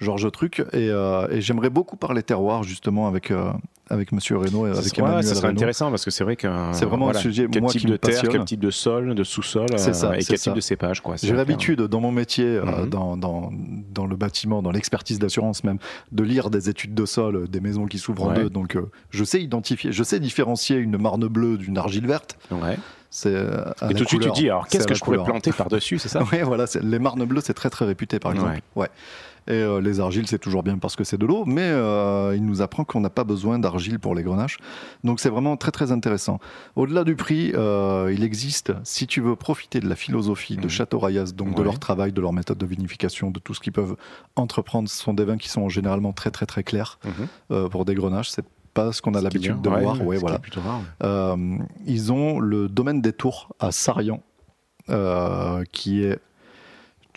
Georges 0.00 0.30
Truc, 0.32 0.60
et, 0.72 0.88
euh, 0.90 1.28
et 1.30 1.40
j'aimerais 1.40 1.70
beaucoup 1.70 1.96
parler 1.96 2.22
terroir 2.22 2.62
justement 2.62 3.06
avec 3.06 3.30
euh, 3.30 3.50
avec 3.90 4.12
Monsieur 4.12 4.36
Reynaud 4.38 4.66
et 4.66 4.70
avec 4.70 4.84
serait- 4.84 5.02
ouais, 5.02 5.08
Emmanuel 5.08 5.24
ça 5.24 5.34
serait 5.34 5.48
Reynaud. 5.48 5.58
intéressant 5.58 5.90
parce 5.90 6.04
que 6.04 6.10
c'est 6.12 6.22
vrai 6.24 6.36
que 6.36 6.46
C'est 6.72 6.84
vraiment 6.84 7.10
un 7.10 7.14
sujet, 7.14 7.46
quel 7.50 7.60
moi, 7.62 7.70
type 7.72 7.80
qui 7.80 7.86
de 7.88 7.92
me 7.92 7.98
terre, 7.98 8.14
passionne. 8.14 8.30
quel 8.32 8.44
type 8.44 8.60
de 8.60 8.70
sol, 8.70 9.14
de 9.14 9.24
sous-sol, 9.24 9.66
C'est 9.76 9.90
euh, 9.90 9.92
ça, 9.92 10.16
et 10.16 10.22
quel 10.24 10.38
ça. 10.38 10.44
type 10.44 10.54
de 10.54 10.60
cépage 10.60 11.00
quoi. 11.00 11.16
J'ai 11.20 11.34
l'habitude 11.34 11.80
dans 11.82 12.00
mon 12.00 12.12
métier, 12.12 12.44
euh, 12.46 12.64
Mhm. 12.64 12.88
dans, 12.88 13.16
dans, 13.16 13.52
dans 13.92 14.06
le 14.06 14.16
bâtiment, 14.16 14.62
dans 14.62 14.70
l'expertise 14.70 15.18
d'assurance 15.18 15.64
même, 15.64 15.78
de 16.12 16.22
lire 16.22 16.50
des 16.50 16.68
études 16.70 16.94
de 16.94 17.04
sol, 17.04 17.36
euh, 17.36 17.46
des 17.48 17.60
maisons 17.60 17.86
qui 17.86 17.98
s'ouvrent 17.98 18.24
en 18.28 18.32
deux. 18.32 18.48
Donc 18.48 18.76
euh, 18.76 18.88
je 19.10 19.24
sais 19.24 19.42
identifier, 19.42 19.90
je 19.92 20.02
sais 20.04 20.20
différencier 20.20 20.76
une 20.76 20.96
marne 20.96 21.26
bleue 21.26 21.58
d'une 21.58 21.76
argile 21.76 22.06
verte. 22.06 22.38
Ouais. 22.52 22.78
C'est 23.12 23.34
euh, 23.34 23.64
Et 23.90 23.94
tout 23.94 24.04
de 24.04 24.08
suite 24.08 24.20
tu 24.22 24.30
dis 24.30 24.44
alors 24.50 24.68
qu'est-ce 24.68 24.86
que 24.86 24.94
je 24.94 25.00
pourrais 25.00 25.16
planter 25.24 25.50
par 25.50 25.68
dessus, 25.68 25.98
c'est 25.98 26.08
ça 26.08 26.22
Oui, 26.32 26.38
voilà, 26.44 26.66
les 26.80 26.98
marnes 27.00 27.24
bleues, 27.24 27.40
c'est 27.42 27.54
très 27.54 27.68
très 27.70 27.84
réputé, 27.84 28.20
par 28.20 28.30
exemple. 28.32 28.60
Ouais. 28.76 28.88
Et 29.46 29.52
euh, 29.52 29.80
les 29.80 30.00
argiles, 30.00 30.26
c'est 30.26 30.38
toujours 30.38 30.62
bien 30.62 30.78
parce 30.78 30.96
que 30.96 31.04
c'est 31.04 31.18
de 31.18 31.26
l'eau, 31.26 31.44
mais 31.46 31.68
euh, 31.68 32.34
il 32.36 32.44
nous 32.44 32.62
apprend 32.62 32.84
qu'on 32.84 33.00
n'a 33.00 33.10
pas 33.10 33.24
besoin 33.24 33.58
d'argile 33.58 33.98
pour 33.98 34.14
les 34.14 34.22
grenaches. 34.22 34.58
Donc 35.04 35.20
c'est 35.20 35.28
vraiment 35.28 35.56
très 35.56 35.70
très 35.70 35.92
intéressant. 35.92 36.38
Au-delà 36.76 37.04
du 37.04 37.16
prix, 37.16 37.52
euh, 37.54 38.12
il 38.14 38.22
existe, 38.24 38.72
si 38.84 39.06
tu 39.06 39.20
veux 39.20 39.36
profiter 39.36 39.80
de 39.80 39.88
la 39.88 39.96
philosophie 39.96 40.56
de 40.56 40.68
Château 40.68 40.98
Rayas, 40.98 41.32
donc 41.34 41.56
de 41.56 41.62
leur 41.62 41.78
travail, 41.78 42.12
de 42.12 42.20
leur 42.20 42.32
méthode 42.32 42.58
de 42.58 42.66
vinification, 42.66 43.30
de 43.30 43.38
tout 43.38 43.54
ce 43.54 43.60
qu'ils 43.60 43.72
peuvent 43.72 43.96
entreprendre, 44.36 44.88
ce 44.88 44.96
sont 44.96 45.14
des 45.14 45.24
vins 45.24 45.38
qui 45.38 45.48
sont 45.48 45.68
généralement 45.68 46.12
très 46.12 46.30
très 46.30 46.46
très 46.46 46.62
clairs 46.62 46.98
euh, 47.50 47.68
pour 47.68 47.84
des 47.84 47.94
grenaches. 47.94 48.30
C'est 48.30 48.44
pas 48.74 48.92
ce 48.92 49.02
qu'on 49.02 49.14
a 49.14 49.20
l'habitude 49.20 49.60
de 49.60 49.68
ouais, 49.68 49.82
voir. 49.82 50.00
Ouais, 50.04 50.16
voilà. 50.16 50.40
rare. 50.56 50.82
Euh, 51.02 51.56
ils 51.86 52.12
ont 52.12 52.40
le 52.40 52.68
domaine 52.68 53.00
des 53.00 53.12
tours 53.12 53.54
à 53.58 53.72
Sarian, 53.72 54.22
euh, 54.88 55.64
qui 55.72 56.02
est. 56.02 56.18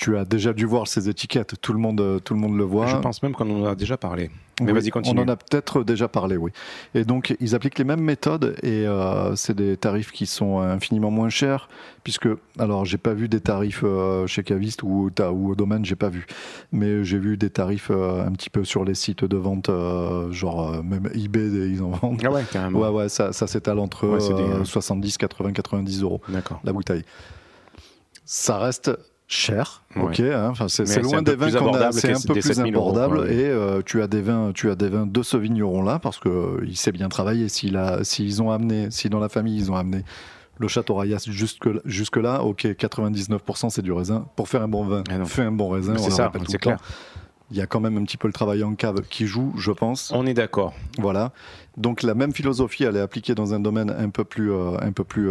Tu 0.04 0.18
as 0.18 0.26
déjà 0.26 0.52
dû 0.52 0.66
voir 0.66 0.88
ces 0.90 1.08
étiquettes, 1.08 1.54
tout 1.62 1.72
le 1.72 1.80
monde, 1.80 2.20
tout 2.26 2.34
le 2.34 2.40
monde 2.42 2.58
le 2.58 2.66
voit. 2.66 2.88
Je 2.88 2.98
pense 2.98 3.24
même 3.24 3.32
qu'on 3.34 3.64
en 3.64 3.66
a 3.66 3.74
déjà 3.74 3.96
parlé. 3.96 4.30
Mais 4.60 4.68
Oui, 4.74 4.80
vas-y 4.80 4.90
continue. 4.90 5.18
On 5.18 5.24
en 5.24 5.28
a 5.30 5.38
peut-être 5.38 5.82
déjà 5.86 6.10
parlé, 6.10 6.36
oui. 6.36 6.52
Et 6.94 7.06
donc, 7.06 7.34
ils 7.40 7.56
appliquent 7.56 7.78
les 7.80 7.86
mêmes 7.86 8.02
méthodes 8.02 8.58
et 8.64 8.86
euh, 8.86 9.34
c'est 9.38 9.56
des 9.56 9.78
tarifs 9.78 10.12
qui 10.12 10.26
sont 10.26 10.60
infiniment 10.60 11.10
moins 11.10 11.30
chers, 11.30 11.70
puisque, 12.04 12.28
alors, 12.60 12.84
j'ai 12.84 12.98
pas 12.98 13.14
vu 13.14 13.30
des 13.30 13.40
tarifs 13.40 13.84
euh, 13.86 14.28
chez 14.28 14.44
Caviste 14.44 14.84
ou, 14.84 15.10
au- 15.18 15.24
ou 15.30 15.52
au 15.52 15.56
domaine, 15.56 15.86
j'ai 15.86 15.96
pas 15.96 16.10
vu. 16.10 16.26
Mais 16.74 17.06
j'ai 17.06 17.18
vu 17.18 17.38
des 17.38 17.50
tarifs 17.50 17.88
euh, 17.90 18.28
un 18.28 18.32
petit 18.34 18.50
peu 18.50 18.66
sur 18.66 18.84
les 18.84 18.96
sites 18.96 19.24
de 19.24 19.38
vente, 19.38 19.70
euh, 19.70 20.30
genre 20.34 20.70
euh, 20.70 20.84
même 20.84 21.10
eBay, 21.16 21.48
ils 21.70 21.82
en 21.82 21.92
vendent. 21.92 22.22
Ah 22.26 22.30
ouais, 22.30 22.44
carrément. 22.52 22.80
Ouais, 22.82 22.90
ouais, 22.90 23.08
ça, 23.10 23.32
ça 23.32 23.48
s'étale 23.48 23.80
entre 23.80 24.06
Ouais, 24.08 24.20
c'est 24.20 24.34
des- 24.34 24.42
euh, 24.44 24.66
70, 24.66 25.18
80, 25.18 25.54
90 25.54 26.02
euros 26.04 26.20
D'accord. 26.28 26.60
la 26.66 26.74
bouteille. 26.74 27.06
Ça 28.26 28.58
reste 28.60 28.92
cher, 29.34 29.84
Ouais. 29.96 30.04
ok. 30.04 30.20
hein, 30.22 30.50
enfin, 30.52 30.68
c'est 30.68 31.02
loin 31.02 31.22
des 31.22 31.36
vins 31.36 31.52
qu'on 31.52 31.74
a, 31.74 31.92
c'est 31.92 32.12
un 32.14 32.20
peu 32.26 32.34
plus 32.34 32.42
7000 32.42 32.76
euros, 32.76 32.90
abordable. 32.98 33.32
Et 33.32 33.46
euh, 33.46 33.82
tu 33.86 34.02
as 34.02 34.08
des 34.08 34.22
vins, 34.22 34.52
tu 34.54 34.70
as 34.70 34.76
des 34.76 34.90
vins 34.90 35.06
de 35.06 35.22
ce 35.24 35.38
vigneron-là 35.38 36.00
parce 36.00 36.20
que 36.20 36.30
euh, 36.30 36.66
il 36.68 36.78
sait 36.78 36.92
bien 36.92 37.10
travailler. 37.10 37.50
S'il 37.50 37.78
a, 37.78 38.04
s'ils 38.04 38.42
ont 38.42 38.52
amené, 38.52 38.90
si 38.92 39.10
dans 39.10 39.20
la 39.20 39.30
famille 39.30 39.56
ils 39.58 39.72
ont 39.72 39.76
amené 39.76 40.04
le 40.60 40.68
château 40.68 40.96
Rayas 40.96 41.26
jusque 41.28 41.68
jusque 41.86 42.18
là, 42.18 42.44
ok, 42.44 42.66
99% 42.66 43.70
c'est 43.70 43.82
du 43.82 43.92
raisin. 43.92 44.28
Pour 44.36 44.48
faire 44.48 44.62
un 44.62 44.68
bon 44.68 44.84
vin, 44.86 45.04
fais 45.26 45.42
un 45.44 45.52
bon 45.52 45.70
raisin. 45.70 45.96
C'est 45.98 46.12
ça, 46.12 46.32
c'est 46.48 46.54
temps. 46.54 46.58
clair. 46.60 46.78
Il 47.52 47.58
y 47.58 47.62
a 47.62 47.68
quand 47.68 47.80
même 47.82 47.98
un 47.98 48.04
petit 48.04 48.18
peu 48.18 48.28
le 48.28 48.34
travail 48.34 48.64
en 48.64 48.74
cave 48.74 49.02
qui 49.10 49.28
joue, 49.28 49.54
je 49.58 49.72
pense. 49.72 50.12
On 50.16 50.26
est 50.26 50.34
d'accord. 50.34 50.74
Voilà. 50.98 51.32
Donc 51.78 52.02
la 52.02 52.16
même 52.16 52.34
philosophie, 52.34 52.84
elle 52.84 52.96
est 52.96 53.02
appliquée 53.02 53.36
dans 53.36 53.54
un 53.54 53.60
domaine 53.60 53.92
un 53.96 54.10
peu 54.10 54.24
plus, 54.24 54.52
euh, 54.52 54.78
un 54.80 54.92
peu 54.92 55.04
plus, 55.04 55.30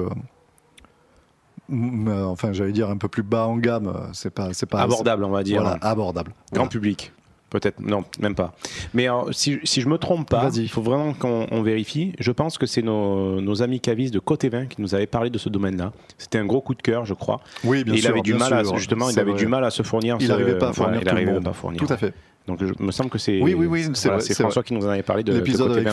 enfin 1.71 2.53
j'allais 2.53 2.73
dire 2.73 2.91
un 2.91 2.97
peu 2.97 3.09
plus 3.09 3.23
bas 3.23 3.47
en 3.47 3.57
gamme. 3.57 3.87
euh, 3.89 4.07
C'est 4.13 4.31
pas, 4.31 4.53
c'est 4.53 4.67
pas 4.67 4.81
abordable, 4.81 5.25
on 5.25 5.31
va 5.31 5.43
dire. 5.43 5.63
Voilà, 5.63 5.79
abordable. 5.81 6.33
Grand 6.53 6.67
public. 6.69 7.13
Peut-être, 7.51 7.81
non, 7.81 8.03
même 8.19 8.35
pas. 8.35 8.55
Mais 8.95 9.05
alors, 9.09 9.29
si, 9.33 9.59
si 9.65 9.83
je 9.83 9.89
me 9.91 9.99
trompe 9.99 10.27
pas, 10.27 10.49
il 10.57 10.71
faut 10.71 10.81
vraiment 10.81 11.13
qu'on 11.13 11.47
on 11.51 11.61
vérifie. 11.61 12.15
Je 12.19 12.33
pense 12.33 12.57
que 12.57 12.65
c'est 12.65 12.81
nos, 12.81 13.43
nos 13.43 13.63
amis 13.63 13.79
cavistes 13.79 14.15
de 14.15 14.21
Côté 14.21 14.49
Vin 14.49 14.65
qui 14.65 14.81
nous 14.81 14.95
avaient 14.95 15.07
parlé 15.07 15.29
de 15.29 15.37
ce 15.37 15.51
domaine-là. 15.51 15.93
C'était 16.17 16.39
un 16.39 16.47
gros 16.47 16.63
coup 16.63 16.75
de 16.75 16.81
cœur, 16.81 17.05
je 17.05 17.13
crois. 17.13 17.41
Oui, 17.65 17.85
bien 17.85 17.93
Et 17.93 17.99
il 17.99 18.01
sûr, 18.03 18.11
avait 18.13 18.23
du 18.23 18.33
mal 18.33 18.55
à, 18.55 18.65
sûr, 18.65 18.79
justement, 18.79 19.11
il 19.11 19.21
avait 19.21 19.33
vrai. 19.33 19.39
du 19.39 19.47
mal 19.49 19.65
à 19.65 19.71
se 19.71 19.83
fournir. 19.83 20.17
Il 20.19 20.29
n'arrivait 20.29 20.57
pas 20.57 20.69
à 20.69 20.71
voilà, 20.71 20.93
fournir 20.95 21.01
il 21.03 21.05
tout 21.05 21.05
le 21.11 21.13
arrivait 21.13 21.33
monde. 21.35 21.45
pas 21.45 21.51
à 21.51 21.53
fournir. 21.53 21.79
Tout 21.87 21.93
à 21.93 21.97
fait. 21.99 22.15
Donc 22.49 22.65
je 22.65 22.73
me 22.83 22.91
semble 22.91 23.11
que 23.11 23.19
c'est. 23.19 23.39
Oui, 23.43 23.53
oui, 23.53 23.67
oui, 23.67 23.87
c'est 23.93 24.09
voilà, 24.09 24.25
François 24.25 24.49
vrai. 24.49 24.63
qui 24.69 24.73
nous 24.75 24.87
en 24.87 24.89
avait 24.89 25.03
parlé 25.03 25.23
de, 25.23 25.33
de 25.33 25.37
L'épisode 25.37 25.73
avec. 25.73 25.89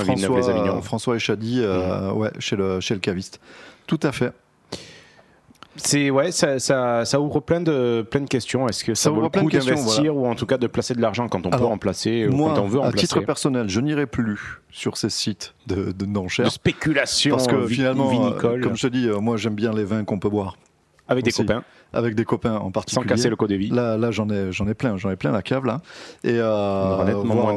François, 0.82 1.18
et 1.18 1.20
Chadi, 1.20 1.60
euh, 1.60 2.14
ouais, 2.14 2.32
chez 2.40 2.56
le, 2.56 2.80
chez 2.80 2.94
le 2.94 3.02
caviste. 3.02 3.42
Tout 3.86 4.00
à 4.04 4.14
fait. 4.14 4.32
C'est 5.84 6.10
ouais, 6.10 6.32
ça, 6.32 6.60
ça, 6.60 7.06
ça 7.06 7.20
ouvre 7.20 7.40
plein 7.40 7.62
de 7.62 8.06
plein 8.10 8.22
de 8.22 8.28
questions. 8.28 8.68
Est-ce 8.68 8.84
que 8.84 8.94
ça, 8.94 9.04
Ça 9.04 9.10
vaut 9.10 9.18
ouvre 9.18 9.26
le 9.26 9.30
plein 9.30 9.44
de 9.44 9.48
coup 9.48 9.52
d'investir 9.52 10.16
ou 10.16 10.28
en 10.28 10.36
tout 10.36 10.46
cas 10.46 10.58
de 10.58 10.68
placer 10.68 10.94
de 10.94 11.02
l'argent 11.02 11.28
quand 11.28 11.46
on 11.46 11.50
peut 11.50 11.64
en 11.64 11.78
placer 11.78 12.28
ou 12.28 12.32
Moi, 12.32 12.54
quand 12.56 12.62
on 12.62 12.68
veut 12.68 12.80
en 12.80 12.84
à 12.84 12.92
placer 12.92 13.08
titre 13.08 13.22
personnel, 13.22 13.70
je 13.70 13.80
n'irai 13.80 14.06
plus 14.06 14.62
sur 14.72 14.98
ces 14.98 15.10
sites 15.10 15.54
de, 15.68 15.92
de 15.92 16.06
d'enchères. 16.06 16.46
De 16.46 16.52
spéculation 16.52 17.36
Parce 17.36 17.48
que 17.48 17.68
finalement, 17.68 18.34
euh, 18.34 18.62
comme 18.62 18.76
je 18.76 18.88
te 18.88 18.92
dis, 18.92 19.08
euh, 19.08 19.20
moi 19.20 19.38
j'aime 19.38 19.56
bien 19.56 19.74
les 19.74 19.84
vins 19.84 20.04
qu'on 20.04 20.20
peut 20.20 20.30
boire. 20.30 20.58
Avec 21.10 21.26
des 21.26 21.32
copains. 21.32 21.64
Avec 21.92 22.14
des 22.14 22.24
copains 22.24 22.58
en 22.58 22.70
particulier. 22.70 23.08
casser 23.08 23.30
le 23.30 23.36
code 23.36 23.50
de 23.50 23.56
vie. 23.56 23.70
Là, 23.70 23.98
là 23.98 24.12
j'en 24.12 24.30
ai, 24.30 24.52
j'en 24.52 24.68
ai 24.68 24.76
plein, 24.76 24.96
j'en 24.98 25.10
ai 25.10 25.16
plein 25.16 25.32
la 25.32 25.42
cave 25.42 25.66
là. 25.66 25.82
Et 26.24 26.36
euh, 26.36 27.14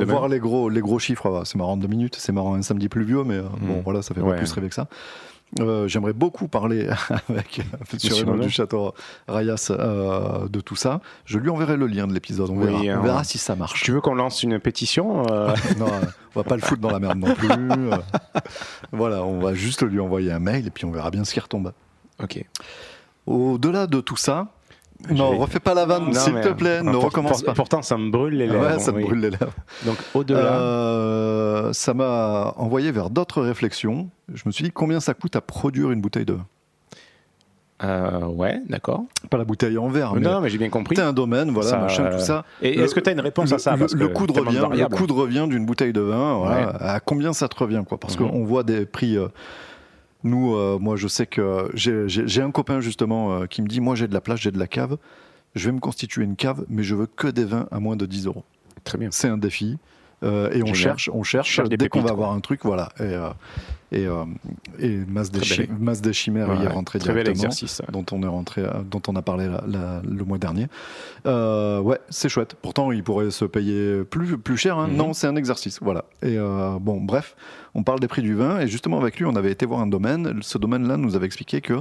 voir, 0.06 0.28
les 0.28 0.38
gros, 0.38 0.70
les 0.70 0.80
gros 0.80 0.98
chiffres, 0.98 1.42
c'est 1.44 1.58
marrant 1.58 1.76
deux 1.76 1.86
minutes, 1.86 2.16
c'est 2.18 2.32
marrant 2.32 2.54
un 2.54 2.62
samedi 2.62 2.88
pluvieux, 2.88 3.24
mais 3.24 3.34
euh, 3.34 3.42
bon 3.60 3.82
voilà, 3.84 4.00
ça 4.00 4.14
fait. 4.14 4.22
Ouais. 4.22 4.30
pas 4.30 4.36
plus 4.38 4.52
rêver 4.52 4.70
que 4.70 4.74
ça. 4.74 4.88
Euh, 5.60 5.86
J'aimerais 5.86 6.14
beaucoup 6.14 6.48
parler 6.48 6.88
avec 7.28 7.60
sur 7.98 8.10
Monsieur 8.10 8.24
Renaud. 8.26 8.42
du 8.44 8.50
château 8.50 8.94
Rayas 9.28 9.68
euh, 9.70 10.48
de 10.48 10.60
tout 10.60 10.76
ça. 10.76 11.00
Je 11.26 11.38
lui 11.38 11.50
enverrai 11.50 11.76
le 11.76 11.86
lien 11.86 12.06
de 12.06 12.14
l'épisode. 12.14 12.48
On 12.50 12.58
verra, 12.58 12.80
Oui, 12.80 12.90
on 12.90 12.94
hein. 12.94 13.00
verra 13.02 13.22
si 13.24 13.36
ça 13.38 13.54
marche. 13.54 13.82
Tu 13.82 13.92
veux 13.92 14.00
qu'on 14.00 14.14
lance 14.14 14.42
une 14.42 14.58
pétition 14.58 15.26
euh, 15.30 15.54
non, 15.78 15.86
euh, 15.88 16.00
on 16.34 16.40
va 16.40 16.44
pas 16.44 16.56
le 16.56 16.62
foutre 16.62 16.80
dans 16.80 16.90
la 16.90 16.98
merde 17.00 17.18
non 17.18 17.34
plus. 17.34 17.48
euh. 17.50 17.96
voilà, 18.92 19.22
on 19.24 19.40
va 19.40 19.52
juste 19.54 19.82
lui 19.82 20.00
envoyer 20.00 20.32
un 20.32 20.38
mail 20.38 20.66
et 20.66 20.70
puis 20.70 20.84
on 20.86 20.90
verra 20.90 21.10
bien 21.10 21.24
ce 21.24 21.34
qui 21.34 21.40
retombe. 21.40 21.72
Ok. 22.22 22.42
Au-delà 23.26 23.86
de 23.86 24.00
tout 24.00 24.16
ça, 24.16 24.48
non, 25.10 25.36
refais 25.38 25.60
pas 25.60 25.74
la 25.74 25.84
vanne, 25.86 26.12
s'il 26.14 26.34
te 26.40 26.48
plaît, 26.52 26.78
euh, 26.78 26.82
ne 26.82 26.92
pour- 26.92 27.04
recommence 27.04 27.38
pour- 27.38 27.46
pas. 27.46 27.54
Pourtant, 27.54 27.82
ça 27.82 27.96
me 27.96 28.10
brûle 28.10 28.34
les 28.34 28.46
lèvres. 28.46 28.60
Ouais, 28.64 28.78
ça 28.78 28.92
oui. 28.92 29.02
brûle 29.02 29.20
les 29.20 29.30
lèvres. 29.30 29.52
Donc, 29.84 29.96
au-delà. 30.14 30.38
Euh, 30.54 31.72
ça 31.72 31.94
m'a 31.94 32.54
envoyé 32.56 32.90
vers 32.92 33.10
d'autres 33.10 33.42
réflexions. 33.42 34.08
Je 34.32 34.42
me 34.46 34.52
suis 34.52 34.64
dit 34.64 34.70
combien 34.70 35.00
ça 35.00 35.14
coûte 35.14 35.36
à 35.36 35.40
produire 35.40 35.90
une 35.90 36.00
bouteille 36.00 36.24
de? 36.24 36.34
Vin. 36.34 36.46
Euh, 37.84 38.26
ouais, 38.26 38.60
d'accord. 38.68 39.02
Pas 39.28 39.38
la 39.38 39.44
bouteille 39.44 39.76
en 39.76 39.88
verre, 39.88 40.14
mais, 40.14 40.20
non, 40.20 40.40
mais 40.40 40.48
j'ai 40.50 40.58
bien 40.58 40.68
compris. 40.70 40.94
t'as 40.94 41.08
un 41.08 41.12
domaine, 41.12 41.50
voilà, 41.50 41.68
Ça- 41.70 41.78
machin, 41.78 42.10
tout 42.12 42.20
ça. 42.20 42.44
Et 42.60 42.74
Le- 42.76 42.84
est-ce 42.84 42.94
que 42.94 43.00
tu 43.00 43.10
as 43.10 43.12
une 43.12 43.20
réponse 43.20 43.50
le, 43.50 43.56
à 43.56 43.58
ça? 43.58 43.72
le- 43.72 43.78
Parce 43.80 43.94
le 43.94 44.06
que 44.06 44.12
coût 44.12 44.26
de 44.28 44.32
revient, 44.38 44.68
le 44.72 44.86
coût 44.86 45.06
de 45.08 45.12
revient 45.12 45.46
d'une 45.48 45.66
bouteille 45.66 45.92
de 45.92 46.00
vin, 46.00 46.36
voilà, 46.36 46.66
Ouais. 46.68 46.72
à 46.78 47.00
combien 47.00 47.32
ça 47.32 47.48
te 47.48 47.56
revient 47.58 47.82
quoi? 47.88 47.98
Parce 47.98 48.16
Mhm. 48.18 48.30
qu'on 48.30 48.44
voit 48.44 48.62
des 48.62 48.86
prix. 48.86 49.18
Nous, 50.24 50.54
euh, 50.54 50.78
moi, 50.78 50.96
je 50.96 51.08
sais 51.08 51.26
que 51.26 51.70
j'ai 51.74 52.42
un 52.42 52.50
copain 52.50 52.80
justement 52.80 53.32
euh, 53.32 53.46
qui 53.46 53.62
me 53.62 53.68
dit, 53.68 53.80
moi, 53.80 53.94
j'ai 53.94 54.08
de 54.08 54.14
la 54.14 54.20
place, 54.20 54.40
j'ai 54.40 54.50
de 54.50 54.58
la 54.58 54.66
cave. 54.66 54.96
Je 55.54 55.66
vais 55.66 55.72
me 55.72 55.80
constituer 55.80 56.24
une 56.24 56.36
cave, 56.36 56.64
mais 56.68 56.82
je 56.82 56.94
veux 56.94 57.06
que 57.06 57.28
des 57.28 57.44
vins 57.44 57.66
à 57.70 57.80
moins 57.80 57.96
de 57.96 58.06
10 58.06 58.26
euros. 58.26 58.44
Très 58.84 58.98
bien. 58.98 59.10
C'est 59.10 59.28
un 59.28 59.36
défi. 59.36 59.78
Euh, 60.22 60.50
et 60.52 60.62
on 60.62 60.66
Génial. 60.66 60.74
cherche, 60.76 61.10
on 61.12 61.22
cherche, 61.22 61.60
dès 61.68 61.88
qu'on 61.88 62.00
va 62.00 62.10
avoir 62.10 62.32
un 62.32 62.40
truc, 62.40 62.60
voilà. 62.64 62.90
Et, 63.00 63.02
euh, 63.02 63.28
et, 63.90 64.06
euh, 64.06 64.24
et 64.78 64.98
masse, 65.08 65.30
des 65.30 65.40
Très 65.40 65.48
chi- 65.48 65.66
belle- 65.66 65.76
masse 65.78 66.00
des 66.00 66.12
chimères 66.12 66.48
y 66.54 66.62
est 66.62 66.66
Ouais, 66.66 66.72
rentré 66.72 66.98
directement, 66.98 67.30
exercice, 67.34 67.80
ouais. 67.80 67.92
dont 67.92 68.04
on 68.12 68.22
est 68.22 68.26
rentré, 68.28 68.62
dont 68.90 69.02
on 69.08 69.16
a 69.16 69.22
parlé 69.22 69.48
la- 69.48 69.64
la- 69.66 70.00
le 70.08 70.24
mois 70.24 70.38
dernier. 70.38 70.68
Ouais, 71.26 71.98
c'est 72.08 72.28
chouette. 72.28 72.56
Pourtant, 72.60 72.92
il 72.92 73.02
pourrait 73.02 73.30
se 73.30 73.44
payer 73.44 74.04
plus, 74.04 74.38
plus 74.38 74.56
cher. 74.56 74.78
hein. 74.78 74.88
Mhm. 74.88 74.96
Non, 74.96 75.12
c'est 75.12 75.26
un 75.26 75.36
exercice, 75.36 75.78
voilà. 75.82 76.04
Et 76.22 76.36
bon, 76.80 77.00
bref, 77.00 77.36
on 77.74 77.82
parle 77.82 78.00
des 78.00 78.08
prix 78.08 78.22
du 78.22 78.34
vin 78.34 78.60
et 78.60 78.68
justement 78.68 78.98
avec 79.00 79.18
lui, 79.18 79.24
on 79.26 79.34
avait 79.36 79.50
été 79.52 79.66
voir 79.66 79.80
un 79.80 79.86
domaine. 79.86 80.38
Ce 80.42 80.58
domaine-là 80.58 80.96
nous 80.96 81.16
avait 81.16 81.26
expliqué 81.26 81.60
que 81.60 81.74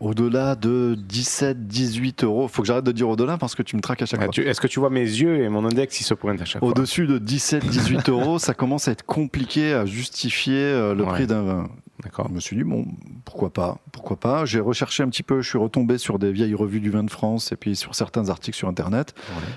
au-delà 0.00 0.54
de 0.54 0.96
17, 0.96 1.66
18 1.66 2.24
euros, 2.24 2.46
faut 2.48 2.62
que 2.62 2.68
j'arrête 2.68 2.84
de 2.84 2.92
dire 2.92 3.08
au-delà 3.08 3.36
parce 3.38 3.54
que 3.54 3.62
tu 3.62 3.76
me 3.76 3.80
traques 3.80 4.02
à 4.02 4.06
chaque 4.06 4.20
Ah, 4.22 4.26
fois. 4.32 4.44
Est-ce 4.44 4.60
que 4.60 4.66
tu 4.68 4.78
vois 4.80 4.90
mes 4.90 5.00
yeux 5.00 5.42
et 5.42 5.48
mon 5.48 5.64
index, 5.64 6.00
ils 6.00 6.04
se 6.04 6.14
pointent 6.14 6.40
à 6.40 6.44
chaque 6.44 6.60
fois 6.60 6.68
Au-dessus 6.68 7.06
de 7.06 7.18
17-18 7.18 8.08
euros, 8.10 8.38
ça 8.38 8.54
commence 8.54 8.86
à 8.88 8.92
être 8.92 9.04
compliqué 9.04 9.72
à 9.72 9.86
justifier 9.86 10.54
euh, 10.56 10.94
le 10.94 11.02
Ouais. 11.04 11.10
prix 11.10 11.26
d'un 11.26 11.42
vin. 11.42 11.68
D'accord. 12.04 12.28
Je 12.28 12.34
me 12.34 12.38
suis 12.40 12.56
dit, 12.56 12.62
bon, 12.62 12.86
pourquoi 13.24 13.50
pas 13.50 13.78
Pourquoi 13.90 14.16
pas 14.16 14.44
J'ai 14.44 14.60
recherché 14.60 15.02
un 15.02 15.08
petit 15.08 15.24
peu, 15.24 15.40
je 15.42 15.48
suis 15.48 15.58
retombé 15.58 15.98
sur 15.98 16.18
des 16.20 16.30
vieilles 16.30 16.54
revues 16.54 16.78
du 16.80 16.90
vin 16.90 17.02
de 17.02 17.10
France 17.10 17.50
et 17.50 17.56
puis 17.56 17.74
sur 17.74 17.94
certains 17.96 18.28
articles 18.28 18.56
sur 18.56 18.68
Internet 18.68 19.14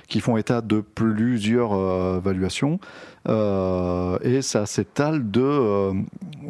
qui 0.08 0.20
font 0.22 0.38
état 0.38 0.62
de 0.62 0.82
plusieurs 0.82 1.74
euh, 1.74 2.20
valuations. 2.20 2.80
Euh, 3.30 4.18
et 4.24 4.42
ça 4.42 4.66
s'étale 4.66 5.30
de. 5.30 5.42
euh, 5.42 5.94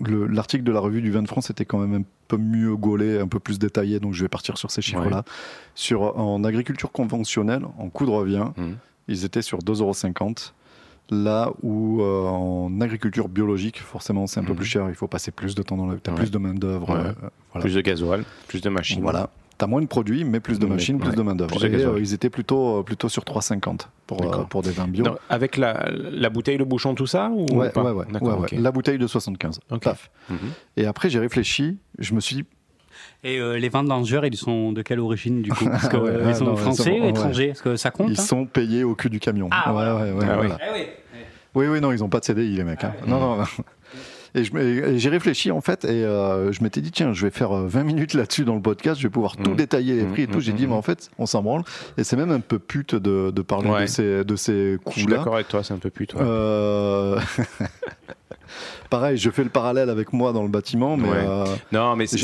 le- 0.01 0.27
L'article 0.27 0.63
de 0.63 0.71
la 0.71 0.79
revue 0.79 1.01
du 1.01 1.11
vin 1.11 1.21
de 1.21 1.27
France 1.27 1.49
était 1.49 1.65
quand 1.65 1.79
même 1.79 2.01
un 2.01 2.03
peu 2.29 2.37
mieux 2.37 2.75
gaulé, 2.77 3.19
un 3.19 3.27
peu 3.27 3.39
plus 3.39 3.59
détaillé, 3.59 3.99
donc 3.99 4.13
je 4.13 4.23
vais 4.23 4.29
partir 4.29 4.57
sur 4.57 4.71
ces 4.71 4.81
chiffres-là. 4.81 5.23
Sur, 5.75 6.17
en 6.17 6.43
agriculture 6.45 6.91
conventionnelle, 6.93 7.63
en 7.77 7.89
coût 7.89 8.05
de 8.05 8.11
revient, 8.11 8.47
Mhm. 8.55 8.77
ils 9.09 9.25
étaient 9.25 9.41
sur 9.41 9.59
2,50 9.59 9.73
euros. 9.81 10.33
Là 11.09 11.51
où 11.61 12.01
euh, 12.01 12.25
en 12.27 12.79
agriculture 12.79 13.27
biologique, 13.27 13.81
forcément, 13.81 14.27
c'est 14.27 14.39
un 14.39 14.43
peu 14.43 14.51
Mhm. 14.51 14.57
plus 14.57 14.65
cher. 14.65 14.85
Il 14.89 14.95
faut 14.95 15.07
passer 15.09 15.31
plus 15.31 15.55
de 15.55 15.61
temps 15.63 15.75
dans 15.75 15.87
le. 15.87 15.99
Tu 15.99 16.09
as 16.09 16.13
Ouais. 16.13 16.19
plus 16.19 16.31
de 16.31 16.37
main-d'œuvre. 16.37 16.89
Ouais. 16.89 16.95
euh, 16.99 17.11
voilà. 17.51 17.61
Plus 17.65 17.73
de 17.75 17.81
gasoil, 17.81 18.23
plus 18.47 18.61
de 18.61 18.69
machines. 18.69 19.01
Voilà. 19.01 19.29
Tu 19.59 19.65
as 19.65 19.67
moins 19.67 19.81
de 19.81 19.87
produits, 19.87 20.23
mais 20.23 20.39
plus 20.39 20.57
de 20.57 20.65
Mais- 20.65 20.75
machines, 20.75 20.97
plus 20.99 21.09
ouais. 21.09 21.15
de 21.15 21.21
Et 21.21 21.69
gasoil. 21.69 21.95
euh, 21.95 21.99
ils 21.99 22.13
étaient 22.13 22.29
plutôt, 22.29 22.81
plutôt 22.83 23.09
sur 23.09 23.23
3,50 23.25 23.89
pour, 24.07 24.47
pour 24.47 24.61
des 24.61 24.71
vins 24.71 24.87
bio. 24.87 25.03
Avec 25.29 25.57
la, 25.57 25.89
la 25.91 26.29
bouteille, 26.29 26.57
le 26.57 26.65
bouchon, 26.65 26.95
tout 26.95 27.07
ça 27.07 27.29
ou 27.29 27.45
Ouais, 27.57 27.69
pas 27.71 27.83
ouais, 27.83 27.91
ouais. 27.91 28.57
La 28.57 28.71
bouteille 28.71 28.97
de 28.97 29.05
75. 29.05 29.59
Ok. 29.69 29.83
Paf. 29.83 30.09
Mhm. 30.29 30.37
Et 30.77 30.85
après, 30.85 31.09
j'ai 31.09 31.19
réfléchi. 31.19 31.77
Je 31.99 32.13
me 32.15 32.21
suis 32.21 32.37
dit, 32.37 32.45
Et 33.23 33.37
euh, 33.39 33.57
les 33.59 33.69
vendangeurs, 33.69 34.25
ils 34.25 34.35
sont 34.35 34.71
de 34.71 34.81
quelle 34.81 34.99
origine 34.99 35.41
du 35.43 35.51
coup? 35.51 35.65
Parce 35.65 35.87
que, 35.87 35.97
Ah 35.97 35.99
ouais, 36.03 36.09
euh, 36.09 36.23
ah 36.25 36.29
ils 36.29 36.35
sont 36.35 36.45
non, 36.45 36.53
ils 36.53 36.57
français, 36.57 36.83
sont- 36.83 36.89
ouais. 36.89 37.09
étrangers? 37.09 37.49
Est-ce 37.49 37.61
que 37.61 37.75
ça 37.75 37.91
compte 37.91 38.09
ils 38.09 38.19
hein 38.19 38.23
sont 38.23 38.45
payés 38.45 38.83
au 38.83 38.95
cul 38.95 39.09
du 39.09 39.19
camion. 39.19 39.47
Ah, 39.51 39.73
Ouais, 39.73 39.83
ouais, 39.83 40.11
ouais, 40.13 40.25
Ah 40.27 40.37
oui. 40.39 40.47
voilà. 40.47 40.57
Eh 40.67 40.73
oui. 40.73 40.85
Oui, 41.53 41.67
oui, 41.67 41.81
non, 41.81 41.91
ils 41.91 41.99
n'ont 41.99 42.09
pas 42.09 42.19
de 42.19 42.25
CDI, 42.25 42.55
les 42.55 42.63
mecs. 42.63 42.83
hein. 42.83 42.93
Non, 43.05 43.19
non, 43.19 43.35
non. 43.37 43.43
Et 44.33 44.43
je 44.45 44.51
j'ai 44.97 45.09
réfléchi 45.09 45.51
en 45.51 45.59
fait, 45.61 45.83
et 45.85 45.89
euh, 46.05 46.51
je 46.51 46.63
m'étais 46.63 46.79
dit, 46.81 46.91
tiens, 46.91 47.11
je 47.13 47.25
vais 47.25 47.31
faire 47.31 47.51
euh, 47.51 47.67
20 47.67 47.83
minutes 47.83 48.13
là-dessus 48.13 48.45
dans 48.45 48.55
le 48.55 48.61
podcast, 48.61 48.99
je 48.99 49.07
vais 49.07 49.11
pouvoir 49.11 49.35
tout 49.35 49.51
Mhm. 49.51 49.57
détailler 49.57 49.95
les 49.95 50.05
prix 50.05 50.21
et 50.23 50.27
Mhm, 50.27 50.33
tout. 50.33 50.39
J'ai 50.39 50.53
dit, 50.53 50.63
mhm. 50.63 50.69
mais 50.69 50.75
en 50.75 50.81
fait, 50.81 51.09
on 51.17 51.25
s'en 51.25 51.41
branle. 51.43 51.63
Et 51.97 52.03
c'est 52.05 52.15
même 52.15 52.31
un 52.31 52.39
peu 52.39 52.57
pute 52.59 52.95
de, 52.95 53.31
de 53.31 53.41
parler 53.41 53.69
Ouais. 53.69 53.81
de 53.81 53.85
ces, 53.87 54.23
de 54.23 54.35
ces 54.37 54.77
Je 54.87 54.91
suis 54.99 55.05
d'accord 55.05 55.35
avec 55.35 55.47
toi, 55.49 55.63
c'est 55.63 55.73
un 55.73 55.77
peu 55.79 55.89
toi. 56.07 56.21
Euh, 56.21 57.19
Pareil, 58.89 59.15
je 59.15 59.29
fais 59.29 59.43
le 59.45 59.49
parallèle 59.49 59.89
avec 59.89 60.11
moi 60.11 60.33
dans 60.33 60.43
le 60.43 60.49
bâtiment, 60.49 60.97
mais 60.97 61.07
Ouais. 61.09 61.15
euh, 61.25 61.45
non, 61.71 61.95
mais 61.95 62.05
c'est 62.07 62.17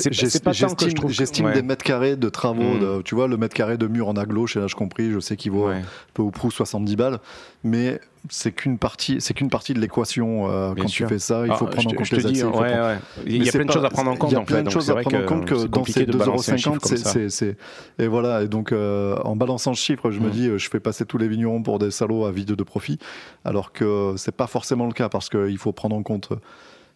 pas 0.43 0.51
tant 0.51 0.67
que 0.75 0.81
je 0.81 0.85
j'estime 0.85 0.93
trouve. 0.95 1.09
que- 1.11 1.15
j'estime 1.15 1.45
ouais. 1.45 1.53
des 1.53 1.61
mètres 1.61 1.83
carrés 1.85 2.17
de 2.17 2.27
travaux. 2.27 2.73
Mm. 2.75 2.79
de- 2.79 3.01
tu 3.03 3.15
vois, 3.15 3.29
le 3.29 3.37
mètre 3.37 3.53
carré 3.55 3.77
de 3.77 3.87
mur 3.87 4.09
en 4.09 4.15
aglo, 4.17 4.45
chez 4.47 4.59
l'âge 4.59 4.75
compris, 4.75 5.09
je 5.11 5.19
sais 5.19 5.37
qu'il 5.37 5.53
vaut 5.53 5.69
Ouais. 5.69 5.81
peu 6.13 6.23
ou 6.23 6.31
prou 6.31 6.51
70 6.51 6.97
balles, 6.97 7.19
mais 7.63 8.01
c'est 8.29 8.51
qu'une 8.51 8.77
partie, 8.77 9.17
c'est 9.19 9.33
qu'une 9.33 9.49
partie 9.49 9.73
de 9.73 9.79
l'équation. 9.79 10.49
euh, 10.49 10.73
quand 10.75 10.87
sûr. 10.87 11.07
tu 11.07 11.13
fais 11.13 11.19
ça, 11.19 11.41
il 11.41 11.45
Alors, 11.45 11.59
faut 11.59 11.65
prendre 11.67 11.87
en 11.87 11.91
te- 11.91 11.95
compte 11.97 12.11
les 12.11 12.17
accès. 12.25 12.29
il 12.29 12.39
faut 12.41 12.47
ouais, 12.47 12.51
prendre- 12.71 12.87
ouais. 12.87 12.97
Il 13.25 13.43
y 13.45 13.49
a 13.49 13.51
plein 13.51 13.65
de 13.65 13.71
choses 13.71 13.85
à 13.85 13.89
prendre 13.89 14.11
en 14.11 14.15
compte. 14.15 14.31
Il 14.31 14.33
y 14.33 14.37
a 14.37 14.41
plein 14.41 14.63
de 14.63 14.69
choses 14.69 14.89
à 14.91 14.95
prendre 14.95 15.17
en 15.17 15.25
compte 15.25 15.45
que 15.45 15.67
dans 15.67 15.85
ces 15.85 16.05
de 16.05 16.17
balancer 16.17 16.51
un 16.51 16.57
chiffre 16.57 16.75
2,50€, 16.77 17.03
comme 17.13 17.29
c'est, 17.29 17.57
Et 17.99 18.07
voilà, 18.07 18.43
et 18.43 18.47
donc 18.47 18.71
euh, 18.71 19.15
en 19.23 19.35
balançant 19.35 19.73
ce 19.73 19.81
chiffre, 19.81 20.11
je 20.11 20.19
me 20.19 20.27
Mm. 20.27 20.31
dis, 20.31 20.47
euh, 20.47 20.57
je 20.57 20.69
fais 20.69 20.79
passer 20.79 21.05
tous 21.05 21.17
les 21.17 21.27
vignerons 21.27 21.61
pour 21.63 21.79
des 21.79 21.91
salauds 21.91 22.25
à 22.25 22.31
vide 22.31 22.51
de 22.53 22.63
profit, 22.63 22.99
alors 23.45 23.71
que 23.71 24.13
c'est 24.17 24.35
pas 24.35 24.47
forcément 24.47 24.85
le 24.87 24.93
cas, 24.93 25.09
parce 25.09 25.29
qu'il 25.29 25.57
faut 25.57 25.71
prendre 25.71 25.95
en 25.95 26.03
compte. 26.03 26.29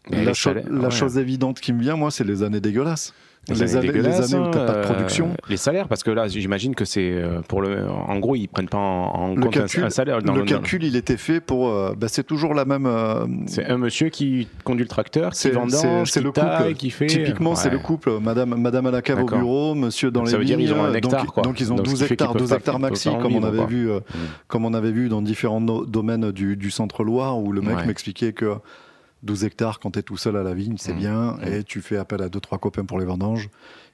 Mais 0.10 0.18
la, 0.18 0.24
les 0.32 0.34
cho- 0.34 0.50
salaires, 0.50 0.66
la 0.70 0.80
ouais. 0.86 0.92
chose 0.92 1.18
évidente 1.18 1.60
qui 1.60 1.74
me 1.74 1.82
vient, 1.82 1.96
moi, 1.96 2.10
c'est 2.12 2.24
les 2.24 2.42
années 2.44 2.60
dégueulasses. 2.62 3.14
Les, 3.50 3.76
années 3.76 3.92
les 3.92 4.06
années 4.06 4.48
où 4.48 4.52
t'as 4.52 4.66
pas 4.66 4.74
de 4.74 4.78
euh, 4.78 4.84
production. 4.84 5.32
les 5.50 5.58
salaires, 5.58 5.88
parce 5.88 6.04
que 6.04 6.12
là, 6.12 6.28
j'imagine 6.28 6.76
que 6.76 6.86
c'est 6.86 7.12
euh, 7.12 7.42
pour 7.42 7.64
le. 7.64 7.90
En 7.90 8.20
gros, 8.20 8.36
ils 8.36 8.48
prennent 8.48 8.70
pas 8.70 8.78
en, 8.78 8.82
en 9.16 9.36
Le 9.36 9.42
compte 9.42 9.58
un- 9.58 9.60
calcul, 9.62 9.84
un 9.84 9.90
salaire. 9.90 10.22
dans 10.22 10.36
le 10.36 10.44
calcul, 10.44 10.84
il 10.84 10.96
était 10.96 11.18
fait 11.18 11.42
pour. 11.42 11.68
euh, 11.70 11.94
bah, 11.98 12.06
c'est 12.08 12.24
toujours 12.24 12.54
la 12.54 12.66
même. 12.66 12.86
euh, 12.86 13.26
C'est 13.48 13.66
un 13.66 13.80
monsieur 13.80 14.10
qui 14.10 14.48
conduit 14.64 14.84
le 14.84 14.90
tracteur, 14.90 15.32
qui 15.32 15.40
c'est 15.40 15.50
vendange, 15.50 16.12
qui 16.12 16.20
le 16.20 16.32
taille, 16.32 16.58
couple. 16.68 16.74
qui 16.76 16.90
fait. 16.92 17.08
Typiquement, 17.08 17.56
c'est 17.56 17.72
le 17.72 17.80
couple. 17.80 18.12
Madame, 18.22 18.54
madame 18.62 18.86
à 18.86 18.92
la 18.92 19.02
cave 19.02 19.24
au 19.24 19.26
bureau, 19.26 19.74
monsieur 19.74 20.12
dans 20.12 20.20
Donc 20.20 20.28
les 20.28 20.32
ça 20.34 20.38
veut 20.38 20.46
dire 20.46 20.58
vignes. 20.58 20.68
ils 20.68 20.74
ont 20.74 20.84
un 20.84 20.88
donc- 20.92 20.98
hectare, 20.98 21.26
quoi. 21.34 21.42
Donc, 21.44 21.60
ils 21.60 21.74
ont 21.74 21.78
Donc, 21.78 21.88
ce 21.88 21.92
12 21.94 22.00
qui 22.00 22.08
fait 22.08 22.08
qu'ils 22.10 22.14
hectares, 22.26 22.34
peuvent 22.34 22.42
12 22.44 22.50
pas- 22.52 22.56
hectares 22.58 22.80
maxi, 22.80 23.10
comme 23.22 23.36
on 23.36 23.44
avait 23.44 23.66
vu, 23.66 23.88
Mm. 23.88 24.00
comme 24.48 24.66
on 24.66 24.74
avait 24.76 24.92
vu 24.92 25.10
dans 25.10 25.24
différents 25.24 25.62
domaines 25.62 26.32
du, 26.32 26.70
centre 26.70 27.04
Loire, 27.04 27.40
où 27.40 27.52
le 27.52 27.62
mec 27.62 27.88
m'expliquait 27.88 28.34
que 28.34 28.54
12 29.24 29.44
hectares, 29.46 29.80
quand 29.80 29.92
tu 29.92 30.00
es 30.00 30.04
tout 30.04 30.18
seul 30.18 30.36
à 30.38 30.44
la 30.44 30.54
vigne, 30.54 30.76
c'est 30.78 30.94
Mm. 30.94 30.98
bien, 30.98 31.32
Mm. 31.34 31.54
et 31.54 31.64
tu 31.64 31.82
fais 31.82 31.98
appel 31.98 32.22
à 32.22 32.30
deux 32.30 32.40
trois 32.40 32.58
copains 32.58 32.86
pour 32.86 33.00
les 33.00 33.06
vendanges. 33.06 33.50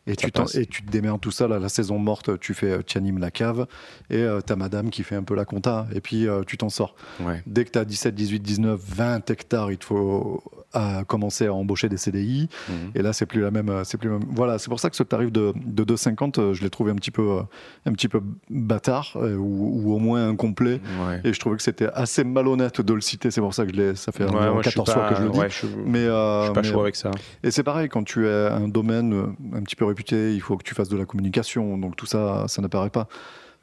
Et 0.10 0.16
tu, 0.16 0.28
et 0.56 0.66
tu 0.66 0.84
te 0.84 0.90
démerdes 0.90 1.20
tout 1.20 1.32
seul 1.32 1.52
à 1.52 1.60
la 1.60 1.68
saison 1.68 2.00
morte, 2.00 2.40
tu 2.40 2.54
fais, 2.54 2.72
euh, 2.72 2.82
tu 2.82 2.98
animes 2.98 3.18
la 3.20 3.30
cave, 3.30 3.68
et 4.10 4.16
euh, 4.22 4.40
t'as 4.40 4.56
madame 4.56 4.90
qui 4.90 5.04
fait 5.04 5.16
un 5.16 5.24
peu 5.24 5.36
la 5.36 5.44
compta, 5.44 5.86
et 5.94 6.00
puis 6.00 6.30
euh, 6.30 6.44
tu 6.48 6.58
t'en 6.58 6.70
sors. 6.70 6.96
Ouais. 7.20 7.44
Dès 7.46 7.66
que 7.66 7.72
tu 7.72 7.78
as 7.80 7.84
17, 7.84 8.16
18, 8.16 8.40
19, 8.40 8.80
20 8.82 9.30
hectares, 9.30 9.70
il 9.70 9.78
te 9.78 9.84
faut 9.84 10.42
euh, 10.78 11.04
commencer 11.04 11.48
à 11.48 11.54
embaucher 11.54 11.90
des 11.90 11.98
CDI. 11.98 12.48
Mhm. 12.70 12.76
Et 12.96 13.02
là, 13.02 13.12
c'est 13.14 13.26
plus 13.26 13.42
la 13.42 13.52
même. 13.52 13.72
C'est 13.84 13.98
plus 13.98 14.10
la 14.10 14.20
même- 14.20 14.28
Voilà, 14.32 14.60
c'est 14.60 14.70
pour 14.70 14.80
ça 14.80 14.90
que 14.90 14.96
ce 14.96 15.04
tarif 15.04 15.32
de, 15.32 15.54
de 15.56 15.84
2,50, 15.84 16.38
euh, 16.40 16.54
je 16.54 16.62
l'ai 16.64 16.70
trouvé 16.70 16.92
un 16.92 16.96
petit 16.96 17.12
peu, 17.12 17.22
euh, 17.40 17.42
un 17.86 17.92
petit 17.94 18.08
peu 18.08 18.22
bâtard, 18.50 19.14
euh, 19.16 19.36
ou, 19.36 19.84
ou 19.84 19.94
au 19.94 20.00
moins 20.00 20.30
incomplet. 20.30 20.80
Ouais. 21.08 21.22
Et 21.24 21.34
je 21.34 21.40
trouvais 21.40 21.58
que 21.58 21.64
c'était 21.64 21.90
assez 21.94 22.24
malhonnête 22.24 22.82
de 22.82 22.94
le 22.94 23.02
citer. 23.02 23.32
C'est 23.32 23.42
pour 23.42 23.54
ça 23.54 23.66
que 23.66 23.72
je 23.74 23.78
l'ai. 23.78 23.96
Ça 23.96 24.12
fait 24.12 24.24
Ouais, 24.26 24.30
environ 24.32 24.54
moi, 24.54 24.62
je 24.64 24.70
suis 24.70 24.80
14 24.80 24.94
fois 24.98 25.10
que 25.10 25.16
je 25.16 25.24
le 25.24 25.30
dis. 25.32 25.40
ouais, 25.40 25.50
je 25.50 25.68
mais 25.86 26.00
euh, 26.00 26.40
je 26.42 26.46
suis 26.46 26.54
pas 26.54 26.62
mais, 26.62 26.68
chaud 26.68 26.82
avec 26.82 26.96
ça. 26.96 27.12
Et 27.44 27.52
c'est 27.52 27.64
pareil, 27.64 27.90
quand 27.90 28.04
tu 28.04 28.28
es 28.28 28.48
un 28.48 28.68
domaine 28.68 29.34
un 29.54 29.62
petit 29.62 29.76
peu 29.76 29.86
réputé, 29.86 30.34
il 30.34 30.42
faut 30.42 30.58
que 30.58 30.64
tu 30.64 30.76
fasses 30.76 30.90
de 30.90 30.98
la 30.98 31.06
communication. 31.06 31.78
Donc 31.78 31.96
tout 31.96 32.06
ça, 32.06 32.46
ça 32.48 32.62
n'apparaît 32.62 32.90
pas. 32.90 33.08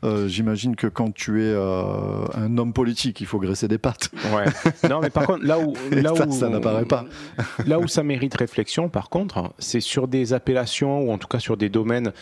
Euh, 0.05 0.29
J'imagine 0.29 0.77
que 0.77 0.87
quand 0.87 1.13
tu 1.15 1.43
es 1.43 1.47
euh, 1.47 2.25
un 2.35 2.59
homme 2.59 2.73
politique, 2.73 3.21
il 3.21 3.27
faut 3.27 3.39
graisser 3.39 3.69
des 3.69 3.79
pattes. 3.79 4.11
Ouais. 4.35 4.45
Non, 4.89 5.01
mais 5.01 5.11
par 5.11 5.27
contre, 5.27 5.45
là 5.45 5.59
où, 5.59 5.75
là 5.91 6.15
ça, 6.15 6.27
où 6.27 6.33
ça 6.33 6.49
n'apparaît 6.49 6.85
pas. 6.85 7.05
Là 7.67 7.79
où 7.79 7.89
ça 7.89 8.03
mérite 8.03 8.35
réflexion, 8.35 8.89
par 8.89 9.09
contre, 9.09 9.53
c'est 9.59 9.81
sur 9.81 10.09
des 10.09 10.33
appellations 10.33 11.01
ou 11.03 11.13
en 11.13 11.19
tout 11.19 11.29
cas 11.29 11.39
sur 11.39 11.57
des 11.57 11.69
domaines 11.69 12.13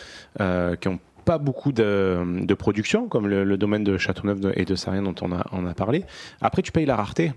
euh, 0.40 0.76
qui 0.76 0.88
ont 0.88 0.98
pas 1.24 1.38
beaucoup 1.38 1.72
de, 1.72 2.18
de 2.42 2.54
production, 2.54 3.08
comme 3.08 3.26
le, 3.28 3.44
le 3.44 3.56
domaine 3.56 3.84
de 3.84 3.96
Châteauneuf 3.98 4.38
et 4.56 4.64
de 4.64 4.74
Sarien 4.74 5.02
dont 5.02 5.14
on 5.22 5.32
a, 5.32 5.44
on 5.52 5.66
a 5.66 5.74
parlé. 5.74 6.04
Après, 6.40 6.62
tu 6.62 6.72
payes 6.72 6.86
la 6.86 6.96
rareté. 6.96 7.32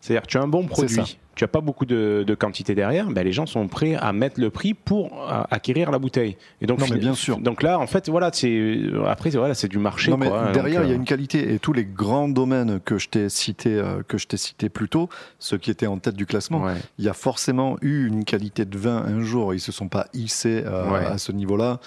C'est-à-dire 0.00 0.22
que 0.22 0.26
tu 0.28 0.38
as 0.38 0.42
un 0.42 0.48
bon 0.48 0.64
produit, 0.66 1.18
tu 1.36 1.44
n'as 1.44 1.48
pas 1.48 1.60
beaucoup 1.60 1.84
de, 1.86 2.24
de 2.26 2.34
quantité 2.34 2.74
derrière, 2.74 3.08
ben 3.10 3.22
les 3.24 3.32
gens 3.32 3.46
sont 3.46 3.68
prêts 3.68 3.94
à 3.94 4.12
mettre 4.12 4.40
le 4.40 4.50
prix 4.50 4.74
pour 4.74 5.28
euh, 5.30 5.42
acquérir 5.50 5.90
la 5.92 5.98
bouteille. 6.00 6.36
Et 6.60 6.66
donc, 6.66 6.78
Non, 6.80 6.86
mais 6.86 6.94
fin- 6.94 6.98
bien 6.98 7.14
sûr. 7.14 7.38
Donc 7.38 7.62
là, 7.62 7.78
en 7.78 7.86
fait, 7.86 8.08
voilà, 8.08 8.30
c'est 8.32 8.80
après, 9.06 9.30
c'est- 9.30 9.38
voilà, 9.38 9.54
c'est 9.54 9.68
du 9.68 9.78
marché. 9.78 10.10
Non, 10.10 10.18
quoi, 10.18 10.50
derrière, 10.52 10.82
il 10.82 10.88
y 10.88 10.90
a 10.90 10.94
euh, 10.94 10.96
une 10.98 11.04
qualité. 11.04 11.52
Et 11.54 11.58
tous 11.60 11.72
les 11.72 11.84
grands 11.84 12.28
domaines 12.28 12.80
que 12.84 12.98
je 12.98 13.08
t'ai 13.08 13.28
cités, 13.28 13.76
euh, 13.76 14.02
que 14.06 14.18
je 14.18 14.26
t'ai 14.26 14.36
cités 14.36 14.68
plus 14.68 14.88
tôt, 14.88 15.08
ceux 15.38 15.58
qui 15.58 15.70
étaient 15.70 15.86
en 15.86 15.98
tête 15.98 16.16
du 16.16 16.26
classement, 16.26 16.62
ouais. 16.64 16.74
il 16.98 17.04
y 17.04 17.08
a 17.08 17.12
forcément 17.14 17.76
eu 17.82 18.06
une 18.08 18.24
qualité 18.24 18.64
de 18.64 18.78
vin 18.78 19.04
un 19.06 19.22
jour. 19.22 19.54
Ils 19.54 19.60
se 19.60 19.70
sont 19.72 19.88
pas 19.88 20.06
hissés 20.14 20.62
euh, 20.66 20.90
Ouais. 20.90 21.06
à 21.06 21.18
ce 21.18 21.30
niveau-là 21.32 21.78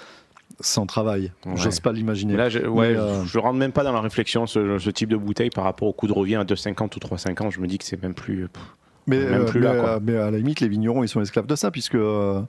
sans 0.61 0.85
travail. 0.85 1.31
Ouais. 1.45 1.53
J'ose 1.55 1.79
pas 1.79 1.91
l'imaginer. 1.91 2.35
Là, 2.35 2.49
je, 2.49 2.59
ouais, 2.59 2.95
euh, 2.95 3.23
je 3.25 3.37
rentre 3.39 3.57
même 3.57 3.71
pas 3.71 3.83
dans 3.83 3.91
la 3.91 4.01
réflexion, 4.01 4.47
ce, 4.47 4.77
ce 4.77 4.89
type 4.89 5.09
de 5.09 5.17
bouteille 5.17 5.49
par 5.49 5.63
rapport 5.63 5.87
au 5.87 5.93
coût 5.93 6.07
de 6.07 6.13
revient 6.13 6.35
à 6.35 6.43
2,50 6.43 6.95
ou 6.95 6.99
3,50. 6.99 7.51
Je 7.51 7.59
me 7.59 7.67
dis 7.67 7.77
que 7.77 7.85
c'est 7.85 8.01
même 8.01 8.13
plus. 8.13 8.47
Mais, 9.07 9.17
même 9.17 9.41
euh, 9.41 9.45
plus 9.45 9.59
mais, 9.59 9.67
là, 9.67 9.75
quoi. 9.75 9.89
euh, 9.89 9.99
mais 10.01 10.17
à 10.17 10.31
la 10.31 10.37
limite, 10.37 10.59
les 10.59 10.67
vignerons, 10.67 11.03
ils 11.03 11.07
sont 11.07 11.21
esclaves 11.21 11.47
de 11.47 11.55
ça, 11.55 11.71
puisque 11.71 11.93
le 11.93 12.45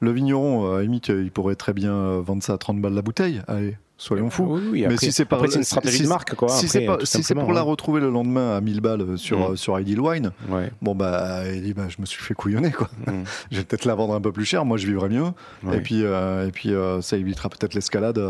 vigneron, 0.00 0.72
à 0.72 0.76
la 0.78 0.82
limite, 0.82 1.08
il 1.08 1.30
pourrait 1.30 1.54
très 1.54 1.72
bien 1.72 2.20
vendre 2.20 2.42
ça 2.42 2.54
à 2.54 2.58
30 2.58 2.80
balles 2.80 2.94
la 2.94 3.02
bouteille. 3.02 3.42
Allez, 3.46 3.76
soyons 4.02 4.30
fous. 4.30 4.44
Oui, 4.48 4.60
oui, 4.70 4.80
mais 4.80 4.84
après- 4.94 4.96
si 5.06 5.12
c'est 5.12 5.24
pas 5.24 5.36
après, 5.36 5.48
c'est 5.48 5.58
une 5.58 5.64
stratégie 5.64 5.98
si- 5.98 6.02
de 6.04 6.08
marque, 6.08 6.34
quoi. 6.34 6.48
Si 6.48 6.66
après, 6.66 7.04
c'est 7.04 7.22
si 7.22 7.34
pour 7.34 7.52
la 7.52 7.60
hein. 7.60 7.64
retrouver 7.64 8.00
le 8.00 8.10
lendemain 8.10 8.56
à 8.56 8.60
1000 8.60 8.80
balles 8.80 9.16
sur, 9.18 9.38
Mm. 9.38 9.52
euh, 9.52 9.56
sur 9.56 9.78
Ideal 9.78 10.00
Wine, 10.00 10.32
Ouais. 10.48 10.70
bon 10.82 10.94
bah, 10.94 11.42
il 11.52 11.62
dit, 11.62 11.74
bah, 11.74 11.84
je 11.88 11.96
me 12.00 12.06
suis 12.06 12.22
fait 12.22 12.34
couillonner 12.34 12.70
quoi. 12.72 12.88
Mm. 13.06 13.22
je 13.50 13.58
vais 13.58 13.64
peut-être 13.64 13.84
la 13.84 13.94
vendre 13.94 14.14
un 14.14 14.20
peu 14.20 14.32
plus 14.32 14.44
cher, 14.44 14.64
moi 14.64 14.76
je 14.76 14.86
vivrai 14.86 15.08
mieux. 15.08 15.24
Ouais. 15.64 15.76
Et 15.76 15.80
puis, 15.80 16.02
euh, 16.04 16.48
et 16.48 16.50
puis 16.52 16.72
euh, 16.74 17.00
ça 17.00 17.16
évitera 17.16 17.48
peut-être 17.48 17.74
l'escalade, 17.74 18.20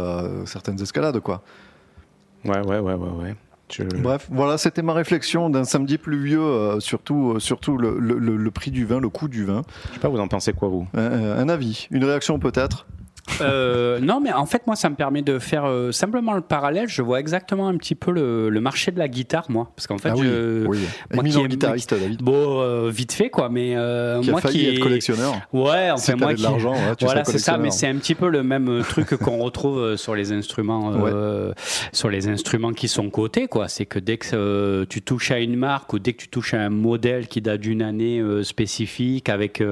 certaines 0.46 0.80
escalades 0.80 1.20
quoi. 1.20 1.42
Ouais, 2.44 2.58
ouais, 2.66 2.78
ouais, 2.78 2.94
ouais, 2.94 3.08
ouais. 3.22 3.34
Je- 3.70 3.84
Bref, 3.84 4.28
voilà, 4.30 4.58
c'était 4.58 4.82
ma 4.82 4.92
réflexion 4.92 5.48
d'un 5.48 5.64
samedi 5.64 5.96
pluvieux, 5.96 6.42
euh, 6.42 6.78
surtout, 6.80 7.32
euh, 7.36 7.38
surtout 7.38 7.78
le, 7.78 7.98
le- 7.98 8.18
le- 8.18 8.36
le 8.36 8.50
prix 8.50 8.70
du 8.70 8.84
vin, 8.84 9.00
le 9.00 9.08
coût 9.08 9.28
du 9.28 9.44
vin. 9.46 9.62
Je 9.88 9.94
sais 9.94 10.00
pas, 10.00 10.08
vous 10.10 10.18
en 10.18 10.28
pensez 10.28 10.52
quoi, 10.52 10.68
vous? 10.68 10.86
Un, 10.92 11.10
un 11.38 11.48
avis, 11.48 11.86
une 11.90 12.04
réaction 12.04 12.38
peut-être? 12.38 12.86
Euh, 13.40 14.00
non, 14.00 14.20
mais 14.20 14.32
en 14.32 14.46
fait, 14.46 14.66
moi, 14.66 14.74
ça 14.76 14.90
me 14.90 14.96
permet 14.96 15.22
de 15.22 15.38
faire 15.38 15.64
euh, 15.64 15.92
simplement 15.92 16.32
le 16.34 16.40
parallèle. 16.40 16.88
Je 16.88 17.02
vois 17.02 17.20
exactement 17.20 17.68
un 17.68 17.76
petit 17.76 17.94
peu 17.94 18.10
le, 18.10 18.48
le 18.50 18.60
marché 18.60 18.90
de 18.90 18.98
la 18.98 19.06
guitare, 19.08 19.46
moi. 19.48 19.70
Parce 19.76 19.86
qu'en 19.86 19.96
fait, 19.98 20.10
Ah 20.10 20.14
oui, 20.16 20.26
je- 20.26 20.66
oui. 20.66 20.78
moi 21.14 21.22
qui 21.24 21.38
aime- 21.38 21.46
guitariste, 21.46 21.94
David. 21.94 22.20
Bon, 22.20 22.60
euh, 22.60 22.90
vite 22.90 23.12
fait, 23.12 23.30
quoi. 23.30 23.48
Mais 23.48 23.76
euh, 23.76 24.20
Qui 24.20 24.28
a 24.28 24.32
moi 24.32 24.40
failli 24.40 24.58
qui 24.58 24.66
être 24.68 24.76
est- 24.76 24.80
collectionneur. 24.80 25.34
Ouais, 25.52 25.90
enfin, 25.92 25.96
Si 25.98 26.14
moi 26.16 26.32
de 26.32 26.36
qui. 26.36 26.42
l'argent, 26.42 26.72
ouais, 26.72 26.96
tu 26.98 27.04
voilà, 27.04 27.24
c'est 27.24 27.38
ça, 27.38 27.58
mais 27.58 27.70
c'est 27.70 27.86
un 27.86 27.96
petit 27.96 28.14
peu 28.16 28.28
le 28.28 28.42
même 28.42 28.68
euh, 28.68 28.82
truc 28.82 29.16
qu'on 29.16 29.38
retrouve 29.38 29.78
euh, 29.78 29.96
sur 29.96 30.14
les 30.16 30.32
instruments, 30.32 30.92
euh, 30.94 31.52
sur 31.92 32.10
les 32.10 32.28
instruments 32.28 32.72
qui 32.72 32.88
sont 32.88 33.08
cotés, 33.08 33.46
quoi. 33.46 33.68
C'est 33.68 33.86
que 33.86 34.00
dès 34.00 34.16
que 34.18 34.84
tu 34.84 35.00
touches 35.00 35.30
à 35.30 35.38
une 35.38 35.56
marque 35.56 35.92
ou 35.92 35.98
dès 36.00 36.12
que 36.12 36.22
tu 36.22 36.28
touches 36.28 36.54
à 36.54 36.60
un 36.60 36.70
modèle 36.70 37.28
qui 37.28 37.40
date 37.40 37.60
d'une 37.60 37.82
année 37.82 38.20
spécifique 38.42 39.28
avec 39.28 39.62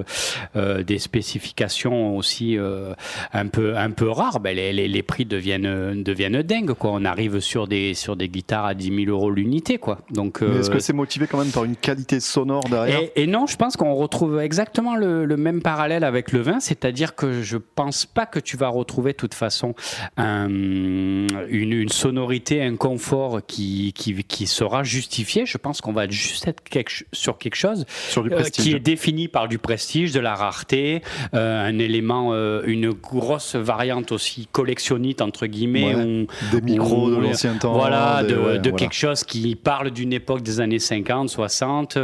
des 0.55 0.99
spécifications 0.99 2.17
aussi 2.17 2.57
euh, 2.59 2.95
un 3.41 3.49
peu 3.49 3.77
un 3.77 3.91
peu 3.91 4.09
rares, 4.09 4.41
ben, 4.41 4.55
les, 4.55 4.73
les, 4.73 4.89
les 4.89 5.03
prix 5.03 5.25
deviennent 5.25 6.03
deviennent 6.03 6.43
dingues, 6.43 6.75
quoi. 6.75 6.91
On 6.93 7.05
arrive 7.05 7.41
sur 7.41 7.67
des 7.67 7.95
sur 7.95 8.17
des 8.17 8.29
guitares 8.29 8.65
à 8.67 8.75
10 8.75 9.05
000 9.05 9.11
euros 9.11 9.31
l'unité, 9.31 9.79
quoi. 9.79 9.99
Donc 10.11 10.43
est-ce 10.43 10.71
euh, 10.71 10.75
que 10.75 10.79
c'est 10.81 10.93
motivé 10.93 11.27
quand 11.27 11.39
même 11.39 11.51
par 11.53 11.65
une 11.65 11.77
qualité 11.77 12.21
sonore 12.21 12.65
derrière? 12.71 13.01
et, 13.01 13.23
et 13.23 13.27
non, 13.27 13.47
je 13.47 13.57
pense 13.57 13.77
qu'on 13.77 13.95
retrouve 13.95 14.39
exactement 14.41 14.97
le, 14.97 15.25
le 15.25 15.37
même 15.37 15.63
parallèle 15.63 16.05
avec 16.05 16.33
le 16.33 16.41
vin, 16.41 16.61
c'est-à-dire 16.61 17.15
que 17.15 17.43
je 17.43 17.57
pense 17.57 18.07
pas 18.07 18.27
que 18.27 18.39
tu 18.41 18.57
vas 18.57 18.69
retrouver 18.69 19.13
de 19.13 19.17
toute 19.17 19.35
façon 19.35 19.75
un- 20.17 20.49
une, 20.49 21.73
une 21.73 21.89
sonorité, 21.89 22.63
un 22.63 22.77
confort 22.77 23.41
qui, 23.47 23.93
qui, 23.95 24.15
qui 24.25 24.47
sera 24.47 24.83
justifié. 24.83 25.47
Je 25.47 25.59
pense 25.59 25.81
qu'on 25.81 25.93
va 25.93 26.09
juste 26.09 26.47
être 26.49 26.63
quelque 26.63 27.05
sur 27.13 27.39
quelque 27.39 27.55
chose 27.57 27.85
Sur 28.09 28.23
du 28.23 28.31
euh, 28.33 28.37
prestige. 28.37 28.65
qui 28.65 28.73
est 28.75 28.81
défini 28.81 29.29
par 29.29 29.49
du 29.49 29.59
prestige, 29.59 30.13
de 30.13 30.21
la 30.21 30.35
rareté, 30.35 31.03
euh, 31.35 31.67
un 31.67 31.79
élément, 31.79 32.31
euh, 32.33 32.63
une 32.67 32.91
grosse 32.91 33.30
variante 33.55 34.13
aussi 34.13 34.47
collectionnite 34.51 35.21
entre 35.23 35.47
guillemets. 35.47 35.95
Ouais, 35.95 36.03
on- 36.03 36.27
des 36.57 36.61
micros 36.63 37.11
de 37.11 37.17
l'ancien 37.17 37.55
temps, 37.55 37.73
Voilà, 37.73 38.23
des- 38.23 38.33
de, 38.33 38.39
ouais, 38.39 38.59
de 38.59 38.71
voilà. 38.71 38.73
quelque 38.73 38.95
chose 38.95 39.25
qui 39.25 39.57
parle 39.57 39.91
d'une 39.91 40.13
époque 40.13 40.43
des 40.43 40.61
années 40.61 40.79
50, 40.79 41.29
60. 41.29 41.99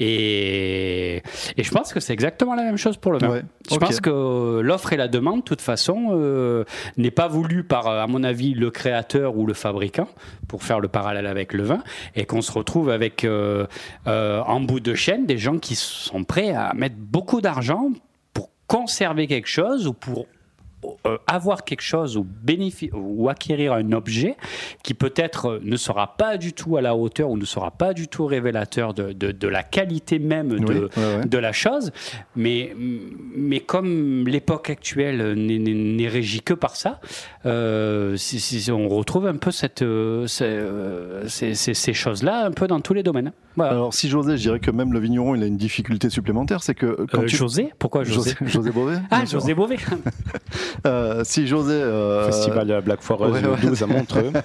Et, 0.00 1.16
et 1.56 1.62
je 1.62 1.70
pense 1.70 1.92
que 1.92 2.00
c'est 2.00 2.12
exactement 2.12 2.54
la 2.54 2.62
même 2.62 2.76
chose 2.76 2.96
pour 2.96 3.12
le 3.12 3.18
vin. 3.18 3.28
Ouais, 3.28 3.42
Je 3.70 3.76
pense 3.76 4.00
que 4.00 4.60
l'offre 4.60 4.92
et 4.92 4.96
la 4.96 5.08
demande, 5.08 5.40
de 5.40 5.44
toute 5.44 5.60
façon, 5.60 6.08
euh, 6.12 6.64
n'est 6.96 7.10
pas 7.10 7.28
voulu 7.28 7.64
par, 7.64 7.86
à 7.86 8.06
mon 8.06 8.22
avis, 8.24 8.54
le 8.54 8.70
créateur 8.70 9.36
ou 9.36 9.46
le 9.46 9.54
fabricant, 9.54 10.08
pour 10.48 10.62
faire 10.62 10.80
le 10.80 10.88
parallèle 10.88 11.26
avec 11.26 11.52
le 11.52 11.62
vin, 11.62 11.82
et 12.14 12.24
qu'on 12.24 12.40
se 12.42 12.52
retrouve 12.52 12.90
avec, 12.90 13.24
euh, 13.24 13.66
euh, 14.06 14.40
en 14.42 14.60
bout 14.60 14.80
de 14.80 14.94
chaîne, 14.94 15.26
des 15.26 15.38
gens 15.38 15.58
qui 15.58 15.74
sont 15.74 16.24
prêts 16.24 16.50
à 16.54 16.72
mettre 16.74 16.96
beaucoup 16.98 17.40
d'argent 17.40 17.90
pour 18.32 18.50
conserver 18.66 19.26
quelque 19.26 19.48
chose 19.48 19.86
ou 19.86 19.92
pour 19.92 20.26
euh, 21.06 21.18
avoir 21.26 21.64
quelque 21.64 21.82
chose 21.82 22.16
ou, 22.16 22.26
ou 22.94 23.28
acquérir 23.28 23.72
un 23.72 23.92
objet 23.92 24.36
qui 24.82 24.94
peut-être 24.94 25.46
euh, 25.46 25.60
ne 25.62 25.76
sera 25.76 26.16
pas 26.16 26.36
du 26.36 26.52
tout 26.52 26.76
à 26.76 26.80
la 26.82 26.94
hauteur 26.96 27.30
ou 27.30 27.36
ne 27.36 27.44
sera 27.44 27.70
pas 27.70 27.94
du 27.94 28.08
tout 28.08 28.26
révélateur 28.26 28.94
de, 28.94 29.12
de- 29.12 29.32
de 29.32 29.48
la 29.48 29.62
qualité 29.62 30.18
même 30.18 30.48
de, 30.48 30.72
Oui, 30.72 30.78
ouais, 30.96 31.16
ouais. 31.18 31.26
de 31.26 31.38
la 31.38 31.52
chose. 31.52 31.92
Mais, 32.36 32.74
mais 33.36 33.60
comme 33.60 34.26
l'époque 34.28 34.70
actuelle 34.70 35.34
n'est- 35.34 36.08
régie 36.08 36.40
que 36.40 36.54
par 36.54 36.76
ça, 36.76 37.00
euh, 37.46 38.16
si- 38.16 38.40
si- 38.40 38.70
on 38.72 38.88
retrouve 38.88 39.26
un 39.26 39.36
peu 39.36 39.50
cette, 39.50 39.82
ces- 41.54 41.74
ces 41.74 41.92
choses-là 41.94 42.46
un 42.46 42.50
peu 42.52 42.66
dans 42.66 42.80
tous 42.80 42.94
les 42.94 43.02
domaines. 43.02 43.32
Voilà. 43.58 43.72
Alors 43.72 43.92
si 43.94 44.08
José, 44.08 44.36
je 44.36 44.42
dirais 44.42 44.60
que 44.60 44.70
même 44.70 44.92
le 44.92 44.98
vigneron, 44.98 45.34
il 45.34 45.42
a 45.42 45.46
une 45.46 45.56
difficulté 45.56 46.08
supplémentaire, 46.10 46.62
c'est 46.62 46.74
que 46.74 47.06
quand 47.12 47.22
Euh, 47.22 47.26
tu... 47.26 47.36
José 47.36 47.72
Pourquoi 47.78 48.04
José 48.04 48.34
José 48.42 48.70
Beauvais 48.74 48.98
Ah. 49.10 49.24
José 49.24 49.54
Beauvais 49.54 49.76
Euh, 50.86 51.22
si 51.24 51.46
José... 51.46 51.72
euh, 51.74 52.26
Festival 52.26 52.66
de 52.66 52.72
la 52.72 52.80
Black 52.80 53.02
Forest 53.02 53.34
ouais, 53.44 53.48
ouais. 53.50 53.56
12 53.60 53.82
à 53.82 53.86
Montreux. 53.86 54.32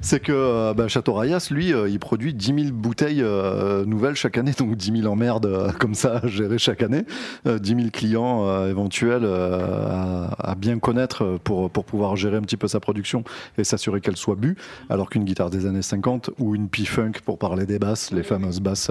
c'est 0.00 0.20
que 0.20 0.32
euh, 0.32 0.74
bah, 0.74 0.88
Château 0.88 1.14
Rayas, 1.14 1.48
lui, 1.50 1.72
euh, 1.72 1.88
il 1.88 1.98
produit 1.98 2.34
10 2.34 2.46
000 2.46 2.56
bouteilles 2.72 3.22
euh, 3.22 3.84
nouvelles 3.84 4.14
chaque 4.14 4.38
année, 4.38 4.52
donc 4.52 4.74
10 4.76 5.02
000 5.02 5.12
emmerdes 5.12 5.72
comme 5.78 5.94
ça 5.94 6.20
à 6.22 6.26
gérer 6.26 6.58
chaque 6.58 6.82
année, 6.82 7.04
euh, 7.46 7.58
10 7.58 7.68
000 7.76 7.80
clients 7.92 8.66
éventuels 8.66 9.24
à, 9.26 10.54
bien 10.56 10.78
connaître 10.78 11.38
pour, 11.44 11.70
pour 11.70 11.84
pouvoir 11.84 12.16
gérer 12.16 12.36
un 12.36 12.42
petit 12.42 12.56
peu 12.56 12.68
sa 12.68 12.80
production 12.80 13.24
et 13.58 13.64
s'assurer 13.64 14.00
qu'elle 14.00 14.16
soit 14.16 14.36
bue, 14.36 14.56
alors 14.88 15.10
qu'une 15.10 15.24
guitare 15.24 15.50
des 15.50 15.66
années 15.66 15.82
50 15.82 16.30
ou 16.38 16.54
une 16.54 16.68
P-Funk 16.68 17.12
pour 17.24 17.38
parler 17.38 17.66
des 17.66 17.78
basses, 17.78 18.10
les 18.10 18.22
fameuses 18.22 18.60
basses 18.60 18.90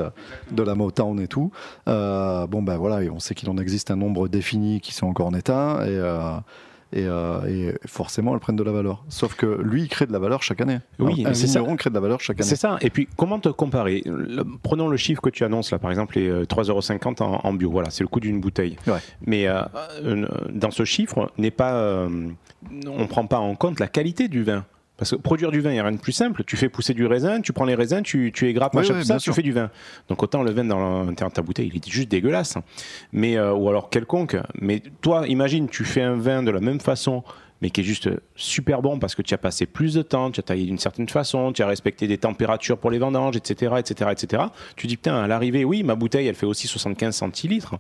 de 0.52 0.64
la 0.64 0.76
Motown 0.76 1.20
et 1.20 1.28
tout, 1.28 1.52
bon 1.86 2.62
ben 2.62 2.78
voilà, 2.78 3.04
et 3.04 3.10
on 3.10 3.20
sait 3.20 3.36
qu'il 3.36 3.50
en 3.50 3.58
existe 3.58 3.92
un 3.92 3.96
nombre 3.96 4.28
défini 4.28 4.80
qui 4.82 4.94
sont 4.94 5.08
encore 5.08 5.28
en 5.28 5.34
état 5.34 5.80
et, 5.84 5.90
euh, 5.90 6.38
et, 6.96 7.06
euh, 7.06 7.46
et 7.46 7.76
forcément 7.88 8.34
elles 8.34 8.40
prennent 8.40 8.56
de 8.56 8.64
la 8.64 8.72
valeur. 8.72 9.04
Sauf 9.10 9.36
que 9.36 9.46
lui, 9.62 9.84
il 9.84 9.90
crée 9.90 10.06
de 10.08 10.14
la 10.14 10.20
valeur 10.20 10.42
chaque 10.42 10.62
année. 10.62 10.80
Oui, 11.00 11.24
un 11.26 11.34
c'est 11.34 11.48
ça. 11.48 11.60
vigneron 11.60 11.76
crée 11.76 11.90
de 11.90 11.96
la 11.96 12.02
valeur 12.02 12.22
chaque 12.22 12.40
année. 12.40 12.50
C'est 12.50 12.56
ça. 12.56 12.78
Et 12.82 12.90
puis, 12.90 13.08
comment 13.18 13.40
te 13.40 13.50
comparer 13.50 14.04
Prenons 14.64 14.88
le 14.88 14.98
chiffre 14.98 15.22
que 15.22 15.30
tu 15.30 15.44
annonces 15.44 15.72
là, 15.72 15.80
par 15.80 15.92
exemple, 15.92 16.18
les 16.18 16.28
euh, 16.30 16.46
3,50€ 16.46 17.22
en, 17.22 17.42
en 17.44 17.54
bio. 17.54 17.70
Voilà, 17.70 17.90
c'est 17.90 18.04
le 18.04 18.08
coût 18.08 18.20
d'une 18.20 18.40
bouteille. 18.40 18.78
Ouais. 18.88 19.00
Mais 19.26 19.48
euh, 19.48 19.62
euh, 20.04 20.26
dans 20.50 20.72
ce 20.72 20.86
chiffre, 20.86 21.32
n'est 21.38 21.52
pas, 21.52 21.74
euh, 21.76 22.30
on 22.88 23.00
ne 23.02 23.06
prend 23.08 23.28
pas 23.28 23.40
en 23.40 23.56
compte 23.56 23.80
la 23.80 23.88
qualité 23.88 24.28
du 24.28 24.44
vin. 24.44 24.66
Parce 24.98 25.12
que 25.12 25.16
produire 25.18 25.52
du 25.52 25.60
vin, 25.60 25.72
il 25.72 25.74
n'y 25.74 25.80
a 25.80 25.84
rien 25.84 25.92
de 25.92 26.00
plus 26.00 26.14
simple. 26.14 26.44
Tu 26.46 26.56
fais 26.56 26.70
pousser 26.70 26.94
du 26.94 27.06
raisin, 27.06 27.42
tu 27.42 27.52
prends 27.52 27.66
les 27.66 27.76
raisins, 27.76 28.02
tu, 28.02 28.32
tu 28.34 28.48
égrappes, 28.48 28.74
Oui, 28.74 28.82
machin, 28.82 28.96
oui, 28.96 29.06
ça, 29.06 29.18
tu 29.18 29.34
fais 29.34 29.42
du 29.42 29.52
vin. 29.52 29.70
Donc 30.08 30.24
autant 30.24 30.42
le 30.42 30.52
vin 30.52 30.64
dans 30.64 31.06
de 31.06 31.14
ta 31.14 31.42
bouteille, 31.42 31.70
il 31.74 31.78
est 31.78 31.90
juste 31.90 32.10
dégueulasse. 32.10 32.56
Mais, 33.12 33.38
euh, 33.38 33.54
ou 33.54 33.68
alors 33.68 33.90
quelconque. 33.90 34.38
Mais 34.62 34.82
toi, 35.02 35.28
imagine, 35.28 35.68
tu 35.68 35.84
fais 35.84 36.02
un 36.02 36.16
vin 36.16 36.44
de 36.44 36.52
la 36.52 36.62
même 36.62 36.80
façon, 36.80 37.24
mais 37.66 37.72
qui 37.72 37.82
est 37.82 37.84
juste 37.84 38.12
super 38.36 38.84
bon 38.84 39.00
parce 39.00 39.16
que 39.16 39.24
tu 39.24 39.34
as 39.34 39.40
passé 39.40 39.66
plus 39.66 39.96
de 39.96 40.04
temps, 40.04 40.30
tu 40.30 40.40
as 40.40 40.44
taillé 40.44 40.66
d'une 40.68 40.78
certaine 40.78 41.10
façon, 41.10 41.52
tu 41.52 41.64
as 41.64 41.68
respecté 41.68 42.06
des 42.06 42.20
températures 42.20 42.78
pour 42.78 42.92
les 42.92 43.00
vendanges, 43.00 43.36
etc., 43.38 43.74
etc., 43.80 44.12
etc. 44.12 44.44
Tu 44.76 44.86
dis 44.86 44.98
putain, 44.98 45.16
à 45.16 45.26
l'arrivée, 45.28 45.66
oui, 45.66 45.82
ma 45.82 45.96
bouteille, 45.96 46.28
elle 46.28 46.36
fait 46.36 46.46
aussi 46.46 46.68
75 46.68 47.16
centilitres, 47.16 47.74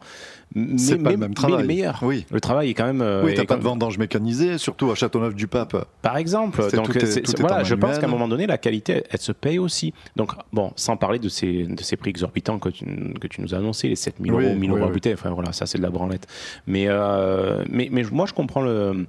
mais, 0.55 0.79
C'est 0.79 0.95
pas 0.97 1.03
mais- 1.03 1.11
le 1.11 1.17
même 1.17 1.29
mais 1.29 1.35
travail. 1.35 1.57
il 1.59 1.63
est 1.65 1.67
meilleur. 1.67 1.99
Oui. 2.01 2.25
Le 2.31 2.41
travail 2.41 2.71
est 2.71 2.73
quand 2.73 2.85
même. 2.87 3.01
euh, 3.03 3.23
Oui, 3.25 3.35
t'as 3.35 3.45
pas 3.45 3.57
de 3.57 3.61
vendange 3.61 3.99
mécanisée, 3.99 4.57
surtout 4.57 4.89
à 4.89 4.95
Châteauneuf-du-Pape. 4.95 5.87
par 6.01 6.17
exemple. 6.17 6.67
Donc, 6.75 6.95
est- 6.95 7.17
est 7.17 7.39
voilà, 7.39 7.63
je 7.63 7.75
pense 7.75 7.99
qu'à 7.99 8.07
un 8.07 8.09
moment 8.09 8.27
donné, 8.27 8.47
la 8.47 8.57
qualité, 8.57 8.93
elle, 8.93 9.03
elle 9.11 9.19
se 9.21 9.33
paye 9.33 9.59
aussi. 9.59 9.93
Donc, 10.15 10.31
bon, 10.51 10.71
sans 10.75 10.97
parler 10.97 11.19
de 11.19 11.29
ces, 11.29 11.65
de 11.67 11.83
ces 11.83 11.95
prix 11.95 12.09
exorbitants 12.09 12.57
que 12.57 12.69
tu, 12.69 12.85
que 13.21 13.27
tu 13.27 13.39
nous 13.41 13.53
as 13.53 13.57
annoncés, 13.59 13.87
les 13.87 13.95
7000 13.95 14.31
Oui, 14.33 14.45
euros, 14.45 14.55
1000 14.55 14.71
oui, 14.71 14.77
euros 14.79 14.87
la 14.87 14.91
bouteille, 14.91 15.13
enfin 15.13 15.29
voilà, 15.29 15.51
ça 15.53 15.67
c'est 15.67 15.77
de 15.77 15.83
la 15.83 15.91
branlette. 15.91 16.25
Mais, 16.65 16.85
euh, 16.87 17.63
mais, 17.69 17.89
mais 17.91 18.01
moi, 18.11 18.25
je 18.25 18.33
comprends 18.33 18.61
le, 18.61 19.05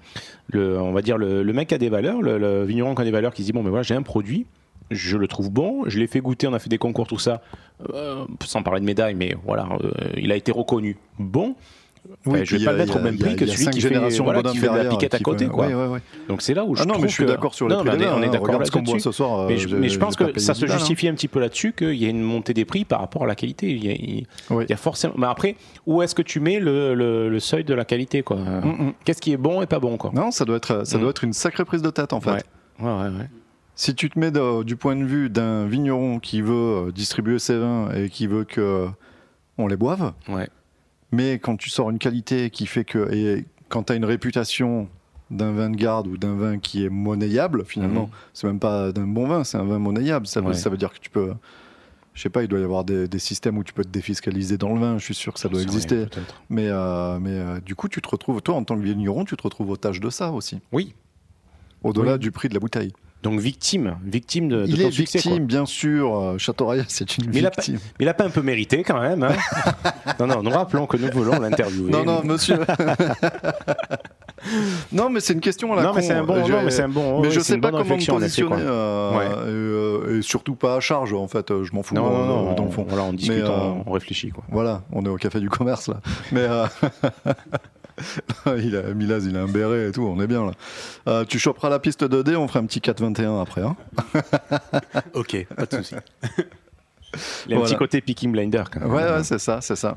le, 0.48 0.80
on 0.80 0.92
va 0.92 1.02
dire, 1.02 1.18
le, 1.18 1.42
le 1.42 1.52
mec 1.52 1.72
a 1.72 1.78
des 1.78 1.88
valeurs, 1.88 2.22
le, 2.22 2.38
le 2.38 2.64
vigneron 2.64 2.94
qui 2.94 3.02
a 3.02 3.04
des 3.04 3.10
valeurs, 3.10 3.34
qui 3.34 3.42
se 3.42 3.46
dit, 3.46 3.52
bon, 3.52 3.62
mais 3.62 3.70
voilà, 3.70 3.82
j'ai 3.82 3.94
un 3.94 4.02
produit, 4.02 4.46
je 4.90 5.16
le 5.16 5.26
trouve 5.26 5.50
bon, 5.50 5.84
je 5.86 5.98
l'ai 5.98 6.06
fait 6.06 6.20
goûter, 6.20 6.46
on 6.46 6.52
a 6.54 6.58
fait 6.58 6.68
des 6.68 6.78
concours, 6.78 7.06
tout 7.06 7.18
ça, 7.18 7.42
euh, 7.94 8.24
sans 8.44 8.62
parler 8.62 8.80
de 8.80 8.86
médailles, 8.86 9.14
mais 9.14 9.36
voilà, 9.44 9.68
euh, 9.82 9.90
il 10.16 10.30
a 10.32 10.36
été 10.36 10.52
reconnu 10.52 10.96
bon. 11.18 11.54
Enfin, 12.26 12.38
Oui, 12.38 12.46
je 12.46 12.56
vais 12.56 12.64
pas 12.64 12.72
le 12.72 12.76
a- 12.80 12.84
mettre 12.84 12.96
au 12.96 13.02
même 13.02 13.18
prix 13.18 13.36
que 13.36 13.46
celui 13.46 13.66
qui 13.70 13.80
fait, 13.80 13.88
générations 13.88 14.24
voilà, 14.24 14.42
qui 14.42 14.58
fait 14.58 14.68
de 14.68 14.74
la 14.76 14.84
piquette 14.86 15.14
à 15.14 15.18
côté. 15.18 15.44
fait- 15.46 15.50
Quoi. 15.50 15.66
ouais, 15.66 15.74
ouais, 15.74 15.86
ouais. 15.86 15.98
Donc 16.28 16.42
c'est 16.42 16.54
là 16.54 16.64
où 16.64 16.74
je 16.76 16.82
Ah 16.82 16.84
non, 16.84 16.92
trouve 16.94 17.04
mais 17.04 17.08
je 17.08 17.14
suis 17.14 17.24
que- 17.24 17.28
d'accord 17.30 17.54
sur 17.54 17.68
les 17.68 17.74
Non, 17.74 17.80
prix 17.84 17.98
mais 17.98 18.06
on 18.06 18.22
est- 18.22 18.28
d'accord 18.28 18.58
là-dessus. 18.58 19.00
ce 19.00 19.12
soir, 19.12 19.40
euh, 19.40 19.46
Mais 19.48 19.58
je, 19.58 19.74
mais 19.74 19.88
je 19.88 19.98
pense 19.98 20.16
que 20.16 20.38
ça 20.38 20.54
se 20.54 20.60
10 20.60 20.66
balles, 20.66 20.76
hein. 20.76 20.78
justifie 20.78 21.08
un 21.08 21.14
petit 21.14 21.28
peu 21.28 21.40
là-dessus 21.40 21.72
qu'il 21.72 21.94
y 21.94 22.06
a 22.06 22.08
une 22.08 22.22
montée 22.22 22.54
des 22.54 22.64
prix 22.64 22.84
par 22.84 23.00
rapport 23.00 23.24
à 23.24 23.26
la 23.26 23.34
qualité. 23.34 23.68
Il 23.70 23.84
y 23.84 23.88
a, 23.90 23.92
il- 23.92 24.26
Oui. 24.50 24.64
il 24.66 24.70
y 24.70 24.72
a 24.72 24.76
forcément. 24.76 25.14
Mais 25.16 25.26
après, 25.26 25.56
où 25.86 26.02
est-ce 26.02 26.14
que 26.14 26.22
tu 26.22 26.40
mets 26.40 26.60
le, 26.60 26.94
le- 26.94 27.28
le 27.28 27.40
seuil 27.40 27.64
de 27.64 27.74
la 27.74 27.84
qualité 27.84 28.22
quoi? 28.22 28.36
Mm, 28.36 28.66
mm. 28.88 28.92
Qu'est-ce 29.04 29.20
qui 29.20 29.32
est 29.32 29.36
bon 29.36 29.62
et 29.62 29.66
pas 29.66 29.78
bon 29.78 29.96
quoi? 29.96 30.10
Non, 30.14 30.30
ça 30.30 30.44
doit 30.44 30.56
être, 30.56 30.86
ça 30.86 30.96
Mm. 30.96 31.00
doit 31.00 31.10
être 31.10 31.24
une 31.24 31.32
sacrée 31.32 31.64
prise 31.64 31.82
de 31.82 31.90
tête 31.90 32.12
en 32.12 32.20
fait. 32.20 32.30
Ouais. 32.30 32.42
Ouais. 32.80 33.10
Si 33.74 33.94
tu 33.94 34.08
te 34.08 34.18
mets 34.18 34.30
de- 34.30 34.62
du 34.62 34.76
point 34.76 34.96
de 34.96 35.04
vue 35.04 35.28
d'un 35.28 35.66
vigneron 35.66 36.18
qui 36.18 36.40
veut 36.40 36.54
euh, 36.88 36.92
distribuer 36.92 37.38
ses 37.38 37.58
vins 37.58 37.90
et 37.94 38.08
qui 38.08 38.26
veut 38.26 38.44
que 38.44 38.60
euh, 38.60 38.86
on 39.58 39.66
les 39.66 39.76
boive, 39.76 40.12
Ouais. 40.28 40.48
Mais 41.12 41.38
quand 41.38 41.56
tu 41.56 41.70
sors 41.70 41.90
une 41.90 41.98
qualité 41.98 42.50
qui 42.50 42.66
fait 42.66 42.84
que 42.84 43.12
et 43.12 43.44
quand 43.68 43.84
tu 43.84 43.92
as 43.92 43.96
une 43.96 44.04
réputation 44.04 44.88
d'un 45.30 45.52
vin 45.52 45.70
de 45.70 45.76
garde 45.76 46.06
ou 46.06 46.16
d'un 46.16 46.34
vin 46.36 46.58
qui 46.58 46.84
est 46.84 46.88
monnayable 46.88 47.64
finalement, 47.64 48.02
Mhm. 48.04 48.10
c'est 48.32 48.46
même 48.46 48.60
pas 48.60 48.92
d'un 48.92 49.06
bon 49.06 49.26
vin, 49.26 49.42
c'est 49.44 49.58
un 49.58 49.64
vin 49.64 49.78
monnayable. 49.78 50.26
Ça, 50.26 50.40
veut- 50.40 50.48
Ouais. 50.48 50.54
ça 50.54 50.70
veut 50.70 50.76
dire 50.76 50.92
que 50.92 50.98
tu 51.00 51.10
peux 51.10 51.32
je 52.14 52.22
sais 52.22 52.30
pas, 52.30 52.42
il 52.42 52.48
doit 52.48 52.60
y 52.60 52.64
avoir 52.64 52.82
des, 52.82 53.08
des 53.08 53.18
systèmes 53.18 53.58
où 53.58 53.62
tu 53.64 53.74
peux 53.74 53.84
te 53.84 53.90
défiscaliser 53.90 54.56
dans 54.56 54.72
le 54.72 54.80
vin, 54.80 54.96
je 54.96 55.04
suis 55.04 55.14
sûr 55.14 55.34
que 55.34 55.38
ça 55.38 55.50
doit 55.50 55.60
exister. 55.60 56.06
Mais, 56.48 56.68
euh, 56.70 57.18
mais 57.20 57.28
euh, 57.32 57.60
du 57.60 57.74
coup, 57.74 57.88
tu 57.90 58.00
te 58.00 58.08
retrouves, 58.08 58.40
toi 58.40 58.54
en 58.54 58.64
tant 58.64 58.74
que 58.74 58.80
vigneron, 58.80 59.26
tu 59.26 59.36
te 59.36 59.42
retrouves 59.42 59.76
tâche 59.76 60.00
de 60.00 60.08
ça 60.08 60.32
aussi, 60.32 60.60
Oui. 60.72 60.94
au-delà 61.82 62.14
Oui. 62.14 62.18
du 62.18 62.30
prix 62.30 62.48
de 62.48 62.54
la 62.54 62.60
bouteille. 62.60 62.94
Donc 63.28 63.40
victime, 63.40 63.96
victime 64.04 64.48
de, 64.48 64.62
de 64.62 64.66
il 64.68 64.78
ton 64.80 64.88
est 64.88 64.90
succès. 64.92 65.18
victime, 65.18 65.38
quoi. 65.38 65.46
bien 65.46 65.66
sûr. 65.66 66.16
euh, 66.16 66.38
Château 66.38 66.66
Rayas, 66.66 66.84
c'est 66.88 67.18
une 67.18 67.26
Mais 67.30 67.38
il 67.38 67.46
a 67.46 67.50
pas- 67.50 67.60
victime. 67.60 67.80
Mais 67.98 68.04
il 68.04 68.08
a 68.08 68.14
pas 68.14 68.24
un 68.24 68.30
peu 68.30 68.40
mérité 68.40 68.84
quand 68.84 69.00
même. 69.00 69.24
hein 69.24 69.34
non, 70.20 70.28
non, 70.28 70.42
nous 70.44 70.50
rappelons 70.50 70.86
que 70.86 70.96
nous 70.96 71.10
voulons 71.12 71.40
l'interviewer. 71.40 71.90
Non, 71.90 72.04
non, 72.04 72.22
monsieur. 72.22 72.58
non, 74.92 75.10
mais 75.10 75.18
c'est 75.20 75.32
une 75.32 75.40
question 75.40 75.72
à 75.72 75.76
la 75.76 75.82
Non, 75.82 75.92
mais 75.94 76.02
con. 76.02 76.06
c'est 76.06 76.14
un 76.14 76.22
bon, 76.22 76.48
non, 76.48 76.62
mais 76.62 76.70
c'est 76.70 76.82
un 76.82 76.88
bon. 76.88 77.20
mais 77.20 77.30
je 77.32 77.40
sais 77.40 77.58
pas 77.58 77.70
comment 77.72 77.84
me 77.84 78.06
positionner. 78.06 78.56
euh, 78.60 79.18
Ouais. 79.18 79.24
et, 79.24 79.28
euh, 79.48 80.18
et 80.18 80.22
surtout 80.22 80.54
pas 80.54 80.76
à 80.76 80.80
charge, 80.80 81.12
en 81.12 81.26
fait. 81.26 81.50
euh, 81.50 81.64
Je 81.64 81.72
m'en 81.74 81.82
fous. 81.82 81.94
Non, 81.96 82.04
non, 82.04 82.14
euh, 82.14 82.26
non, 82.26 82.52
dans 82.54 82.64
le 82.66 82.70
fond. 82.70 82.84
voilà, 82.88 83.02
on 83.04 83.12
discute, 83.12 83.36
Mais, 83.38 83.42
euh, 83.42 83.48
on, 83.50 83.82
on 83.86 83.90
réfléchit. 83.92 84.30
Quoi. 84.30 84.44
Voilà, 84.50 84.82
on 84.92 85.04
est 85.04 85.08
au 85.08 85.16
café 85.16 85.40
du 85.40 85.48
commerce 85.48 85.88
là. 85.88 85.96
Mais 86.32 86.42
euh, 86.48 86.66
il 88.58 88.76
a, 88.76 88.82
Milaz, 88.94 89.26
il 89.26 89.36
a 89.36 89.42
un 89.42 89.48
béret 89.48 89.88
et 89.88 89.92
tout, 89.92 90.02
on 90.02 90.20
est 90.20 90.26
bien 90.26 90.44
là. 90.44 90.52
Euh, 91.08 91.24
tu 91.24 91.38
choperas 91.38 91.68
la 91.68 91.78
piste 91.78 92.02
2D, 92.02 92.36
on 92.36 92.48
fera 92.48 92.60
un 92.60 92.66
petit 92.66 92.80
4-21 92.80 93.40
après. 93.40 93.62
Hein 93.62 93.76
Ok, 95.14 95.46
pas 95.54 95.66
de 95.66 95.76
souci. 95.76 95.94
Il 97.48 97.54
a 97.54 97.58
un 97.58 97.62
petit 97.62 97.76
côté 97.76 98.00
Peaky 98.00 98.28
Blinder 98.28 98.64
quand 98.70 98.80
même. 98.80 98.92
ouais, 98.92 99.02
ouais, 99.02 99.22
c'est 99.24 99.38
ça, 99.38 99.60
c'est 99.60 99.76
ça. 99.76 99.96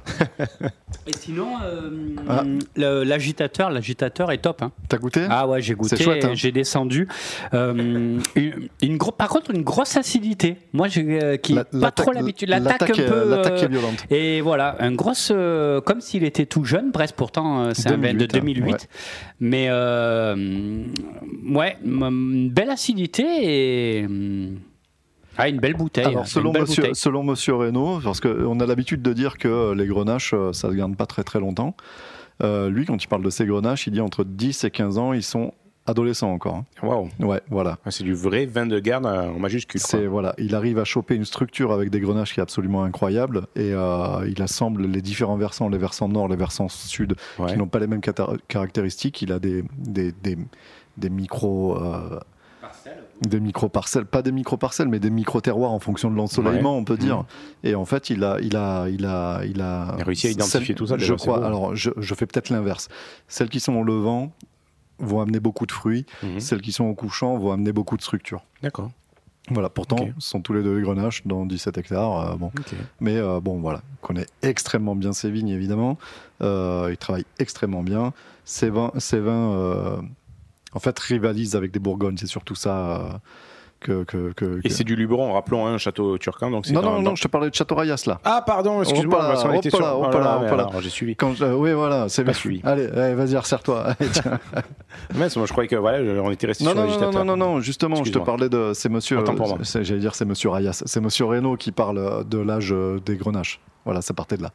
Et 1.08 1.14
sinon, 1.14 1.48
euh, 1.64 1.90
Ah. 2.28 2.44
l'agitateur, 2.76 3.70
l'agitateur 3.72 4.32
est 4.32 4.38
top. 4.38 4.62
hein. 4.62 4.72
T'as 4.88 4.98
goûté? 4.98 5.26
Ah 5.30 5.48
ouais, 5.48 5.62
j'ai 5.62 5.74
goûté, 5.76 5.96
hein. 6.24 6.32
j'ai 6.34 6.52
descendu. 6.52 7.08
Euh, 7.54 8.20
une, 8.36 8.70
une 8.82 8.98
gros, 8.98 9.12
par 9.12 9.28
contre, 9.30 9.52
une 9.52 9.64
grosse 9.64 9.98
acidité. 9.98 10.58
Moi, 10.74 10.88
j'ai 10.88 11.22
euh, 11.22 11.38
qui 11.38 11.54
La- 11.54 11.66
pas 11.66 11.92
trop 11.92 12.12
l'habitude. 12.12 12.50
L'attaque 12.50 12.84
un 12.90 12.94
peu. 12.94 13.30
l'attaque 13.30 13.60
est 13.64 13.66
euh, 13.66 13.68
violente. 13.68 14.06
Et 14.10 14.42
voilà, 14.42 14.76
un 14.80 14.92
grosse, 14.94 15.32
euh, 15.34 15.82
comme 15.82 16.02
s'il 16.02 16.24
était 16.24 16.46
tout 16.46 16.64
jeune. 16.64 16.92
Brest, 16.92 17.16
pourtant, 17.18 17.64
euh, 17.66 17.72
c'est 17.74 17.90
un 17.90 17.98
vin 17.98 18.14
de 18.14 18.26
2008, 18.26 18.38
hein, 18.38 18.40
2008. 18.40 18.72
ouais. 18.72 18.78
Mais 19.42 19.68
euh, 19.70 20.36
ouais, 21.50 21.78
une 21.84 22.50
belle 22.50 22.70
acidité 22.70 23.24
et 24.02 24.06
hum, 24.06 24.58
ah, 25.40 25.50
une 25.50 25.60
belle 25.60 25.74
bouteille. 25.76 26.06
Alors, 26.06 26.22
hein, 26.22 26.26
selon 26.26 26.52
belle 26.52 26.62
monsieur, 26.64 26.82
bouteille. 26.84 26.96
selon 26.96 27.24
monsieur 27.24 27.56
Reynaud, 27.56 28.00
parce 28.04 28.20
qu'on 28.22 28.60
a 28.60 28.66
l'habitude 28.66 29.02
de 29.02 29.14
dire 29.14 29.38
que 29.38 29.74
les 29.74 29.88
grenaches, 29.88 30.34
euh, 30.34 30.54
ça 30.54 30.68
ne 30.68 30.74
se 30.74 30.78
garde 30.78 30.96
pas 30.96 31.06
très 31.06 31.24
très 31.24 31.40
longtemps. 31.40 31.76
Euh, 32.42 32.70
lui, 32.70 32.86
quand 32.86 33.02
il 33.04 33.08
parle 33.08 33.24
de 33.24 33.30
ces 33.30 33.46
grenaches, 33.46 33.88
il 33.88 33.92
dit 33.94 34.02
entre 34.02 34.24
10 34.24 34.64
et 34.64 34.72
15 34.72 34.98
ans, 34.98 35.14
ils 35.14 35.24
sont 35.24 35.54
adolescents 35.86 36.32
encore. 36.32 36.56
hein. 36.56 36.66
Waouh. 36.84 37.10
Ouais, 37.20 37.42
voilà. 37.50 37.80
Ah, 37.84 37.90
C'est 37.90 38.04
du 38.04 38.14
vrai 38.14 38.46
vin 38.46 38.68
de 38.68 38.78
garde 38.80 39.08
euh, 39.08 39.30
en 39.30 39.40
majuscule. 39.40 39.82
C'est 39.84 40.06
voilà, 40.06 40.36
il 40.38 40.54
arrive 40.54 40.78
à 40.78 40.84
choper 40.84 41.16
une 41.16 41.26
structure 41.26 41.72
avec 41.74 41.90
des 41.90 42.00
grenaches 42.00 42.34
qui 42.34 42.40
est 42.40 42.44
absolument 42.44 42.84
incroyable 42.84 43.48
et 43.56 43.74
euh, 43.74 44.26
il 44.30 44.40
assemble 44.44 44.86
les 44.86 45.02
différents 45.02 45.36
versants, 45.36 45.68
les 45.68 45.80
versants 45.80 46.08
nord, 46.08 46.28
les 46.28 46.36
versants 46.36 46.70
sud, 46.70 47.16
Ouais. 47.40 47.52
qui 47.52 47.58
n'ont 47.58 47.68
pas 47.68 47.80
les 47.80 47.88
mêmes 47.88 48.02
caractéristiques. 48.48 49.22
Il 49.22 49.32
a 49.32 49.40
des 49.40 49.64
des, 49.78 50.12
des, 50.12 50.38
des 50.98 51.10
micro 51.10 51.78
euh, 51.78 52.20
des 53.22 53.40
micro 53.40 53.68
parcelles, 53.70 54.06
pas 54.06 54.22
des 54.22 54.32
micro 54.32 54.56
parcelles, 54.58 54.88
mais 54.88 55.00
des 55.00 55.10
micro 55.10 55.42
terroirs 55.42 55.72
en 55.72 55.80
fonction 55.80 56.10
de 56.10 56.16
l'ensoleillement, 56.16 56.74
Ouais. 56.76 56.80
on 56.82 56.84
peut 56.86 56.98
dire. 56.98 57.18
Mhm. 57.18 57.24
Et 57.64 57.76
en 57.76 57.86
fait, 57.86 58.10
il 58.10 58.24
a 58.24 58.40
il 58.42 58.56
a 58.56 58.88
il 58.90 59.06
a 59.06 59.42
il 59.46 59.62
a, 59.62 59.96
réussi 60.06 60.28
à 60.28 60.32
identifier 60.32 60.74
tout 60.76 60.88
ça, 60.88 60.98
Je 60.98 61.14
crois. 61.14 61.40
beau. 61.40 61.46
Alors, 61.46 61.76
je, 61.76 61.90
je 61.98 62.14
fais 62.16 62.26
peut-être 62.26 62.50
l'inverse. 62.50 62.88
Celles 63.28 63.50
qui 63.50 63.60
sont 63.60 63.74
au 63.76 63.84
levant 63.84 64.32
vont 65.00 65.22
amener 65.22 65.40
beaucoup 65.40 65.66
de 65.66 65.72
fruits. 65.72 66.06
Mhm. 66.24 66.40
Celles 66.40 66.62
qui 66.62 66.72
sont 66.72 66.86
au 66.86 66.94
couchant 66.96 67.38
vont 67.38 67.52
amener 67.52 67.72
beaucoup 67.74 67.98
de 67.98 68.02
structure. 68.02 68.42
D'accord. 68.64 68.92
Voilà, 69.52 69.70
pourtant, 69.70 69.98
ce 70.20 70.30
sont 70.30 70.42
tous 70.42 70.54
les 70.54 70.62
deux 70.62 70.76
des 70.76 70.82
grenaches 70.84 71.26
dans 71.26 71.44
17 71.46 71.76
hectares. 71.80 72.34
euh, 72.34 72.36
bon. 72.36 72.52
Mais 73.00 73.18
euh, 73.18 73.40
bon, 73.40 73.60
voilà, 73.60 73.82
il 73.94 73.98
connaît 74.06 74.28
extrêmement 74.44 74.96
bien 74.96 75.12
ses 75.12 75.32
vignes, 75.32 75.50
évidemment. 75.50 75.98
Euh, 76.44 76.90
il 76.92 76.98
travaille 76.98 77.26
extrêmement 77.40 77.82
bien. 77.82 78.14
Ses 78.46 78.70
vins, 78.70 78.92
ses 79.00 79.20
vins 79.20 79.54
euh, 79.54 79.98
en 80.74 80.80
fait, 80.80 80.98
rivalisent 81.00 81.56
avec 81.56 81.72
des 81.72 81.80
Bourgognes. 81.80 82.18
C'est 82.18 82.28
surtout 82.28 82.56
ça 82.56 82.98
euh, 83.02 83.10
que... 83.80 84.04
que, 84.04 84.34
que- 84.34 84.60
Et 84.60 84.68
que- 84.68 84.74
c'est 84.74 84.84
du 84.84 84.96
Luberon, 84.96 85.34
rappelons, 85.34 85.66
un 85.68 85.78
château 85.78 86.18
turquin. 86.18 86.52
Donc 86.52 86.68
Non, 86.70 86.82
dans- 86.82 86.90
non, 86.92 86.96
dans- 86.98 87.02
non, 87.12 87.16
je 87.16 87.24
te 87.24 87.28
parlais 87.28 87.50
de 87.50 87.56
Château 87.56 87.76
Rayas, 87.76 88.04
là. 88.08 88.20
Ah, 88.24 88.44
pardon, 88.46 88.82
excuse-moi, 88.82 89.20
parce 89.20 89.44
qu'on 89.44 89.54
était 89.54 89.70
sur. 89.70 89.80
là, 89.82 89.96
oh 89.98 90.04
là 90.04 90.20
là, 90.42 90.56
là, 90.56 90.70
j'ai 90.82 90.90
suivi. 90.90 91.16
Quand 91.16 91.34
je- 91.34 91.46
oui, 91.46 91.72
voilà, 91.74 92.10
c'est 92.10 92.24
bien. 92.24 92.34
suivi. 92.34 92.62
Allez, 92.64 92.88
allez, 92.88 93.16
vas-y, 93.16 93.38
resserre-toi. 93.38 93.96
Mince, 95.16 95.38
moi 95.38 95.46
je 95.46 95.52
croyais 95.52 95.68
que 95.68 95.76
voilà, 95.76 96.00
on 96.22 96.32
était 96.32 96.48
resté 96.48 96.64
Non, 96.66 96.72
sur 96.72 96.76
non, 96.78 96.82
non, 96.84 96.88
l'agitateur. 96.90 97.26
non, 97.26 97.38
non, 97.38 97.54
non, 97.56 97.60
justement, 97.62 98.04
je 98.04 98.12
te 98.12 98.20
parlais 98.20 98.50
de. 98.50 98.72
C'est 98.74 98.90
monsieur. 98.90 99.20
J'allais 99.82 100.00
dire, 100.00 100.16
c'est 100.16 100.26
monsieur 100.26 100.50
Rayas. 100.50 100.84
C'est 100.86 101.02
monsieur 101.02 101.26
Reynaud 101.26 101.56
qui 101.58 101.72
parle 101.72 102.28
de 102.28 102.38
l'âge 102.40 102.72
euh, 102.74 103.00
des 103.06 103.16
grenaches. 103.16 103.60
Voilà, 103.86 104.02
ça 104.02 104.14
partait 104.14 104.38
de 104.38 104.44
là. 104.44 104.52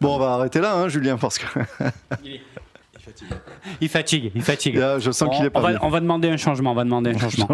Bon, 0.00 0.14
on 0.16 0.18
va 0.18 0.32
arrêter 0.34 0.60
là, 0.60 0.76
hein, 0.76 0.88
Julien, 0.88 1.16
parce 1.16 1.38
que. 1.38 1.46
Il 3.80 3.88
fatigue, 3.88 4.32
il 4.34 4.42
fatigue. 4.42 4.76
Là, 4.76 4.98
je 4.98 5.10
sens 5.10 5.34
qu'il 5.36 5.44
est 5.46 5.50
pas 5.50 5.60
on 5.60 5.62
va, 5.62 5.68
bien. 5.70 5.78
on 5.82 5.88
va 5.90 6.00
demander 6.00 6.28
un 6.30 6.36
changement, 6.36 6.72
on 6.72 6.74
va 6.74 6.84
demander 6.84 7.10
un 7.10 7.18
changement. 7.18 7.48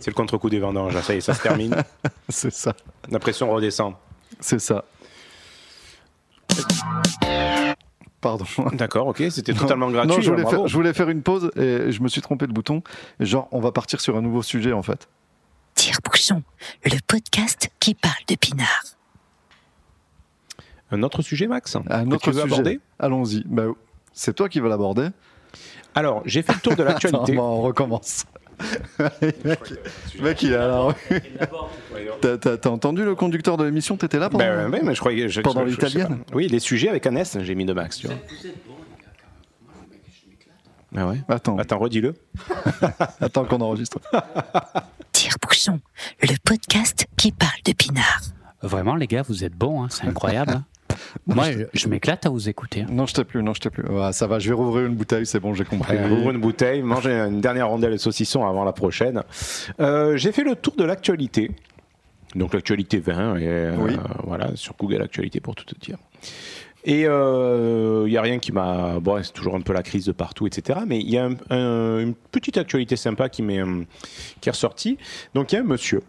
C'est 0.00 0.10
le 0.10 0.14
contre-coup 0.14 0.50
des 0.50 0.58
vendanges, 0.58 0.98
ça 1.00 1.14
y 1.14 1.18
est, 1.18 1.20
ça 1.20 1.34
se 1.34 1.42
termine. 1.42 1.74
C'est 2.28 2.52
ça. 2.52 2.74
La 3.10 3.18
pression 3.18 3.50
redescend. 3.50 3.94
C'est 4.40 4.58
ça. 4.58 4.84
Pardon. 8.20 8.44
D'accord, 8.72 9.08
ok, 9.08 9.22
c'était 9.30 9.52
totalement 9.52 9.90
gratuit. 9.90 10.16
Non, 10.16 10.20
je 10.20 10.30
voulais, 10.30 10.42
bravo. 10.42 10.56
faire, 10.58 10.66
je 10.68 10.74
voulais 10.74 10.92
faire 10.94 11.08
une 11.10 11.22
pause 11.22 11.50
et 11.56 11.92
je 11.92 12.02
me 12.02 12.08
suis 12.08 12.22
trompé 12.22 12.46
de 12.46 12.52
bouton. 12.52 12.82
Et 13.20 13.26
genre, 13.26 13.48
on 13.52 13.60
va 13.60 13.70
partir 13.70 14.00
sur 14.00 14.16
un 14.16 14.22
nouveau 14.22 14.42
sujet 14.42 14.72
en 14.72 14.82
fait. 14.82 15.08
Tire-bouchon, 15.74 16.42
le 16.84 16.98
podcast 17.06 17.70
qui 17.80 17.94
parle 17.94 18.14
de 18.28 18.36
pinard. 18.36 18.84
Un 20.90 21.02
autre 21.02 21.22
sujet, 21.22 21.46
Max 21.48 21.76
Un 21.90 22.08
que 22.08 22.14
autre 22.14 22.24
tu 22.24 22.30
veux 22.30 22.42
sujet. 22.42 22.54
aborder? 22.54 22.80
Allons-y. 22.98 23.42
Bah, 23.46 23.64
c'est 24.14 24.34
toi 24.34 24.48
qui 24.48 24.60
vas 24.60 24.68
l'aborder. 24.70 25.08
Alors, 25.94 26.22
j'ai 26.24 26.42
fait 26.42 26.54
le 26.54 26.60
tour 26.60 26.74
de 26.76 26.82
l'actualité. 26.88 27.36
On 27.38 27.60
recommence. 27.60 28.24
le 29.00 30.22
mec, 30.22 30.42
il 30.42 30.52
est 30.52 30.56
à 30.56 30.68
la 30.68 30.80
rue. 30.80 30.94
T'as- 32.20 32.38
T'as 32.38 32.56
t'as 32.56 32.70
entendu 32.70 33.04
le 33.04 33.14
conducteur 33.16 33.56
de 33.56 33.64
l'émission 33.64 33.96
T'étais 33.96 34.18
là 34.20 34.30
pendant 34.30 34.44
Ben, 34.44 34.70
ouais, 34.70 34.80
mais 34.82 34.94
je 34.94 35.00
croyais. 35.00 35.28
Je, 35.28 35.40
Pendant 35.40 35.64
l'italienne. 35.64 36.20
Oui, 36.32 36.46
les 36.48 36.60
sujets 36.60 36.88
avec 36.88 37.04
un 37.06 37.16
S, 37.16 37.36
j'ai 37.40 37.54
mis 37.56 37.64
de 37.64 37.72
Max, 37.72 37.98
tu 37.98 38.06
vois. 38.06 38.16
Ah 40.96 41.08
ouais? 41.08 41.20
Attends, 41.28 41.58
Attends, 41.58 41.78
redis-le. 41.78 42.14
attends 43.20 43.44
qu'on 43.44 43.60
enregistre. 43.60 43.98
Tire-bouchon, 45.10 45.80
le 46.22 46.36
podcast 46.44 47.06
qui 47.16 47.32
parle 47.32 47.60
de 47.64 47.72
pinard. 47.72 48.20
Vraiment, 48.66 48.96
les 48.96 49.06
gars, 49.06 49.22
vous 49.22 49.44
êtes 49.44 49.54
bons, 49.54 49.82
hein, 49.82 49.88
c'est 49.90 50.06
incroyable. 50.06 50.52
hein. 50.52 50.64
Moi, 51.26 51.50
je, 51.52 51.58
je 51.72 51.88
m'éclate 51.88 52.26
à 52.26 52.28
vous 52.28 52.48
écouter. 52.48 52.84
Non, 52.88 53.06
je 53.06 53.14
t'ai 53.14 53.24
plus, 53.24 53.42
non, 53.42 53.54
je 53.54 53.60
t'ai 53.60 53.70
plus. 53.70 53.84
Ouais, 53.86 54.12
ça 54.12 54.26
va, 54.26 54.38
je 54.38 54.48
vais 54.48 54.54
rouvrir 54.54 54.86
une 54.86 54.94
bouteille, 54.94 55.26
c'est 55.26 55.40
bon, 55.40 55.54
j'ai 55.54 55.64
compris. 55.64 55.96
Allez, 55.96 56.12
ouvre 56.14 56.30
une 56.30 56.40
bouteille, 56.40 56.82
manger 56.82 57.12
une 57.12 57.40
dernière 57.40 57.68
rondelle 57.68 57.92
de 57.92 57.96
saucisson 57.96 58.46
avant 58.46 58.64
la 58.64 58.72
prochaine. 58.72 59.22
Euh, 59.80 60.16
j'ai 60.16 60.32
fait 60.32 60.44
le 60.44 60.54
tour 60.56 60.74
de 60.76 60.84
l'actualité. 60.84 61.50
Donc 62.34 62.52
l'actualité 62.52 62.98
20, 62.98 63.36
et 63.36 63.46
euh, 63.46 63.76
Oui. 63.78 63.92
voilà, 64.24 64.50
sur 64.56 64.74
Google 64.76 65.02
Actualité 65.02 65.40
pour 65.40 65.54
tout 65.54 65.64
te 65.64 65.78
dire. 65.78 65.98
Et 66.86 67.02
il 67.02 68.10
n'y 68.10 68.16
a 68.16 68.22
rien 68.22 68.38
qui 68.38 68.52
m'a... 68.52 68.98
Bon, 69.00 69.22
c'est 69.22 69.32
toujours 69.32 69.54
un 69.54 69.60
peu 69.62 69.72
la 69.72 69.82
crise 69.82 70.04
de 70.04 70.12
partout, 70.12 70.46
etc. 70.46 70.80
Mais 70.86 70.98
il 71.00 71.08
y 71.10 71.16
a 71.16 71.24
un- 71.26 71.36
un- 71.56 71.98
une 72.00 72.14
petite 72.14 72.58
actualité 72.58 72.96
sympa 72.96 73.28
qui, 73.30 73.42
m'est, 73.42 73.60
euh, 73.62 73.84
qui 74.40 74.48
est 74.50 74.52
ressortie. 74.52 74.98
Donc 75.34 75.52
il 75.52 75.54
y 75.54 75.58
a 75.58 75.62
un 75.62 75.64
monsieur 75.64 76.02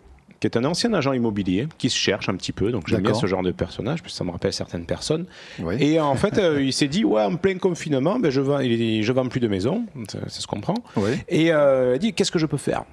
qui 0.49 0.57
est 0.57 0.59
un 0.59 0.65
ancien 0.65 0.93
agent 0.93 1.13
immobilier 1.13 1.67
qui 1.77 1.89
se 1.89 1.97
cherche 1.97 2.29
un 2.29 2.35
petit 2.35 2.51
peu. 2.51 2.71
Donc 2.71 2.87
j'aime 2.87 3.01
bien 3.01 3.13
ce 3.13 3.25
genre 3.25 3.41
de 3.41 3.51
personnage, 3.51 4.01
parce 4.01 4.13
que 4.13 4.17
ça 4.17 4.23
me 4.23 4.31
rappelle 4.31 4.53
certaines 4.53 4.85
personnes. 4.85 5.25
Oui. 5.59 5.75
Et 5.79 5.99
en 5.99 6.15
fait, 6.15 6.37
euh, 6.37 6.61
il 6.61 6.73
s'est 6.73 6.87
dit, 6.87 7.03
ouais, 7.03 7.23
en 7.23 7.35
plein 7.35 7.57
confinement, 7.57 8.19
ben, 8.19 8.29
je 8.29 8.41
vends, 8.41 8.59
je 8.61 9.11
vends 9.11 9.27
plus 9.27 9.39
de 9.39 9.47
maison, 9.47 9.85
ça, 10.07 10.19
ça 10.27 10.41
se 10.41 10.47
comprend. 10.47 10.75
Oui. 10.97 11.11
Et 11.29 11.51
euh, 11.51 11.95
il 11.95 11.99
dit, 11.99 12.13
qu'est-ce 12.13 12.31
que 12.31 12.39
je 12.39 12.45
peux 12.45 12.57
faire? 12.57 12.83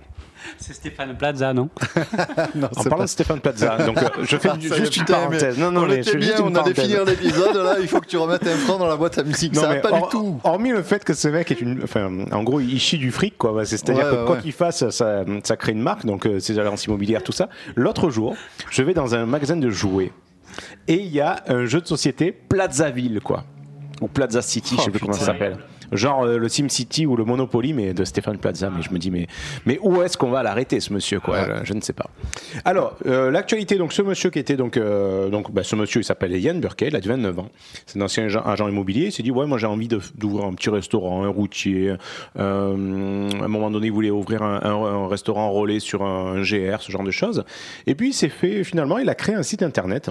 C'est 0.59 0.73
Stéphane 0.75 1.17
Plaza, 1.17 1.53
non 1.53 1.69
Non, 2.55 2.69
En 2.77 2.83
c'est 2.83 2.89
parlant 2.89 2.97
pas- 2.99 3.03
de 3.05 3.09
Stéphane 3.09 3.41
Plaza, 3.41 3.77
donc 3.87 3.99
euh, 3.99 4.09
je 4.23 4.37
fais 4.37 4.49
Ça 4.49 4.57
y 4.61 4.67
est, 4.67 4.77
juste 4.77 4.97
une 4.97 5.03
putain, 5.05 5.15
parenthèse. 5.15 5.57
mais 5.59 5.65
Non, 5.65 5.71
non, 5.71 5.83
on 5.83 5.87
mais 5.87 5.95
était 5.95 6.03
je 6.05 6.11
fais 6.11 6.21
juste 6.21 6.37
bien, 6.37 6.47
une 6.47 6.53
on 6.57 6.61
allait 6.61 6.75
parenthèse. 6.75 6.85
finir 6.85 7.05
l'épisode, 7.05 7.57
là, 7.57 7.75
il 7.81 7.89
faut 7.89 8.01
que 8.01 8.07
tu 8.07 8.17
remettes 8.17 8.47
un 8.47 8.57
franc 8.57 8.79
dans 8.79 8.87
la 8.87 8.97
boîte 8.97 9.19
à 9.19 9.23
musique. 9.25 9.55
Non, 9.55 9.63
ça 9.63 9.69
va 9.69 9.75
mais 9.75 9.81
pas 9.81 9.91
hor- 9.91 10.05
du 10.05 10.09
tout. 10.11 10.41
Hormis 10.45 10.71
le 10.71 10.83
fait 10.83 11.05
que 11.05 11.15
ce 11.15 11.29
mec 11.29 11.51
est 11.51 11.61
une. 11.61 11.83
Enfin, 11.85 12.11
en 12.33 12.43
gros, 12.43 12.61
il 12.61 12.79
chie 12.81 12.99
du 12.99 13.11
fric, 13.11 13.37
quoi. 13.39 13.53
Bah, 13.53 13.65
c'est- 13.65 13.77
C'est-à-dire 13.79 14.05
Ouais, 14.05 14.11
que 14.11 14.17
ouais, 14.21 14.27
quoi 14.27 14.37
ouais. 14.37 14.43
qu'il 14.43 14.53
fasse, 14.53 14.89
ça, 14.91 15.25
ça 15.45 15.57
crée 15.57 15.73
une 15.73 15.83
marque, 15.83 16.05
donc 16.07 16.27
euh, 16.27 16.39
c'est 16.41 16.55
l'agence 16.55 16.85
immobilière, 16.87 17.23
tout 17.23 17.33
ça. 17.33 17.49
L'autre 17.77 18.11
jour, 18.11 18.37
je 18.71 18.83
vais 18.83 18.95
dans 18.95 19.15
un 19.15 19.27
magasin 19.27 19.57
de 19.57 19.71
jouets 19.71 20.13
et 20.89 20.95
il 20.95 21.13
y 21.13 21.21
a 21.21 21.43
un 21.49 21.65
jeu 21.67 21.81
de 21.81 21.87
société 21.87 22.33
Plazzaville, 22.33 23.21
quoi. 23.23 23.45
Ou 24.01 24.09
Plaza 24.09 24.43
City, 24.43 24.75
je 24.77 24.81
sais 24.83 24.89
Oh, 24.89 24.91
plus 24.91 25.01
comment 25.01 25.13
ça 25.13 25.27
s'appelle. 25.27 25.57
Genre 25.93 26.25
euh, 26.25 26.39
le 26.39 26.49
Sim 26.49 26.69
City 26.69 27.07
ou 27.07 27.17
le 27.17 27.25
Monopoly, 27.25 27.73
mais 27.73 27.95
de 27.95 28.05
Stéphane 28.05 28.39
Plaza. 28.39 28.71
Mais 28.75 28.83
je 28.83 28.91
me 28.91 28.99
dis, 28.99 29.11
mais, 29.11 29.27
mais 29.67 29.79
où 29.83 30.03
est-ce 30.03 30.17
qu'on 30.17 30.31
va 30.31 30.43
l'arrêter, 30.43 30.81
ce 30.81 30.93
monsieur, 30.93 31.21
quoi 31.21 31.39
je, 31.61 31.67
je 31.67 31.75
ne 31.75 31.81
sais 31.81 31.93
pas. 31.93 32.07
Alors, 32.65 32.97
euh, 33.07 33.31
l'actualité, 33.31 33.77
donc 33.77 33.93
ce 33.93 34.03
monsieur 34.03 34.31
qui 34.31 34.39
était 34.39 34.57
donc. 34.57 34.77
euh, 34.77 35.29
donc 35.29 35.51
bah, 35.53 35.63
ce 35.65 35.77
monsieur, 35.77 36.01
il 36.01 36.05
s'appelle 36.05 36.37
Yann 36.39 36.61
Burkey, 36.61 36.89
il 36.89 36.97
a 36.97 37.01
29 37.01 37.39
ans. 37.39 37.49
C'est 37.87 37.99
un 37.99 38.03
ancien 38.03 38.25
agent, 38.25 38.43
agent 38.43 38.69
immobilier. 38.69 39.07
Il 39.07 39.13
s'est 39.13 39.23
dit, 39.23 39.31
ouais, 39.31 39.47
moi 39.47 39.59
j'ai 39.59 39.67
envie 39.67 39.89
d'ouvrir 39.89 40.47
un 40.47 40.55
petit 40.55 40.71
restaurant, 40.71 41.25
un 41.25 41.29
routier. 41.29 41.95
Euh, 42.39 43.31
à 43.41 43.45
un 43.45 43.49
moment 43.49 43.71
donné, 43.71 43.87
il 43.89 43.93
voulait 43.93 44.11
ouvrir 44.11 44.43
un, 44.43 44.61
un- 44.63 45.05
un 45.05 45.09
restaurant 45.09 45.51
relais 45.53 45.81
sur 45.81 46.03
un, 46.03 46.37
un 46.39 46.43
GR, 46.43 46.81
ce 46.81 46.91
genre 46.91 47.05
de 47.05 47.11
choses. 47.11 47.45
Et 47.87 47.95
puis 47.95 48.09
il 48.11 48.13
s'est 48.15 48.29
fait, 48.29 48.65
finalement, 48.65 48.99
il 48.99 49.09
a 49.09 49.15
créé 49.15 49.35
un 49.35 49.43
site 49.43 49.63
internet 49.63 50.11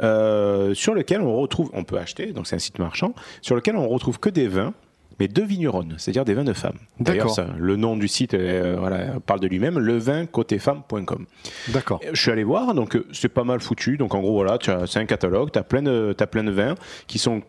sur 0.00 0.94
lequel 0.94 1.20
on 1.20 1.36
retrouve, 1.36 1.70
on 1.74 1.84
peut 1.84 1.98
acheter, 1.98 2.32
donc 2.32 2.46
c'est 2.46 2.56
un 2.56 2.60
site 2.60 2.78
marchand, 2.78 3.14
sur 3.40 3.54
lequel 3.54 3.76
on 3.76 3.86
retrouve 3.88 4.18
que 4.18 4.30
des 4.30 4.48
vins. 4.48 4.74
Mais 5.20 5.28
de 5.28 5.42
vigneronnes, 5.42 5.94
c'est-à-dire 5.98 6.24
des 6.24 6.34
vins 6.34 6.44
de 6.44 6.52
femmes. 6.52 6.78
D'ailleurs, 7.00 7.26
le 7.58 7.76
nom 7.76 7.96
du 7.96 8.08
site 8.08 8.34
euh, 8.34 8.76
voilà, 8.78 9.20
parle 9.26 9.40
de 9.40 9.46
lui-même, 9.46 9.78
levincotefemme.com. 9.78 11.26
D'accord. 11.68 12.00
Je 12.12 12.20
suis 12.20 12.30
allé 12.30 12.44
voir, 12.44 12.74
donc 12.74 12.96
euh, 12.96 13.06
c'est 13.12 13.28
pas 13.28 13.44
mal 13.44 13.60
foutu. 13.60 13.96
Donc 13.96 14.14
en 14.14 14.20
gros, 14.20 14.32
voilà, 14.34 14.58
c'est 14.86 14.98
un 14.98 15.06
catalogue, 15.06 15.50
tu 15.52 15.58
as, 15.58 15.62
plein 15.62 15.82
de- 15.82 16.14
plein 16.30 16.44
de 16.44 16.50
vins 16.50 16.74
qui 17.06 17.18
sont 17.18 17.42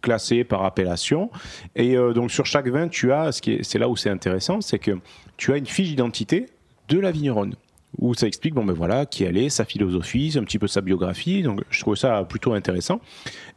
classés 0.00 0.44
par 0.44 0.64
appellation. 0.64 1.30
Et 1.76 1.96
euh, 1.96 2.12
donc 2.12 2.30
sur 2.30 2.46
chaque 2.46 2.68
vin, 2.68 2.88
tu 2.88 3.12
as, 3.12 3.32
ce 3.32 3.42
qui 3.42 3.52
est- 3.54 3.62
c'est 3.62 3.78
là 3.78 3.88
où 3.88 3.96
c'est 3.96 4.10
intéressant, 4.10 4.60
c'est 4.60 4.78
que 4.78 4.92
tu 5.36 5.52
as 5.52 5.56
une 5.56 5.66
fiche 5.66 5.88
d'identité 5.88 6.46
de 6.88 6.98
la 7.00 7.10
vigneronne. 7.10 7.54
Où 7.98 8.14
ça 8.14 8.26
explique, 8.26 8.54
bon 8.54 8.64
ben 8.64 8.74
voilà, 8.74 9.06
qui 9.06 9.24
elle 9.24 9.38
est, 9.38 9.48
sa 9.48 9.64
philosophie, 9.64 10.34
un 10.38 10.44
petit 10.44 10.58
peu 10.58 10.66
sa 10.68 10.82
biographie. 10.82 11.42
Donc 11.42 11.62
je 11.70 11.80
trouve 11.80 11.96
ça 11.96 12.22
plutôt 12.24 12.52
intéressant. 12.52 13.00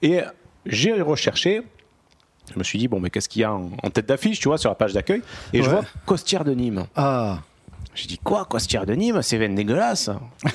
Et 0.01 0.19
j'ai 0.65 0.93
recherché, 1.01 1.61
je 2.53 2.59
me 2.59 2.63
suis 2.63 2.77
dit, 2.79 2.87
bon, 2.87 2.99
mais 2.99 3.09
qu'est-ce 3.09 3.29
qu'il 3.29 3.41
y 3.41 3.45
a 3.45 3.53
en, 3.53 3.71
en 3.81 3.89
tête 3.89 4.07
d'affiche, 4.07 4.39
tu 4.39 4.47
vois, 4.47 4.57
sur 4.57 4.69
la 4.69 4.75
page 4.75 4.93
d'accueil? 4.93 5.21
Et 5.53 5.61
je 5.63 5.69
vois 5.69 5.81
Costière 6.05 6.43
de 6.43 6.53
Nîmes. 6.53 6.85
Ah, 6.95 7.39
J'ai 7.93 8.07
dit 8.07 8.17
quoi, 8.23 8.45
Costière 8.45 8.85
de 8.85 8.93
Nîmes 8.93 9.21
C'est 9.21 9.37
veine 9.37 9.53
dégueulasse. 9.55 10.09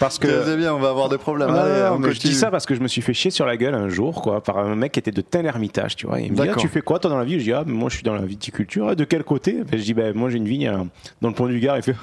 parce 0.00 0.18
que 0.18 0.44
c'est 0.44 0.56
bien, 0.56 0.74
on 0.74 0.78
va 0.80 0.88
avoir 0.88 1.08
des 1.08 1.18
problèmes. 1.18 1.50
Ah, 1.50 1.62
Allez, 1.62 1.80
non, 1.82 1.92
on 1.94 1.98
mais 1.98 2.12
je 2.12 2.20
dis 2.20 2.34
ça 2.34 2.50
parce 2.50 2.66
que 2.66 2.74
je 2.74 2.80
me 2.80 2.88
suis 2.88 3.02
fait 3.02 3.14
chier 3.14 3.30
sur 3.30 3.46
la 3.46 3.56
gueule 3.56 3.74
un 3.74 3.88
jour, 3.88 4.20
quoi, 4.20 4.42
par 4.42 4.58
un 4.58 4.74
mec 4.74 4.92
qui 4.92 4.98
était 4.98 5.12
de 5.12 5.20
tel 5.20 5.46
ermitage, 5.46 5.94
tu 5.96 6.06
vois. 6.06 6.20
Il 6.20 6.32
me 6.32 6.36
dit, 6.36 6.48
ah, 6.48 6.56
tu 6.58 6.68
fais 6.68 6.80
quoi, 6.82 6.98
toi, 6.98 7.10
dans 7.10 7.18
la 7.18 7.24
vie? 7.24 7.38
Je 7.38 7.44
dis, 7.44 7.52
ah, 7.52 7.62
moi, 7.64 7.88
je 7.88 7.94
suis 7.96 8.04
dans 8.04 8.14
la 8.14 8.22
viticulture. 8.22 8.88
Ah, 8.90 8.94
de 8.94 9.04
quel 9.04 9.22
côté? 9.24 9.62
Ben, 9.70 9.78
Je 9.78 9.84
dis, 9.84 9.94
ben, 9.94 10.14
moi, 10.16 10.28
j'ai 10.30 10.38
une 10.38 10.48
vigne 10.48 10.68
euh, 10.68 10.78
dans 11.20 11.28
le 11.28 11.34
pont 11.34 11.46
du 11.46 11.60
Gard. 11.60 11.76
Il 11.76 11.82
fait, 11.82 11.94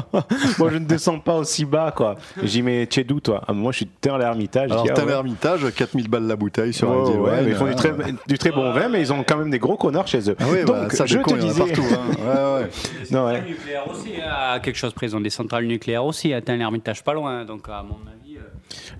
moi, 0.58 0.70
je 0.70 0.78
ne 0.78 0.84
descends 0.84 1.18
pas 1.18 1.34
aussi 1.34 1.64
bas, 1.64 1.92
quoi. 1.94 2.14
Je 2.40 2.46
dis, 2.46 2.62
mais 2.62 2.86
tu 2.86 3.00
es 3.00 3.04
d'où, 3.04 3.20
toi? 3.20 3.42
Ah, 3.48 3.52
Moi, 3.52 3.72
je 3.72 3.78
suis 3.78 3.86
de 3.86 3.90
tel 4.00 4.20
ermitage. 4.20 4.70
Alors, 4.70 4.86
ah, 4.88 5.00
ouais. 5.00 5.06
l'ermitage, 5.06 5.66
4000 5.74 6.08
balles 6.08 6.26
la 6.26 6.36
bouteille 6.36 6.72
sur 6.72 6.88
Ouais, 6.90 6.96
un 7.14 7.18
ouais, 7.18 7.42
mais 7.42 7.50
ils 7.50 7.56
font 7.56 7.66
du 7.66 7.74
très, 7.74 7.90
hein. 7.90 8.14
du 8.26 8.38
très 8.38 8.50
bon 8.52 8.72
vin, 8.72 8.88
mais 8.88 9.00
ils 9.00 9.12
ont 9.12 9.24
quand 9.26 9.36
même 9.36 9.50
des 9.50 9.58
gros 9.58 9.76
connards 9.76 10.06
chez 10.06 10.30
eux. 10.30 10.36
Ah 10.38 10.44
oui, 10.50 10.64
Donc, 10.64 10.76
bah, 10.76 10.90
ça 10.90 11.06
je 11.06 11.18
te 11.18 11.34
disais. 11.34 11.79
Partout. 11.88 11.94
hein. 11.94 12.10
Ouais, 12.60 12.64
ouais. 12.64 12.70
Non, 13.10 13.26
ouais. 13.26 13.42
nucléaire 13.42 13.90
aussi, 13.90 14.12
à 14.22 14.60
quelque 14.60 14.76
chose 14.76 14.92
près. 14.92 15.06
Ils 15.06 15.16
ont 15.16 15.20
des 15.20 15.30
centrales 15.30 15.64
nucléaires 15.64 16.04
aussi, 16.04 16.32
à 16.32 16.40
l'Ermitage 16.40 17.02
pas 17.02 17.12
loin. 17.14 17.44
Donc, 17.44 17.68
à 17.68 17.82
mon 17.82 17.98
avis. 18.10 18.38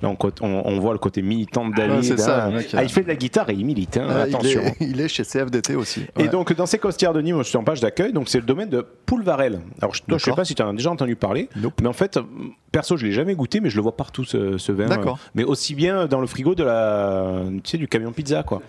Euh, 0.03 0.07
Là, 0.07 0.15
on, 0.41 0.47
on- 0.47 0.63
on 0.65 0.81
voit 0.81 0.93
le 0.93 0.99
côté 0.99 1.23
militant 1.23 1.69
de 1.69 1.75
David. 1.75 2.19
Ça, 2.19 2.49
le 2.49 2.57
mec, 2.57 2.69
Ah, 2.75 2.83
il 2.83 2.89
fait 2.89 3.03
de 3.03 3.09
la 3.09 3.17
guitare 3.17 3.51
et 3.51 3.55
il 3.55 3.65
milite, 3.65 3.97
hein, 3.97 4.07
Ah, 4.09 4.25
il, 4.27 4.35
attention. 4.35 4.61
est, 4.63 4.77
il 4.81 5.01
est 5.01 5.09
chez 5.09 5.25
CFDT 5.25 5.75
aussi. 5.77 6.03
Et 6.19 6.29
donc, 6.29 6.53
dans 6.55 6.67
ces 6.67 6.79
costières 6.79 7.13
de 7.13 7.21
Nîmes, 7.21 7.39
je 7.39 7.49
suis 7.49 7.59
en 7.59 7.65
page 7.65 7.81
d'accueil, 7.81 8.13
donc 8.13 8.29
c'est 8.29 8.39
le 8.39 8.47
domaine 8.47 8.69
de 8.69 8.85
Poulvarel. 9.07 9.61
Alors, 9.81 9.95
je- 9.95 10.03
je 10.09 10.19
sais 10.19 10.33
pas 10.33 10.45
si 10.45 10.55
tu 10.55 10.63
en 10.63 10.71
as 10.71 10.73
déjà 10.73 10.91
entendu 10.91 11.17
parler, 11.17 11.49
mais 11.81 11.89
en 11.89 11.93
fait, 11.93 12.19
perso, 12.73 12.97
je 12.97 13.05
l'ai 13.07 13.13
jamais 13.13 13.35
goûté, 13.35 13.61
mais 13.61 13.69
je 13.71 13.77
le 13.77 13.83
vois 13.83 13.97
partout, 13.97 14.25
ce, 14.25 14.57
ce 14.59 14.71
vin. 14.73 14.87
D'accord. 14.87 15.17
Euh, 15.21 15.31
Mais 15.35 15.45
aussi 15.45 15.75
bien 15.75 16.07
dans 16.07 16.21
le 16.21 16.27
frigo 16.27 16.55
de 16.55 16.63
la, 16.65 17.43
tu 17.65 17.71
sais, 17.73 17.79
du 17.79 17.89
camion 17.89 18.13
pizza, 18.13 18.43
quoi. 18.43 18.63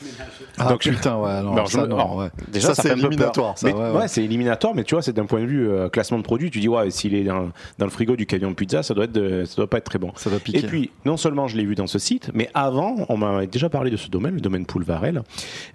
Ah 0.57 0.69
Donc, 0.69 0.81
putain, 0.81 1.17
ouais, 1.17 1.41
non, 1.43 1.53
Alors, 1.53 1.67
je 1.67 1.73
ça, 1.77 1.87
non, 1.87 1.95
alors, 1.95 2.15
ouais. 2.17 2.29
Déjà, 2.51 2.69
Ça, 2.69 2.75
ça, 2.75 2.81
c'est 2.83 2.91
éliminatoire, 2.97 3.57
ça, 3.57 3.67
Mais- 3.67 3.73
ouais, 3.73 3.79
ouais, 3.91 3.97
ouais. 3.99 4.07
c'est 4.07 4.23
éliminatoire, 4.23 4.73
mais 4.75 4.83
tu 4.83 4.95
vois, 4.95 5.01
c'est 5.01 5.13
d'un 5.13 5.25
point 5.25 5.41
de 5.41 5.45
vue 5.45 5.69
euh, 5.69 5.87
classement 5.89 6.17
de 6.17 6.23
produit. 6.23 6.49
Tu 6.51 6.59
dis, 6.59 6.67
ouais, 6.67 6.89
s'il 6.89 7.13
est 7.13 7.23
dans, 7.23 7.49
dans 7.77 7.85
le 7.85 7.91
frigo 7.91 8.15
du 8.15 8.25
camion 8.25 8.53
pizza, 8.53 8.81
ça 8.83 8.93
doit, 8.93 9.05
être 9.05 9.11
de- 9.11 9.45
ça 9.45 9.55
doit 9.57 9.69
pas 9.69 9.77
être 9.77 9.85
très 9.85 9.99
bon. 9.99 10.11
Ça 10.15 10.29
va 10.29 10.39
piquer. 10.39 10.59
Et 10.59 10.67
puis, 10.67 10.89
non 11.05 11.15
seulement 11.21 11.47
je 11.47 11.55
l'ai 11.55 11.65
vu 11.65 11.75
dans 11.75 11.87
ce 11.87 11.99
site, 11.99 12.31
mais 12.33 12.49
avant, 12.53 12.95
on 13.09 13.17
m'avait 13.17 13.47
déjà 13.47 13.69
parlé 13.69 13.91
de 13.91 13.97
ce 13.97 14.09
domaine, 14.09 14.35
le 14.35 14.41
domaine 14.41 14.65
Poulvarel. 14.65 15.21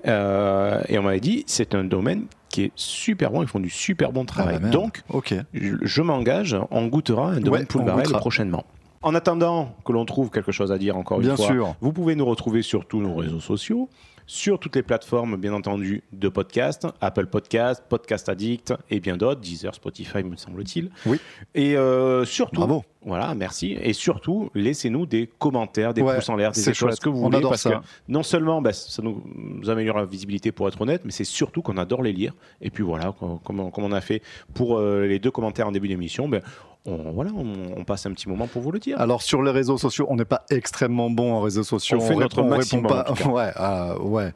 Euh, 0.06 0.80
et 0.88 0.98
on 0.98 1.02
m'avait 1.02 1.20
dit, 1.20 1.44
c'est 1.46 1.74
un 1.74 1.84
domaine 1.84 2.24
qui 2.48 2.62
est 2.64 2.72
super 2.74 3.30
bon, 3.30 3.42
ils 3.42 3.48
font 3.48 3.60
du 3.60 3.70
super 3.70 4.12
bon 4.12 4.24
travail. 4.24 4.56
Ah, 4.58 4.62
bah. 4.64 4.68
Donc, 4.70 5.02
ok. 5.08 5.34
je, 5.54 5.76
je 5.80 6.02
m'engage, 6.02 6.56
on 6.70 6.86
goûtera 6.86 7.30
un 7.30 7.40
domaine 7.40 7.62
Ouais, 7.62 7.66
Poulvarel 7.66 8.06
prochainement. 8.08 8.64
En 9.02 9.14
attendant 9.14 9.74
que 9.84 9.92
l'on 9.92 10.04
trouve 10.04 10.30
quelque 10.30 10.52
chose 10.52 10.72
à 10.72 10.78
dire 10.78 10.96
encore 10.96 11.20
Bien 11.20 11.30
une 11.32 11.36
fois, 11.36 11.46
sûr. 11.46 11.74
vous 11.80 11.92
pouvez 11.92 12.16
nous 12.16 12.24
retrouver 12.26 12.62
sur 12.62 12.86
tous 12.86 13.00
nos 13.00 13.14
réseaux 13.14 13.40
sociaux, 13.40 13.88
sur 14.26 14.58
toutes 14.58 14.74
les 14.74 14.82
plateformes, 14.82 15.36
bien 15.36 15.52
entendu, 15.52 16.02
de 16.12 16.28
podcast, 16.28 16.86
Apple 17.00 17.26
Podcast, 17.26 17.84
Podcast 17.88 18.28
Addict 18.28 18.74
et 18.90 18.98
bien 18.98 19.16
d'autres, 19.16 19.40
Deezer, 19.40 19.74
Spotify, 19.74 20.24
me 20.24 20.34
semble-t-il. 20.36 20.90
Oui. 21.06 21.18
Et 21.54 21.76
euh, 21.76 22.24
surtout, 22.24 22.56
Bravo. 22.56 22.84
voilà, 23.02 23.34
merci. 23.36 23.76
Et 23.80 23.92
surtout, 23.92 24.50
laissez-nous 24.54 25.06
des 25.06 25.30
commentaires, 25.38 25.94
des 25.94 26.02
Ouais, 26.02 26.16
pouces 26.16 26.28
en 26.28 26.34
l'air, 26.36 26.50
des 26.50 26.68
étoiles, 26.68 26.94
ce 26.96 27.00
que 27.00 27.08
vous 27.08 27.20
On 27.24 27.30
voulez, 27.30 27.40
parce 27.40 27.62
ça. 27.62 27.70
que 27.70 27.76
non 28.08 28.24
seulement 28.24 28.60
bah, 28.60 28.72
ça 28.72 29.00
nous 29.02 29.22
améliore 29.70 29.98
la 29.98 30.04
visibilité 30.06 30.50
pour 30.50 30.66
être 30.66 30.80
honnête, 30.80 31.02
mais 31.04 31.12
c'est 31.12 31.22
surtout 31.24 31.62
qu'on 31.62 31.76
adore 31.76 32.02
les 32.02 32.12
lire. 32.12 32.32
Et 32.60 32.70
puis 32.70 32.82
voilà, 32.82 33.14
comme, 33.18 33.38
comme 33.70 33.84
on- 33.84 33.92
a 33.92 34.00
fait 34.00 34.22
pour 34.54 34.78
euh, 34.78 35.06
les 35.06 35.20
deux 35.20 35.30
commentaires 35.30 35.68
en 35.68 35.72
début 35.72 35.86
d'émission, 35.88 36.28
ben, 36.28 36.42
on, 36.86 37.12
voilà, 37.12 37.30
on, 37.36 37.74
on 37.76 37.84
passe 37.84 38.06
un 38.06 38.12
petit 38.12 38.28
moment 38.28 38.46
pour 38.46 38.62
vous 38.62 38.72
le 38.72 38.78
dire. 38.78 39.00
Alors 39.00 39.22
sur 39.22 39.42
les 39.42 39.50
réseaux 39.50 39.78
sociaux, 39.78 40.06
on 40.08 40.16
n'est 40.16 40.24
pas 40.24 40.44
extrêmement 40.50 41.10
bon 41.10 41.32
en 41.32 41.40
réseaux 41.40 41.64
sociaux. 41.64 41.98
On 42.00 42.06
fait 42.06 42.14
notre 42.14 42.36
répond, 42.42 42.48
maximum, 42.48 42.86
répond 42.86 42.98
en 43.10 43.14
pas. 43.14 43.30
Ouais, 43.30 43.52
ah, 43.56 44.00
ouais. 44.00 44.32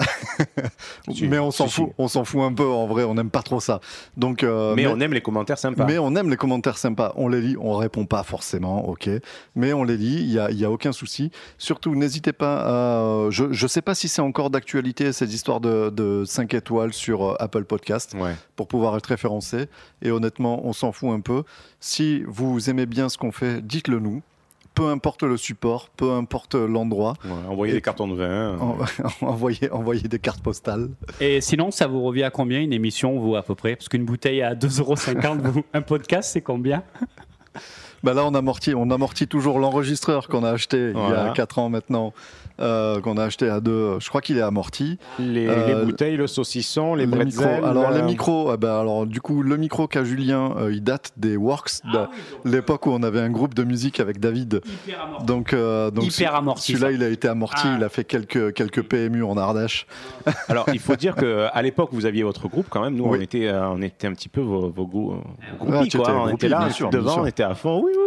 Mais 1.22 1.38
on 1.38 1.50
s'en 1.50 1.68
fout, 1.68 1.90
on 1.98 2.08
s'en 2.08 2.24
fout 2.24 2.40
un 2.42 2.52
peu 2.52 2.66
en 2.66 2.86
vrai, 2.86 3.04
on 3.04 3.14
n'aime 3.14 3.30
pas 3.30 3.42
trop 3.42 3.60
ça. 3.60 3.80
Donc, 4.16 4.42
euh, 4.42 4.74
mais, 4.74 4.86
on 4.86 4.98
aime 5.00 5.12
les 5.12 5.20
commentaires 5.20 5.58
sympas. 5.58 5.84
Mais 5.86 5.98
on 5.98 6.14
aime 6.16 6.30
les 6.30 6.36
commentaires 6.36 6.78
sympas. 6.78 7.12
On 7.16 7.28
les 7.28 7.40
lit, 7.40 7.56
on 7.60 7.76
répond 7.76 8.06
pas 8.06 8.22
forcément, 8.22 8.88
ok. 8.88 9.08
Mais 9.54 9.72
on 9.72 9.84
les 9.84 9.96
lit, 9.96 10.16
il 10.20 10.30
y 10.32 10.38
a, 10.38 10.50
il 10.50 10.58
y 10.58 10.64
a 10.64 10.70
aucun 10.70 10.92
souci. 10.92 11.30
Surtout, 11.58 11.94
n'hésitez 11.94 12.32
pas 12.32 12.60
à. 12.60 13.02
euh, 13.02 13.30
Je 13.30 13.44
ne 13.44 13.68
sais 13.68 13.82
pas 13.82 13.94
si 13.94 14.08
c'est 14.08 14.22
encore 14.22 14.50
d'actualité 14.50 15.12
ces 15.12 15.34
histoires 15.34 15.60
de, 15.60 15.90
de 15.90 16.24
5 16.26 16.54
étoiles 16.54 16.92
sur 16.92 17.24
euh, 17.24 17.34
Apple 17.38 17.64
Podcast 17.64 18.14
Ouais. 18.18 18.34
pour 18.56 18.68
pouvoir 18.68 18.96
être 18.96 19.06
référencé. 19.06 19.66
Et 20.02 20.10
honnêtement, 20.10 20.60
on 20.66 20.72
s'en 20.72 20.92
fout 20.92 21.10
un 21.10 21.20
peu. 21.20 21.42
Si 21.80 22.22
vous 22.26 22.70
aimez 22.70 22.86
bien 22.86 23.08
ce 23.08 23.18
qu'on 23.18 23.32
fait, 23.32 23.64
dites-le 23.64 23.98
nous. 24.00 24.22
Peu 24.74 24.86
importe 24.88 25.24
le 25.24 25.36
support, 25.36 25.88
peu 25.96 26.12
importe 26.12 26.54
l'endroit. 26.54 27.14
Ouais, 27.24 27.30
envoyez 27.48 27.72
Et- 27.72 27.76
des 27.76 27.82
cartons 27.82 28.08
de 28.08 28.14
vin. 28.14 28.56
En- 28.58 28.78
envoyez, 29.26 29.70
envoyez 29.70 30.02
des 30.08 30.18
cartes 30.18 30.42
postales. 30.42 30.88
Et 31.20 31.40
sinon, 31.40 31.70
ça 31.70 31.86
vous 31.86 32.02
revient 32.02 32.22
à 32.22 32.30
combien 32.30 32.60
une 32.60 32.72
émission, 32.72 33.18
vous, 33.18 33.36
à 33.36 33.42
peu 33.42 33.54
près? 33.54 33.76
Parce 33.76 33.88
qu'une 33.88 34.04
bouteille 34.04 34.42
à 34.42 34.54
2,50€, 34.54 35.40
vous, 35.50 35.64
un 35.74 35.82
podcast, 35.82 36.30
c'est 36.32 36.40
combien? 36.40 36.82
Bah 38.02 38.14
là, 38.14 38.24
on 38.24 38.34
amortit, 38.34 38.74
on 38.74 38.90
amortit 38.90 39.26
toujours 39.26 39.58
l'enregistreur 39.58 40.28
qu'on 40.28 40.42
a 40.44 40.50
acheté 40.50 40.92
il 40.94 40.98
y 40.98 41.12
a 41.14 41.32
4 41.34 41.58
ans 41.58 41.68
maintenant, 41.68 42.14
euh, 42.60 43.00
qu'on 43.00 43.16
a 43.16 43.24
acheté 43.24 43.48
à 43.48 43.60
deux. 43.60 43.98
Je 44.00 44.08
crois 44.08 44.20
qu'il 44.20 44.38
est 44.38 44.42
amorti. 44.42 44.98
Les, 45.18 45.46
Euh, 45.48 45.66
les 45.80 45.84
bouteilles, 45.86 46.16
le 46.16 46.26
saucisson, 46.26 46.94
les, 46.94 47.06
Les 47.06 47.10
bretzels. 47.10 47.46
micros. 47.48 47.66
Alors 47.66 47.90
les 47.90 48.00
euh, 48.00 48.04
micros, 48.04 48.50
eh 48.54 48.56
ben, 48.56 48.78
alors 48.78 49.06
du 49.06 49.20
coup 49.20 49.42
le 49.42 49.56
micro 49.56 49.86
qu'a 49.86 50.04
Julien, 50.04 50.54
euh, 50.58 50.72
il 50.72 50.82
date 50.82 51.12
des 51.16 51.36
Works, 51.36 51.80
de 51.92 52.50
l'époque 52.50 52.86
où 52.86 52.90
on 52.90 53.02
avait 53.02 53.20
un 53.20 53.30
groupe 53.30 53.54
de 53.54 53.64
musique 53.64 54.00
avec 54.00 54.20
David. 54.20 54.60
Donc, 55.26 55.52
euh, 55.52 55.90
donc 55.90 56.06
Hyper 56.06 56.34
amorti, 56.34 56.72
Celui-là, 56.72 56.88
ça. 56.88 56.92
il 56.92 57.02
a 57.02 57.08
été 57.08 57.28
amorti. 57.28 57.62
Ah. 57.66 57.74
Il 57.78 57.84
a 57.84 57.88
fait 57.88 58.04
quelques 58.04 58.52
quelques 58.54 58.82
PMU 58.82 59.22
en 59.24 59.36
Ardèche. 59.36 59.86
Alors, 60.48 60.66
il 60.72 60.78
faut 60.80 60.96
dire 60.96 61.14
qu'à 61.16 61.62
l'époque, 61.62 61.90
vous 61.92 62.06
aviez 62.06 62.22
votre 62.22 62.48
groupe 62.48 62.66
quand 62.70 62.82
même. 62.82 62.94
Nous, 62.94 63.04
Oui. 63.04 63.18
on, 63.18 63.22
était, 63.22 63.48
euh, 63.48 63.68
on 63.70 63.82
était 63.82 64.06
un 64.06 64.12
petit 64.12 64.28
peu 64.28 64.40
vos, 64.40 64.70
vos, 64.70 65.14
Ah, 65.60 65.64
groupies. 65.64 65.90
quoi. 65.96 66.12
On 66.24 66.28
était 66.28 66.48
là, 66.48 66.68
devant, 66.92 67.20
on 67.22 67.26
était 67.26 67.42
à 67.42 67.54
fond. 67.54 67.80
Oui, 67.84 67.92
oui, 67.96 68.02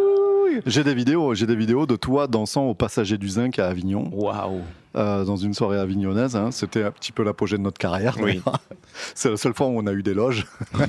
oui. 0.56 0.62
J'ai 0.66 0.84
des 0.84 0.94
vidéos, 0.96 1.34
j'ai 1.36 1.46
des 1.46 1.56
vidéos 1.56 1.86
de 1.86 1.96
toi 1.96 2.28
dansant 2.28 2.66
au 2.66 2.74
passager 2.74 3.18
du 3.18 3.28
Zinc 3.30 3.60
à 3.60 3.68
Avignon. 3.68 4.10
Waouh. 4.14 4.62
euh, 4.96 5.24
dans 5.26 5.38
une 5.38 5.54
soirée 5.54 5.80
avignonnaise. 5.80 6.36
hein. 6.36 6.52
C'était 6.52 6.84
un 6.84 6.92
petit 6.92 7.12
peu 7.12 7.24
l'apogée 7.24 7.58
de 7.58 7.64
notre 7.64 7.78
carrière. 7.80 8.16
Oui. 8.22 8.42
C'est 9.16 9.30
la 9.32 9.38
seule 9.38 9.54
fois 9.54 9.68
où 9.68 9.78
on 9.80 9.88
a 9.88 9.92
eu 9.94 10.04
des 10.04 10.14
loges. 10.14 10.46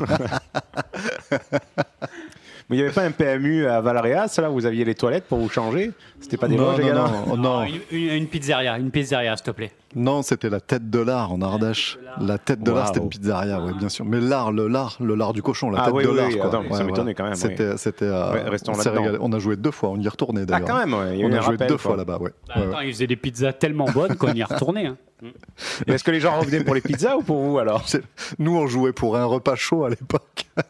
Mais 2.71 2.77
il 2.77 2.79
n'y 2.81 2.85
avait 2.87 2.95
pas 2.95 3.03
un 3.03 3.11
PMU 3.11 3.67
à 3.67 3.81
Valréas, 3.83 4.39
là, 4.41 4.49
vous 4.49 4.65
aviez 4.65 4.85
les 4.87 4.95
toilettes 4.95 5.25
pour 5.25 5.39
vous 5.39 5.51
changer 5.51 5.91
C'était 6.21 6.39
pas 6.39 6.49
des 6.49 6.57
non, 6.57 6.63
loges 6.73 6.79
non, 6.81 6.83
également 6.87 7.27
non, 7.27 7.37
non, 7.37 7.65
Une, 7.91 8.27
pizzeria, 8.27 8.79
une 8.79 8.91
pizzeria, 8.91 9.37
s'il 9.37 9.45
te 9.45 9.51
plaît. 9.51 9.73
non, 9.95 10.23
c'était 10.23 10.49
la 10.49 10.61
tête 10.61 10.89
de 10.89 10.99
l'art 10.99 11.31
en 11.33 11.43
Ardèche. 11.43 11.99
La 12.21 12.39
tête 12.39 12.63
de 12.63 12.71
l'art, 12.71 12.85
Waouh. 12.85 12.87
c'était 12.87 13.01
une 13.01 13.09
pizzeria, 13.11 13.61
oui, 13.61 13.73
bien 13.79 13.91
sûr. 13.91 14.07
Mais 14.07 14.19
l'art, 14.19 14.51
le 14.51 14.67
lard, 14.69 14.97
le 15.01 15.15
lard 15.15 15.35
du 15.35 15.43
cochon, 15.43 15.69
la 15.71 15.83
Ah 15.83 15.85
tête 15.87 15.95
oui, 15.95 16.05
de 16.05 16.09
oui, 16.09 16.17
l'art. 16.17 16.29
oui, 16.63 16.69
ça 16.77 16.85
m'étonnait 16.85 17.09
ouais. 17.09 17.15
quand 17.15 17.25
même, 17.25 17.35
C'était, 17.35 17.77
c'était, 17.77 18.07
euh, 18.07 18.33
Ouais, 18.33 18.43
restons 18.49 18.73
on 19.21 19.33
a 19.33 19.39
joué 19.39 19.57
deux 19.57 19.71
fois, 19.71 19.91
on 19.91 19.99
y 20.01 20.07
est 20.07 20.09
retourné 20.09 20.41
Ah, 20.43 20.47
d'ailleurs. 20.47 20.67
quand 20.69 20.79
même, 20.79 20.95
ouais, 20.95 21.19
y 21.19 21.25
on 21.25 21.29
a 21.33 21.41
joué 21.43 21.53
rappel, 21.53 21.69
deux 21.69 21.75
quoi. 21.75 21.79
fois 21.91 21.97
là-bas, 21.99 22.19
ouais. 22.19 22.31
Bah, 22.49 22.55
attends, 22.57 22.81
ils 22.81 22.93
faisaient 22.95 23.07
des 23.07 23.17
pizzas 23.17 23.53
tellement 23.53 23.87
bonnes 23.91 24.17
qu'on 24.17 24.33
y 24.33 24.41
est 24.41 24.45
retourné. 24.45 24.87
hein. 24.87 24.97
Est-ce 25.87 26.03
que 26.03 26.11
les 26.11 26.21
gens 26.21 26.39
revenaient 26.41 26.65
pour 26.65 26.75
les 26.75 26.81
pizzas 26.81 27.17
ou 27.17 27.23
pour 27.23 27.43
vous 27.43 27.59
alors? 27.59 27.85
Nous, 28.39 28.57
on 28.57 28.67
jouait 28.67 28.93
pour 28.93 29.17
un 29.19 29.25
repas 29.27 29.55
chaud 29.55 29.85
à 29.85 29.91
l'époque. 29.91 30.47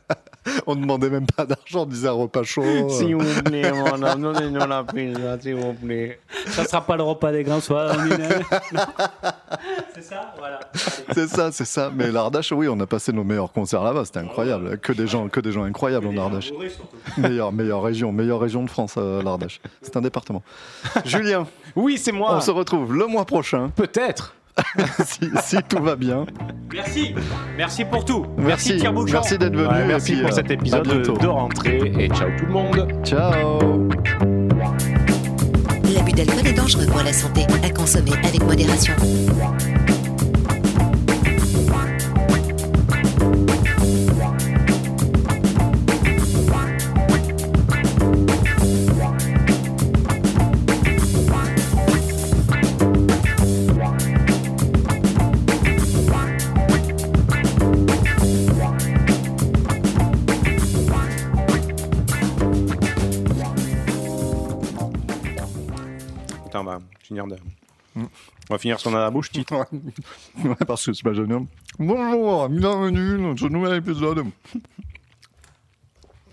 on 0.66 0.74
demandait 0.76 1.10
même 1.10 1.26
pas 1.26 1.44
d'argent, 1.46 1.82
on 1.82 1.86
disait 1.86 2.08
un 2.08 2.12
repas 2.12 2.42
chaud. 2.42 2.62
euh. 2.62 2.88
S'il 2.88 3.16
vous 3.16 3.42
plaît, 3.42 3.72
mon 3.72 4.02
homme, 4.02 4.22
donnez-nous 4.22 4.66
la 4.66 4.84
pizza, 4.84 5.40
s'il 5.40 5.54
vous 5.56 5.72
plaît. 5.74 6.18
Ça 6.48 6.64
sera 6.64 6.80
pas 6.82 6.96
le 6.96 7.02
repas 7.02 7.32
des 7.32 7.42
grands 7.44 7.60
soirs. 7.60 7.94
c'est 9.94 10.02
ça 10.02 10.34
Voilà. 10.38 10.60
C'est 11.12 11.28
ça, 11.28 11.50
c'est 11.52 11.64
ça. 11.64 11.90
Mais 11.94 12.10
l'Ardèche, 12.10 12.52
oui, 12.52 12.68
on 12.68 12.78
a 12.80 12.86
passé 12.86 13.12
nos 13.12 13.24
meilleurs 13.24 13.52
concerts 13.52 13.82
là-bas. 13.82 14.04
C'était 14.04 14.20
incroyable. 14.20 14.78
Que 14.78 14.92
des 14.92 15.06
gens, 15.06 15.28
que 15.28 15.40
des 15.40 15.52
gens 15.52 15.64
incroyables 15.64 16.06
en 16.06 16.16
Ardèche. 16.16 16.52
Meilleure, 17.16 17.52
meilleure 17.52 17.82
région, 17.82 18.12
meilleure 18.12 18.40
région 18.40 18.62
de 18.64 18.70
France, 18.70 18.94
euh, 18.98 19.22
l'Ardèche. 19.22 19.60
C'est 19.82 19.96
un 19.96 20.00
département. 20.00 20.42
Julien, 21.04 21.46
Oui, 21.76 21.98
c'est 21.98 22.12
moi. 22.12 22.34
on 22.36 22.40
se 22.40 22.50
retrouve 22.50 22.94
le 22.94 23.06
mois 23.06 23.24
prochain, 23.24 23.70
Peut-être. 23.74 24.34
si, 25.04 25.30
si 25.42 25.56
tout 25.68 25.82
va 25.82 25.96
bien. 25.96 26.26
Merci. 26.72 27.14
Merci 27.56 27.84
pour 27.84 28.04
tout. 28.04 28.26
Merci, 28.36 28.78
Bouchon. 28.92 29.12
merci 29.12 29.38
d'être 29.38 29.54
venu. 29.54 29.66
Ouais, 29.66 29.82
et 29.82 29.86
merci 29.86 30.12
puis, 30.12 30.20
pour 30.22 30.30
euh, 30.30 30.34
cet 30.34 30.50
à 30.50 30.54
épisode 30.54 30.86
de 30.86 31.26
rentrée 31.26 31.92
et 31.98 32.08
ciao 32.08 32.28
tout 32.38 32.46
le 32.46 32.52
monde. 32.52 32.88
Ciao. 33.04 33.88
L'abus 35.94 36.12
d'alcool 36.12 36.46
est 36.46 36.52
dangereux 36.52 36.86
pour 36.86 37.02
la 37.02 37.12
santé, 37.12 37.46
à 37.62 37.70
consommer 37.70 38.12
avec 38.24 38.42
modération. 38.42 38.94
Finir 67.04 67.26
de... 67.26 67.36
On 67.96 68.08
va 68.50 68.58
finir 68.58 68.76
à 68.84 68.90
la 68.90 69.10
bouche, 69.10 69.30
titre. 69.30 69.66
Parce 70.66 70.84
que 70.86 70.92
c'est 70.92 71.04
pas 71.04 71.12
génial. 71.12 71.44
Bonjour, 71.78 72.48
bienvenue 72.48 73.22
dans 73.22 73.36
ce 73.36 73.44
nouvel 73.44 73.76
épisode. 73.76 74.24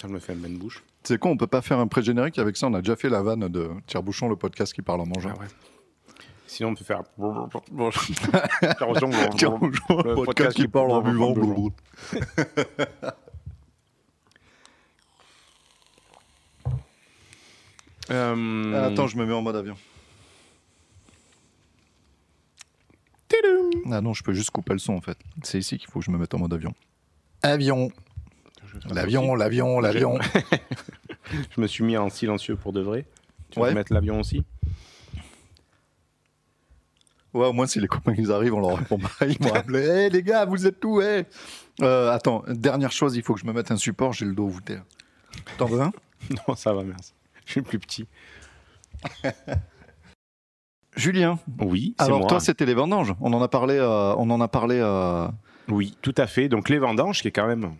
Ça 0.01 0.07
me 0.07 0.17
fait 0.19 0.33
une 0.33 0.39
bonne 0.39 0.57
bouche. 0.57 0.83
C'est 1.03 1.19
con, 1.19 1.31
on 1.31 1.37
peut 1.37 1.45
pas 1.45 1.61
faire 1.61 1.77
un 1.79 1.87
pré-générique 1.87 2.39
avec 2.39 2.57
ça. 2.57 2.67
On 2.67 2.73
a 2.73 2.81
déjà 2.81 2.95
fait 2.95 3.09
la 3.09 3.21
vanne 3.21 3.47
de 3.47 3.69
Tire-Bouchon, 3.85 4.29
le 4.29 4.35
podcast 4.35 4.73
qui 4.73 4.81
parle 4.81 5.01
en 5.01 5.05
mangeant. 5.05 5.33
Ah 5.35 5.41
ouais. 5.41 5.47
Sinon, 6.47 6.69
on 6.69 6.75
peut 6.75 6.83
faire. 6.83 7.03
Tire-Bouchon, 8.77 9.59
le 9.89 10.15
podcast 10.15 10.55
qui 10.55 10.67
parle 10.67 10.91
en 10.91 11.01
buvant. 11.01 11.35
Euh, 18.09 18.87
Attends, 18.87 19.07
je 19.07 19.17
me 19.17 19.25
mets 19.25 19.33
en 19.33 19.41
mode 19.41 19.55
avion. 19.55 19.75
Ah 23.91 24.01
non, 24.01 24.13
je 24.13 24.23
peux 24.23 24.33
juste 24.33 24.51
couper 24.51 24.73
le 24.73 24.79
son 24.79 24.93
en 24.93 25.01
fait. 25.01 25.17
C'est 25.43 25.57
ici 25.59 25.77
qu'il 25.77 25.89
faut 25.89 25.99
que 25.99 26.05
je 26.05 26.11
me 26.11 26.17
mette 26.17 26.33
en 26.33 26.39
mode 26.39 26.53
avion. 26.53 26.73
Avion. 27.41 27.89
L'avion, 28.89 29.35
l'avion, 29.35 29.79
l'avion. 29.79 30.17
Je 31.55 31.61
me 31.61 31.67
suis 31.67 31.83
mis 31.83 31.95
en 31.97 32.09
silencieux 32.09 32.55
pour 32.55 32.73
de 32.73 32.81
vrai. 32.81 33.05
Tu 33.51 33.59
Ouais. 33.59 33.69
veux 33.69 33.75
mettre 33.75 33.93
l'avion 33.93 34.19
aussi? 34.19 34.43
Ouais, 37.33 37.47
au 37.47 37.53
moins 37.53 37.67
si 37.67 37.79
les 37.79 37.87
copains 37.87 38.13
ils 38.17 38.31
arrivent, 38.31 38.53
on 38.53 38.59
leur 38.59 38.77
répond 38.77 38.97
pas. 38.99 39.09
Ils 39.25 39.41
m'ont 39.41 39.53
appelé. 39.53 39.79
Hé 39.79 40.09
les 40.09 40.23
gars, 40.23 40.45
vous 40.45 40.65
êtes 40.67 40.83
où 40.83 41.01
hey 41.01 41.25
Euh, 41.81 42.11
Attends, 42.11 42.43
dernière 42.49 42.91
chose, 42.91 43.15
il 43.15 43.23
faut 43.23 43.33
que 43.33 43.39
je 43.39 43.45
me 43.45 43.53
mette 43.53 43.71
un 43.71 43.77
support, 43.77 44.11
j'ai 44.13 44.25
le 44.25 44.33
dos 44.33 44.47
voûté. 44.47 44.77
T'en 45.57 45.65
veux 45.65 45.81
un? 45.81 45.91
Non, 46.47 46.55
ça 46.55 46.73
va, 46.73 46.83
merci. 46.83 47.13
Je 47.45 47.51
suis 47.53 47.61
plus 47.61 47.79
petit. 47.79 48.07
Julien. 50.95 51.39
Oui, 51.59 51.95
Alors 51.97 52.19
moi. 52.19 52.27
toi, 52.27 52.39
c'était 52.39 52.65
les 52.65 52.73
vendanges. 52.73 53.13
On 53.21 53.31
en 53.33 53.41
a 53.41 53.47
parlé. 53.47 53.75
euh, 53.77 54.13
on 54.17 54.29
en 54.29 54.41
a 54.41 54.47
parlé. 54.47 54.75
euh, 54.79 55.27
Oui, 55.69 55.97
tout 56.01 56.13
à 56.17 56.27
fait. 56.27 56.49
Donc 56.49 56.67
les 56.69 56.79
vendanges, 56.79 57.21
qui 57.21 57.29
est 57.29 57.31
quand 57.31 57.47
même. 57.47 57.75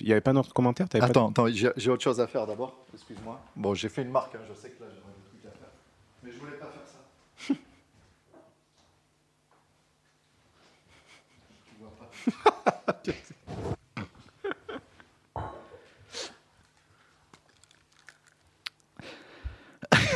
Il 0.00 0.06
n'y 0.06 0.12
avait 0.12 0.20
pas 0.20 0.32
notre 0.32 0.52
commentaire 0.54 0.88
pas- 0.88 0.98
Attends, 1.04 1.30
attends, 1.30 1.48
j'ai 1.48 1.70
j'ai 1.76 1.90
autre 1.90 2.02
chose 2.04 2.20
à 2.20 2.26
faire 2.26 2.46
d'abord. 2.46 2.76
Excuse-moi. 2.94 3.40
Bon, 3.56 3.74
j'ai 3.74 3.88
fait 3.88 4.02
une 4.02 4.10
marque. 4.10 4.34
hein, 4.36 4.40
Je 4.48 4.54
sais 4.54 4.68
que 4.70 4.82
là, 4.82 4.88
j'aurais 4.90 5.12
des 5.12 5.40
trucs 5.40 5.46
à 5.46 5.58
faire, 5.58 5.68
mais 6.22 6.30
je 6.32 6.38
voulais 6.38 6.52
pas 6.58 6.66
faire 6.66 6.86
ça. 6.86 7.54
Tu 11.66 11.74
vois 11.80 11.92
pas. 12.94 13.72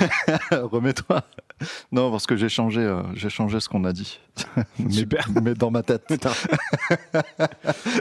Remets-toi. 0.50 1.22
Non, 1.90 2.10
parce 2.10 2.26
que 2.26 2.36
j'ai 2.36 2.48
changé, 2.50 2.80
euh, 2.82 3.02
j'ai 3.14 3.30
changé 3.30 3.60
ce 3.60 3.68
qu'on 3.68 3.84
a 3.84 3.92
dit. 3.92 4.20
mais, 4.78 4.90
Super. 4.92 5.26
Mais 5.42 5.54
dans 5.54 5.70
ma 5.70 5.82
tête. 5.82 6.04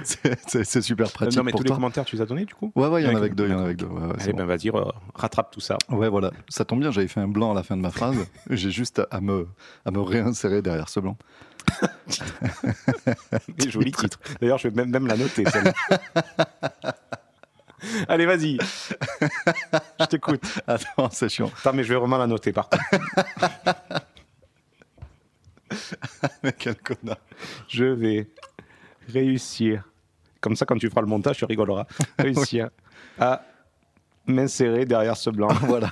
C'est- 0.04 0.82
super 0.82 1.10
pratique 1.12 1.38
non, 1.38 1.44
mais 1.44 1.52
pour 1.52 1.62
tous 1.62 1.68
les 1.68 1.74
commentaires, 1.74 2.04
tu 2.06 2.16
les 2.18 2.22
as 2.22 2.26
donnés 2.26 2.44
du 2.46 2.54
coup 2.54 2.72
Ouais, 2.76 2.88
ouais, 2.88 3.02
il 3.04 3.08
y 3.08 3.10
en 3.10 3.16
a 3.16 3.18
avec 3.18 3.34
deux, 3.34 3.48
y 3.48 3.54
en 3.54 3.60
avec 3.60 3.78
deux. 3.78 3.86
Ouais, 3.86 4.02
ouais, 4.08 4.14
c'est 4.18 4.24
Allez, 4.26 4.34
bon. 4.34 4.40
ben 4.40 4.46
vas-y, 4.46 4.72
rattrape 5.16 5.52
tout 5.52 5.62
ça. 5.62 5.78
Ouais, 5.90 6.10
voilà. 6.10 6.32
Ça 6.50 6.66
tombe 6.66 6.82
bien, 6.82 6.92
j'avais 6.92 7.08
fait 7.08 7.22
un 7.22 7.28
blanc 7.30 7.52
à 7.52 7.56
la 7.56 7.64
fin 7.64 7.78
de 7.78 7.82
ma 7.82 7.92
phrase. 7.92 8.18
J'ai 8.50 8.72
juste 8.72 9.02
à 9.10 9.22
me, 9.22 9.48
à 9.86 9.92
me 9.92 10.02
réinsérer 10.02 10.62
derrière 10.62 10.90
ce 10.90 11.00
blanc. 11.00 11.18
Joli 13.68 13.92
titre. 13.92 14.20
D'ailleurs, 14.42 14.58
je 14.58 14.68
vais 14.68 14.76
même, 14.76 14.90
même 14.90 15.08
la 15.08 15.16
noter. 15.18 15.46
Allez, 18.08 18.26
vas-y. 18.26 18.58
Je 20.00 20.06
t'écoute. 20.06 20.44
Attends, 20.68 21.10
c'est 21.12 21.30
chiant. 21.30 21.52
Attends, 21.60 21.74
mais 21.74 21.84
je 21.84 21.94
vais 21.94 22.00
vraiment 22.00 22.18
la 22.18 22.28
noter 22.28 22.52
par 22.52 22.70
contre. 22.70 22.84
Mais 26.44 26.54
quel 26.54 26.76
connard. 26.76 27.18
Je 27.68 27.86
vais 27.86 28.30
réussir. 29.12 29.84
Comme 30.40 30.56
ça, 30.56 30.66
quand 30.66 30.78
tu 30.78 30.90
feras 30.90 31.02
le 31.02 31.08
montage, 31.08 31.38
tu 31.38 31.46
rigoleras. 31.46 31.86
Réussir 32.20 32.70
à 33.20 33.42
m'insérer 34.28 34.86
derrière 34.86 35.18
ce 35.18 35.30
blanc. 35.32 35.50
voilà. 35.62 35.92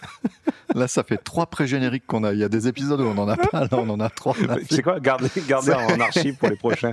Là, 0.76 0.88
ça 0.88 1.04
fait 1.04 1.18
trois 1.18 1.48
pré-génériques 1.48 2.06
qu'on 2.06 2.24
a. 2.24 2.34
Il 2.34 2.40
y 2.40 2.44
a 2.44 2.50
des 2.50 2.68
épisodes 2.68 3.02
où 3.02 3.06
on 3.06 3.18
en 3.18 3.28
a 3.28 3.36
pas, 3.36 3.62
là, 3.62 3.68
on 3.74 3.90
en 3.90 4.00
a 4.00 4.10
trois. 4.10 4.36
Tu 4.36 4.76
sais 4.76 4.82
quoi? 4.84 5.00
Gardez, 5.00 5.30
gardez 5.48 5.74
en 5.74 6.00
archive 6.00 6.36
pour 6.38 6.50
les 6.50 6.56
prochains. 6.56 6.92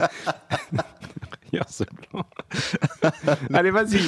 Derrière 1.51 1.69
ce 1.69 1.85
blanc. 1.85 2.25
Allez, 3.53 3.71
vas-y. 3.71 4.01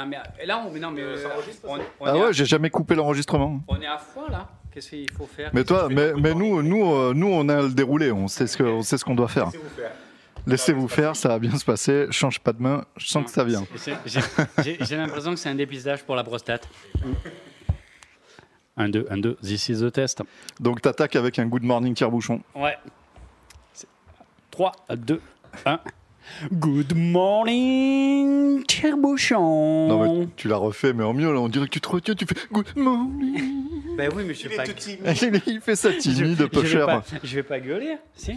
Non, 0.00 0.06
mais 0.06 0.16
euh, 0.16 0.46
là, 0.46 0.64
on, 0.66 0.70
non, 0.78 0.90
mais, 0.92 1.02
euh, 1.02 1.28
on, 1.64 1.76
on 1.76 1.80
Ah 2.06 2.16
ouais, 2.16 2.22
à, 2.28 2.32
j'ai 2.32 2.46
jamais 2.46 2.70
coupé 2.70 2.94
l'enregistrement. 2.94 3.60
on 3.68 3.80
est 3.80 3.86
à 3.86 3.98
froid, 3.98 4.30
là. 4.30 4.48
Qu'est-ce 4.72 4.88
qu'il 4.90 5.10
faut 5.10 5.26
faire? 5.26 5.50
Mais 5.52 5.62
toi, 5.64 5.88
mais, 5.90 6.14
mais 6.14 6.32
nous, 6.32 6.62
nous, 6.62 6.90
euh, 6.94 7.12
nous, 7.14 7.26
on 7.26 7.46
a 7.50 7.60
le 7.60 7.68
déroulé. 7.70 8.10
On 8.10 8.28
sait 8.28 8.46
ce 8.46 8.56
que, 8.56 8.62
on 8.62 8.80
sait 8.82 8.96
ce 8.96 9.04
qu'on 9.04 9.14
doit 9.14 9.28
faire. 9.28 9.50
Laissez-vous 10.46 10.88
faire, 10.88 11.14
ça 11.16 11.28
va 11.28 11.38
bien 11.38 11.54
se 11.58 11.64
passer. 11.66 12.06
Change 12.10 12.40
pas 12.40 12.54
de 12.54 12.62
main, 12.62 12.82
je 12.96 13.08
sens 13.08 13.24
que 13.26 13.30
ça 13.30 13.44
vient. 13.44 13.62
C'est- 13.76 14.78
J'ai 14.86 14.96
l'impression 14.96 15.32
que 15.32 15.36
c'est 15.36 15.50
un 15.50 15.54
dépistage 15.54 16.02
pour 16.04 16.16
la 16.16 16.24
prostate. 16.24 16.66
Un, 18.78 18.88
deux, 18.88 19.06
un, 19.10 19.18
deux. 19.18 19.34
This 19.42 19.68
is 19.68 19.80
the 19.82 19.92
test. 19.92 20.22
Donc 20.58 20.80
t'attaques 20.80 21.16
avec 21.16 21.38
un 21.38 21.44
good 21.46 21.62
morning 21.64 21.92
tire-bouchon. 21.92 22.40
Ouais. 22.54 22.78
3, 24.50 24.72
2, 24.96 25.20
1. 25.66 25.78
Good 26.52 26.94
morning, 26.96 28.64
tire-bouchon. 28.64 29.88
Non 29.88 30.20
mais 30.20 30.28
tu 30.36 30.48
l'as 30.48 30.56
refait, 30.56 30.92
mais 30.92 31.04
en 31.04 31.12
mieux. 31.12 31.32
Là, 31.32 31.40
on 31.40 31.48
dirait 31.48 31.66
que 31.66 31.72
tu 31.72 31.80
te 31.80 31.88
retiens, 31.88 32.14
tu 32.14 32.24
fais 32.26 32.34
good 32.52 32.76
morning. 32.76 33.64
Ben 33.96 34.10
oui, 34.14 34.22
mais 34.26 34.34
je 34.34 34.48
vais 34.48 34.56
pas. 34.56 34.64
Il 35.46 35.60
fait 35.60 35.76
ça 35.76 35.92
timide, 35.92 36.36
je 36.38 36.44
peu 36.44 36.60
vais 36.60 36.68
cher. 36.68 36.86
pas, 36.86 37.04
je 37.22 37.34
vais 37.34 37.42
pas 37.42 37.60
gueuler, 37.60 37.96
si 38.14 38.32